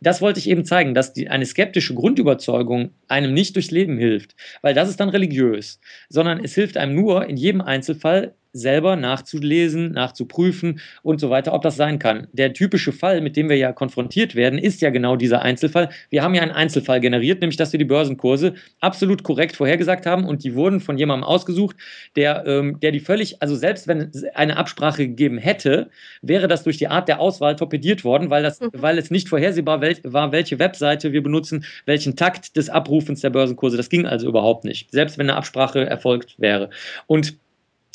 das 0.00 0.22
wollte 0.22 0.38
ich 0.38 0.48
eben 0.48 0.64
zeigen, 0.64 0.94
dass 0.94 1.12
die, 1.12 1.28
eine 1.28 1.44
skeptische 1.44 1.92
Grundüberzeugung 1.92 2.92
einem 3.08 3.34
nicht 3.34 3.56
durchs 3.56 3.70
Leben 3.70 3.98
hilft, 3.98 4.36
weil 4.62 4.72
das 4.72 4.88
ist 4.88 5.00
dann 5.00 5.10
religiös, 5.10 5.80
sondern 6.08 6.42
es 6.42 6.54
hilft 6.54 6.78
einem 6.78 6.94
nur 6.94 7.26
in 7.26 7.36
jedem 7.36 7.60
Einzelfall 7.60 8.32
selber 8.52 8.96
nachzulesen, 8.96 9.92
nachzuprüfen 9.92 10.80
und 11.02 11.20
so 11.20 11.30
weiter, 11.30 11.52
ob 11.52 11.62
das 11.62 11.76
sein 11.76 11.98
kann. 11.98 12.26
Der 12.32 12.52
typische 12.52 12.92
Fall, 12.92 13.20
mit 13.20 13.36
dem 13.36 13.48
wir 13.48 13.56
ja 13.56 13.72
konfrontiert 13.72 14.34
werden, 14.34 14.58
ist 14.58 14.80
ja 14.80 14.90
genau 14.90 15.16
dieser 15.16 15.42
Einzelfall. 15.42 15.90
Wir 16.10 16.22
haben 16.22 16.34
ja 16.34 16.42
einen 16.42 16.50
Einzelfall 16.50 17.00
generiert, 17.00 17.40
nämlich 17.40 17.56
dass 17.56 17.72
wir 17.72 17.78
die 17.78 17.84
Börsenkurse 17.84 18.54
absolut 18.80 19.22
korrekt 19.22 19.56
vorhergesagt 19.56 20.06
haben 20.06 20.24
und 20.24 20.44
die 20.44 20.54
wurden 20.54 20.80
von 20.80 20.98
jemandem 20.98 21.24
ausgesucht, 21.24 21.76
der, 22.16 22.44
ähm, 22.46 22.80
der 22.80 22.92
die 22.92 23.00
völlig, 23.00 23.40
also 23.40 23.54
selbst 23.54 23.86
wenn 23.86 24.10
es 24.12 24.24
eine 24.34 24.56
Absprache 24.56 25.06
gegeben 25.06 25.38
hätte, 25.38 25.90
wäre 26.22 26.48
das 26.48 26.64
durch 26.64 26.76
die 26.76 26.88
Art 26.88 27.08
der 27.08 27.20
Auswahl 27.20 27.56
torpediert 27.56 28.04
worden, 28.04 28.30
weil, 28.30 28.42
das, 28.42 28.60
mhm. 28.60 28.70
weil 28.72 28.98
es 28.98 29.10
nicht 29.10 29.28
vorhersehbar 29.28 29.80
war, 29.80 30.32
welche 30.32 30.58
Webseite 30.58 31.12
wir 31.12 31.22
benutzen, 31.22 31.64
welchen 31.86 32.16
Takt 32.16 32.56
des 32.56 32.68
Abrufens 32.68 33.20
der 33.20 33.30
Börsenkurse. 33.30 33.76
Das 33.76 33.88
ging 33.88 34.06
also 34.06 34.28
überhaupt 34.28 34.64
nicht, 34.64 34.90
selbst 34.90 35.18
wenn 35.18 35.28
eine 35.28 35.36
Absprache 35.36 35.86
erfolgt 35.86 36.34
wäre. 36.38 36.70
Und 37.06 37.36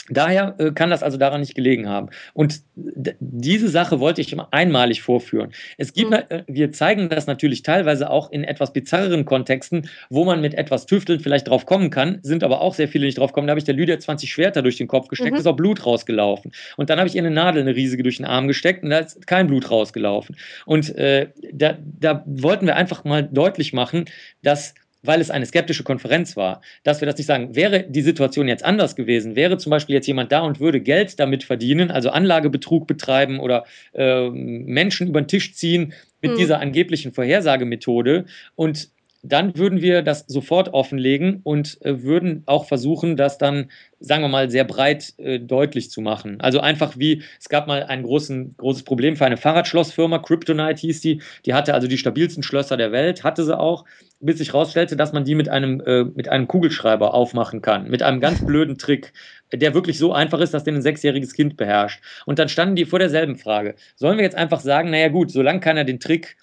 Daher 0.10 0.56
äh, 0.60 0.72
kann 0.72 0.92
das 0.92 1.02
also 1.02 1.18
daran 1.18 1.40
nicht 1.40 1.56
gelegen 1.56 1.90
haben. 1.90 2.10
Und 2.34 2.62
diese 2.76 3.70
Sache 3.70 4.00
wollte 4.00 4.22
ich 4.22 4.36
einmalig 4.52 5.02
vorführen. 5.02 5.52
Es 5.78 5.94
gibt, 5.94 6.12
mhm. 6.12 6.18
äh, 6.30 6.44
wir 6.48 6.72
zeigen 6.72 7.10
das 7.10 7.26
natürlich 7.26 7.64
teilweise 7.64 8.12
auch 8.12 8.32
in 8.32 8.44
etwas 8.44 8.72
bizarreren 8.72 9.26
Kontexten, 9.26 9.90
wo 10.12 10.24
man 10.24 10.42
mit 10.42 10.54
etwas 10.54 10.86
Tüfteln 10.86 11.20
vielleicht 11.20 11.48
drauf 11.48 11.66
kommen 11.66 11.90
kann, 11.90 12.20
sind 12.22 12.44
aber 12.44 12.62
auch 12.62 12.76
sehr 12.76 12.88
viele 12.88 13.06
nicht 13.06 13.18
drauf 13.18 13.34
kommen. 13.34 13.48
Da 13.48 13.52
habe 13.52 13.60
ich 13.60 13.66
der 13.66 13.74
Lydia 13.74 13.98
20 13.98 14.32
Schwerter 14.32 14.62
durch 14.62 14.78
den 14.78 14.88
Kopf 14.88 15.08
gesteckt, 15.08 15.32
mhm. 15.32 15.38
ist 15.38 15.48
auch 15.48 15.56
Blut 15.56 15.86
rausgelaufen. 15.86 16.52
Und 16.78 16.92
dann 16.92 17.00
habe 17.00 17.10
ich 17.10 17.16
ihr 17.16 17.24
eine 17.24 17.32
Nadel, 17.32 17.62
eine 17.64 17.76
riesige, 17.76 18.04
durch 18.04 18.18
den 18.18 18.26
Arm 18.26 18.48
gesteckt 18.48 18.84
und 18.84 18.92
da 18.92 19.00
ist 19.00 19.26
kein 19.26 19.48
Blut 19.48 19.72
rausgelaufen. 19.72 20.36
Und 20.68 20.96
äh, 20.96 21.30
da, 21.52 21.78
da 22.00 22.24
wollten 22.28 22.68
wir 22.68 22.76
einfach 22.76 23.04
mal 23.06 23.24
deutlich 23.24 23.74
machen, 23.74 24.06
dass 24.44 24.76
weil 25.08 25.22
es 25.22 25.32
eine 25.32 25.46
skeptische 25.46 25.84
Konferenz 25.84 26.36
war, 26.36 26.62
dass 26.84 27.02
wir 27.02 27.06
das 27.06 27.18
nicht 27.18 27.28
sagen. 27.28 27.56
Wäre 27.56 27.84
die 27.84 28.02
Situation 28.02 28.48
jetzt 28.48 28.64
anders 28.64 28.96
gewesen, 28.96 29.36
wäre 29.36 29.58
zum 29.58 29.70
Beispiel 29.70 29.96
jetzt 29.96 30.08
jemand 30.08 30.32
da 30.32 30.42
und 30.42 30.60
würde 30.60 30.82
Geld 30.82 31.20
damit 31.20 31.44
verdienen, 31.44 31.92
also 31.92 32.10
Anlagebetrug 32.10 32.88
betreiben 32.88 33.40
oder 33.40 33.66
äh, 33.94 34.30
Menschen 34.30 35.08
über 35.08 35.22
den 35.22 35.28
Tisch 35.28 35.54
ziehen 35.54 35.94
mit 36.22 36.32
hm. 36.32 36.38
dieser 36.38 36.60
angeblichen 36.60 37.14
Vorhersagemethode 37.14 38.26
und 38.56 38.90
dann 39.28 39.58
würden 39.58 39.82
wir 39.82 40.02
das 40.02 40.26
sofort 40.28 40.74
offenlegen 40.74 41.42
und 41.44 41.84
äh, 41.84 42.04
würden 42.04 42.44
auch 42.46 42.66
versuchen, 42.66 43.18
das 43.18 43.38
dann, 43.38 43.72
sagen 44.00 44.24
wir 44.24 44.28
mal, 44.28 44.50
sehr 44.50 44.64
breit 44.64 45.14
äh, 45.18 45.40
deutlich 45.40 45.90
zu 45.90 46.02
machen. 46.02 46.40
Also 46.42 46.60
einfach 46.60 46.98
wie, 46.98 47.24
es 47.40 47.50
gab 47.50 47.68
mal 47.68 47.84
ein 47.84 48.04
großen, 48.04 48.56
großes 48.58 48.84
Problem 48.84 49.16
für 49.16 49.26
eine 49.26 49.38
Fahrradschlossfirma, 49.38 50.20
Kryptonite 50.20 50.82
hieß 50.82 51.02
die, 51.02 51.22
die 51.46 51.54
hatte 51.54 51.74
also 51.74 51.88
die 51.88 51.98
stabilsten 51.98 52.44
Schlösser 52.44 52.78
der 52.78 52.92
Welt, 52.92 53.24
hatte 53.24 53.44
sie 53.44 53.58
auch, 53.58 53.86
bis 54.20 54.38
sich 54.38 54.54
herausstellte, 54.54 54.96
dass 54.96 55.14
man 55.14 55.24
die 55.24 55.36
mit 55.36 55.50
einem, 55.50 55.82
äh, 55.82 56.04
mit 56.04 56.30
einem 56.30 56.48
Kugelschreiber 56.48 57.14
aufmachen 57.14 57.62
kann, 57.62 57.90
mit 57.90 58.04
einem 58.04 58.20
ganz 58.20 58.46
blöden 58.46 58.78
Trick, 58.78 59.12
der 59.52 59.74
wirklich 59.74 59.98
so 59.98 60.14
einfach 60.14 60.40
ist, 60.40 60.54
dass 60.54 60.64
den 60.64 60.76
ein 60.76 60.82
sechsjähriges 60.82 61.34
Kind 61.34 61.58
beherrscht. 61.58 62.02
Und 62.26 62.40
dann 62.40 62.50
standen 62.50 62.76
die 62.76 62.86
vor 62.86 63.00
derselben 63.00 63.38
Frage. 63.38 63.76
Sollen 63.96 64.18
wir 64.18 64.24
jetzt 64.24 64.38
einfach 64.38 64.60
sagen, 64.60 64.92
naja 64.92 65.08
gut, 65.10 65.32
solange 65.32 65.60
keiner 65.60 65.84
den 65.84 66.00
Trick 66.00 66.38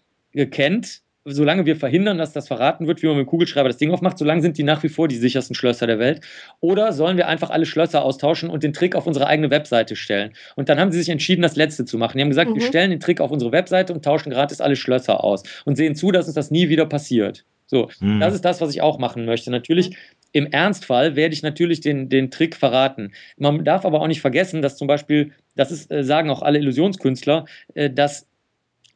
kennt, 0.51 1.03
solange 1.25 1.67
wir 1.67 1.77
verhindern, 1.77 2.19
dass 2.19 2.33
das 2.33 2.49
verraten 2.49 2.87
wird, 2.87 3.03
wie 3.03 3.07
man 3.07 3.17
mit 3.17 3.27
dem 3.27 3.31
Kugelschreiber 3.31 3.69
das 3.69 3.79
Ding 3.79 3.91
aufmacht, 3.93 4.19
solange 4.19 4.43
sind 4.43 4.59
die 4.59 4.63
nach 4.63 4.83
wie 4.83 4.89
vor 4.89 5.09
die 5.09 5.17
sichersten 5.17 5.55
Schlösser 5.55 5.87
der 5.87 5.99
Welt. 5.99 6.21
Oder 6.61 6.93
sollen 6.93 7.17
wir 7.17 7.29
einfach 7.29 7.51
alle 7.51 7.67
Schlösser 7.67 8.05
austauschen 8.05 8.51
und 8.51 8.63
den 8.63 8.73
Trick 8.73 8.97
auf 8.97 9.07
unsere 9.07 9.27
eigene 9.27 9.51
Webseite 9.51 9.97
stellen? 9.97 10.33
Und 10.57 10.69
dann 10.69 10.81
haben 10.81 10.93
sie 10.93 10.99
sich 10.99 11.09
entschieden, 11.09 11.43
das 11.43 11.57
letzte 11.57 11.85
zu 11.85 11.99
machen. 11.99 12.19
Die 12.19 12.23
haben 12.23 12.31
gesagt, 12.31 12.51
mhm. 12.51 12.55
wir 12.57 12.63
stellen 12.63 12.91
den 12.91 13.01
Trick 13.01 13.21
auf 13.21 13.31
unsere 13.31 13.53
Webseite 13.53 13.93
und 13.93 14.05
tauschen 14.05 14.31
gratis 14.31 14.61
alle 14.61 14.77
Schlösser 14.77 15.23
aus 15.23 15.43
und 15.65 15.77
sehen 15.77 15.95
zu, 15.95 16.11
dass 16.11 16.27
uns 16.27 16.35
das 16.35 16.51
nie 16.51 16.69
wieder 16.69 16.87
passiert. 16.87 17.45
So, 17.67 17.89
mhm. 18.01 18.21
das 18.21 18.35
ist 18.35 18.45
das, 18.45 18.61
was 18.61 18.71
ich 18.71 18.83
auch 18.83 18.99
machen 18.99 19.25
möchte. 19.25 19.51
Natürlich 19.51 19.97
im 20.33 20.47
Ernstfall 20.47 21.15
werde 21.15 21.35
ich 21.35 21.43
natürlich 21.43 21.81
den, 21.81 22.09
den 22.09 22.31
Trick 22.31 22.57
verraten. 22.57 23.13
Man 23.37 23.65
darf 23.65 23.85
aber 23.85 24.01
auch 24.01 24.09
nicht 24.09 24.21
vergessen, 24.21 24.63
dass 24.63 24.77
zum 24.77 24.89
Beispiel, 24.89 25.33
das 25.57 25.71
ist, 25.71 25.91
äh, 25.91 26.05
sagen 26.05 26.31
auch 26.31 26.43
alle 26.43 26.59
Illusionskünstler, 26.59 27.45
äh, 27.75 27.91
dass 27.91 28.27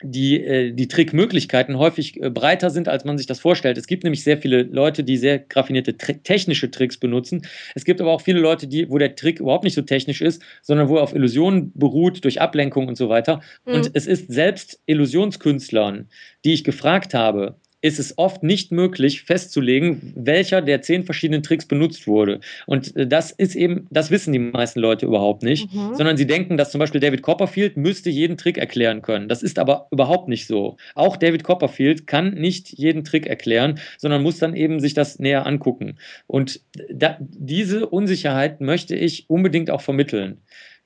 die, 0.02 0.42
äh, 0.42 0.72
die 0.72 0.88
Trickmöglichkeiten 0.88 1.78
häufig 1.78 2.22
äh, 2.22 2.30
breiter 2.30 2.70
sind, 2.70 2.88
als 2.88 3.04
man 3.04 3.16
sich 3.16 3.26
das 3.26 3.40
vorstellt. 3.40 3.78
Es 3.78 3.86
gibt 3.86 4.04
nämlich 4.04 4.22
sehr 4.22 4.38
viele 4.38 4.62
Leute, 4.62 5.04
die 5.04 5.16
sehr 5.16 5.42
raffinierte 5.54 5.96
technische 5.96 6.70
Tricks 6.70 6.98
benutzen. 6.98 7.46
Es 7.74 7.84
gibt 7.84 8.00
aber 8.00 8.12
auch 8.12 8.20
viele 8.20 8.40
Leute, 8.40 8.66
die, 8.66 8.90
wo 8.90 8.98
der 8.98 9.16
Trick 9.16 9.40
überhaupt 9.40 9.64
nicht 9.64 9.74
so 9.74 9.82
technisch 9.82 10.20
ist, 10.20 10.42
sondern 10.62 10.88
wo 10.88 10.96
er 10.96 11.02
auf 11.02 11.14
Illusionen 11.14 11.72
beruht, 11.74 12.24
durch 12.24 12.40
Ablenkung 12.40 12.88
und 12.88 12.96
so 12.96 13.08
weiter. 13.08 13.40
Mhm. 13.64 13.74
Und 13.74 13.90
es 13.94 14.06
ist 14.06 14.30
selbst 14.30 14.80
Illusionskünstlern, 14.86 16.08
die 16.44 16.52
ich 16.52 16.64
gefragt 16.64 17.14
habe, 17.14 17.56
ist 17.86 18.00
es 18.00 18.18
oft 18.18 18.42
nicht 18.42 18.72
möglich 18.72 19.22
festzulegen, 19.22 20.12
welcher 20.16 20.60
der 20.60 20.82
zehn 20.82 21.04
verschiedenen 21.04 21.44
Tricks 21.44 21.66
benutzt 21.66 22.08
wurde. 22.08 22.40
Und 22.66 22.96
äh, 22.96 23.06
das 23.06 23.30
ist 23.30 23.54
eben, 23.54 23.86
das 23.90 24.10
wissen 24.10 24.32
die 24.32 24.40
meisten 24.40 24.80
Leute 24.80 25.06
überhaupt 25.06 25.44
nicht, 25.44 25.72
mhm. 25.72 25.94
sondern 25.94 26.16
sie 26.16 26.26
denken, 26.26 26.56
dass 26.56 26.72
zum 26.72 26.80
Beispiel 26.80 27.00
David 27.00 27.22
Copperfield 27.22 27.76
müsste 27.76 28.10
jeden 28.10 28.36
Trick 28.36 28.58
erklären 28.58 29.02
können. 29.02 29.28
Das 29.28 29.44
ist 29.44 29.60
aber 29.60 29.86
überhaupt 29.92 30.28
nicht 30.28 30.48
so. 30.48 30.76
Auch 30.96 31.16
David 31.16 31.44
Copperfield 31.44 32.08
kann 32.08 32.34
nicht 32.34 32.72
jeden 32.72 33.04
Trick 33.04 33.26
erklären, 33.26 33.78
sondern 33.98 34.22
muss 34.22 34.38
dann 34.38 34.56
eben 34.56 34.80
sich 34.80 34.94
das 34.94 35.20
näher 35.20 35.46
angucken. 35.46 35.98
Und 36.26 36.60
da, 36.92 37.16
diese 37.20 37.86
Unsicherheit 37.86 38.60
möchte 38.60 38.96
ich 38.96 39.30
unbedingt 39.30 39.70
auch 39.70 39.80
vermitteln. 39.80 40.38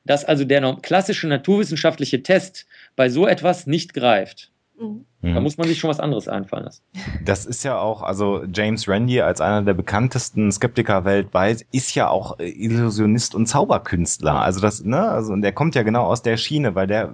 Dass 0.05 0.27
also 0.27 0.45
der 0.45 0.61
klassische 0.83 1.29
naturwissenschaftliche 1.29 2.23
Test 2.23 2.67
bei 2.95 3.09
so 3.09 3.27
etwas 3.27 3.67
nicht 3.67 3.95
greift. 3.95 4.51
Mhm. 4.79 5.07
Da 5.23 5.29
mhm. 5.29 5.43
muss 5.43 5.59
man 5.59 5.69
sich 5.69 5.79
schon 5.79 5.91
was 5.91 6.01
anderes 6.01 6.29
einfallen 6.29 6.65
lassen. 6.65 6.83
Das 7.25 7.45
ist 7.45 7.63
ja 7.63 7.79
auch, 7.79 8.03
also 8.03 8.43
James 8.51 8.89
Randi 8.89 9.21
als 9.21 9.43
einer 9.43 9.61
der 9.61 9.75
bekanntesten 9.75 10.51
Skeptiker 10.51 11.05
weltweit 11.05 11.67
ist 11.73 11.95
ja 11.95 12.09
auch 12.09 12.39
Illusionist 12.39 13.35
und 13.35 13.47
Zauberkünstler. 13.47 14.41
Also 14.41 14.61
das, 14.61 14.83
ne, 14.83 15.03
also 15.03 15.35
und 15.35 15.43
der 15.43 15.53
kommt 15.53 15.75
ja 15.75 15.83
genau 15.83 16.05
aus 16.05 16.23
der 16.23 16.39
Schiene, 16.39 16.75
weil 16.75 16.87
der, 16.87 17.13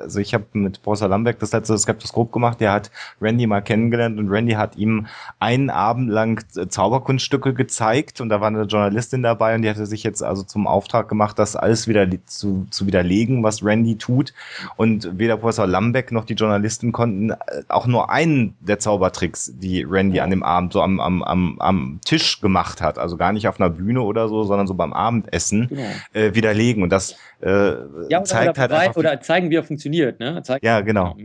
also 0.00 0.20
ich 0.20 0.32
habe 0.32 0.44
mit 0.52 0.82
Professor 0.82 1.08
Lambeck 1.08 1.40
das 1.40 1.50
letzte 1.50 1.76
Skeptoskop 1.76 2.30
gemacht, 2.30 2.60
der 2.60 2.70
hat 2.70 2.92
Randy 3.20 3.48
mal 3.48 3.62
kennengelernt 3.62 4.18
und 4.18 4.28
Randy 4.28 4.52
hat 4.52 4.76
ihm 4.76 5.08
einen 5.40 5.70
Abend 5.70 6.08
lang 6.08 6.44
Zauberkunststücke 6.50 7.52
gezeigt 7.52 8.20
und 8.20 8.28
da 8.28 8.40
war 8.40 8.46
eine 8.46 8.62
Journalistin 8.62 9.24
dabei 9.24 9.56
und 9.56 9.62
die 9.62 9.70
hatte 9.70 9.86
sich 9.86 10.04
jetzt 10.04 10.22
also 10.22 10.44
zum 10.44 10.68
Auftrag 10.68 11.08
gemacht, 11.08 11.38
das 11.38 11.56
alles 11.56 11.88
wieder 11.88 12.06
zu, 12.26 12.66
zu 12.70 12.86
widerlegen, 12.86 13.42
was 13.42 13.64
Randy 13.64 13.96
tut. 13.96 14.34
Und 14.76 15.18
weder 15.18 15.36
Professor 15.36 15.66
Lambeck 15.66 16.12
noch 16.12 16.24
die 16.24 16.34
Journalisten 16.34 16.92
konnten 16.92 17.30
äh, 17.30 17.36
auch 17.68 17.86
nur 17.86 18.10
einen 18.10 18.56
der 18.60 18.78
Zaubertricks, 18.78 19.52
die 19.56 19.82
Randy 19.82 20.18
ja. 20.18 20.24
an 20.24 20.30
dem 20.30 20.42
Abend 20.42 20.72
so 20.72 20.82
am, 20.82 21.00
am, 21.00 21.22
am, 21.22 21.56
am 21.60 22.00
Tisch 22.04 22.40
gemacht 22.40 22.80
hat, 22.80 22.98
also 22.98 23.16
gar 23.16 23.32
nicht 23.32 23.48
auf 23.48 23.60
einer 23.60 23.70
Bühne 23.70 24.02
oder 24.02 24.28
so, 24.28 24.44
sondern 24.44 24.66
so 24.66 24.74
beim 24.74 24.92
Abendessen, 24.92 25.68
genau. 25.68 25.82
äh, 26.12 26.34
widerlegen. 26.34 26.82
Und 26.82 26.90
das 26.90 27.16
äh, 27.40 27.72
ja, 28.08 28.22
zeigt 28.24 28.58
halt 28.58 28.72
einfach, 28.72 28.96
oder 28.96 29.20
zeigen, 29.20 29.50
wie 29.50 29.56
er 29.56 29.64
funktioniert. 29.64 30.20
Ne? 30.20 30.42
Zeigen, 30.42 30.64
ja, 30.64 30.80
genau. 30.80 31.16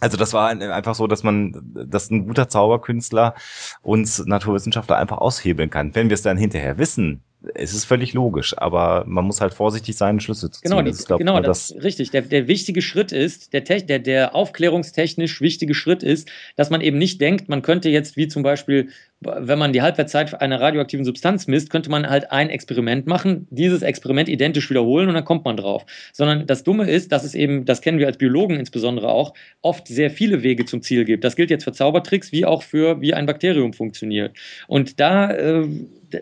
Also 0.00 0.16
das 0.16 0.32
war 0.32 0.48
einfach 0.48 0.96
so, 0.96 1.06
dass 1.06 1.22
man, 1.22 1.54
dass 1.86 2.10
ein 2.10 2.26
guter 2.26 2.48
Zauberkünstler 2.48 3.34
uns 3.82 4.24
Naturwissenschaftler 4.26 4.96
einfach 4.96 5.18
aushebeln 5.18 5.70
kann. 5.70 5.94
Wenn 5.94 6.08
wir 6.08 6.14
es 6.14 6.22
dann 6.22 6.36
hinterher 6.36 6.76
wissen, 6.76 7.22
es 7.54 7.74
ist 7.74 7.84
völlig 7.84 8.12
logisch, 8.12 8.56
aber 8.56 9.04
man 9.06 9.24
muss 9.24 9.40
halt 9.40 9.54
vorsichtig 9.54 9.96
sein, 9.96 10.20
Schlüsse 10.20 10.50
zu 10.50 10.60
ziehen. 10.60 10.70
Genau, 10.70 10.82
das, 10.82 11.04
glaub, 11.04 11.18
genau 11.18 11.40
das 11.40 11.74
richtig. 11.82 12.10
Der, 12.10 12.22
der 12.22 12.46
wichtige 12.48 12.82
Schritt 12.82 13.12
ist, 13.12 13.52
der, 13.52 13.62
der, 13.62 13.98
der 13.98 14.34
aufklärungstechnisch 14.34 15.40
wichtige 15.40 15.74
Schritt 15.74 16.02
ist, 16.02 16.30
dass 16.56 16.70
man 16.70 16.80
eben 16.80 16.98
nicht 16.98 17.20
denkt, 17.20 17.48
man 17.48 17.62
könnte 17.62 17.88
jetzt 17.88 18.16
wie 18.16 18.28
zum 18.28 18.42
Beispiel, 18.42 18.88
wenn 19.20 19.58
man 19.58 19.72
die 19.72 19.82
Halbwertszeit 19.82 20.40
einer 20.40 20.60
radioaktiven 20.60 21.04
Substanz 21.04 21.46
misst, 21.46 21.70
könnte 21.70 21.90
man 21.90 22.08
halt 22.08 22.30
ein 22.30 22.50
Experiment 22.50 23.06
machen, 23.06 23.46
dieses 23.50 23.82
Experiment 23.82 24.28
identisch 24.28 24.70
wiederholen 24.70 25.08
und 25.08 25.14
dann 25.14 25.24
kommt 25.24 25.44
man 25.44 25.56
drauf. 25.56 25.84
Sondern 26.12 26.46
das 26.46 26.62
Dumme 26.62 26.88
ist, 26.88 27.12
dass 27.12 27.24
es 27.24 27.34
eben, 27.34 27.64
das 27.64 27.80
kennen 27.80 27.98
wir 27.98 28.06
als 28.06 28.18
Biologen 28.18 28.58
insbesondere 28.58 29.08
auch, 29.08 29.34
oft 29.62 29.88
sehr 29.88 30.10
viele 30.10 30.42
Wege 30.42 30.64
zum 30.64 30.82
Ziel 30.82 31.04
gibt. 31.04 31.24
Das 31.24 31.36
gilt 31.36 31.50
jetzt 31.50 31.64
für 31.64 31.72
Zaubertricks 31.72 32.32
wie 32.32 32.44
auch 32.44 32.62
für, 32.62 33.00
wie 33.00 33.14
ein 33.14 33.26
Bakterium 33.26 33.72
funktioniert. 33.72 34.36
Und 34.68 35.00
da 35.00 35.30
äh, 35.30 35.68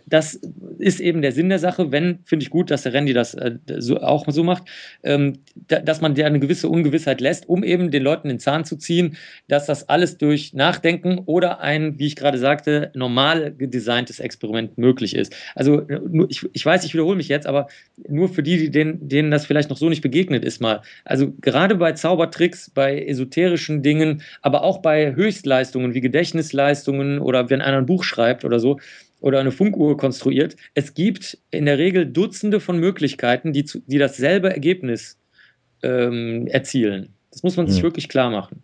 das 0.07 0.41
ist 0.79 1.01
eben 1.01 1.23
der 1.23 1.33
Sinn 1.33 1.49
der 1.49 1.59
Sache, 1.59 1.93
wenn, 1.93 2.21
finde 2.25 2.45
ich 2.45 2.51
gut, 2.51 2.71
dass 2.71 2.83
der 2.83 2.95
Randy 2.95 3.13
das 3.13 3.35
äh, 3.35 3.57
so, 3.79 4.01
auch 4.01 4.25
so 4.29 4.45
macht, 4.45 4.65
ähm, 5.03 5.39
da, 5.55 5.81
dass 5.81 6.01
man 6.01 6.15
dir 6.15 6.27
eine 6.27 6.41
gewisse 6.41 6.69
Ungewissheit 6.69 7.21
lässt, 7.21 7.49
um 7.49 7.65
eben 7.65 7.91
den 7.91 8.03
Leuten 8.03 8.29
den 8.29 8.39
Zahn 8.39 8.65
zu 8.65 8.77
ziehen, 8.77 9.17
dass 9.49 9.67
das 9.67 9.89
alles 9.89 10.19
durch 10.19 10.55
Nachdenken 10.55 11.19
oder 11.27 11.61
ein, 11.61 11.99
wie 11.99 12.07
ich 12.07 12.17
gerade 12.17 12.39
sagte, 12.39 12.91
normal 12.95 13.55
gedesigntes 13.57 14.21
Experiment 14.21 14.79
möglich 14.79 15.15
ist. 15.15 15.35
Also 15.55 15.87
ich, 16.29 16.47
ich 16.53 16.65
weiß, 16.65 16.85
ich 16.85 16.95
wiederhole 16.95 17.17
mich 17.17 17.29
jetzt, 17.29 17.47
aber 17.47 17.69
nur 18.09 18.29
für 18.29 18.43
die, 18.43 18.71
denen, 18.71 19.09
denen 19.09 19.31
das 19.31 19.47
vielleicht 19.47 19.71
noch 19.71 19.77
so 19.77 19.89
nicht 19.89 20.03
begegnet 20.03 20.45
ist 20.45 20.61
mal. 20.61 20.83
Also 21.05 21.33
gerade 21.41 21.75
bei 21.75 21.93
Zaubertricks, 21.93 22.71
bei 22.71 23.05
esoterischen 23.05 23.83
Dingen, 23.83 24.23
aber 24.43 24.63
auch 24.63 24.79
bei 24.79 25.15
Höchstleistungen 25.15 25.95
wie 25.95 26.01
Gedächtnisleistungen 26.01 27.19
oder 27.19 27.51
wenn 27.51 27.61
einer 27.61 27.79
ein 27.79 27.87
Buch 27.87 28.05
schreibt 28.05 28.45
oder 28.45 28.61
so, 28.61 28.79
oder 29.21 29.41
eine 29.41 29.53
Funkuhr 29.53 29.97
konstruiert. 29.97 30.57
Es 30.75 30.95
gibt 30.95 31.39
in 31.51 31.67
der 31.67 31.79
Regel 31.79 32.07
Dutzende 32.07 32.61
von 32.61 32.79
Möglichkeiten, 32.79 33.53
die, 33.53 33.65
zu, 33.65 33.81
die 33.87 33.99
dasselbe 33.99 34.51
Ergebnis 34.51 35.19
ähm, 35.83 36.47
erzielen. 36.47 37.15
Das 37.31 37.43
muss 37.43 37.57
man 37.57 37.67
sich 37.69 37.81
mhm. 37.81 37.87
wirklich 37.87 38.09
klar 38.09 38.31
machen 38.31 38.63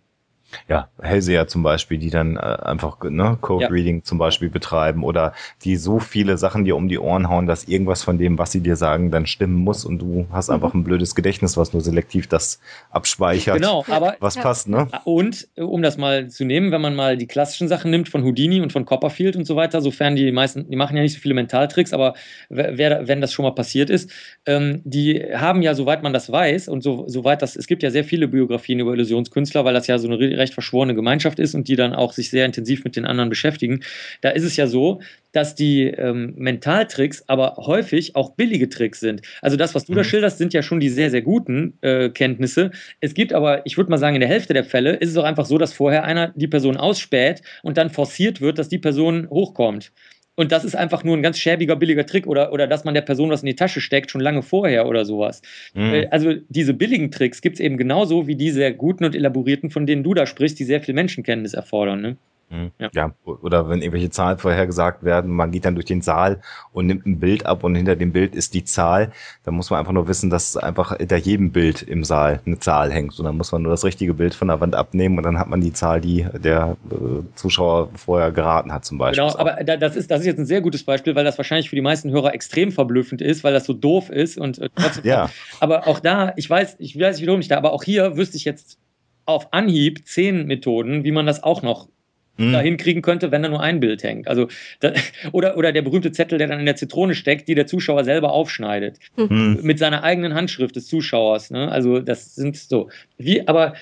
ja, 0.69 0.89
Hellseher 1.01 1.47
zum 1.49 1.63
Beispiel, 1.63 1.99
die 1.99 2.11
dann 2.11 2.37
äh, 2.37 2.41
einfach 2.41 2.99
ne, 3.03 3.39
Code-Reading 3.41 3.99
ja. 3.99 4.03
zum 4.03 4.19
Beispiel 4.19 4.49
betreiben 4.49 5.05
oder 5.05 5.33
die 5.65 5.77
so 5.77 5.99
viele 5.99 6.39
Sachen 6.39 6.65
dir 6.65 6.77
um 6.77 6.89
die 6.89 6.99
Ohren 6.99 7.29
hauen, 7.29 7.47
dass 7.47 7.65
irgendwas 7.65 8.03
von 8.03 8.19
dem, 8.19 8.39
was 8.39 8.53
sie 8.53 8.61
dir 8.61 8.77
sagen, 8.77 9.11
dann 9.11 9.27
stimmen 9.27 9.57
muss 9.57 9.85
und 9.85 9.99
du 9.99 10.27
hast 10.31 10.51
einfach 10.51 10.73
mhm. 10.73 10.81
ein 10.81 10.85
blödes 10.85 11.15
Gedächtnis, 11.15 11.57
was 11.57 11.73
nur 11.73 11.83
selektiv 11.83 12.27
das 12.27 12.61
abspeichert, 12.91 13.57
genau, 13.57 13.85
aber, 13.89 14.17
was 14.21 14.37
ja. 14.37 14.43
passt. 14.43 14.69
Ne? 14.69 14.89
Und 15.05 15.49
um 15.57 15.83
das 15.83 15.97
mal 15.97 16.29
zu 16.29 16.45
nehmen, 16.45 16.73
wenn 16.73 16.81
man 16.81 16.95
mal 16.95 17.17
die 17.17 17.27
klassischen 17.27 17.69
Sachen 17.69 17.91
nimmt 17.91 18.09
von 18.09 18.25
Houdini 18.25 18.61
und 18.61 18.73
von 18.73 18.85
Copperfield 18.85 19.37
und 19.37 19.45
so 19.45 19.57
weiter, 19.57 19.81
sofern 19.81 20.17
die 20.17 20.31
meisten, 20.33 20.69
die 20.71 20.77
machen 20.77 20.97
ja 20.97 21.03
nicht 21.03 21.15
so 21.15 21.21
viele 21.21 21.35
Mentaltricks, 21.35 21.93
aber 21.93 22.15
wer, 22.49 23.09
wenn 23.09 23.21
das 23.21 23.33
schon 23.33 23.45
mal 23.45 23.55
passiert 23.55 23.91
ist, 23.91 24.11
ähm, 24.47 24.81
die 24.85 25.23
haben 25.35 25.63
ja, 25.63 25.75
soweit 25.75 26.03
man 26.03 26.13
das 26.13 26.31
weiß 26.31 26.69
und 26.69 26.83
so, 26.83 27.05
soweit 27.09 27.43
das, 27.43 27.57
es 27.57 27.67
gibt 27.67 27.83
ja 27.83 27.91
sehr 27.91 28.05
viele 28.05 28.29
Biografien 28.29 28.81
über 28.81 28.93
Illusionskünstler, 28.95 29.65
weil 29.65 29.75
das 29.75 29.87
ja 29.87 29.99
so 29.99 30.09
eine 30.09 30.19
recht 30.37 30.55
verschworene 30.55 30.95
Gemeinschaft 30.95 31.39
ist 31.39 31.55
und 31.55 31.69
die 31.69 31.77
dann 31.77 31.95
auch 31.95 32.13
sich 32.13 32.31
sehr 32.31 32.47
intensiv 32.47 32.85
mit 32.85 32.97
den 32.97 33.05
anderen 33.05 33.29
beschäftigen. 33.31 33.81
Da 34.21 34.31
ist 34.31 34.45
es 34.45 34.57
ja 34.57 34.67
so, 34.67 35.01
dass 35.33 35.55
die 35.55 35.85
ähm, 35.85 36.33
Mentaltricks 36.37 37.25
aber 37.27 37.57
häufig 37.59 38.17
auch 38.17 38.31
billige 38.31 38.69
Tricks 38.71 39.01
sind. 39.01 39.21
Also 39.43 39.57
das, 39.57 39.75
was 39.75 39.85
du 39.85 39.93
mhm. 39.93 39.97
da 39.97 40.05
schilderst, 40.05 40.39
sind 40.39 40.55
ja 40.55 40.63
schon 40.63 40.81
die 40.81 40.89
sehr, 40.89 41.11
sehr 41.11 41.23
guten 41.23 41.75
äh, 41.83 42.09
Kenntnisse. 42.09 42.71
Es 43.01 43.13
gibt 43.13 43.35
aber, 43.35 43.67
ich 43.67 43.77
würde 43.77 43.91
mal 43.91 43.99
sagen, 43.99 44.17
in 44.17 44.21
der 44.21 44.31
Hälfte 44.31 44.55
der 44.55 44.65
Fälle 44.65 44.97
ist 44.97 45.11
es 45.11 45.17
auch 45.17 45.25
einfach 45.25 45.45
so, 45.45 45.59
dass 45.59 45.75
vorher 45.75 46.05
einer 46.05 46.33
die 46.37 46.49
Person 46.49 46.77
ausspäht 46.77 47.43
und 47.63 47.77
dann 47.77 47.91
forciert 47.91 48.41
wird, 48.41 48.59
dass 48.59 48.69
die 48.69 48.79
Person 48.79 49.29
hochkommt. 49.29 49.93
Und 50.37 50.53
das 50.53 50.65
ist 50.65 50.77
einfach 50.77 51.03
nur 51.03 51.17
ein 51.17 51.23
ganz 51.23 51.39
schäbiger, 51.39 51.77
billiger 51.77 52.07
Trick 52.07 52.27
oder, 52.27 52.53
oder 52.53 52.67
dass 52.67 52.85
man 52.85 52.95
der 52.95 53.01
Person 53.01 53.31
was 53.31 53.43
in 53.43 53.47
die 53.47 53.57
Tasche 53.57 53.81
steckt, 53.81 54.11
schon 54.11 54.21
lange 54.21 54.43
vorher 54.43 54.87
oder 54.87 55.05
sowas. 55.05 55.43
Mhm. 55.75 56.07
Also 56.11 56.35
diese 56.49 56.75
billigen 56.75 57.11
Tricks 57.11 57.41
gibt 57.41 57.57
es 57.57 57.61
eben 57.61 57.79
genauso 57.79 58.27
wie 58.27 58.37
diese 58.37 58.73
guten 58.75 59.05
und 59.05 59.15
elaborierten, 59.15 59.71
von 59.71 59.87
denen 59.87 60.05
du 60.05 60.15
da 60.15 60.27
sprichst, 60.27 60.59
die 60.59 60.65
sehr 60.65 60.81
viel 60.83 60.95
Menschenkenntnis 60.95 61.55
erfordern. 61.55 62.01
Ne? 62.03 62.17
Mhm. 62.49 62.71
Ja. 62.79 62.89
ja. 62.95 63.13
oder 63.25 63.69
wenn 63.69 63.81
irgendwelche 63.83 64.11
Zahlen 64.11 64.39
vorhergesagt 64.39 65.03
werden, 65.03 65.33
man 65.33 65.51
geht 65.51 65.65
dann 65.65 65.75
durch 65.75 65.87
den 65.87 66.01
Saal 66.01 66.41
und 66.73 66.87
nimmt 66.87 67.05
ein 67.05 67.19
Bild 67.19 67.45
ab 67.45 67.65
und 67.65 67.75
hinter 67.75 67.97
dem 67.97 68.13
Bild 68.13 68.37
ist 68.37 68.55
die 68.55 68.65
Zahl, 68.65 69.11
dann 69.45 69.55
muss 69.55 69.71
man 69.71 69.81
einfach 69.81 69.93
nur 69.93 70.07
wissen, 70.07 70.31
dass 70.31 70.57
einfach 70.57 70.97
hinter 70.97 71.17
jedem 71.17 71.51
Bild 71.51 71.83
im 71.83 72.05
Saal 72.05 72.41
eine 72.47 72.59
Zahl 72.61 72.93
hängt. 72.93 73.19
Und 73.19 73.25
dann 73.25 73.37
muss 73.37 73.51
man 73.51 73.63
nur 73.63 73.73
das 73.73 73.85
richtige 73.85 74.15
Bild 74.15 74.35
von 74.35 74.49
der 74.49 74.61
Wand 74.61 74.75
abnehmen 74.77 75.19
und 75.19 75.25
dann 75.25 75.39
hat 75.39 75.49
man 75.49 75.61
die 75.61 75.73
Zahl, 75.73 76.01
die 76.01 76.27
der 76.35 76.77
äh, 76.91 77.23
Zuschauer 77.35 77.91
vorher 77.97 78.31
geraten 78.31 78.73
hat 78.73 78.85
zum 78.85 78.99
Beispiel. 78.99 79.25
Genau, 79.25 79.39
aber 79.39 79.65
das 79.65 79.97
ist, 79.97 80.11
das 80.11 80.21
ist 80.21 80.27
jetzt 80.27 80.39
ein 80.39 80.47
sehr 80.47 80.61
gutes 80.61 80.85
Beispiel, 80.85 81.17
weil 81.17 81.25
das 81.25 81.39
wahrscheinlich 81.39 81.69
für 81.69 81.77
die 81.77 81.83
meisten 81.83 82.11
Hörer 82.11 82.33
extrem 82.33 82.71
verblüffend 82.71 83.21
ist, 83.23 83.43
weil 83.43 83.53
das 83.53 83.65
so 83.65 83.73
doof 83.73 84.11
ist 84.11 84.39
und 84.39 84.59
äh, 84.59 84.69
trotzdem. 84.75 85.05
ja. 85.05 85.31
Aber 85.59 85.89
auch 85.89 85.99
da, 85.99 86.33
ich 86.37 86.49
weiß, 86.49 86.77
ich 86.79 86.99
weiß, 86.99 87.17
ich 87.17 87.23
wiederhole 87.23 87.39
mich 87.39 87.49
da, 87.49 87.57
aber 87.57 87.73
auch 87.73 87.83
hier 87.83 88.17
wüsste 88.17 88.37
ich 88.37 88.45
jetzt 88.45 88.79
auf 89.25 89.53
Anhieb 89.53 90.07
zehn 90.07 90.47
Methoden, 90.47 91.05
wie 91.05 91.11
man 91.11 91.27
das 91.27 91.43
auch 91.43 91.63
noch 91.63 91.89
mhm. 92.37 92.53
da 92.53 92.61
hinkriegen 92.61 93.03
könnte, 93.03 93.31
wenn 93.31 93.43
da 93.43 93.49
nur 93.49 93.63
ein 93.63 93.81
Bild 93.81 94.03
hängt. 94.03 94.29
Also 94.29 94.49
da, 94.81 94.93
oder, 95.33 95.57
oder 95.57 95.73
der 95.73 95.83
berühmte 95.83 96.13
Zettel, 96.13 96.39
der 96.39 96.49
dann 96.49 96.61
in 96.61 96.67
der 96.67 96.77
Zitrone 96.77 97.15
steckt, 97.15 97.49
die 97.49 97.55
der 97.55 97.67
Zuschauer 97.67 98.05
selber 98.05 98.33
aufschneidet. 98.33 98.99
Mhm. 99.17 99.61
Mit 99.63 99.79
seiner 99.79 100.03
eigenen 100.03 100.35
Handschrift 100.35 100.77
des 100.77 100.87
Zuschauers. 100.87 101.51
Ne? 101.51 101.71
Also 101.71 102.01
das 102.01 102.35
sind 102.35 102.57
so. 102.57 102.91
Wie, 103.19 103.47
aber 103.47 103.75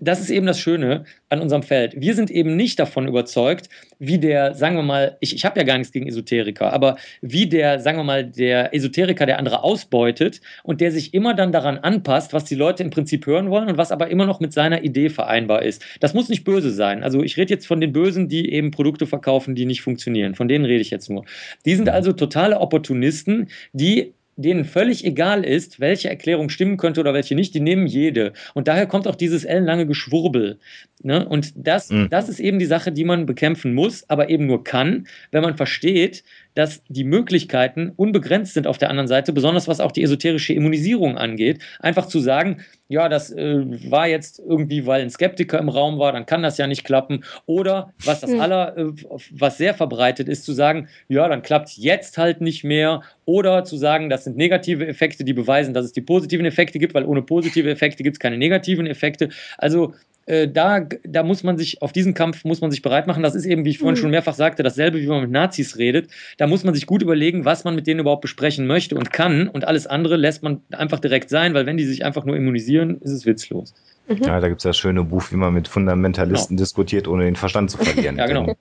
das 0.00 0.20
ist 0.20 0.30
eben 0.30 0.46
das 0.46 0.60
Schöne 0.60 1.04
an 1.28 1.40
unserem 1.40 1.62
Feld. 1.62 1.94
Wir 1.96 2.14
sind 2.14 2.30
eben 2.30 2.56
nicht 2.56 2.78
davon 2.78 3.08
überzeugt, 3.08 3.68
wie 3.98 4.18
der, 4.18 4.54
sagen 4.54 4.76
wir 4.76 4.82
mal, 4.82 5.16
ich, 5.20 5.34
ich 5.34 5.44
habe 5.44 5.58
ja 5.58 5.64
gar 5.64 5.78
nichts 5.78 5.92
gegen 5.92 6.06
Esoteriker, 6.06 6.72
aber 6.72 6.96
wie 7.20 7.48
der, 7.48 7.80
sagen 7.80 7.98
wir 7.98 8.04
mal, 8.04 8.24
der 8.24 8.74
Esoteriker 8.74 9.26
der 9.26 9.38
andere 9.38 9.64
ausbeutet 9.64 10.40
und 10.62 10.80
der 10.80 10.92
sich 10.92 11.14
immer 11.14 11.34
dann 11.34 11.52
daran 11.52 11.78
anpasst, 11.78 12.32
was 12.32 12.44
die 12.44 12.54
Leute 12.54 12.82
im 12.82 12.90
Prinzip 12.90 13.26
hören 13.26 13.50
wollen 13.50 13.68
und 13.68 13.78
was 13.78 13.92
aber 13.92 14.08
immer 14.08 14.26
noch 14.26 14.40
mit 14.40 14.52
seiner 14.52 14.84
Idee 14.84 15.08
vereinbar 15.08 15.62
ist. 15.62 15.84
Das 16.00 16.14
muss 16.14 16.28
nicht 16.28 16.44
böse 16.44 16.70
sein. 16.70 17.02
Also 17.02 17.22
ich 17.22 17.36
rede 17.36 17.52
jetzt 17.52 17.66
von 17.66 17.80
den 17.80 17.92
Bösen, 17.92 18.28
die 18.28 18.52
eben 18.52 18.70
Produkte 18.70 19.06
verkaufen, 19.06 19.54
die 19.54 19.66
nicht 19.66 19.82
funktionieren. 19.82 20.34
Von 20.34 20.48
denen 20.48 20.64
rede 20.64 20.80
ich 20.80 20.90
jetzt 20.90 21.10
nur. 21.10 21.24
Die 21.64 21.74
sind 21.74 21.88
also 21.88 22.12
totale 22.12 22.60
Opportunisten, 22.60 23.48
die 23.72 24.14
denen 24.36 24.64
völlig 24.64 25.04
egal 25.04 25.44
ist, 25.44 25.80
welche 25.80 26.08
Erklärung 26.08 26.50
stimmen 26.50 26.76
könnte 26.76 27.00
oder 27.00 27.14
welche 27.14 27.34
nicht, 27.34 27.54
die 27.54 27.60
nehmen 27.60 27.86
jede. 27.86 28.32
Und 28.54 28.68
daher 28.68 28.86
kommt 28.86 29.08
auch 29.08 29.16
dieses 29.16 29.44
ellenlange 29.44 29.86
Geschwurbel. 29.86 30.58
Ne? 31.02 31.26
Und 31.26 31.52
das, 31.56 31.90
mhm. 31.90 32.08
das 32.10 32.28
ist 32.28 32.40
eben 32.40 32.58
die 32.58 32.66
Sache, 32.66 32.92
die 32.92 33.04
man 33.04 33.26
bekämpfen 33.26 33.74
muss, 33.74 34.08
aber 34.08 34.28
eben 34.28 34.46
nur 34.46 34.62
kann, 34.62 35.06
wenn 35.30 35.42
man 35.42 35.56
versteht, 35.56 36.22
dass 36.56 36.82
die 36.88 37.04
Möglichkeiten 37.04 37.92
unbegrenzt 37.96 38.54
sind 38.54 38.66
auf 38.66 38.78
der 38.78 38.88
anderen 38.88 39.08
Seite, 39.08 39.32
besonders 39.32 39.68
was 39.68 39.78
auch 39.78 39.92
die 39.92 40.02
esoterische 40.02 40.54
Immunisierung 40.54 41.18
angeht. 41.18 41.62
Einfach 41.80 42.06
zu 42.06 42.18
sagen, 42.18 42.62
ja, 42.88 43.10
das 43.10 43.30
äh, 43.30 43.64
war 43.90 44.08
jetzt 44.08 44.38
irgendwie, 44.38 44.86
weil 44.86 45.02
ein 45.02 45.10
Skeptiker 45.10 45.58
im 45.58 45.68
Raum 45.68 45.98
war, 45.98 46.12
dann 46.12 46.24
kann 46.24 46.42
das 46.42 46.56
ja 46.56 46.66
nicht 46.66 46.84
klappen. 46.84 47.24
Oder 47.44 47.92
was 48.04 48.20
das 48.20 48.30
hm. 48.30 48.40
aller, 48.40 48.76
äh, 48.76 48.86
was 49.32 49.58
sehr 49.58 49.74
verbreitet 49.74 50.28
ist, 50.28 50.44
zu 50.44 50.52
sagen, 50.52 50.88
ja, 51.08 51.28
dann 51.28 51.42
klappt 51.42 51.68
es 51.68 51.76
jetzt 51.76 52.16
halt 52.16 52.40
nicht 52.40 52.64
mehr. 52.64 53.02
Oder 53.26 53.64
zu 53.64 53.76
sagen, 53.76 54.08
das 54.08 54.24
sind 54.24 54.38
negative 54.38 54.86
Effekte, 54.86 55.24
die 55.24 55.34
beweisen, 55.34 55.74
dass 55.74 55.84
es 55.84 55.92
die 55.92 56.00
positiven 56.00 56.46
Effekte 56.46 56.78
gibt, 56.78 56.94
weil 56.94 57.04
ohne 57.04 57.20
positive 57.20 57.68
Effekte 57.70 58.02
gibt 58.02 58.16
es 58.16 58.20
keine 58.20 58.38
negativen 58.38 58.86
Effekte. 58.86 59.28
Also 59.58 59.92
äh, 60.26 60.48
da, 60.48 60.80
da 61.04 61.22
muss 61.22 61.42
man 61.42 61.56
sich, 61.56 61.80
auf 61.82 61.92
diesen 61.92 62.12
Kampf 62.12 62.44
muss 62.44 62.60
man 62.60 62.70
sich 62.70 62.82
bereit 62.82 63.06
machen. 63.06 63.22
Das 63.22 63.34
ist 63.34 63.46
eben, 63.46 63.64
wie 63.64 63.70
ich 63.70 63.78
vorhin 63.78 63.96
mhm. 63.96 64.00
schon 64.00 64.10
mehrfach 64.10 64.34
sagte, 64.34 64.62
dasselbe, 64.62 65.00
wie 65.00 65.06
man 65.06 65.22
mit 65.22 65.30
Nazis 65.30 65.78
redet. 65.78 66.10
Da 66.36 66.46
muss 66.46 66.64
man 66.64 66.74
sich 66.74 66.86
gut 66.86 67.02
überlegen, 67.02 67.44
was 67.44 67.64
man 67.64 67.74
mit 67.74 67.86
denen 67.86 68.00
überhaupt 68.00 68.22
besprechen 68.22 68.66
möchte 68.66 68.96
und 68.96 69.12
kann. 69.12 69.48
Und 69.48 69.66
alles 69.66 69.86
andere 69.86 70.16
lässt 70.16 70.42
man 70.42 70.62
einfach 70.72 71.00
direkt 71.00 71.30
sein, 71.30 71.54
weil 71.54 71.66
wenn 71.66 71.76
die 71.76 71.84
sich 71.84 72.04
einfach 72.04 72.24
nur 72.24 72.36
immunisieren, 72.36 73.00
ist 73.00 73.12
es 73.12 73.24
witzlos. 73.24 73.72
Mhm. 74.08 74.22
Ja, 74.22 74.40
da 74.40 74.48
gibt 74.48 74.60
es 74.60 74.64
das 74.64 74.76
schöne 74.76 75.04
Buch, 75.04 75.30
wie 75.30 75.36
man 75.36 75.54
mit 75.54 75.68
Fundamentalisten 75.68 76.56
genau. 76.56 76.64
diskutiert, 76.64 77.08
ohne 77.08 77.24
den 77.24 77.36
Verstand 77.36 77.70
zu 77.70 77.78
verlieren. 77.78 78.16
ja, 78.18 78.26
genau. 78.26 78.56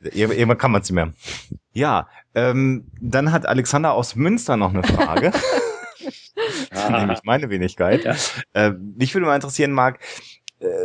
Irgendwann 0.00 0.58
kann 0.58 0.72
man 0.72 0.82
es 0.82 0.90
nicht 0.90 0.96
mehr. 0.96 1.12
Ja, 1.74 2.08
ähm, 2.34 2.86
dann 3.00 3.30
hat 3.30 3.46
Alexander 3.46 3.92
aus 3.92 4.16
Münster 4.16 4.56
noch 4.56 4.74
eine 4.74 4.82
Frage. 4.82 5.32
Nämlich 6.90 7.20
meine 7.24 7.50
Wenigkeit. 7.50 8.04
Ja. 8.04 8.16
Äh, 8.54 8.72
mich 8.96 9.14
würde 9.14 9.26
mal 9.26 9.34
interessieren, 9.34 9.72
Marc, 9.72 10.00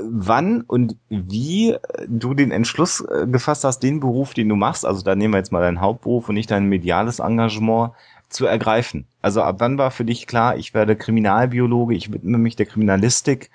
wann 0.02 0.62
und 0.62 0.96
wie 1.10 1.76
du 2.08 2.34
den 2.34 2.52
Entschluss 2.52 3.02
äh, 3.02 3.28
gefasst 3.28 3.64
hast, 3.64 3.80
den 3.80 4.00
Beruf, 4.00 4.34
den 4.34 4.50
du 4.50 4.56
machst, 4.56 4.86
also 4.86 5.04
da 5.04 5.16
nehmen 5.16 5.34
wir 5.34 5.40
jetzt 5.40 5.52
mal 5.52 5.62
deinen 5.62 5.82
Hauptberuf 5.82 6.30
und 6.30 6.36
nicht 6.36 6.52
dein 6.52 6.66
mediales 6.66 7.20
Engagement, 7.20 7.92
zu 8.30 8.46
ergreifen. 8.46 9.06
Also 9.22 9.42
ab 9.42 9.58
wann 9.60 9.78
war 9.78 9.92
für 9.92 10.06
dich 10.06 10.28
klar, 10.28 10.58
ich 10.58 10.74
werde 10.74 10.96
Kriminalbiologe, 10.96 11.96
ich 11.96 12.12
widme 12.12 12.38
mich 12.38 12.56
der 12.56 12.66
Kriminalistik. 12.66 13.50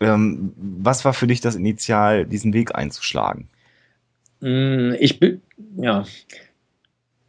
Ähm, 0.00 0.52
was 0.56 1.04
war 1.04 1.12
für 1.12 1.26
dich 1.26 1.40
das 1.40 1.56
Initial, 1.56 2.26
diesen 2.26 2.52
Weg 2.52 2.74
einzuschlagen? 2.74 3.48
Mm, 4.40 4.92
ich 4.98 5.18
bin, 5.18 5.40
ja, 5.76 6.04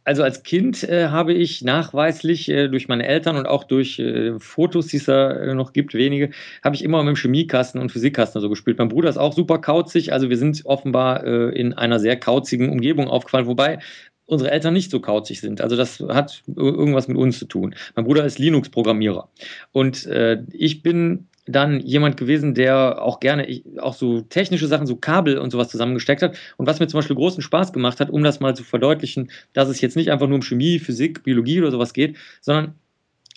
also 0.08 0.22
als 0.22 0.42
Kind 0.42 0.84
äh, 0.84 1.08
habe 1.08 1.34
ich 1.34 1.60
nachweislich 1.60 2.48
äh, 2.48 2.68
durch 2.68 2.88
meine 2.88 3.06
Eltern 3.06 3.36
und 3.36 3.46
auch 3.46 3.64
durch 3.64 3.98
äh, 3.98 4.40
Fotos, 4.40 4.86
die 4.86 4.96
es 4.96 5.04
da 5.04 5.32
äh, 5.32 5.54
noch 5.54 5.74
gibt, 5.74 5.92
wenige, 5.92 6.30
habe 6.64 6.74
ich 6.74 6.82
immer 6.82 7.02
mit 7.02 7.14
dem 7.14 7.20
Chemiekasten 7.20 7.78
und 7.78 7.92
Physikkasten 7.92 8.40
so 8.40 8.48
gespielt. 8.48 8.78
Mein 8.78 8.88
Bruder 8.88 9.10
ist 9.10 9.18
auch 9.18 9.34
super 9.34 9.58
kauzig, 9.58 10.14
also 10.14 10.30
wir 10.30 10.38
sind 10.38 10.64
offenbar 10.64 11.24
äh, 11.24 11.50
in 11.50 11.74
einer 11.74 12.00
sehr 12.00 12.18
kauzigen 12.18 12.70
Umgebung 12.70 13.08
aufgefallen, 13.08 13.46
wobei 13.46 13.80
unsere 14.24 14.50
Eltern 14.50 14.72
nicht 14.72 14.90
so 14.90 14.98
kauzig 14.98 15.42
sind. 15.42 15.60
Also 15.60 15.76
das 15.76 16.00
hat 16.00 16.42
irgendwas 16.56 17.06
mit 17.06 17.18
uns 17.18 17.38
zu 17.38 17.44
tun. 17.44 17.74
Mein 17.94 18.06
Bruder 18.06 18.24
ist 18.24 18.38
Linux-Programmierer 18.38 19.28
und 19.72 20.06
äh, 20.06 20.42
ich 20.52 20.82
bin 20.82 21.28
dann 21.48 21.80
jemand 21.80 22.16
gewesen, 22.16 22.54
der 22.54 23.02
auch 23.02 23.20
gerne 23.20 23.62
auch 23.78 23.94
so 23.94 24.20
technische 24.22 24.66
Sachen, 24.66 24.86
so 24.86 24.96
Kabel 24.96 25.38
und 25.38 25.50
sowas 25.50 25.68
zusammengesteckt 25.68 26.22
hat. 26.22 26.36
Und 26.56 26.66
was 26.66 26.80
mir 26.80 26.86
zum 26.86 26.98
Beispiel 26.98 27.16
großen 27.16 27.42
Spaß 27.42 27.72
gemacht 27.72 28.00
hat, 28.00 28.10
um 28.10 28.22
das 28.22 28.40
mal 28.40 28.54
zu 28.54 28.64
verdeutlichen, 28.64 29.30
dass 29.52 29.68
es 29.68 29.80
jetzt 29.80 29.96
nicht 29.96 30.10
einfach 30.10 30.26
nur 30.26 30.36
um 30.36 30.42
Chemie, 30.42 30.78
Physik, 30.78 31.22
Biologie 31.24 31.60
oder 31.60 31.70
sowas 31.70 31.92
geht, 31.92 32.16
sondern 32.40 32.74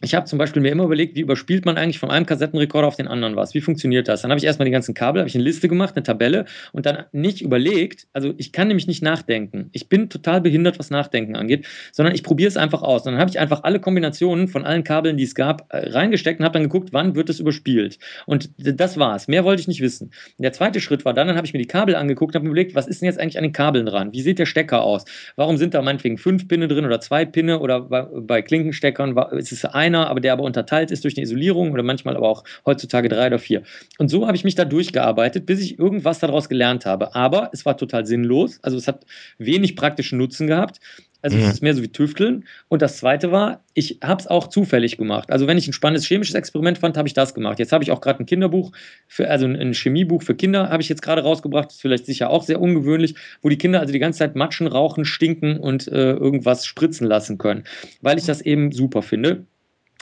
ich 0.02 0.16
habe 0.16 0.26
zum 0.26 0.40
Beispiel 0.40 0.62
mir 0.62 0.72
immer 0.72 0.86
überlegt, 0.86 1.16
wie 1.16 1.22
überspielt 1.22 1.66
man 1.66 1.78
eigentlich 1.78 2.00
von 2.00 2.10
einem 2.10 2.26
Kassettenrekorder 2.26 2.88
auf 2.88 2.96
den 2.96 3.08
anderen 3.08 3.36
was? 3.36 3.54
Wie 3.54 3.62
funktioniert 3.62 4.08
das? 4.08 4.22
Dann 4.24 4.32
habe 4.32 4.40
ich 4.40 4.46
erstmal 4.46 4.66
die 4.66 4.72
ganzen 4.72 4.94
Kabel, 4.94 5.22
habe 5.22 5.30
ich 5.30 5.36
eine 5.36 5.44
Liste 5.44 5.68
gemacht, 5.68 5.96
eine 5.96 6.04
Tabelle 6.04 6.46
und 6.72 6.86
dann 6.86 7.06
nicht 7.12 7.42
überlegt, 7.42 8.08
also 8.14 8.34
ich 8.38 8.52
kann 8.52 8.68
nämlich 8.68 8.88
nicht 8.88 9.04
nachdenken. 9.04 9.70
Ich 9.74 9.90
bin 9.90 10.10
total 10.10 10.42
behindert, 10.42 10.80
was 10.80 10.90
Nachdenken 10.90 11.36
angeht, 11.36 11.68
sondern 11.92 12.16
ich 12.16 12.24
probiere 12.24 12.48
es 12.48 12.58
einfach 12.58 12.82
aus. 12.82 13.06
Und 13.06 13.14
dann 13.14 13.22
habe 13.22 13.30
ich 13.30 13.40
einfach 13.40 13.64
alle 13.64 13.80
Kombinationen 13.80 14.48
von 14.48 14.66
allen 14.66 14.84
Kabeln, 14.84 15.18
die 15.18 15.24
es 15.24 15.36
gab, 15.36 15.72
äh, 15.74 15.90
reingesteckt 15.90 16.40
und 16.40 16.46
habe 16.46 16.54
dann 16.54 16.64
geguckt, 16.64 16.90
wann 16.94 17.16
wird 17.16 17.30
es 17.30 17.40
überspielt. 17.40 18.00
Und 18.26 18.50
das 18.58 18.98
war's. 18.98 19.28
Mehr 19.28 19.44
wollte 19.44 19.62
ich 19.62 19.68
nicht 19.68 19.82
wissen. 19.82 20.12
Der 20.38 20.54
zweite 20.54 20.82
Schritt 20.82 21.06
war 21.06 21.14
dann, 21.14 21.28
dann 21.28 21.38
habe 21.38 21.46
ich 21.46 21.54
mir 21.54 21.60
die 21.60 21.68
Kabel 21.68 21.96
angeguckt 21.96 22.34
und 22.34 22.40
habe 22.40 22.46
mir 22.46 22.52
überlegt, 22.52 22.76
was 22.76 22.88
ist 22.88 23.02
denn 23.02 23.08
jetzt 23.08 23.20
eigentlich 23.20 23.38
an 23.38 23.44
den 23.44 23.54
Kabeln 23.54 23.86
dran? 23.86 24.14
Wie 24.14 24.22
sieht 24.22 24.40
der 24.40 24.46
Stecker 24.46 24.82
aus? 24.82 25.06
Warum 25.36 25.58
sind 25.58 25.74
da 25.74 25.82
meinetwegen 25.82 26.18
fünf 26.18 26.48
Pinne 26.48 26.68
drin 26.68 26.86
oder 26.86 27.00
zwei 27.00 27.26
Pinne 27.26 27.60
oder 27.60 27.82
bei, 27.82 28.02
bei 28.02 28.42
Klinkensteckern 28.42 29.16
ist 29.38 29.52
es 29.52 29.66
einer, 29.96 30.10
aber 30.10 30.20
der 30.20 30.34
aber 30.34 30.44
unterteilt 30.44 30.92
ist 30.92 31.04
durch 31.04 31.18
eine 31.18 31.24
Isolierung 31.24 31.72
oder 31.72 31.84
manchmal 31.84 32.16
aber 32.16 32.30
auch 32.30 32.44
heutzutage 32.66 33.10
drei 33.10 33.28
oder 33.28 33.40
vier. 33.40 33.64
Und 33.98 34.10
so 34.10 34.28
habe 34.28 34.36
ich 34.36 34.44
mich 34.44 34.56
da 34.56 34.66
durchgearbeitet, 34.66 35.46
bis 35.46 35.62
ich 35.62 35.80
irgendwas 35.80 36.20
daraus 36.20 36.50
gelernt 36.50 36.86
habe. 36.86 37.16
Aber 37.16 37.50
es 37.54 37.66
war 37.66 37.78
total 37.78 38.06
sinnlos. 38.06 38.60
Also 38.62 38.78
es 38.78 38.88
hat 38.88 39.06
wenig 39.38 39.76
praktischen 39.76 40.18
Nutzen 40.18 40.48
gehabt. 40.48 40.80
Also 41.22 41.38
mhm. 41.38 41.44
es 41.44 41.54
ist 41.54 41.62
mehr 41.62 41.74
so 41.74 41.84
wie 41.84 41.88
Tüfteln. 41.88 42.46
Und 42.68 42.82
das 42.82 42.98
Zweite 42.98 43.32
war, 43.32 43.64
ich 43.74 44.00
habe 44.04 44.22
es 44.22 44.28
auch 44.28 44.48
zufällig 44.48 44.98
gemacht. 44.98 45.32
Also 45.32 45.48
wenn 45.48 45.58
ich 45.58 45.68
ein 45.68 45.74
spannendes 45.74 46.06
chemisches 46.06 46.36
Experiment 46.36 46.80
fand, 46.80 46.98
habe 46.98 47.08
ich 47.08 47.14
das 47.14 47.34
gemacht. 47.34 47.60
Jetzt 47.60 47.72
habe 47.72 47.84
ich 47.84 47.92
auch 47.92 48.02
gerade 48.02 48.20
ein 48.20 48.26
Kinderbuch, 48.26 48.72
für, 49.08 49.30
also 49.30 49.46
ein 49.46 49.74
Chemiebuch 49.74 50.24
für 50.24 50.36
Kinder 50.36 50.70
habe 50.70 50.82
ich 50.82 50.90
jetzt 50.90 51.02
gerade 51.02 51.22
rausgebracht. 51.22 51.68
Das 51.68 51.76
ist 51.76 51.82
vielleicht 51.82 52.06
sicher 52.06 52.30
auch 52.30 52.44
sehr 52.44 52.60
ungewöhnlich, 52.60 53.16
wo 53.42 53.50
die 53.50 53.58
Kinder 53.58 53.80
also 53.80 53.94
die 53.94 54.00
ganze 54.00 54.20
Zeit 54.20 54.36
matschen, 54.36 54.68
rauchen, 54.68 55.06
stinken 55.06 55.58
und 55.58 55.88
äh, 55.88 56.12
irgendwas 56.12 56.66
spritzen 56.66 57.08
lassen 57.08 57.38
können. 57.38 57.64
Weil 58.02 58.18
ich 58.18 58.26
das 58.26 58.42
eben 58.42 58.72
super 58.72 59.02
finde 59.02 59.46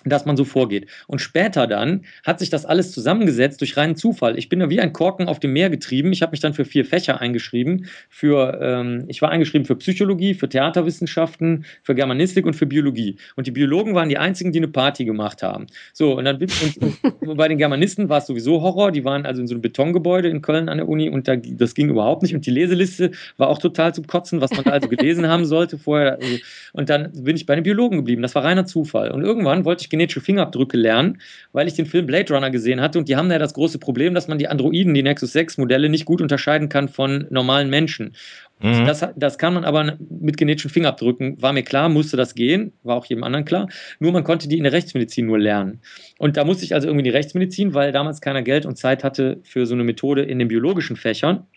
dass 0.06 0.26
man 0.26 0.38
so 0.38 0.46
vorgeht. 0.46 0.88
Und 1.08 1.20
später 1.20 1.68
dann 1.68 2.06
hat 2.24 2.40
sich 2.40 2.50
das 2.50 2.66
alles 2.66 2.92
zusammengesetzt 2.92 3.60
durch 3.62 3.76
reinen 3.76 3.96
Zufall. 3.96 4.38
Ich 4.38 4.48
bin 4.48 4.60
da 4.60 4.70
wie 4.70 4.80
ein 4.80 4.94
Korken 4.94 5.28
auf 5.28 5.40
dem 5.40 5.54
Meer 5.54 5.70
getrieben. 5.70 6.12
Ich 6.14 6.22
habe 6.22 6.32
mich 6.32 6.40
dann 6.40 6.54
für 6.54 6.66
vier 6.66 6.86
Fächer 6.86 7.20
eingeschrieben. 7.20 7.88
Für, 8.10 8.60
ähm, 8.62 9.06
ich 9.08 9.22
war 9.22 9.30
eingeschrieben 9.30 9.66
für 9.66 9.76
Psychologie, 9.76 10.34
für 10.34 10.48
Theaterwissenschaften, 10.48 11.66
für 11.84 11.96
Germanistik 11.96 12.46
und 12.46 12.54
für 12.54 12.66
Biologie. 12.66 13.18
Und 13.36 13.48
die 13.48 13.52
Biologen 13.52 13.94
waren 13.94 14.10
die 14.10 14.18
einzigen, 14.18 14.52
die 14.52 14.60
eine 14.60 14.70
Party 14.70 15.06
gemacht 15.06 15.44
haben. 15.44 15.68
So, 15.94 16.18
und 16.18 16.26
dann 16.26 16.38
und, 16.40 17.38
bei 17.38 17.48
den 17.48 17.58
Germanisten 17.58 18.08
war 18.10 18.20
es 18.20 18.28
sowieso 18.28 18.62
Horror. 18.62 18.92
Die 18.92 19.04
waren 19.04 19.26
also 19.26 19.42
in 19.42 19.48
so 19.48 19.56
einem 19.56 19.62
Betongebäude 19.62 20.30
in 20.30 20.42
Köln 20.42 20.70
an 20.70 20.78
der 20.78 20.88
Uni 20.88 21.10
und 21.10 21.28
da, 21.28 21.36
das 21.36 21.74
ging 21.74 21.90
überhaupt 21.90 22.24
nicht. 22.24 22.34
Und 22.34 22.46
die 22.46 22.52
Leseliste 22.52 23.12
war 23.38 23.50
auch 23.50 23.58
total 23.60 23.94
zum 23.94 24.08
Kotzen, 24.08 24.40
was 24.40 24.52
man 24.52 24.66
also 24.66 24.88
gelesen 24.88 25.28
haben 25.28 25.46
sollte 25.46 25.78
vorher. 25.78 26.20
Also, 26.22 26.38
und 26.74 26.90
dann 26.90 27.12
bin 27.14 27.36
ich 27.36 27.46
bei 27.46 27.56
den 27.56 27.64
Biologen 27.64 27.98
geblieben. 27.98 28.22
Das 28.22 28.36
war 28.36 28.44
reiner 28.44 28.66
Zufall. 28.66 29.12
Und 29.12 29.24
irgendwann 29.24 29.66
wollte 29.66 29.84
ich 29.84 29.89
genetische 29.90 30.22
Fingerabdrücke 30.22 30.78
lernen, 30.78 31.20
weil 31.52 31.68
ich 31.68 31.74
den 31.74 31.86
Film 31.86 32.06
Blade 32.06 32.34
Runner 32.34 32.50
gesehen 32.50 32.82
hatte 32.82 33.00
und 33.00 33.10
die 33.10 33.16
haben 33.16 33.32
ja 33.32 33.40
das 33.40 33.54
große 33.54 33.80
Problem, 33.80 34.14
dass 34.14 34.28
man 34.28 34.38
die 34.38 34.48
Androiden, 34.48 34.94
die 34.94 35.04
Nexus 35.04 35.34
6 35.34 35.58
Modelle 35.58 35.90
nicht 35.90 36.06
gut 36.06 36.22
unterscheiden 36.22 36.70
kann 36.70 36.90
von 36.90 37.28
normalen 37.30 37.70
Menschen. 37.70 38.16
Mhm. 38.62 38.86
Das, 38.86 39.06
das 39.16 39.38
kann 39.38 39.54
man 39.54 39.64
aber 39.64 39.98
mit 40.10 40.38
genetischen 40.38 40.70
Fingerabdrücken, 40.70 41.42
war 41.42 41.54
mir 41.54 41.64
klar, 41.64 41.88
musste 41.90 42.18
das 42.18 42.36
gehen, 42.36 42.74
war 42.84 42.98
auch 42.98 43.06
jedem 43.06 43.24
anderen 43.24 43.46
klar. 43.46 43.70
Nur 44.00 44.12
man 44.12 44.24
konnte 44.24 44.48
die 44.48 44.58
in 44.58 44.64
der 44.64 44.74
Rechtsmedizin 44.74 45.26
nur 45.26 45.40
lernen. 45.40 45.80
Und 46.18 46.36
da 46.36 46.44
musste 46.44 46.66
ich 46.66 46.74
also 46.74 46.88
irgendwie 46.88 47.08
in 47.08 47.12
die 47.12 47.18
Rechtsmedizin, 47.18 47.74
weil 47.74 47.92
damals 47.92 48.20
keiner 48.22 48.42
Geld 48.42 48.66
und 48.66 48.78
Zeit 48.78 49.04
hatte 49.04 49.40
für 49.44 49.66
so 49.66 49.76
eine 49.76 49.84
Methode 49.84 50.24
in 50.24 50.40
den 50.40 50.50
biologischen 50.50 50.98
Fächern. 50.98 51.48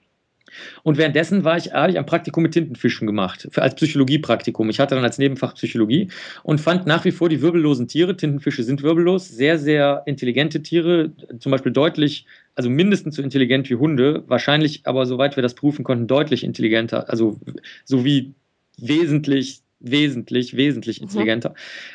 Und 0.82 0.98
währenddessen 0.98 1.44
war 1.44 1.56
ich, 1.56 1.72
habe 1.72 1.92
ich 1.92 1.98
ein 1.98 2.06
Praktikum 2.06 2.42
mit 2.42 2.52
Tintenfischen 2.52 3.06
gemacht, 3.06 3.48
als 3.56 3.74
Psychologiepraktikum. 3.74 4.70
Ich 4.70 4.80
hatte 4.80 4.94
dann 4.94 5.04
als 5.04 5.18
Nebenfach 5.18 5.54
Psychologie 5.54 6.08
und 6.42 6.60
fand 6.60 6.86
nach 6.86 7.04
wie 7.04 7.10
vor 7.10 7.28
die 7.28 7.42
wirbellosen 7.42 7.88
Tiere, 7.88 8.16
Tintenfische 8.16 8.62
sind 8.62 8.82
wirbellos, 8.82 9.28
sehr, 9.28 9.58
sehr 9.58 10.02
intelligente 10.06 10.62
Tiere, 10.62 11.12
zum 11.38 11.52
Beispiel 11.52 11.72
deutlich, 11.72 12.26
also 12.54 12.70
mindestens 12.70 13.16
so 13.16 13.22
intelligent 13.22 13.70
wie 13.70 13.76
Hunde, 13.76 14.24
wahrscheinlich 14.26 14.82
aber, 14.84 15.06
soweit 15.06 15.36
wir 15.36 15.42
das 15.42 15.54
prüfen 15.54 15.84
konnten, 15.84 16.06
deutlich 16.06 16.44
intelligenter, 16.44 17.08
also 17.08 17.38
so 17.84 18.04
wie 18.04 18.34
wesentlich, 18.78 19.60
wesentlich, 19.80 20.56
wesentlich 20.56 21.00
mhm. 21.00 21.04
intelligenter. 21.04 21.50
Mhm. 21.50 21.54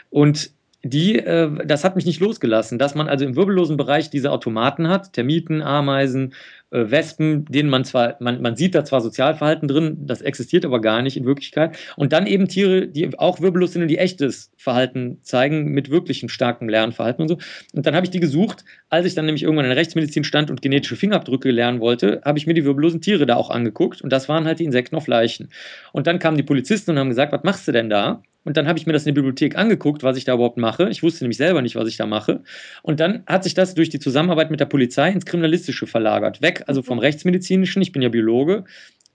Und 0.10 0.52
die, 0.84 1.20
äh, 1.20 1.66
das 1.66 1.84
hat 1.84 1.96
mich 1.96 2.06
nicht 2.06 2.20
losgelassen, 2.20 2.80
dass 2.80 2.96
man 2.96 3.08
also 3.10 3.26
im 3.26 3.36
wirbellosen 3.36 3.78
Bereich 3.78 4.10
diese 4.10 4.32
Automaten 4.32 4.88
hat, 4.88 5.14
Termiten, 5.14 5.62
Ameisen, 5.62 6.34
Wespen, 6.70 7.46
denen 7.46 7.70
man 7.70 7.86
zwar, 7.86 8.18
man, 8.20 8.42
man 8.42 8.58
sieht 8.58 8.76
da 8.76 8.84
zwar 8.84 9.00
Sozialverhalten 9.00 9.68
drin, 9.68 9.98
das 10.02 10.22
existiert 10.22 10.66
aber 10.66 10.82
gar 10.82 11.02
nicht 11.02 11.16
in 11.16 11.26
Wirklichkeit. 11.26 11.78
Und 11.96 12.12
dann 12.12 12.28
eben 12.28 12.48
Tiere, 12.48 12.88
die 12.88 13.18
auch 13.18 13.40
wirbellos 13.40 13.74
sind 13.74 13.88
die 13.88 13.98
echtes 13.98 14.52
Verhalten 14.58 15.20
zeigen, 15.22 15.72
mit 15.72 15.90
wirklichem 15.90 16.28
starkem 16.28 16.68
Lernverhalten 16.68 17.22
und 17.22 17.30
so. 17.30 17.38
Und 17.74 17.86
dann 17.86 17.96
habe 17.96 18.06
ich 18.06 18.10
die 18.12 18.20
gesucht, 18.20 18.66
als 18.90 19.06
ich 19.06 19.16
dann 19.16 19.26
nämlich 19.26 19.44
irgendwann 19.44 19.66
in 19.66 19.70
der 19.70 19.78
Rechtsmedizin 19.78 20.26
stand 20.26 20.50
und 20.50 20.62
genetische 20.62 20.98
Fingerabdrücke 20.98 21.52
lernen 21.52 21.80
wollte, 21.80 22.22
habe 22.26 22.38
ich 22.38 22.48
mir 22.48 22.54
die 22.54 22.66
wirbellosen 22.66 23.00
Tiere 23.00 23.26
da 23.26 23.36
auch 23.36 23.50
angeguckt 23.50 24.02
und 24.02 24.12
das 24.12 24.28
waren 24.28 24.46
halt 24.46 24.60
die 24.60 24.66
Insekten 24.66 24.96
auf 24.98 25.08
Leichen. 25.08 25.50
Und 25.94 26.08
dann 26.08 26.20
kamen 26.20 26.38
die 26.38 26.44
Polizisten 26.44 26.92
und 26.92 27.00
haben 27.00 27.10
gesagt, 27.10 27.32
was 27.32 27.44
machst 27.44 27.68
du 27.68 27.72
denn 27.72 27.90
da? 27.90 28.22
Und 28.48 28.56
dann 28.56 28.66
habe 28.70 28.80
ich 28.80 28.88
mir 28.88 28.94
das 28.94 29.06
in 29.06 29.14
der 29.14 29.22
Bibliothek 29.22 29.58
angeguckt, 29.58 30.04
was 30.04 30.16
ich 30.16 30.24
da 30.24 30.36
überhaupt 30.36 30.56
mache. 30.56 30.88
Ich 30.88 31.04
wusste 31.04 31.26
nämlich 31.26 31.36
selber 31.36 31.62
nicht, 31.62 31.76
was 31.76 31.90
ich 31.90 31.98
da 31.98 32.06
mache. 32.06 32.44
Und 32.82 33.02
dann 33.02 33.24
hat 33.28 33.44
sich 33.44 33.56
das 33.56 33.74
durch 33.74 33.90
die 33.90 34.00
Zusammenarbeit 34.00 34.52
mit 34.52 34.62
der 34.62 34.68
Polizei 34.68 35.10
ins 35.12 35.26
Kriminalistische 35.26 35.86
verlagert. 35.86 36.42
Weg, 36.42 36.57
also 36.68 36.82
vom 36.82 37.00
Rechtsmedizinischen, 37.00 37.82
ich 37.82 37.92
bin 37.92 38.02
ja 38.02 38.10
Biologe, 38.10 38.66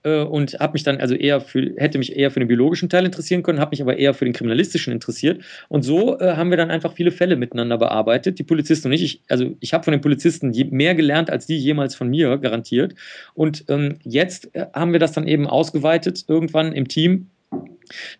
äh, 0.03 0.21
und 0.21 0.53
habe 0.59 0.73
mich 0.73 0.83
dann 0.83 0.99
also 0.99 1.15
eher 1.15 1.41
für, 1.41 1.73
hätte 1.77 1.97
mich 1.97 2.15
eher 2.15 2.31
für 2.31 2.39
den 2.39 2.47
biologischen 2.47 2.89
Teil 2.89 3.05
interessieren 3.05 3.43
können, 3.43 3.59
habe 3.59 3.71
mich 3.71 3.81
aber 3.81 3.97
eher 3.97 4.13
für 4.13 4.25
den 4.25 4.33
kriminalistischen 4.33 4.93
interessiert. 4.93 5.41
Und 5.69 5.83
so 5.83 6.19
äh, 6.19 6.35
haben 6.35 6.49
wir 6.49 6.57
dann 6.57 6.71
einfach 6.71 6.93
viele 6.93 7.11
Fälle 7.11 7.35
miteinander 7.35 7.77
bearbeitet, 7.77 8.39
die 8.39 8.43
Polizisten 8.43 8.87
und 8.87 8.93
ich. 8.93 9.03
ich 9.03 9.21
also 9.29 9.55
ich 9.59 9.73
habe 9.73 9.83
von 9.83 9.93
den 9.93 10.01
Polizisten 10.01 10.53
mehr 10.71 10.95
gelernt 10.95 11.29
als 11.29 11.47
die 11.47 11.57
jemals 11.57 11.95
von 11.95 12.09
mir, 12.09 12.37
garantiert. 12.37 12.95
Und 13.33 13.65
ähm, 13.69 13.99
jetzt 14.03 14.53
äh, 14.55 14.67
haben 14.73 14.91
wir 14.91 14.99
das 14.99 15.13
dann 15.13 15.27
eben 15.27 15.47
ausgeweitet, 15.47 16.25
irgendwann 16.27 16.73
im 16.73 16.87
Team 16.87 17.29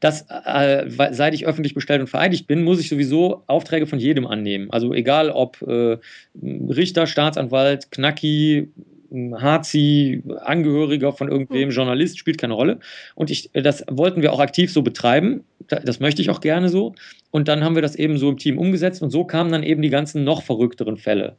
dass 0.02 0.26
äh, 0.30 0.86
seit 1.12 1.34
ich 1.34 1.48
öffentlich 1.48 1.74
bestellt 1.74 2.02
und 2.02 2.08
vereidigt 2.08 2.48
bin, 2.48 2.64
muss 2.64 2.80
ich 2.80 2.90
sowieso 2.90 3.44
Aufträge 3.48 3.88
von 3.88 3.98
jedem 3.98 4.28
annehmen. 4.28 4.70
Also 4.72 4.94
egal 4.94 5.30
ob 5.30 5.62
äh, 5.62 5.98
Richter, 6.44 7.08
Staatsanwalt, 7.08 7.90
Knacki, 7.90 8.68
Hazi, 9.14 10.24
Angehöriger 10.42 11.14
von 11.14 11.30
irgendwem, 11.30 11.70
hm. 11.70 11.76
Journalist, 11.76 12.18
spielt 12.18 12.38
keine 12.38 12.54
Rolle. 12.54 12.80
Und 13.16 13.30
ich, 13.30 13.52
das 13.54 13.84
wollten 13.90 14.22
wir 14.22 14.34
auch 14.34 14.40
aktiv 14.40 14.72
so 14.72 14.82
betreiben. 14.82 15.44
Das 15.68 16.00
möchte 16.00 16.22
ich 16.22 16.30
auch 16.30 16.42
gerne 16.42 16.70
so. 16.70 16.96
Und 17.32 17.48
dann 17.48 17.64
haben 17.64 17.76
wir 17.76 17.82
das 17.82 17.96
eben 17.96 18.18
so 18.18 18.30
im 18.30 18.38
Team 18.38 18.58
umgesetzt 18.58 19.02
und 19.02 19.12
so 19.12 19.24
kamen 19.24 19.52
dann 19.52 19.64
eben 19.64 19.82
die 19.82 19.90
ganzen 19.90 20.24
noch 20.24 20.42
verrückteren 20.44 20.98
Fälle. 20.98 21.38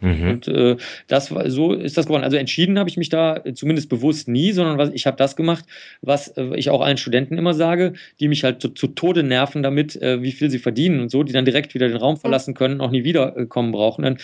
Mhm. 0.00 0.30
Und 0.30 0.48
äh, 0.48 0.76
das 1.06 1.34
war, 1.34 1.48
so 1.48 1.72
ist 1.72 1.96
das 1.96 2.06
geworden. 2.06 2.24
Also 2.24 2.36
entschieden 2.36 2.78
habe 2.78 2.90
ich 2.90 2.96
mich 2.96 3.08
da 3.08 3.42
zumindest 3.54 3.88
bewusst 3.88 4.28
nie, 4.28 4.52
sondern 4.52 4.76
was, 4.76 4.90
ich 4.92 5.06
habe 5.06 5.16
das 5.16 5.34
gemacht, 5.36 5.64
was 6.02 6.28
äh, 6.36 6.54
ich 6.56 6.68
auch 6.70 6.82
allen 6.82 6.96
Studenten 6.96 7.38
immer 7.38 7.54
sage, 7.54 7.94
die 8.20 8.28
mich 8.28 8.44
halt 8.44 8.60
zu, 8.60 8.68
zu 8.68 8.88
Tode 8.88 9.22
nerven 9.22 9.62
damit, 9.62 10.00
äh, 10.02 10.20
wie 10.22 10.32
viel 10.32 10.50
sie 10.50 10.58
verdienen 10.58 11.00
und 11.00 11.10
so, 11.10 11.22
die 11.22 11.32
dann 11.32 11.44
direkt 11.44 11.74
wieder 11.74 11.88
den 11.88 11.96
Raum 11.96 12.16
verlassen 12.16 12.54
können, 12.54 12.80
auch 12.80 12.90
nie 12.90 13.04
wiederkommen 13.04 13.72
brauchen. 13.72 14.02
Dann, 14.02 14.18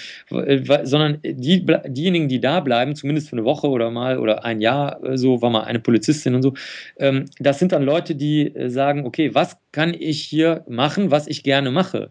äh, 0.45 0.85
sondern 0.85 1.19
die, 1.23 1.65
diejenigen, 1.87 2.29
die 2.29 2.41
da 2.41 2.61
bleiben, 2.61 2.95
zumindest 2.95 3.31
für 3.31 3.37
eine 3.37 3.45
Woche 3.45 3.69
oder 3.69 3.91
mal 3.91 4.19
oder 4.19 4.45
ein 4.45 4.61
Jahr, 4.61 5.03
äh, 5.03 5.17
so 5.17 5.41
war 5.41 5.51
mal 5.51 5.63
eine 5.63 5.81
Polizistin 5.81 6.35
und 6.35 6.43
so, 6.43 6.55
ähm, 6.99 7.25
das 7.39 7.59
sind 7.59 7.73
dann 7.73 7.83
Leute, 7.85 8.15
die 8.15 8.55
äh, 8.55 8.69
sagen, 8.69 9.07
okay, 9.07 9.35
was 9.35 9.57
kann 9.73 9.95
ich 9.99 10.21
hier 10.21 10.65
machen, 10.69 11.11
was 11.11 11.27
ich 11.27 11.43
gerne 11.43 11.71
mache? 11.71 12.11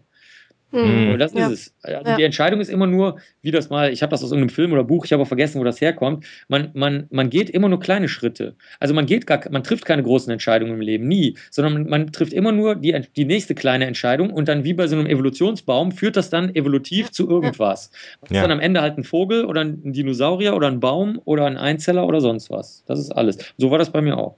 Mhm. 0.72 1.18
Das 1.18 1.32
ja. 1.32 1.46
ist 1.46 1.52
es. 1.52 1.74
Also 1.82 2.08
ja. 2.08 2.16
die 2.16 2.22
Entscheidung 2.22 2.60
ist 2.60 2.68
immer 2.68 2.86
nur, 2.86 3.18
wie 3.42 3.50
das 3.50 3.70
mal, 3.70 3.92
ich 3.92 4.02
habe 4.02 4.10
das 4.10 4.22
aus 4.22 4.30
irgendeinem 4.30 4.54
Film 4.54 4.72
oder 4.72 4.84
Buch, 4.84 5.04
ich 5.04 5.12
habe 5.12 5.22
auch 5.22 5.28
vergessen, 5.28 5.60
wo 5.60 5.64
das 5.64 5.80
herkommt. 5.80 6.24
Man, 6.48 6.70
man, 6.74 7.06
man 7.10 7.30
geht 7.30 7.50
immer 7.50 7.68
nur 7.68 7.80
kleine 7.80 8.08
Schritte. 8.08 8.54
Also 8.78 8.94
man 8.94 9.06
geht 9.06 9.26
gar, 9.26 9.40
man 9.50 9.64
trifft 9.64 9.84
keine 9.84 10.02
großen 10.02 10.32
Entscheidungen 10.32 10.74
im 10.74 10.80
Leben, 10.80 11.08
nie, 11.08 11.36
sondern 11.50 11.74
man, 11.74 11.88
man 11.88 12.12
trifft 12.12 12.32
immer 12.32 12.52
nur 12.52 12.76
die, 12.76 12.98
die 13.16 13.24
nächste 13.24 13.54
kleine 13.54 13.86
Entscheidung 13.86 14.30
und 14.30 14.48
dann 14.48 14.64
wie 14.64 14.74
bei 14.74 14.86
so 14.86 14.96
einem 14.96 15.06
Evolutionsbaum 15.06 15.92
führt 15.92 16.16
das 16.16 16.30
dann 16.30 16.54
evolutiv 16.54 17.10
zu 17.10 17.28
irgendwas. 17.28 17.90
Das 18.22 18.30
ist 18.30 18.42
dann 18.42 18.50
am 18.50 18.60
Ende 18.60 18.80
halt 18.80 18.96
ein 18.98 19.04
Vogel 19.04 19.44
oder 19.44 19.62
ein 19.62 19.92
Dinosaurier 19.92 20.54
oder 20.54 20.68
ein 20.68 20.80
Baum 20.80 21.20
oder 21.24 21.46
ein 21.46 21.56
Einzeller 21.56 22.06
oder 22.06 22.20
sonst 22.20 22.50
was. 22.50 22.84
Das 22.86 22.98
ist 22.98 23.10
alles. 23.10 23.38
So 23.56 23.70
war 23.70 23.78
das 23.78 23.90
bei 23.90 24.00
mir 24.00 24.16
auch. 24.16 24.36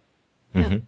Mhm. 0.54 0.82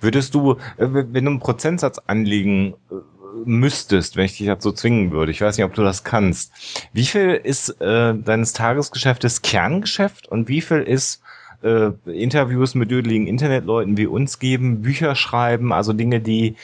Würdest 0.00 0.34
du, 0.34 0.52
äh, 0.52 0.56
wenn 0.78 1.24
du 1.24 1.30
einen 1.30 1.40
Prozentsatz 1.40 2.00
anlegen 2.06 2.74
äh, 2.90 2.94
müsstest, 3.44 4.16
wenn 4.16 4.24
ich 4.24 4.38
dich 4.38 4.46
dazu 4.46 4.72
zwingen 4.72 5.10
würde, 5.10 5.32
ich 5.32 5.40
weiß 5.40 5.56
nicht, 5.56 5.64
ob 5.64 5.74
du 5.74 5.82
das 5.82 6.04
kannst, 6.04 6.52
wie 6.92 7.04
viel 7.04 7.40
ist 7.42 7.80
äh, 7.80 8.14
deines 8.14 8.52
Tagesgeschäftes 8.52 9.42
Kerngeschäft 9.42 10.28
und 10.28 10.48
wie 10.48 10.60
viel 10.60 10.82
ist 10.82 11.22
äh, 11.62 11.90
Interviews 12.06 12.74
mit 12.74 12.90
dödeligen 12.90 13.26
Internetleuten 13.26 13.96
wie 13.96 14.06
uns 14.06 14.38
geben, 14.38 14.82
Bücher 14.82 15.14
schreiben, 15.14 15.72
also 15.72 15.92
Dinge, 15.92 16.20
die 16.20 16.56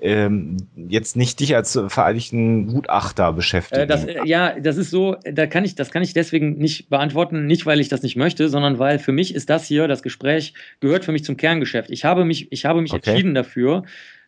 ähm, 0.00 0.58
jetzt 0.76 1.16
nicht 1.16 1.40
dich 1.40 1.56
als 1.56 1.80
vereidigten 1.88 2.66
Gutachter 2.66 3.32
beschäftigen. 3.32 3.82
Äh, 3.82 3.86
das, 3.86 4.04
äh, 4.04 4.18
ja, 4.24 4.58
das 4.60 4.76
ist 4.76 4.90
so, 4.90 5.16
da 5.24 5.46
kann 5.46 5.64
ich, 5.64 5.76
das 5.76 5.90
kann 5.90 6.02
ich 6.02 6.12
deswegen 6.12 6.58
nicht 6.58 6.90
beantworten, 6.90 7.46
nicht 7.46 7.64
weil 7.64 7.80
ich 7.80 7.88
das 7.88 8.02
nicht 8.02 8.16
möchte, 8.16 8.48
sondern 8.48 8.78
weil 8.78 8.98
für 8.98 9.12
mich 9.12 9.34
ist 9.34 9.48
das 9.48 9.66
hier, 9.66 9.88
das 9.88 10.02
Gespräch, 10.02 10.52
gehört 10.80 11.04
für 11.04 11.12
mich 11.12 11.24
zum 11.24 11.36
Kerngeschäft. 11.36 11.90
Ich 11.90 12.04
habe 12.04 12.24
mich, 12.24 12.52
ich 12.52 12.64
habe 12.66 12.82
mich 12.82 12.92
okay. 12.92 13.10
entschieden 13.10 13.34
dafür, 13.34 13.84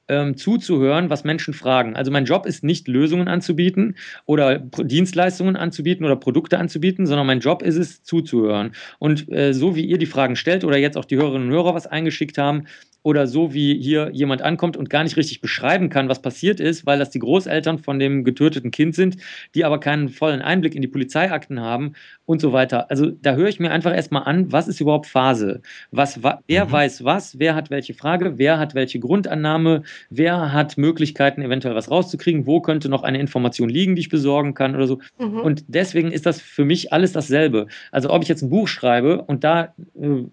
ähm, 0.08 0.36
zuzuhören, 0.36 1.10
was 1.10 1.24
Menschen 1.24 1.54
fragen. 1.54 1.96
Also 1.96 2.10
mein 2.10 2.24
Job 2.24 2.46
ist 2.46 2.64
nicht 2.64 2.88
Lösungen 2.88 3.28
anzubieten 3.28 3.96
oder 4.24 4.58
Dienstleistungen 4.58 5.56
anzubieten 5.56 6.04
oder 6.04 6.16
Produkte 6.16 6.58
anzubieten, 6.58 7.06
sondern 7.06 7.26
mein 7.26 7.40
Job 7.40 7.62
ist 7.62 7.76
es 7.76 8.02
zuzuhören. 8.02 8.72
Und 8.98 9.30
äh, 9.32 9.52
so 9.52 9.74
wie 9.76 9.84
ihr 9.84 9.98
die 9.98 10.06
Fragen 10.06 10.36
stellt 10.36 10.64
oder 10.64 10.76
jetzt 10.76 10.96
auch 10.96 11.04
die 11.04 11.16
Hörerinnen 11.16 11.48
und 11.48 11.54
Hörer 11.54 11.74
was 11.74 11.86
eingeschickt 11.86 12.38
haben, 12.38 12.66
oder 13.06 13.28
so 13.28 13.54
wie 13.54 13.80
hier 13.80 14.10
jemand 14.12 14.42
ankommt 14.42 14.76
und 14.76 14.90
gar 14.90 15.04
nicht 15.04 15.16
richtig 15.16 15.40
beschreiben 15.40 15.90
kann, 15.90 16.08
was 16.08 16.20
passiert 16.20 16.58
ist, 16.58 16.86
weil 16.86 16.98
das 16.98 17.10
die 17.10 17.20
Großeltern 17.20 17.78
von 17.78 18.00
dem 18.00 18.24
getöteten 18.24 18.72
Kind 18.72 18.96
sind, 18.96 19.18
die 19.54 19.64
aber 19.64 19.78
keinen 19.78 20.08
vollen 20.08 20.42
Einblick 20.42 20.74
in 20.74 20.82
die 20.82 20.88
Polizeiakten 20.88 21.60
haben 21.60 21.92
und 22.24 22.40
so 22.40 22.52
weiter. 22.52 22.90
Also 22.90 23.12
da 23.12 23.36
höre 23.36 23.46
ich 23.46 23.60
mir 23.60 23.70
einfach 23.70 23.94
erstmal 23.94 24.24
an, 24.24 24.50
was 24.50 24.66
ist 24.66 24.80
überhaupt 24.80 25.06
Phase? 25.06 25.62
Was, 25.92 26.18
wer 26.48 26.64
mhm. 26.64 26.72
weiß 26.72 27.04
was? 27.04 27.38
Wer 27.38 27.54
hat 27.54 27.70
welche 27.70 27.94
Frage? 27.94 28.38
Wer 28.38 28.58
hat 28.58 28.74
welche 28.74 28.98
Grundannahme? 28.98 29.84
Wer 30.10 30.52
hat 30.52 30.76
Möglichkeiten, 30.76 31.42
eventuell 31.42 31.76
was 31.76 31.88
rauszukriegen? 31.88 32.44
Wo 32.44 32.60
könnte 32.60 32.88
noch 32.88 33.04
eine 33.04 33.20
Information 33.20 33.68
liegen, 33.68 33.94
die 33.94 34.00
ich 34.00 34.08
besorgen 34.08 34.54
kann 34.54 34.74
oder 34.74 34.88
so? 34.88 34.98
Mhm. 35.20 35.38
Und 35.42 35.64
deswegen 35.68 36.10
ist 36.10 36.26
das 36.26 36.40
für 36.40 36.64
mich 36.64 36.92
alles 36.92 37.12
dasselbe. 37.12 37.68
Also 37.92 38.10
ob 38.10 38.24
ich 38.24 38.28
jetzt 38.28 38.42
ein 38.42 38.50
Buch 38.50 38.66
schreibe 38.66 39.22
und 39.22 39.44
da 39.44 39.74
äh, 39.94 40.24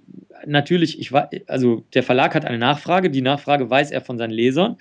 natürlich, 0.45 0.99
ich 0.99 1.11
war, 1.11 1.29
also 1.47 1.83
der 1.93 2.03
Verlag 2.03 2.35
hat 2.35 2.45
eine 2.45 2.57
Nachfrage, 2.63 3.09
die 3.09 3.21
Nachfrage 3.21 3.69
weiß 3.69 3.91
er 3.91 4.01
von 4.01 4.17
seinen 4.17 4.31
Lesern. 4.31 4.77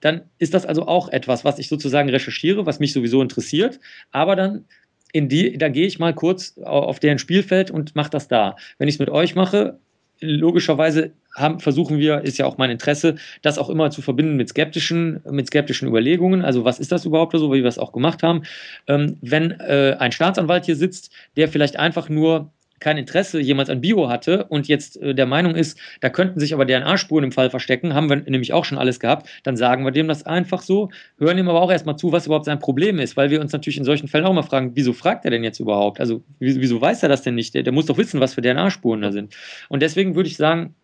Dann 0.00 0.22
ist 0.38 0.54
das 0.54 0.64
also 0.64 0.86
auch 0.86 1.08
etwas, 1.08 1.44
was 1.44 1.58
ich 1.58 1.68
sozusagen 1.68 2.08
recherchiere, 2.08 2.66
was 2.66 2.80
mich 2.80 2.92
sowieso 2.92 3.20
interessiert, 3.20 3.80
aber 4.12 4.36
dann 4.36 4.64
in 5.12 5.28
die, 5.28 5.56
da 5.58 5.68
gehe 5.68 5.86
ich 5.86 5.98
mal 5.98 6.14
kurz 6.14 6.58
auf 6.58 7.00
deren 7.00 7.18
Spielfeld 7.18 7.70
und 7.70 7.96
mache 7.96 8.10
das 8.10 8.28
da. 8.28 8.56
Wenn 8.78 8.88
ich 8.88 8.96
es 8.96 8.98
mit 8.98 9.10
euch 9.10 9.34
mache, 9.34 9.78
logischerweise 10.20 11.12
haben, 11.34 11.60
versuchen 11.60 11.98
wir, 11.98 12.22
ist 12.22 12.38
ja 12.38 12.46
auch 12.46 12.58
mein 12.58 12.70
Interesse, 12.70 13.14
das 13.42 13.58
auch 13.58 13.70
immer 13.70 13.90
zu 13.90 14.02
verbinden 14.02 14.36
mit 14.36 14.48
skeptischen, 14.48 15.20
mit 15.30 15.46
skeptischen 15.46 15.88
Überlegungen. 15.88 16.44
Also 16.44 16.64
was 16.64 16.78
ist 16.78 16.92
das 16.92 17.04
überhaupt 17.04 17.36
so, 17.36 17.52
wie 17.52 17.62
wir 17.62 17.68
es 17.68 17.78
auch 17.78 17.92
gemacht 17.92 18.22
haben? 18.22 18.42
Ähm, 18.86 19.16
wenn 19.20 19.52
äh, 19.52 19.96
ein 19.98 20.12
Staatsanwalt 20.12 20.66
hier 20.66 20.76
sitzt, 20.76 21.12
der 21.36 21.48
vielleicht 21.48 21.78
einfach 21.78 22.08
nur 22.08 22.50
kein 22.80 22.96
Interesse 22.96 23.40
jemals 23.40 23.70
an 23.70 23.80
Bio 23.80 24.08
hatte 24.08 24.44
und 24.44 24.68
jetzt 24.68 25.00
äh, 25.00 25.14
der 25.14 25.26
Meinung 25.26 25.54
ist, 25.54 25.78
da 26.00 26.08
könnten 26.08 26.40
sich 26.40 26.54
aber 26.54 26.66
DNA-Spuren 26.66 27.24
im 27.24 27.32
Fall 27.32 27.50
verstecken, 27.50 27.94
haben 27.94 28.08
wir 28.08 28.16
nämlich 28.16 28.52
auch 28.52 28.64
schon 28.64 28.78
alles 28.78 29.00
gehabt, 29.00 29.28
dann 29.42 29.56
sagen 29.56 29.84
wir 29.84 29.92
dem 29.92 30.08
das 30.08 30.24
einfach 30.26 30.62
so, 30.62 30.90
hören 31.18 31.38
ihm 31.38 31.48
aber 31.48 31.60
auch 31.60 31.70
erstmal 31.70 31.96
zu, 31.96 32.12
was 32.12 32.26
überhaupt 32.26 32.46
sein 32.46 32.58
Problem 32.58 32.98
ist, 32.98 33.16
weil 33.16 33.30
wir 33.30 33.40
uns 33.40 33.52
natürlich 33.52 33.78
in 33.78 33.84
solchen 33.84 34.08
Fällen 34.08 34.24
auch 34.24 34.30
immer 34.30 34.42
fragen, 34.42 34.72
wieso 34.74 34.92
fragt 34.92 35.24
er 35.24 35.30
denn 35.30 35.44
jetzt 35.44 35.60
überhaupt? 35.60 36.00
Also 36.00 36.22
wieso 36.38 36.80
weiß 36.80 37.02
er 37.02 37.08
das 37.08 37.22
denn 37.22 37.34
nicht? 37.34 37.54
Der, 37.54 37.62
der 37.62 37.72
muss 37.72 37.86
doch 37.86 37.98
wissen, 37.98 38.20
was 38.20 38.34
für 38.34 38.42
DNA-Spuren 38.42 39.02
da 39.02 39.12
sind. 39.12 39.34
Und 39.68 39.82
deswegen 39.82 40.14
würde 40.14 40.28
ich 40.28 40.36
sagen, 40.36 40.74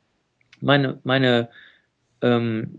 meine, 0.60 0.98
meine 1.04 1.48
ähm, 2.22 2.70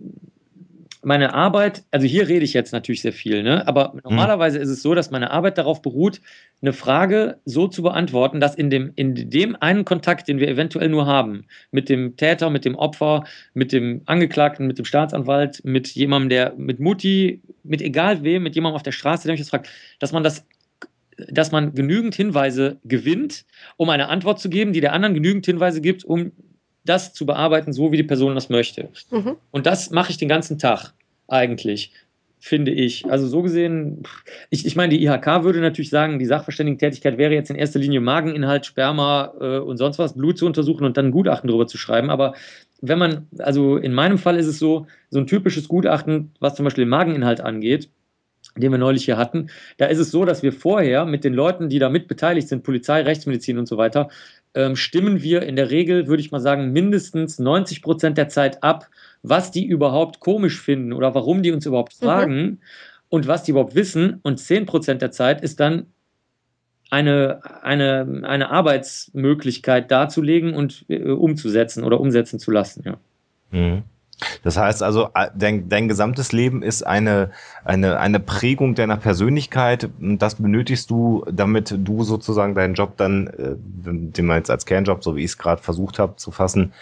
meine 1.05 1.33
Arbeit, 1.33 1.83
also 1.91 2.07
hier 2.07 2.27
rede 2.27 2.43
ich 2.43 2.53
jetzt 2.53 2.71
natürlich 2.71 3.01
sehr 3.03 3.13
viel, 3.13 3.43
ne? 3.43 3.67
aber 3.67 3.93
mhm. 3.93 4.01
normalerweise 4.03 4.57
ist 4.57 4.69
es 4.69 4.81
so, 4.81 4.95
dass 4.95 5.11
meine 5.11 5.29
Arbeit 5.29 5.57
darauf 5.57 5.81
beruht, 5.81 6.19
eine 6.61 6.73
Frage 6.73 7.39
so 7.45 7.67
zu 7.67 7.83
beantworten, 7.83 8.39
dass 8.39 8.55
in 8.55 8.69
dem, 8.69 8.91
in 8.95 9.29
dem 9.29 9.55
einen 9.59 9.85
Kontakt, 9.85 10.27
den 10.27 10.39
wir 10.39 10.47
eventuell 10.47 10.89
nur 10.89 11.05
haben, 11.05 11.45
mit 11.71 11.89
dem 11.89 12.17
Täter, 12.17 12.49
mit 12.49 12.65
dem 12.65 12.75
Opfer, 12.75 13.23
mit 13.53 13.71
dem 13.71 14.01
Angeklagten, 14.07 14.65
mit 14.65 14.79
dem 14.79 14.85
Staatsanwalt, 14.85 15.63
mit 15.63 15.89
jemandem, 15.89 16.29
der, 16.29 16.53
mit 16.57 16.79
Mutti, 16.79 17.41
mit 17.63 17.81
egal 17.81 18.23
wem, 18.23 18.41
mit 18.43 18.55
jemandem 18.55 18.75
auf 18.75 18.83
der 18.83 18.91
Straße, 18.91 19.27
der 19.27 19.33
mich 19.33 19.41
das 19.41 19.49
fragt, 19.49 19.69
dass 19.99 20.11
man 20.11 20.23
das 20.23 20.45
dass 21.29 21.53
man 21.53 21.73
genügend 21.73 22.13
Hinweise 22.13 22.77
gewinnt, 22.83 23.45
um 23.77 23.89
eine 23.89 24.09
Antwort 24.09 24.37
zu 24.37 24.49
geben, 24.49 24.73
die 24.73 24.81
der 24.81 24.91
anderen 24.91 25.13
genügend 25.13 25.45
Hinweise 25.45 25.79
gibt, 25.79 26.03
um 26.03 26.33
das 26.85 27.13
zu 27.13 27.25
bearbeiten, 27.25 27.73
so 27.73 27.91
wie 27.91 27.97
die 27.97 28.03
Person 28.03 28.35
das 28.35 28.49
möchte. 28.49 28.89
Mhm. 29.11 29.37
Und 29.51 29.65
das 29.65 29.91
mache 29.91 30.11
ich 30.11 30.17
den 30.17 30.29
ganzen 30.29 30.57
Tag 30.57 30.93
eigentlich, 31.27 31.91
finde 32.39 32.71
ich. 32.71 33.09
Also 33.09 33.27
so 33.27 33.41
gesehen, 33.41 34.03
ich, 34.49 34.65
ich 34.65 34.75
meine, 34.75 34.95
die 34.95 35.03
IHK 35.03 35.43
würde 35.43 35.59
natürlich 35.59 35.89
sagen, 35.89 36.19
die 36.19 36.25
Sachverständigentätigkeit 36.25 37.17
wäre 37.17 37.33
jetzt 37.33 37.49
in 37.49 37.55
erster 37.55 37.79
Linie 37.79 38.01
Mageninhalt, 38.01 38.65
Sperma 38.65 39.33
äh, 39.39 39.57
und 39.59 39.77
sonst 39.77 39.99
was, 39.99 40.13
Blut 40.13 40.37
zu 40.37 40.45
untersuchen 40.45 40.85
und 40.85 40.95
dann 40.97 41.07
ein 41.07 41.11
Gutachten 41.11 41.47
darüber 41.47 41.67
zu 41.67 41.77
schreiben. 41.77 42.09
Aber 42.09 42.35
wenn 42.81 42.99
man, 42.99 43.27
also 43.39 43.77
in 43.77 43.93
meinem 43.93 44.17
Fall 44.17 44.37
ist 44.37 44.47
es 44.47 44.59
so, 44.59 44.87
so 45.09 45.19
ein 45.19 45.27
typisches 45.27 45.67
Gutachten, 45.67 46.31
was 46.39 46.55
zum 46.55 46.65
Beispiel 46.65 46.85
den 46.85 46.89
Mageninhalt 46.89 47.41
angeht, 47.41 47.89
den 48.57 48.71
wir 48.71 48.77
neulich 48.77 49.05
hier 49.05 49.17
hatten, 49.17 49.49
da 49.77 49.87
ist 49.87 49.99
es 49.99 50.11
so, 50.11 50.23
dass 50.23 50.43
wir 50.43 50.53
vorher 50.53 51.05
mit 51.05 51.23
den 51.23 51.33
Leuten, 51.33 51.67
die 51.67 51.79
da 51.79 51.89
mit 51.89 52.07
beteiligt 52.07 52.47
sind, 52.47 52.63
Polizei, 52.63 53.01
Rechtsmedizin 53.01 53.57
und 53.57 53.67
so 53.67 53.77
weiter, 53.77 54.09
ähm, 54.55 54.75
stimmen 54.75 55.21
wir 55.21 55.43
in 55.43 55.55
der 55.55 55.69
Regel, 55.69 56.07
würde 56.07 56.21
ich 56.21 56.31
mal 56.31 56.39
sagen, 56.39 56.71
mindestens 56.71 57.39
90 57.39 57.81
Prozent 57.81 58.17
der 58.17 58.29
Zeit 58.29 58.63
ab, 58.63 58.87
was 59.21 59.51
die 59.51 59.65
überhaupt 59.65 60.19
komisch 60.19 60.61
finden 60.61 60.93
oder 60.93 61.13
warum 61.13 61.43
die 61.43 61.51
uns 61.51 61.65
überhaupt 61.65 61.93
mhm. 62.01 62.05
fragen 62.05 62.41
mhm. 62.41 62.57
und 63.09 63.27
was 63.27 63.43
die 63.43 63.51
überhaupt 63.51 63.75
wissen. 63.75 64.19
Und 64.23 64.39
10 64.39 64.65
Prozent 64.65 65.01
der 65.01 65.11
Zeit 65.11 65.41
ist 65.41 65.59
dann 65.59 65.87
eine, 66.89 67.41
eine, 67.63 68.23
eine 68.23 68.49
Arbeitsmöglichkeit 68.49 69.91
darzulegen 69.91 70.53
und 70.53 70.85
äh, 70.87 71.01
umzusetzen 71.03 71.83
oder 71.83 71.99
umsetzen 71.99 72.39
zu 72.39 72.51
lassen. 72.51 72.83
Ja. 72.85 72.97
Mhm. 73.51 73.83
Das 74.43 74.57
heißt 74.57 74.81
also, 74.81 75.09
dein, 75.35 75.67
dein 75.67 75.87
gesamtes 75.87 76.31
Leben 76.31 76.63
ist 76.63 76.83
eine, 76.83 77.31
eine, 77.63 77.99
eine 77.99 78.19
Prägung 78.19 78.75
deiner 78.75 78.97
Persönlichkeit. 78.97 79.89
Das 79.99 80.35
benötigst 80.35 80.89
du, 80.89 81.25
damit 81.31 81.75
du 81.77 82.03
sozusagen 82.03 82.55
deinen 82.55 82.75
Job 82.75 82.95
dann, 82.97 83.27
äh, 83.27 83.55
den 83.55 84.25
man 84.25 84.37
jetzt 84.37 84.51
als 84.51 84.65
Kernjob, 84.65 85.03
so 85.03 85.15
wie 85.15 85.19
ich 85.19 85.31
es 85.31 85.37
gerade 85.37 85.61
versucht 85.61 85.99
habe 85.99 86.15
zu 86.15 86.31
fassen, 86.31 86.73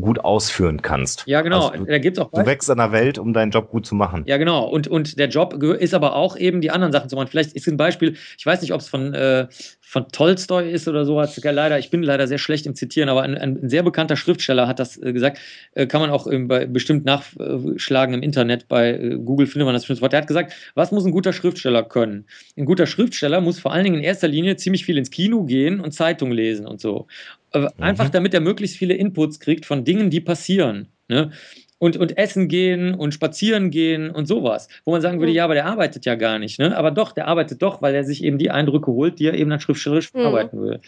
gut 0.00 0.20
ausführen 0.20 0.82
kannst. 0.82 1.24
Ja, 1.26 1.42
genau. 1.42 1.68
Also 1.68 1.84
du, 1.84 1.90
da 1.90 1.98
gibt's 1.98 2.18
auch 2.18 2.30
du 2.30 2.46
wächst 2.46 2.70
an 2.70 2.78
der 2.78 2.92
Welt, 2.92 3.18
um 3.18 3.32
deinen 3.32 3.50
Job 3.50 3.70
gut 3.70 3.86
zu 3.86 3.94
machen. 3.94 4.24
Ja, 4.26 4.36
genau. 4.38 4.64
Und, 4.64 4.88
und 4.88 5.18
der 5.18 5.28
Job 5.28 5.62
ist 5.62 5.94
aber 5.94 6.16
auch 6.16 6.36
eben 6.36 6.60
die 6.60 6.70
anderen 6.70 6.92
Sachen 6.92 7.08
zu 7.08 7.16
machen. 7.16 7.28
Vielleicht 7.28 7.52
ist 7.52 7.68
ein 7.68 7.76
Beispiel, 7.76 8.16
ich 8.38 8.46
weiß 8.46 8.62
nicht, 8.62 8.72
ob 8.72 8.80
es 8.80 8.88
von, 8.88 9.12
äh, 9.14 9.48
von 9.80 10.08
Tolstoi 10.08 10.70
ist 10.70 10.88
oder 10.88 11.04
so, 11.04 11.20
hat 11.20 11.36
leider, 11.42 11.78
ich 11.78 11.90
bin 11.90 12.02
leider 12.02 12.26
sehr 12.26 12.38
schlecht 12.38 12.66
im 12.66 12.74
Zitieren, 12.74 13.10
aber 13.10 13.22
ein, 13.22 13.36
ein 13.36 13.68
sehr 13.68 13.82
bekannter 13.82 14.16
Schriftsteller 14.16 14.66
hat 14.66 14.78
das 14.78 14.96
äh, 14.96 15.12
gesagt, 15.12 15.38
äh, 15.74 15.86
kann 15.86 16.00
man 16.00 16.10
auch 16.10 16.26
ähm, 16.26 16.48
bei, 16.48 16.66
bestimmt 16.66 17.04
nachschlagen 17.04 18.14
im 18.14 18.22
Internet, 18.22 18.68
bei 18.68 18.92
äh, 18.92 19.18
Google 19.18 19.46
findet 19.46 19.66
man 19.66 19.74
das 19.74 19.82
bestimmte 19.82 20.02
Wort. 20.02 20.12
Der 20.12 20.20
hat 20.20 20.28
gesagt, 20.28 20.54
was 20.74 20.92
muss 20.92 21.04
ein 21.04 21.12
guter 21.12 21.34
Schriftsteller 21.34 21.82
können? 21.82 22.26
Ein 22.56 22.64
guter 22.64 22.86
Schriftsteller 22.86 23.42
muss 23.42 23.60
vor 23.60 23.72
allen 23.72 23.84
Dingen 23.84 23.96
in 23.96 24.04
erster 24.04 24.28
Linie 24.28 24.56
ziemlich 24.56 24.86
viel 24.86 24.96
ins 24.96 25.10
Kino 25.10 25.42
gehen 25.44 25.80
und 25.80 25.92
Zeitung 25.92 26.32
lesen 26.32 26.66
und 26.66 26.80
so. 26.80 27.06
Mhm. 27.54 27.68
Einfach 27.78 28.08
damit 28.08 28.34
er 28.34 28.40
möglichst 28.40 28.76
viele 28.76 28.94
Inputs 28.94 29.40
kriegt 29.40 29.66
von 29.66 29.84
Dingen, 29.84 30.10
die 30.10 30.20
passieren. 30.20 30.88
Ne? 31.08 31.32
Und, 31.78 31.96
und 31.96 32.16
essen 32.16 32.46
gehen 32.46 32.94
und 32.94 33.12
spazieren 33.12 33.70
gehen 33.70 34.10
und 34.10 34.26
sowas. 34.26 34.68
Wo 34.84 34.92
man 34.92 35.00
sagen 35.00 35.18
würde, 35.18 35.32
mhm. 35.32 35.36
ja, 35.36 35.44
aber 35.44 35.54
der 35.54 35.66
arbeitet 35.66 36.04
ja 36.04 36.14
gar 36.14 36.38
nicht. 36.38 36.58
Ne? 36.58 36.76
Aber 36.76 36.90
doch, 36.90 37.12
der 37.12 37.26
arbeitet 37.28 37.62
doch, 37.62 37.82
weil 37.82 37.94
er 37.94 38.04
sich 38.04 38.22
eben 38.22 38.38
die 38.38 38.50
Eindrücke 38.50 38.92
holt, 38.92 39.18
die 39.18 39.26
er 39.26 39.34
eben 39.34 39.50
dann 39.50 39.60
schriftstellerisch 39.60 40.14
mhm. 40.14 40.20
arbeiten 40.20 40.60
will. 40.60 40.80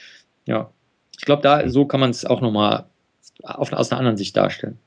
Ja. 0.46 0.70
Ich 1.18 1.24
glaube, 1.24 1.42
da 1.42 1.68
so 1.68 1.84
kann 1.86 2.00
man 2.00 2.10
es 2.10 2.24
auch 2.24 2.40
nochmal 2.40 2.86
aus 3.42 3.72
einer 3.72 3.98
anderen 3.98 4.16
Sicht 4.16 4.36
darstellen. 4.36 4.78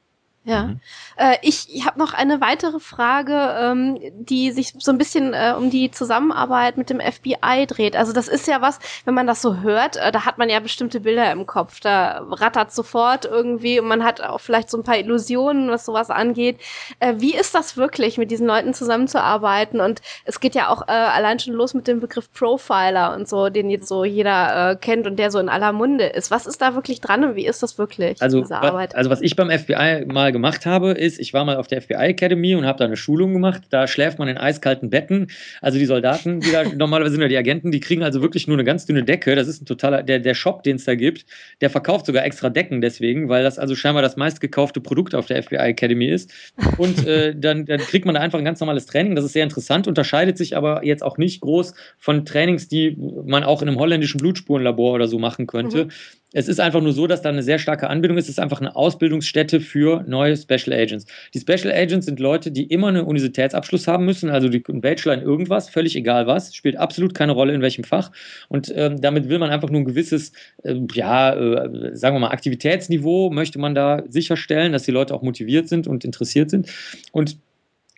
Ja. 0.48 0.64
Mhm. 0.64 0.80
Äh, 1.18 1.36
ich 1.41 1.84
habe 1.86 1.99
noch 1.99 2.14
eine 2.14 2.40
weitere 2.40 2.80
Frage, 2.80 3.34
ähm, 3.60 3.99
die 4.18 4.53
sich 4.53 4.74
so 4.80 4.91
ein 4.91 4.98
bisschen 4.98 5.34
äh, 5.34 5.53
um 5.57 5.69
die 5.69 5.91
Zusammenarbeit 5.91 6.78
mit 6.78 6.90
dem 6.90 7.02
FBI 7.02 7.65
dreht. 7.68 7.98
Also 7.98 8.14
das 8.14 8.30
ist 8.30 8.48
ja 8.48 8.61
was, 8.61 8.80
wenn 9.03 9.14
man 9.14 9.28
das 9.28 9.41
so 9.41 9.57
hört, 9.57 9.98
äh, 9.98 10.10
da 10.10 10.24
hat 10.26 10.38
man 10.38 10.49
ja 10.49 10.61
bestimmte 10.61 11.02
Bilder 11.02 11.30
im 11.34 11.45
Kopf. 11.48 11.82
Da 11.82 12.26
rattert 12.32 12.72
sofort 12.72 13.26
irgendwie 13.26 13.82
und 13.82 13.90
man 13.90 14.06
hat 14.06 14.22
auch 14.22 14.40
vielleicht 14.40 14.69
so 14.69 14.78
ein 14.78 14.84
paar 14.84 14.98
Illusionen, 14.98 15.69
was 15.69 15.84
sowas 15.84 16.10
angeht. 16.10 16.61
Äh, 17.02 17.15
wie 17.18 17.36
ist 17.36 17.53
das 17.53 17.76
wirklich, 17.76 18.18
mit 18.18 18.32
diesen 18.32 18.48
Leuten 18.48 18.74
zusammenzuarbeiten? 18.74 19.82
Und 19.82 20.02
es 20.24 20.40
geht 20.40 20.56
ja 20.56 20.69
auch 20.69 20.88
äh, 20.88 20.91
allein 20.91 21.40
schon 21.40 21.56
los 21.56 21.74
mit 21.74 21.90
dem 21.90 21.99
Begriff 21.99 22.32
Profiler 22.32 23.14
und 23.14 23.28
so, 23.28 23.49
den 23.49 23.69
jetzt 23.69 23.90
so 23.90 24.06
jeder 24.06 24.72
äh, 24.72 24.76
kennt 24.78 25.07
und 25.07 25.18
der 25.18 25.30
so 25.30 25.40
in 25.40 25.49
aller 25.49 25.74
Munde 25.74 26.06
ist. 26.06 26.32
Was 26.32 26.48
ist 26.48 26.61
da 26.61 26.74
wirklich 26.74 27.02
dran 27.02 27.26
und 27.26 27.36
wie 27.36 27.45
ist 27.45 27.61
das 27.64 27.78
wirklich, 27.78 28.22
also, 28.22 28.40
diese 28.40 28.61
Arbeit? 28.61 28.95
Also 28.95 29.10
was 29.10 29.19
ich 29.19 29.36
beim 29.36 29.49
FBI 29.49 30.06
mal 30.06 30.37
gemacht 30.38 30.66
habe, 30.66 30.92
ist, 30.92 31.20
ich 31.20 31.34
war 31.34 31.44
mal 31.46 31.58
auf 31.58 31.68
der 31.68 31.82
FBI 31.82 31.96
Academy 31.96 32.56
und 32.56 32.66
habe 32.66 32.80
da 32.80 32.86
eine 32.86 32.96
Schulung 32.96 33.34
gemacht. 33.34 33.64
Da 33.70 33.88
schläft 33.88 34.20
man 34.20 34.28
in 34.28 34.38
eiskalten 34.38 34.90
Betten. 34.90 35.28
Also 35.62 35.78
die 35.80 35.86
Soldaten, 35.86 36.40
die 36.40 36.52
da 36.52 36.64
normalerweise 36.76 37.14
sind 37.14 37.22
ja 37.22 37.28
die 37.28 37.38
Agenten, 37.38 37.72
die 37.72 37.80
kriegen 37.80 38.04
also 38.04 38.22
wirklich 38.22 38.48
nur 38.48 38.56
eine 38.56 38.64
ganz 38.64 38.86
dünne 38.86 39.04
Decke. 39.04 39.36
Das 39.36 39.48
ist 39.48 39.62
ein 39.62 39.66
totaler, 39.66 40.04
der, 40.04 40.20
der 40.20 40.34
Shop, 40.34 40.64
den 40.64 40.78
es 40.78 40.86
da 40.86 40.96
gibt, 40.96 41.26
der 41.62 41.70
verkauft 41.70 42.06
sogar 42.06 42.24
extra 42.24 42.50
Decken 42.50 42.82
deswegen, 42.82 43.30
weil 43.30 43.44
das 43.44 43.60
also 43.60 43.76
scheinbar 43.76 44.04
das 44.04 44.16
meistgekaufte 44.16 44.80
Produkt 44.80 45.16
auf 45.16 45.26
der 45.26 45.42
FBI 45.42 45.58
Academy 45.58 46.08
ist. 46.08 46.32
Und 46.78 47.06
äh, 47.06 47.36
dann, 47.38 47.66
dann 47.66 47.80
kriegt 47.80 48.06
man 48.06 48.16
da 48.16 48.22
einfach 48.22 48.40
ein 48.40 48.46
ganz 48.46 48.60
normales 48.60 48.86
Training. 48.86 49.16
Das 49.16 49.26
ist 49.26 49.34
sehr 49.34 49.44
interessant, 49.44 49.88
unterscheidet 49.88 50.38
sich 50.38 50.56
aber 50.56 50.86
jetzt 50.86 51.04
auch 51.04 51.18
nicht 51.18 51.42
groß 51.42 51.74
von 51.98 52.26
Trainings, 52.26 52.68
die 52.68 52.96
man 53.26 53.44
auch 53.44 53.62
in 53.62 53.68
einem 53.68 53.80
holländischen 53.80 54.20
Blutspurenlabor 54.20 54.94
oder 54.94 55.08
so 55.08 55.20
machen 55.20 55.48
könnte. 55.48 55.86
Mhm. 55.86 55.92
Es 56.38 56.48
ist 56.48 56.60
einfach 56.60 56.82
nur 56.82 56.94
so, 56.94 57.08
dass 57.08 57.24
da 57.24 57.30
eine 57.30 57.42
sehr 57.42 57.58
starke 57.58 57.90
Anbindung 57.90 58.20
ist. 58.20 58.26
Es 58.26 58.30
ist 58.30 58.40
einfach 58.40 58.62
eine 58.62 58.76
Ausbildungsstätte 58.76 59.60
für 59.60 60.04
neue 60.06 60.38
Special 60.38 60.72
Agents. 60.72 61.08
Die 61.34 61.40
Special 61.40 61.74
Agents 61.74 62.06
sind 62.06 62.20
Leute, 62.20 62.52
die 62.52 62.66
immer 62.66 62.90
einen 62.90 63.06
Universitätsabschluss 63.06 63.88
haben 63.88 64.06
müssen, 64.06 64.30
also 64.30 64.48
die 64.48 64.60
Bachelor 64.60 65.16
in 65.16 65.22
irgendwas, 65.22 65.68
völlig 65.68 65.96
egal 65.96 66.28
was, 66.28 66.54
spielt 66.54 66.78
absolut 66.78 67.16
keine 67.16 67.32
Rolle 67.32 67.56
in 67.56 67.64
welchem 67.64 67.84
Fach. 67.84 68.12
Und 68.50 68.72
ähm, 68.76 69.02
damit 69.02 69.30
will 69.30 69.40
man 69.40 69.50
einfach 69.50 69.72
nur 69.72 69.82
ein 69.82 69.86
gewisses, 69.86 70.32
äh, 70.62 70.76
ja, 70.94 71.34
äh, 71.34 71.96
sagen 71.96 72.16
wir 72.16 72.20
mal, 72.20 72.30
Aktivitätsniveau 72.30 73.32
möchte 73.32 73.58
man 73.58 73.74
da 73.74 74.04
sicherstellen, 74.08 74.74
dass 74.74 74.84
die 74.84 74.92
Leute 74.92 75.16
auch 75.16 75.24
motiviert 75.24 75.68
sind 75.68 75.88
und 75.88 76.06
interessiert 76.06 76.52
sind. 76.52 76.70
Und 77.12 77.38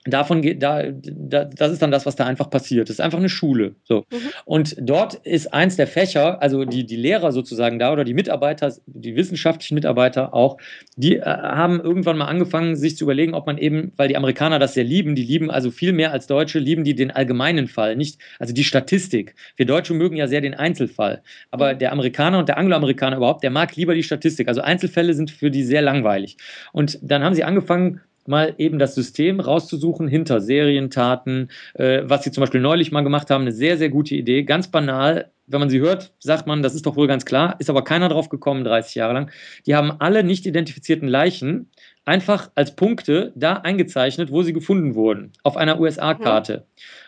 davon 0.06 0.42
geht, 0.42 0.64
da, 0.64 0.84
da, 0.92 1.46
das 1.46 1.74
ist 1.74 1.82
dann 1.82 1.92
das, 1.92 2.06
was 2.06 2.16
da 2.16 2.26
einfach 2.26 2.50
passiert. 2.50 2.90
Das 2.90 2.96
ist 2.96 3.02
einfach 3.02 3.20
eine 3.20 3.30
Schule. 3.30 3.76
So. 3.84 4.06
Mhm. 4.12 4.18
Und 4.46 4.76
dort 4.80 5.16
ist 5.16 5.54
eins 5.54 5.76
der 5.76 5.88
Fächer, 5.88 6.42
also 6.42 6.64
die, 6.64 6.86
die 6.86 6.96
Lehrer 6.96 7.32
sozusagen 7.32 7.80
da 7.80 7.92
oder 7.92 8.06
die 8.06 8.14
Mitarbeiter, 8.14 8.74
die 8.86 9.16
wissenschaftlichen 9.16 9.76
Mitarbeiter 9.76 10.34
auch, 10.34 10.58
die 10.96 11.18
äh, 11.18 11.24
haben 11.24 11.82
irgendwann 11.82 12.18
mal 12.18 12.28
angefangen, 12.28 12.76
sich 12.76 12.96
zu 12.96 13.04
überlegen, 13.04 13.34
ob 13.34 13.46
man 13.46 13.58
eben, 13.58 13.92
weil 13.98 14.08
die 14.08 14.16
Amerikaner 14.18 14.58
das 14.58 14.74
sehr 14.74 14.86
lieben, 14.86 15.16
die 15.16 15.24
lieben 15.24 15.52
also 15.52 15.70
viel 15.70 15.92
mehr 15.92 16.12
als 16.14 16.28
Deutsche, 16.28 16.60
lieben 16.60 16.84
die 16.84 16.96
den 16.96 17.12
allgemeinen 17.12 17.68
Fall, 17.68 17.96
nicht, 17.96 18.20
also 18.40 18.54
die 18.54 18.64
Statistik. 18.64 19.36
Wir 19.58 19.66
Deutsche 19.66 19.94
mögen 19.94 20.16
ja 20.16 20.28
sehr 20.28 20.42
den 20.42 20.54
Einzelfall. 20.54 21.22
Aber 21.52 21.74
mhm. 21.74 21.80
der 21.80 21.92
Amerikaner 21.92 22.40
und 22.40 22.48
der 22.48 22.58
Angloamerikaner 22.58 23.18
überhaupt, 23.18 23.44
der 23.44 23.52
mag 23.52 23.76
lieber 23.76 23.96
die 23.96 24.04
Statistik. 24.04 24.48
Also 24.48 24.62
Einzelfälle 24.62 25.14
sind 25.14 25.30
für 25.30 25.52
die 25.52 25.64
sehr 25.64 25.82
langweilig. 25.82 26.38
Und 26.72 27.00
dann 27.02 27.24
haben 27.24 27.36
sie 27.36 27.44
angefangen, 27.44 28.02
mal 28.30 28.56
eben 28.58 28.80
das 28.80 28.96
System 28.96 29.40
rauszusuchen 29.40 30.08
hinter 30.08 30.40
Serientaten, 30.40 31.50
äh, 31.74 32.04
was 32.04 32.24
sie 32.24 32.32
zum 32.32 32.42
Beispiel 32.42 32.62
neulich 32.62 32.92
mal 32.92 33.02
gemacht 33.02 33.30
haben, 33.30 33.42
eine 33.42 33.52
sehr, 33.52 33.78
sehr 33.78 33.90
gute 33.90 34.16
Idee. 34.16 34.44
Ganz 34.44 34.70
banal, 34.70 35.32
wenn 35.48 35.60
man 35.60 35.70
sie 35.70 35.80
hört, 35.80 36.14
sagt 36.20 36.48
man, 36.48 36.62
das 36.62 36.76
ist 36.76 36.86
doch 36.86 36.96
wohl 36.96 37.08
ganz 37.08 37.26
klar, 37.26 37.56
ist 37.60 37.70
aber 37.70 37.84
keiner 37.84 38.08
drauf 38.08 38.30
gekommen, 38.30 38.64
30 38.64 38.96
Jahre 38.96 39.14
lang. 39.14 39.32
Die 39.66 39.76
haben 39.76 39.92
alle 40.00 40.24
nicht 40.24 40.46
identifizierten 40.46 41.08
Leichen 41.08 41.72
einfach 42.06 42.52
als 42.56 42.76
Punkte 42.76 43.34
da 43.36 43.54
eingezeichnet, 43.54 44.32
wo 44.32 44.44
sie 44.44 44.54
gefunden 44.54 44.96
wurden, 44.96 45.32
auf 45.44 45.58
einer 45.58 45.80
USA-Karte. 45.80 46.54
Mhm. 46.54 46.64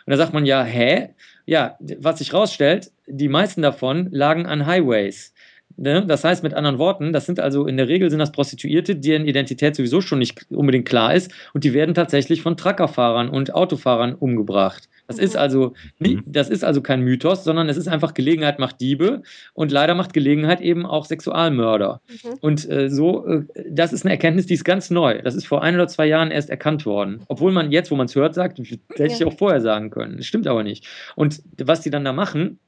Und 0.06 0.10
da 0.10 0.16
sagt 0.16 0.34
man 0.34 0.44
ja, 0.44 0.62
hä? 0.64 1.10
Ja, 1.44 1.76
was 1.98 2.18
sich 2.18 2.34
rausstellt, 2.34 2.92
die 3.06 3.28
meisten 3.28 3.62
davon 3.62 4.08
lagen 4.12 4.46
an 4.46 4.66
Highways. 4.66 5.34
Ne? 5.76 6.04
Das 6.06 6.24
heißt 6.24 6.42
mit 6.42 6.54
anderen 6.54 6.78
Worten, 6.78 7.12
das 7.12 7.26
sind 7.26 7.40
also 7.40 7.66
in 7.66 7.76
der 7.76 7.88
Regel 7.88 8.10
sind 8.10 8.18
das 8.18 8.32
Prostituierte, 8.32 8.96
deren 8.96 9.26
Identität 9.26 9.76
sowieso 9.76 10.00
schon 10.00 10.18
nicht 10.18 10.46
unbedingt 10.50 10.86
klar 10.86 11.14
ist 11.14 11.32
und 11.52 11.64
die 11.64 11.74
werden 11.74 11.94
tatsächlich 11.94 12.42
von 12.42 12.56
Truckerfahrern 12.56 13.28
und 13.28 13.54
Autofahrern 13.54 14.14
umgebracht. 14.14 14.88
Das 15.08 15.18
ist 15.18 15.36
also 15.36 15.74
mhm. 15.98 16.22
das 16.26 16.48
ist 16.48 16.64
also 16.64 16.80
kein 16.80 17.02
Mythos, 17.02 17.44
sondern 17.44 17.68
es 17.68 17.76
ist 17.76 17.88
einfach 17.88 18.14
Gelegenheit 18.14 18.58
macht 18.58 18.80
Diebe 18.80 19.22
und 19.52 19.72
leider 19.72 19.94
macht 19.94 20.12
Gelegenheit 20.12 20.60
eben 20.60 20.86
auch 20.86 21.04
Sexualmörder. 21.04 22.00
Mhm. 22.08 22.30
Und 22.40 22.70
äh, 22.70 22.88
so, 22.88 23.26
äh, 23.26 23.42
das 23.68 23.92
ist 23.92 24.04
eine 24.04 24.12
Erkenntnis, 24.12 24.46
die 24.46 24.54
ist 24.54 24.64
ganz 24.64 24.90
neu. 24.90 25.20
Das 25.22 25.34
ist 25.34 25.46
vor 25.46 25.62
ein 25.62 25.74
oder 25.74 25.88
zwei 25.88 26.06
Jahren 26.06 26.30
erst 26.30 26.50
erkannt 26.50 26.86
worden. 26.86 27.22
Obwohl 27.28 27.52
man 27.52 27.72
jetzt, 27.72 27.90
wo 27.90 27.96
man 27.96 28.06
es 28.06 28.14
hört, 28.14 28.34
sagt, 28.34 28.58
hätte 28.58 29.06
ich 29.06 29.18
ja. 29.18 29.26
auch 29.26 29.36
vorher 29.36 29.60
sagen 29.60 29.90
können. 29.90 30.16
Das 30.16 30.26
stimmt 30.26 30.46
aber 30.46 30.62
nicht. 30.62 30.86
Und 31.16 31.42
was 31.58 31.80
die 31.80 31.90
dann 31.90 32.04
da 32.04 32.12
machen, 32.12 32.58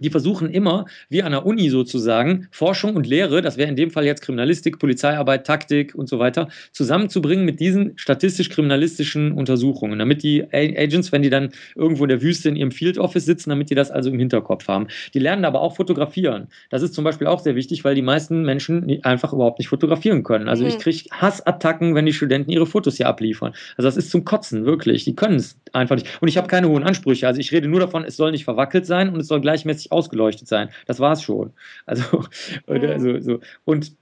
die 0.00 0.10
versuchen 0.10 0.50
immer, 0.50 0.86
wie 1.08 1.22
an 1.22 1.32
der 1.32 1.44
Uni 1.44 1.68
sozusagen, 1.68 2.48
Forschung 2.50 2.96
und 2.96 3.06
Lehre, 3.06 3.42
das 3.42 3.56
wäre 3.56 3.68
in 3.68 3.76
dem 3.76 3.90
Fall 3.90 4.04
jetzt 4.04 4.22
Kriminalistik, 4.22 4.78
Polizeiarbeit, 4.78 5.46
Taktik 5.46 5.94
und 5.94 6.08
so 6.08 6.18
weiter, 6.18 6.48
zusammenzubringen 6.72 7.44
mit 7.44 7.60
diesen 7.60 7.92
statistisch-kriminalistischen 7.96 9.32
Untersuchungen, 9.32 9.98
damit 9.98 10.22
die 10.22 10.44
Agents, 10.52 11.12
wenn 11.12 11.22
die 11.22 11.30
dann 11.30 11.50
irgendwo 11.74 12.04
in 12.04 12.08
der 12.08 12.22
Wüste 12.22 12.48
in 12.48 12.56
ihrem 12.56 12.70
Field 12.70 12.98
Office 12.98 13.24
sitzen, 13.24 13.50
damit 13.50 13.70
die 13.70 13.74
das 13.74 13.90
also 13.90 14.10
im 14.10 14.18
Hinterkopf 14.18 14.68
haben. 14.68 14.86
Die 15.14 15.18
lernen 15.18 15.44
aber 15.44 15.60
auch 15.60 15.76
fotografieren. 15.76 16.48
Das 16.70 16.82
ist 16.82 16.94
zum 16.94 17.04
Beispiel 17.04 17.26
auch 17.26 17.40
sehr 17.40 17.54
wichtig, 17.54 17.84
weil 17.84 17.94
die 17.94 18.02
meisten 18.02 18.42
Menschen 18.42 19.02
einfach 19.04 19.32
überhaupt 19.32 19.58
nicht 19.58 19.68
fotografieren 19.68 20.22
können. 20.22 20.48
Also 20.48 20.64
mhm. 20.64 20.70
ich 20.70 20.78
kriege 20.78 21.04
Hassattacken, 21.10 21.94
wenn 21.94 22.06
die 22.06 22.12
Studenten 22.12 22.50
ihre 22.50 22.66
Fotos 22.66 22.96
hier 22.96 23.08
abliefern. 23.08 23.52
Also 23.76 23.88
das 23.88 23.96
ist 23.96 24.10
zum 24.10 24.24
Kotzen, 24.24 24.64
wirklich. 24.64 25.04
Die 25.04 25.14
können 25.14 25.36
es 25.36 25.56
einfach 25.72 25.96
nicht. 25.96 26.08
Und 26.20 26.28
ich 26.28 26.36
habe 26.36 26.48
keine 26.48 26.68
hohen 26.68 26.82
Ansprüche. 26.82 27.26
Also 27.26 27.40
ich 27.40 27.52
rede 27.52 27.68
nur 27.68 27.80
davon, 27.80 28.04
es 28.04 28.16
soll 28.16 28.30
nicht 28.30 28.44
verwackelt 28.44 28.86
sein 28.86 29.12
und 29.12 29.20
es 29.20 29.28
soll 29.28 29.40
gleichmäßig 29.40 29.81
ausgeleuchtet 29.90 30.48
sein. 30.48 30.70
Das 30.86 31.00
war 31.00 31.12
es 31.12 31.22
schon. 31.22 31.52
Also, 31.86 32.24
also 32.66 33.20
so. 33.20 33.40
Und 33.64 33.96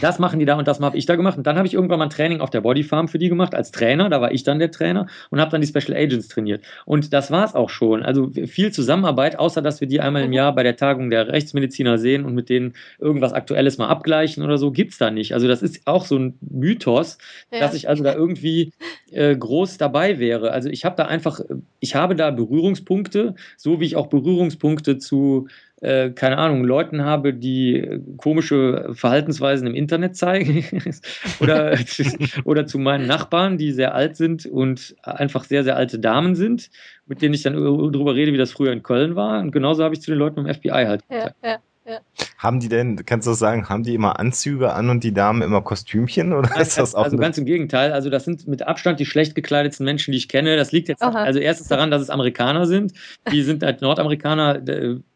das 0.00 0.18
machen 0.18 0.38
die 0.38 0.46
da 0.46 0.56
und 0.56 0.66
das 0.66 0.80
habe 0.80 0.96
ich 0.96 1.04
da 1.04 1.16
gemacht. 1.16 1.36
Und 1.36 1.46
dann 1.46 1.56
habe 1.56 1.66
ich 1.66 1.74
irgendwann 1.74 1.98
mal 1.98 2.06
ein 2.06 2.10
Training 2.10 2.40
auf 2.40 2.50
der 2.50 2.62
Body 2.62 2.82
Farm 2.82 3.08
für 3.08 3.18
die 3.18 3.28
gemacht 3.28 3.54
als 3.54 3.72
Trainer. 3.72 4.08
Da 4.08 4.20
war 4.20 4.32
ich 4.32 4.42
dann 4.42 4.58
der 4.58 4.70
Trainer 4.70 5.06
und 5.30 5.40
habe 5.40 5.50
dann 5.50 5.60
die 5.60 5.66
Special 5.66 5.96
Agents 5.96 6.28
trainiert. 6.28 6.64
Und 6.86 7.12
das 7.12 7.30
war 7.30 7.44
es 7.44 7.54
auch 7.54 7.68
schon. 7.68 8.02
Also 8.02 8.30
viel 8.30 8.72
Zusammenarbeit, 8.72 9.38
außer 9.38 9.60
dass 9.60 9.80
wir 9.80 9.88
die 9.88 10.00
einmal 10.00 10.22
im 10.22 10.28
mhm. 10.28 10.34
Jahr 10.34 10.54
bei 10.54 10.62
der 10.62 10.76
Tagung 10.76 11.10
der 11.10 11.28
Rechtsmediziner 11.28 11.98
sehen 11.98 12.24
und 12.24 12.34
mit 12.34 12.48
denen 12.48 12.72
irgendwas 12.98 13.34
Aktuelles 13.34 13.76
mal 13.76 13.88
abgleichen 13.88 14.42
oder 14.42 14.56
so, 14.56 14.70
gibt 14.70 14.92
es 14.92 14.98
da 14.98 15.10
nicht. 15.10 15.34
Also 15.34 15.46
das 15.46 15.62
ist 15.62 15.86
auch 15.86 16.06
so 16.06 16.18
ein 16.18 16.38
Mythos, 16.40 17.18
ja. 17.52 17.60
dass 17.60 17.74
ich 17.74 17.88
also 17.88 18.02
da 18.02 18.14
irgendwie 18.14 18.72
äh, 19.10 19.36
groß 19.36 19.76
dabei 19.76 20.18
wäre. 20.18 20.52
Also 20.52 20.70
ich 20.70 20.86
habe 20.86 20.96
da 20.96 21.04
einfach, 21.04 21.40
ich 21.80 21.94
habe 21.94 22.14
da 22.14 22.30
Berührungspunkte, 22.30 23.34
so 23.58 23.80
wie 23.80 23.84
ich 23.84 23.96
auch 23.96 24.06
Berührungspunkte 24.06 24.96
zu 24.98 25.48
äh, 25.82 26.10
keine 26.10 26.38
Ahnung, 26.38 26.64
Leuten 26.64 27.04
habe, 27.04 27.34
die 27.34 28.00
komische 28.16 28.90
Verhaltensweisen 28.92 29.66
im 29.66 29.74
Internet 29.74 30.16
zeigen 30.16 30.64
oder, 31.40 31.76
oder 32.44 32.66
zu 32.66 32.78
meinen 32.78 33.06
Nachbarn, 33.06 33.58
die 33.58 33.72
sehr 33.72 33.94
alt 33.94 34.16
sind 34.16 34.46
und 34.46 34.94
einfach 35.02 35.44
sehr, 35.44 35.64
sehr 35.64 35.76
alte 35.76 35.98
Damen 35.98 36.36
sind, 36.36 36.70
mit 37.06 37.20
denen 37.20 37.34
ich 37.34 37.42
dann 37.42 37.54
darüber 37.54 38.14
rede, 38.14 38.32
wie 38.32 38.38
das 38.38 38.52
früher 38.52 38.72
in 38.72 38.84
Köln 38.84 39.16
war. 39.16 39.40
Und 39.40 39.50
genauso 39.50 39.82
habe 39.82 39.94
ich 39.94 40.00
zu 40.00 40.12
den 40.12 40.18
Leuten 40.18 40.46
im 40.46 40.54
FBI 40.54 40.86
halt. 40.86 41.02
Ja, 41.10 41.32
ja. 41.42 41.58
Ja. 41.84 41.98
Haben 42.38 42.60
die 42.60 42.68
denn, 42.68 43.04
kannst 43.04 43.26
du 43.26 43.32
sagen, 43.32 43.68
haben 43.68 43.82
die 43.82 43.94
immer 43.94 44.20
Anzüge 44.20 44.72
an 44.72 44.88
und 44.88 45.02
die 45.02 45.12
Damen 45.12 45.42
immer 45.42 45.62
Kostümchen? 45.62 46.32
Oder 46.32 46.60
ist 46.60 46.78
das 46.78 46.94
auch 46.94 47.02
also 47.04 47.16
ganz 47.16 47.38
im 47.38 47.44
Gegenteil. 47.44 47.92
Also 47.92 48.08
das 48.08 48.24
sind 48.24 48.46
mit 48.46 48.62
Abstand 48.62 49.00
die 49.00 49.04
schlecht 49.04 49.34
gekleidetsten 49.34 49.84
Menschen, 49.84 50.12
die 50.12 50.18
ich 50.18 50.28
kenne. 50.28 50.56
Das 50.56 50.70
liegt 50.70 50.86
jetzt, 50.86 51.02
Aha. 51.02 51.24
also 51.24 51.40
erstens 51.40 51.66
daran, 51.66 51.90
dass 51.90 52.00
es 52.00 52.08
Amerikaner 52.08 52.66
sind. 52.66 52.92
Die 53.32 53.42
sind 53.42 53.64
halt 53.64 53.82
Nordamerikaner, 53.82 54.60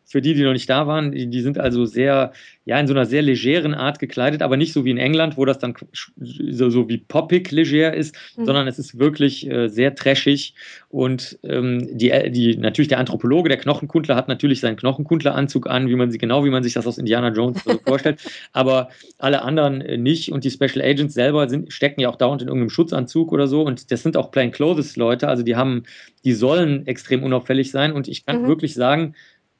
für 0.08 0.22
die, 0.22 0.34
die 0.34 0.44
noch 0.44 0.52
nicht 0.52 0.70
da 0.70 0.86
waren, 0.86 1.10
die, 1.10 1.26
die, 1.26 1.40
sind 1.40 1.58
also 1.58 1.84
sehr, 1.84 2.32
ja, 2.64 2.78
in 2.78 2.86
so 2.86 2.94
einer 2.94 3.06
sehr 3.06 3.22
legeren 3.22 3.74
Art 3.74 3.98
gekleidet, 3.98 4.40
aber 4.40 4.56
nicht 4.56 4.72
so 4.72 4.84
wie 4.84 4.92
in 4.92 4.98
England, 4.98 5.36
wo 5.36 5.44
das 5.44 5.58
dann 5.58 5.74
so, 6.20 6.70
so 6.70 6.88
wie 6.88 6.98
poppig 6.98 7.50
leger 7.50 7.92
ist, 7.92 8.14
mhm. 8.36 8.46
sondern 8.46 8.68
es 8.68 8.78
ist 8.78 9.00
wirklich 9.00 9.50
äh, 9.50 9.68
sehr 9.68 9.96
trashig. 9.96 10.54
Und 10.88 11.40
ähm, 11.42 11.98
die, 11.98 12.12
die, 12.30 12.56
natürlich 12.56 12.86
der 12.86 13.00
Anthropologe, 13.00 13.48
der 13.48 13.58
Knochenkundler, 13.58 14.14
hat 14.14 14.28
natürlich 14.28 14.60
seinen 14.60 14.76
Knochenkundleranzug 14.76 15.68
an, 15.68 15.88
wie 15.88 15.96
man 15.96 16.12
sie, 16.12 16.18
genau 16.18 16.44
wie 16.44 16.50
man 16.50 16.62
sich 16.62 16.74
das 16.74 16.86
aus 16.86 16.98
Indiana 16.98 17.32
Jones 17.32 17.64
so 17.64 17.76
vorstellt, 17.84 18.20
aber 18.52 18.90
alle 19.18 19.42
anderen 19.42 19.80
äh, 19.80 19.96
nicht. 19.96 20.30
Und 20.30 20.44
die 20.44 20.52
Special 20.52 20.82
Agents 20.82 21.14
selber 21.14 21.48
sind, 21.48 21.72
stecken 21.72 22.00
ja 22.00 22.10
auch 22.10 22.16
dauernd 22.16 22.42
in 22.42 22.48
irgendeinem 22.48 22.70
Schutzanzug 22.70 23.32
oder 23.32 23.48
so. 23.48 23.62
Und 23.62 23.90
das 23.90 24.04
sind 24.04 24.16
auch 24.16 24.30
Plain 24.30 24.52
Clothes 24.52 24.94
Leute, 24.94 25.26
also 25.26 25.42
die 25.42 25.56
haben, 25.56 25.82
die 26.24 26.32
sollen 26.32 26.86
extrem 26.86 27.24
unauffällig 27.24 27.72
sein. 27.72 27.90
Und 27.90 28.06
ich 28.06 28.24
kann 28.24 28.42
mhm. 28.42 28.46
wirklich 28.46 28.74
sagen, 28.74 29.16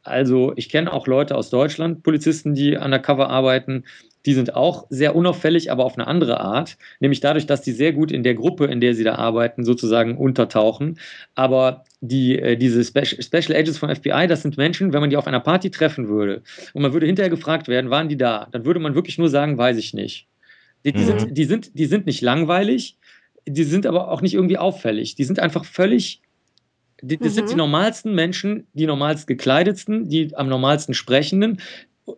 also 0.06 0.52
ich 0.56 0.68
kenne 0.68 0.92
auch 0.92 1.06
Leute 1.06 1.36
aus 1.36 1.50
Deutschland, 1.50 2.02
Polizisten, 2.02 2.54
die 2.54 2.76
undercover 2.76 3.28
arbeiten, 3.30 3.84
die 4.26 4.34
sind 4.34 4.56
auch 4.56 4.86
sehr 4.90 5.14
unauffällig, 5.14 5.70
aber 5.70 5.84
auf 5.84 5.96
eine 5.96 6.08
andere 6.08 6.40
Art, 6.40 6.76
nämlich 6.98 7.20
dadurch, 7.20 7.46
dass 7.46 7.62
die 7.62 7.70
sehr 7.70 7.92
gut 7.92 8.10
in 8.10 8.24
der 8.24 8.34
Gruppe, 8.34 8.64
in 8.66 8.80
der 8.80 8.94
sie 8.94 9.04
da 9.04 9.14
arbeiten, 9.14 9.64
sozusagen 9.64 10.18
untertauchen. 10.18 10.98
Aber 11.36 11.84
die, 12.00 12.36
äh, 12.36 12.56
diese 12.56 12.84
Special, 12.84 13.22
Special 13.22 13.56
Agents 13.56 13.78
vom 13.78 13.88
FBI, 13.88 14.26
das 14.26 14.42
sind 14.42 14.56
Menschen, 14.56 14.92
wenn 14.92 15.00
man 15.00 15.10
die 15.10 15.16
auf 15.16 15.28
einer 15.28 15.40
Party 15.40 15.70
treffen 15.70 16.08
würde 16.08 16.42
und 16.72 16.82
man 16.82 16.92
würde 16.92 17.06
hinterher 17.06 17.30
gefragt 17.30 17.68
werden, 17.68 17.88
waren 17.90 18.08
die 18.08 18.16
da, 18.16 18.48
dann 18.50 18.64
würde 18.64 18.80
man 18.80 18.96
wirklich 18.96 19.16
nur 19.16 19.28
sagen, 19.28 19.58
weiß 19.58 19.76
ich 19.78 19.94
nicht. 19.94 20.26
Die, 20.84 20.92
die, 20.92 21.00
mhm. 21.00 21.18
sind, 21.18 21.38
die, 21.38 21.44
sind, 21.44 21.78
die 21.78 21.86
sind 21.86 22.06
nicht 22.06 22.20
langweilig, 22.20 22.98
die 23.46 23.64
sind 23.64 23.86
aber 23.86 24.10
auch 24.10 24.22
nicht 24.22 24.34
irgendwie 24.34 24.58
auffällig. 24.58 25.14
Die 25.14 25.24
sind 25.24 25.38
einfach 25.38 25.64
völlig 25.64 26.20
das 27.02 27.18
mhm. 27.20 27.28
sind 27.28 27.48
die 27.48 27.54
mhm. 27.54 27.58
normalsten 27.58 28.14
Menschen, 28.14 28.66
die 28.72 28.86
normalst 28.86 29.26
gekleidetsten, 29.26 30.08
die 30.08 30.34
am 30.34 30.48
normalsten 30.48 30.94
sprechenden, 30.94 31.60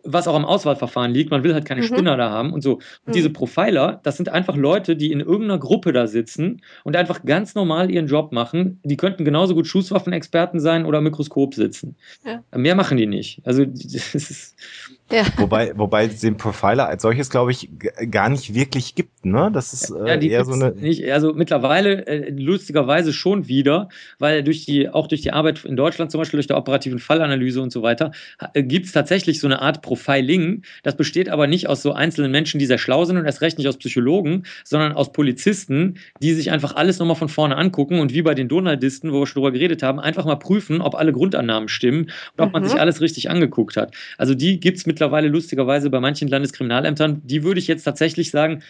was 0.03 0.27
auch 0.27 0.35
am 0.35 0.45
Auswahlverfahren 0.45 1.11
liegt. 1.11 1.31
Man 1.31 1.43
will 1.43 1.53
halt 1.53 1.65
keine 1.65 1.81
mhm. 1.81 1.85
Spinner 1.85 2.15
da 2.15 2.29
haben 2.29 2.53
und 2.53 2.61
so. 2.61 2.75
Und 2.75 2.83
mhm. 3.07 3.11
diese 3.13 3.29
Profiler, 3.29 3.99
das 4.03 4.17
sind 4.17 4.29
einfach 4.29 4.55
Leute, 4.55 4.95
die 4.95 5.11
in 5.11 5.19
irgendeiner 5.19 5.57
Gruppe 5.57 5.93
da 5.93 6.07
sitzen 6.07 6.61
und 6.83 6.95
einfach 6.95 7.25
ganz 7.25 7.55
normal 7.55 7.89
ihren 7.89 8.07
Job 8.07 8.31
machen. 8.31 8.79
Die 8.83 8.97
könnten 8.97 9.25
genauso 9.25 9.55
gut 9.55 9.67
Schusswaffenexperten 9.67 10.59
sein 10.59 10.85
oder 10.85 11.01
Mikroskop 11.01 11.55
sitzen. 11.55 11.95
Ja. 12.25 12.43
Mehr 12.55 12.75
machen 12.75 12.97
die 12.97 13.07
nicht. 13.07 13.41
Also 13.45 13.65
das 13.65 14.13
ist 14.13 14.55
ja. 15.11 15.23
Wobei, 15.37 15.73
wobei 15.75 16.05
es 16.05 16.19
den 16.19 16.37
Profiler 16.37 16.87
als 16.87 17.01
solches, 17.01 17.29
glaube 17.29 17.51
ich, 17.51 17.69
gar 18.11 18.29
nicht 18.29 18.53
wirklich 18.53 18.93
gibt, 18.93 19.25
ne? 19.25 19.49
Das 19.51 19.73
ist 19.73 19.89
äh, 19.89 20.07
ja, 20.07 20.17
die 20.17 20.29
eher 20.29 20.45
so 20.45 20.53
eine. 20.53 20.71
Nicht, 20.71 21.09
also 21.11 21.33
mittlerweile 21.33 22.05
äh, 22.05 22.29
lustigerweise 22.29 23.11
schon 23.11 23.47
wieder, 23.47 23.89
weil 24.19 24.43
durch 24.43 24.65
die, 24.65 24.87
auch 24.87 25.07
durch 25.07 25.21
die 25.21 25.31
Arbeit 25.31 25.65
in 25.65 25.75
Deutschland, 25.75 26.11
zum 26.11 26.19
Beispiel 26.19 26.37
durch 26.37 26.45
die 26.45 26.53
operativen 26.53 26.99
Fallanalyse 26.99 27.59
und 27.59 27.71
so 27.71 27.81
weiter, 27.81 28.11
äh, 28.53 28.61
gibt 28.61 28.85
es 28.85 28.91
tatsächlich 28.91 29.39
so 29.39 29.47
eine 29.47 29.63
Art 29.63 29.81
Profiling. 29.81 30.61
Das 30.83 30.95
besteht 30.95 31.27
aber 31.27 31.47
nicht 31.47 31.67
aus 31.67 31.81
so 31.81 31.93
einzelnen 31.93 32.31
Menschen, 32.31 32.59
die 32.59 32.67
sehr 32.67 32.77
schlau 32.77 33.03
sind 33.05 33.17
und 33.17 33.25
erst 33.25 33.41
recht 33.41 33.57
nicht 33.57 33.67
aus 33.67 33.77
Psychologen, 33.77 34.43
sondern 34.63 34.91
aus 34.91 35.11
Polizisten, 35.11 35.95
die 36.21 36.33
sich 36.33 36.51
einfach 36.51 36.75
alles 36.75 36.99
nochmal 36.99 37.15
von 37.15 37.29
vorne 37.29 37.57
angucken 37.57 37.99
und 37.99 38.13
wie 38.13 38.21
bei 38.21 38.35
den 38.35 38.47
Donaldisten, 38.47 39.11
wo 39.11 39.21
wir 39.21 39.27
schon 39.27 39.41
drüber 39.41 39.51
geredet 39.51 39.81
haben, 39.81 39.99
einfach 39.99 40.25
mal 40.25 40.35
prüfen, 40.35 40.81
ob 40.81 40.93
alle 40.93 41.13
Grundannahmen 41.13 41.67
stimmen 41.67 42.11
und 42.37 42.43
ob 42.43 42.47
mhm. 42.49 42.53
man 42.53 42.65
sich 42.65 42.79
alles 42.79 43.01
richtig 43.01 43.31
angeguckt 43.31 43.75
hat. 43.75 43.95
Also 44.19 44.35
die 44.35 44.59
gibt 44.59 44.77
es 44.77 44.85
mit 44.85 44.98
mittlerweile 44.99 45.29
lustigerweise 45.29 45.89
bei 45.89 46.01
manchen 46.01 46.27
Landeskriminalämtern, 46.27 47.21
die 47.23 47.43
würde 47.43 47.61
ich 47.61 47.67
jetzt 47.67 47.83
tatsächlich 47.83 48.31
sagen, 48.31 48.63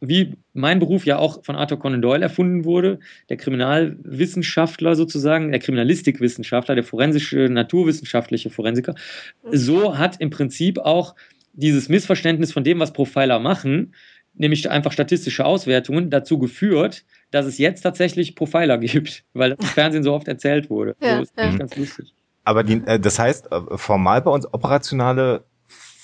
wie 0.00 0.32
mein 0.54 0.78
Beruf 0.78 1.04
ja 1.04 1.18
auch 1.18 1.44
von 1.44 1.54
Arthur 1.54 1.78
Conan 1.78 2.00
Doyle 2.00 2.22
erfunden 2.22 2.64
wurde, 2.64 2.98
der 3.28 3.36
Kriminalwissenschaftler 3.36 4.94
sozusagen, 4.94 5.50
der 5.50 5.60
Kriminalistikwissenschaftler, 5.60 6.76
der 6.76 6.84
forensische, 6.84 7.48
naturwissenschaftliche 7.50 8.48
Forensiker, 8.48 8.94
so 9.52 9.98
hat 9.98 10.18
im 10.18 10.30
Prinzip 10.30 10.78
auch 10.78 11.14
dieses 11.52 11.90
Missverständnis 11.90 12.52
von 12.52 12.64
dem, 12.64 12.80
was 12.80 12.94
Profiler 12.94 13.38
machen, 13.38 13.94
nämlich 14.32 14.70
einfach 14.70 14.92
statistische 14.92 15.44
Auswertungen, 15.44 16.08
dazu 16.08 16.38
geführt, 16.38 17.04
dass 17.30 17.44
es 17.44 17.58
jetzt 17.58 17.82
tatsächlich 17.82 18.34
Profiler 18.34 18.78
gibt, 18.78 19.24
weil 19.34 19.50
das 19.50 19.58
im 19.60 19.66
Fernsehen 19.66 20.04
so 20.04 20.14
oft 20.14 20.28
erzählt 20.28 20.70
wurde. 20.70 20.96
Ja, 21.02 21.16
so 21.16 21.22
ist 21.22 21.32
ja. 21.36 21.54
ganz 21.54 21.76
lustig. 21.76 22.14
Aber 22.46 22.62
die, 22.62 22.80
äh, 22.86 22.98
das 22.98 23.18
heißt, 23.18 23.50
äh, 23.50 23.76
formal 23.76 24.22
bei 24.22 24.30
uns 24.30 24.46
operationale 24.54 25.44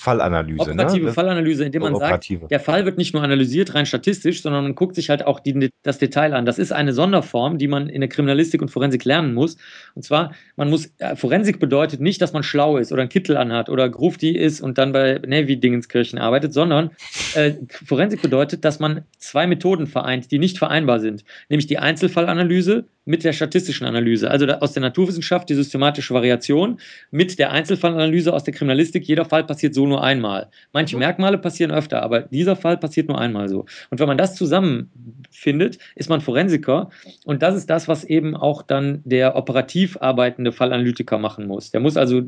Fallanalyse. 0.03 0.57
Ne? 0.57 0.83
Operative 0.83 1.07
ne? 1.07 1.13
Fallanalyse, 1.13 1.65
indem 1.65 1.83
man 1.83 1.95
Operative. 1.95 2.41
sagt, 2.41 2.51
der 2.51 2.59
Fall 2.59 2.85
wird 2.85 2.99
nicht 2.99 3.15
nur 3.15 3.23
analysiert, 3.23 3.73
rein 3.75 3.87
statistisch, 3.87 4.43
sondern 4.43 4.65
man 4.65 4.75
guckt 4.75 4.97
sich 4.97 5.11
halt 5.11 5.25
auch 5.25 5.39
die, 5.39 5.71
das 5.85 5.99
Detail 5.99 6.35
an. 6.35 6.45
Das 6.45 6.59
ist 6.59 6.73
eine 6.73 6.93
Sonderform, 6.93 7.57
die 7.57 7.69
man 7.69 7.89
in 7.89 8.01
der 8.01 8.09
Kriminalistik 8.09 8.61
und 8.63 8.69
Forensik 8.69 9.05
lernen 9.05 9.33
muss. 9.33 9.57
Und 9.95 10.03
zwar, 10.03 10.33
man 10.57 10.71
muss, 10.71 10.93
äh, 10.99 11.15
Forensik 11.15 11.61
bedeutet 11.61 12.01
nicht, 12.01 12.21
dass 12.21 12.33
man 12.33 12.43
schlau 12.43 12.79
ist 12.79 12.91
oder 12.91 13.03
einen 13.03 13.11
Kittel 13.11 13.37
anhat 13.37 13.69
oder 13.69 13.89
Grufti 13.89 14.37
ist 14.37 14.61
und 14.61 14.77
dann 14.77 14.91
bei 14.91 15.21
Navy-Dingenskirchen 15.25 16.19
arbeitet, 16.19 16.53
sondern 16.53 16.91
äh, 17.35 17.53
Forensik 17.87 18.23
bedeutet, 18.23 18.65
dass 18.65 18.81
man 18.81 19.05
zwei 19.19 19.47
Methoden 19.47 19.87
vereint, 19.87 20.33
die 20.33 20.41
nicht 20.41 20.59
vereinbar 20.59 20.99
sind. 20.99 21.23
Nämlich 21.49 21.69
die 21.69 21.79
Einzelfallanalyse 21.79 22.87
mit 23.05 23.25
der 23.25 23.33
statistischen 23.33 23.87
Analyse, 23.87 24.31
also 24.31 24.47
aus 24.47 24.73
der 24.73 24.83
Naturwissenschaft 24.83 25.49
die 25.49 25.55
systematische 25.55 26.15
Variation, 26.15 26.79
mit 27.11 27.39
der 27.39 27.51
Einzelfallanalyse 27.51 28.33
aus 28.33 28.45
der 28.45 28.55
Kriminalistik. 28.55 29.05
Jeder 29.05 29.25
Fall 29.25 29.45
passiert 29.45 29.75
so 29.75 29.92
nur 29.93 30.03
einmal. 30.03 30.49
Manche 30.73 30.97
mhm. 30.97 31.01
Merkmale 31.01 31.39
passieren 31.39 31.71
öfter, 31.71 32.03
aber 32.03 32.23
dieser 32.23 32.57
Fall 32.57 32.77
passiert 32.77 33.09
nur 33.09 33.21
einmal 33.21 33.49
so. 33.49 33.67
Und 33.91 34.01
wenn 34.01 34.09
man 34.09 34.19
das 34.19 34.35
zusammenfindet, 34.35 35.79
ist 35.95 36.09
man 36.09 36.21
Forensiker. 36.21 36.91
Und 37.25 37.43
das 37.43 37.55
ist 37.55 37.69
das, 37.69 37.89
was 37.89 38.05
eben 38.05 38.35
auch 38.35 38.63
dann 38.63 39.03
der 39.05 39.37
operativ 39.37 39.99
arbeitende 40.01 40.53
Fallanalytiker 40.53 41.19
machen 41.19 41.47
muss. 41.47 41.71
Der 41.71 41.81
muss 41.81 41.97
also 41.97 42.23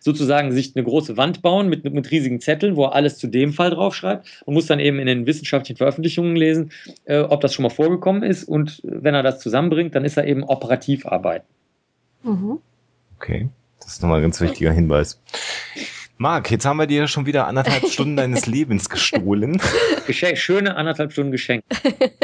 sozusagen 0.00 0.52
sich 0.52 0.74
eine 0.74 0.84
große 0.84 1.16
Wand 1.16 1.40
bauen 1.40 1.68
mit, 1.68 1.84
mit 1.84 2.10
riesigen 2.10 2.40
Zetteln, 2.40 2.76
wo 2.76 2.84
er 2.84 2.94
alles 2.94 3.16
zu 3.16 3.28
dem 3.28 3.52
Fall 3.52 3.70
draufschreibt 3.70 4.42
und 4.44 4.54
muss 4.54 4.66
dann 4.66 4.80
eben 4.80 4.98
in 4.98 5.06
den 5.06 5.26
wissenschaftlichen 5.26 5.76
Veröffentlichungen 5.76 6.36
lesen, 6.36 6.70
äh, 7.04 7.20
ob 7.20 7.40
das 7.40 7.54
schon 7.54 7.62
mal 7.62 7.70
vorgekommen 7.70 8.22
ist. 8.22 8.44
Und 8.44 8.80
wenn 8.84 9.14
er 9.14 9.22
das 9.22 9.38
zusammenbringt, 9.38 9.94
dann 9.94 10.04
ist 10.04 10.16
er 10.16 10.26
eben 10.26 10.42
operativ 10.42 11.06
arbeiten. 11.06 11.46
Mhm. 12.24 12.58
Okay, 13.16 13.48
das 13.78 13.92
ist 13.92 14.02
nochmal 14.02 14.18
ein 14.18 14.22
ganz 14.22 14.40
wichtiger 14.40 14.72
Hinweis. 14.72 15.20
Marc, 16.24 16.50
jetzt 16.50 16.64
haben 16.64 16.78
wir 16.78 16.86
dir 16.86 17.06
schon 17.06 17.26
wieder 17.26 17.46
anderthalb 17.46 17.86
Stunden 17.90 18.16
deines 18.16 18.46
Lebens 18.46 18.88
gestohlen. 18.88 19.60
Geschenk, 20.06 20.38
schöne 20.38 20.74
anderthalb 20.74 21.12
Stunden 21.12 21.32
geschenkt. 21.32 21.66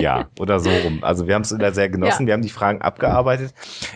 Ja, 0.01 0.29
oder 0.39 0.61
so 0.61 0.71
rum. 0.71 1.01
Also 1.03 1.27
wir 1.27 1.35
haben 1.35 1.43
es 1.43 1.55
wieder 1.55 1.73
sehr 1.73 1.91
genossen. 1.91 2.23
Ja. 2.23 2.29
Wir 2.29 2.35
haben 2.35 2.43
die 2.43 2.49
Fragen 2.49 2.81
abgearbeitet. 2.81 3.53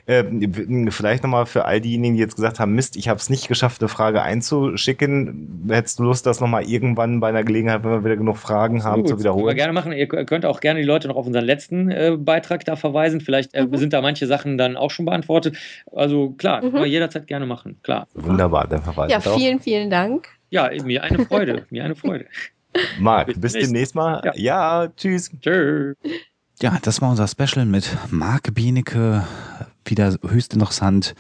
Ähm, 0.06 0.90
vielleicht 0.90 1.22
nochmal 1.22 1.46
für 1.46 1.64
all 1.64 1.80
diejenigen, 1.80 2.14
die 2.14 2.20
jetzt 2.20 2.36
gesagt 2.36 2.60
haben, 2.60 2.74
Mist, 2.74 2.96
ich 2.96 3.08
habe 3.08 3.18
es 3.18 3.30
nicht 3.30 3.48
geschafft, 3.48 3.80
eine 3.80 3.88
Frage 3.88 4.20
einzuschicken. 4.20 5.64
Hättest 5.70 5.98
du 5.98 6.02
Lust, 6.02 6.26
das 6.26 6.40
nochmal 6.40 6.64
irgendwann 6.64 7.20
bei 7.20 7.30
einer 7.30 7.42
Gelegenheit, 7.42 7.84
wenn 7.84 7.90
wir 7.90 8.04
wieder 8.04 8.16
genug 8.18 8.36
Fragen 8.36 8.84
haben, 8.84 9.00
Gut, 9.00 9.08
zu 9.08 9.18
wiederholen? 9.18 9.46
Können 9.46 9.56
wir 9.56 9.62
gerne 9.62 9.72
machen. 9.72 9.92
Ihr 9.92 10.06
könnt 10.06 10.44
auch 10.44 10.60
gerne 10.60 10.80
die 10.80 10.86
Leute 10.86 11.08
noch 11.08 11.16
auf 11.16 11.26
unseren 11.26 11.46
letzten 11.46 11.90
äh, 11.90 12.14
Beitrag 12.18 12.66
da 12.66 12.76
verweisen. 12.76 13.22
Vielleicht 13.22 13.54
äh, 13.54 13.64
mhm. 13.64 13.78
sind 13.78 13.94
da 13.94 14.02
manche 14.02 14.26
Sachen 14.26 14.58
dann 14.58 14.76
auch 14.76 14.90
schon 14.90 15.06
beantwortet. 15.06 15.56
Also 15.90 16.32
klar, 16.32 16.58
mhm. 16.58 16.72
können 16.72 16.84
wir 16.84 16.90
jederzeit 16.90 17.26
gerne 17.26 17.46
machen. 17.46 17.78
Klar. 17.82 18.06
Wunderbar, 18.12 18.66
dann 18.66 18.82
verweisen 18.82 19.10
Ja, 19.10 19.20
vielen, 19.20 19.60
vielen 19.60 19.84
vielen 19.84 19.90
Dank. 19.94 20.28
Ja, 20.50 20.70
mir 20.82 21.04
eine 21.04 21.24
Freude. 21.24 21.66
mir 21.70 21.84
eine 21.84 21.94
Freude. 21.94 22.26
Marc, 22.98 23.28
bis, 23.28 23.38
bis 23.38 23.52
demnächst 23.52 23.94
mal. 23.94 24.20
Ja, 24.24 24.32
ja 24.34 24.88
tschüss. 24.96 25.30
Tschö. 25.40 25.94
Ja, 26.60 26.76
das 26.82 27.00
war 27.00 27.10
unser 27.10 27.28
Special 27.28 27.64
mit 27.64 27.96
Marc 28.10 28.52
Bienecke. 28.54 29.24
Wieder 29.84 30.16
höchst 30.26 30.52
interessant. 30.52 31.14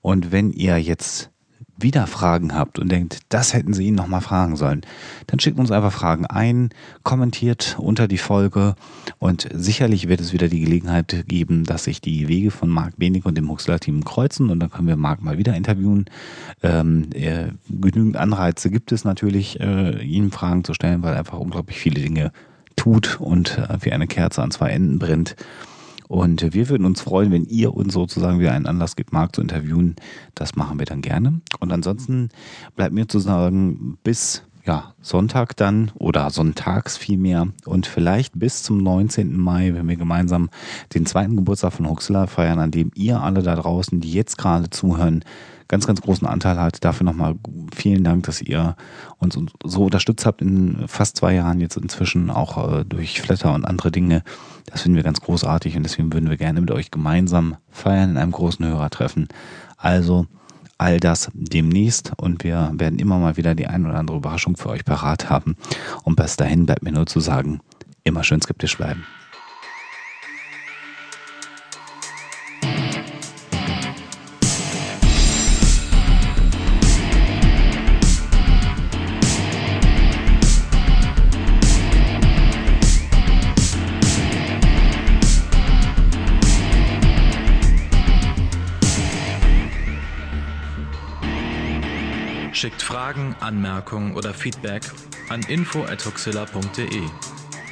Und 0.00 0.30
wenn 0.30 0.52
ihr 0.52 0.78
jetzt 0.78 1.30
wieder 1.82 2.06
Fragen 2.06 2.54
habt 2.54 2.78
und 2.78 2.90
denkt, 2.90 3.20
das 3.28 3.54
hätten 3.54 3.72
Sie 3.72 3.86
ihn 3.86 3.94
nochmal 3.94 4.20
fragen 4.20 4.56
sollen, 4.56 4.82
dann 5.26 5.40
schickt 5.40 5.58
uns 5.58 5.70
einfach 5.70 5.92
Fragen 5.92 6.26
ein, 6.26 6.70
kommentiert 7.02 7.76
unter 7.78 8.08
die 8.08 8.18
Folge 8.18 8.74
und 9.18 9.48
sicherlich 9.52 10.08
wird 10.08 10.20
es 10.20 10.32
wieder 10.32 10.48
die 10.48 10.60
Gelegenheit 10.60 11.24
geben, 11.26 11.64
dass 11.64 11.84
sich 11.84 12.00
die 12.00 12.28
Wege 12.28 12.50
von 12.50 12.68
Marc 12.68 12.96
Benig 12.98 13.24
und 13.24 13.36
dem 13.36 13.48
Huxler-Team 13.48 14.04
kreuzen 14.04 14.50
und 14.50 14.60
dann 14.60 14.70
können 14.70 14.88
wir 14.88 14.96
Marc 14.96 15.22
mal 15.22 15.38
wieder 15.38 15.54
interviewen. 15.54 16.06
Ähm, 16.62 17.08
äh, 17.14 17.48
genügend 17.68 18.16
Anreize 18.16 18.70
gibt 18.70 18.92
es 18.92 19.04
natürlich, 19.04 19.60
äh, 19.60 20.02
ihm 20.02 20.32
Fragen 20.32 20.64
zu 20.64 20.74
stellen, 20.74 21.02
weil 21.02 21.14
er 21.14 21.20
einfach 21.20 21.38
unglaublich 21.38 21.78
viele 21.78 22.00
Dinge 22.00 22.32
tut 22.76 23.20
und 23.20 23.58
äh, 23.58 23.78
wie 23.80 23.92
eine 23.92 24.06
Kerze 24.06 24.42
an 24.42 24.50
zwei 24.50 24.70
Enden 24.70 24.98
brennt. 24.98 25.36
Und 26.10 26.52
wir 26.54 26.68
würden 26.68 26.86
uns 26.86 27.02
freuen, 27.02 27.30
wenn 27.30 27.44
ihr 27.44 27.72
uns 27.72 27.94
sozusagen 27.94 28.40
wieder 28.40 28.50
einen 28.50 28.66
Anlass 28.66 28.96
gibt, 28.96 29.12
Marc 29.12 29.36
zu 29.36 29.42
interviewen. 29.42 29.94
Das 30.34 30.56
machen 30.56 30.80
wir 30.80 30.84
dann 30.84 31.02
gerne. 31.02 31.40
Und 31.60 31.70
ansonsten 31.70 32.30
bleibt 32.74 32.92
mir 32.92 33.06
zu 33.06 33.20
sagen, 33.20 33.96
bis 34.02 34.42
ja, 34.64 34.92
Sonntag 35.00 35.56
dann 35.56 35.92
oder 35.94 36.28
sonntags 36.30 36.96
vielmehr 36.96 37.46
und 37.64 37.86
vielleicht 37.86 38.40
bis 38.40 38.64
zum 38.64 38.78
19. 38.78 39.38
Mai, 39.38 39.72
wenn 39.72 39.88
wir 39.88 39.94
gemeinsam 39.94 40.50
den 40.94 41.06
zweiten 41.06 41.36
Geburtstag 41.36 41.74
von 41.74 41.88
Huxler 41.88 42.26
feiern, 42.26 42.58
an 42.58 42.72
dem 42.72 42.90
ihr 42.96 43.22
alle 43.22 43.44
da 43.44 43.54
draußen, 43.54 44.00
die 44.00 44.12
jetzt 44.12 44.36
gerade 44.36 44.68
zuhören, 44.68 45.24
ganz, 45.70 45.86
ganz 45.86 46.00
großen 46.02 46.26
Anteil 46.26 46.58
hat. 46.58 46.84
Dafür 46.84 47.04
nochmal 47.04 47.36
vielen 47.72 48.02
Dank, 48.02 48.24
dass 48.24 48.42
ihr 48.42 48.74
uns 49.18 49.38
so 49.64 49.84
unterstützt 49.84 50.26
habt 50.26 50.42
in 50.42 50.84
fast 50.88 51.16
zwei 51.16 51.34
Jahren 51.34 51.60
jetzt 51.60 51.76
inzwischen, 51.76 52.28
auch 52.28 52.80
äh, 52.80 52.84
durch 52.84 53.20
Flatter 53.20 53.54
und 53.54 53.64
andere 53.64 53.92
Dinge. 53.92 54.22
Das 54.66 54.82
finden 54.82 54.96
wir 54.96 55.04
ganz 55.04 55.20
großartig 55.20 55.76
und 55.76 55.84
deswegen 55.84 56.12
würden 56.12 56.28
wir 56.28 56.36
gerne 56.36 56.60
mit 56.60 56.72
euch 56.72 56.90
gemeinsam 56.90 57.56
feiern 57.70 58.10
in 58.10 58.16
einem 58.16 58.32
großen 58.32 58.66
Hörertreffen. 58.66 59.28
Also 59.76 60.26
all 60.76 60.98
das 60.98 61.30
demnächst 61.34 62.12
und 62.16 62.42
wir 62.42 62.72
werden 62.74 62.98
immer 62.98 63.18
mal 63.18 63.36
wieder 63.36 63.54
die 63.54 63.68
ein 63.68 63.86
oder 63.86 63.96
andere 63.96 64.16
Überraschung 64.16 64.56
für 64.56 64.70
euch 64.70 64.84
parat 64.84 65.30
haben. 65.30 65.56
Und 66.02 66.16
bis 66.16 66.36
dahin 66.36 66.66
bleibt 66.66 66.82
mir 66.82 66.92
nur 66.92 67.06
zu 67.06 67.20
sagen, 67.20 67.60
immer 68.02 68.24
schön 68.24 68.42
skeptisch 68.42 68.76
bleiben. 68.76 69.04
Schickt 92.60 92.82
Fragen, 92.82 93.34
Anmerkungen 93.40 94.14
oder 94.14 94.34
Feedback 94.34 94.82
an 95.30 95.40
info@huxilla.de. 95.44 97.00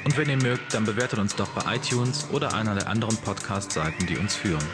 Und 0.06 0.16
wenn 0.16 0.31
ihr 0.31 0.39
mögt, 0.39 0.73
dann 0.73 0.86
bewertet 0.86 1.19
uns 1.19 1.36
doch 1.36 1.51
bei 1.51 1.77
iTunes 1.77 2.27
oder 2.32 2.55
einer 2.55 2.74
der 2.74 2.86
anderen 2.86 3.19
Podcast-Seiten, 3.19 4.06
die 4.06 4.16
uns 4.16 4.35
führen. 4.35 4.65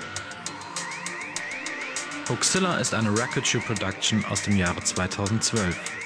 Huxilla 2.28 2.77
ist 2.77 2.95
eine 2.95 3.11
Record 3.11 3.45
Shoe 3.45 3.59
Production 3.59 4.24
aus 4.27 4.43
dem 4.43 4.57
Jahre 4.57 4.85
2012. 4.85 6.03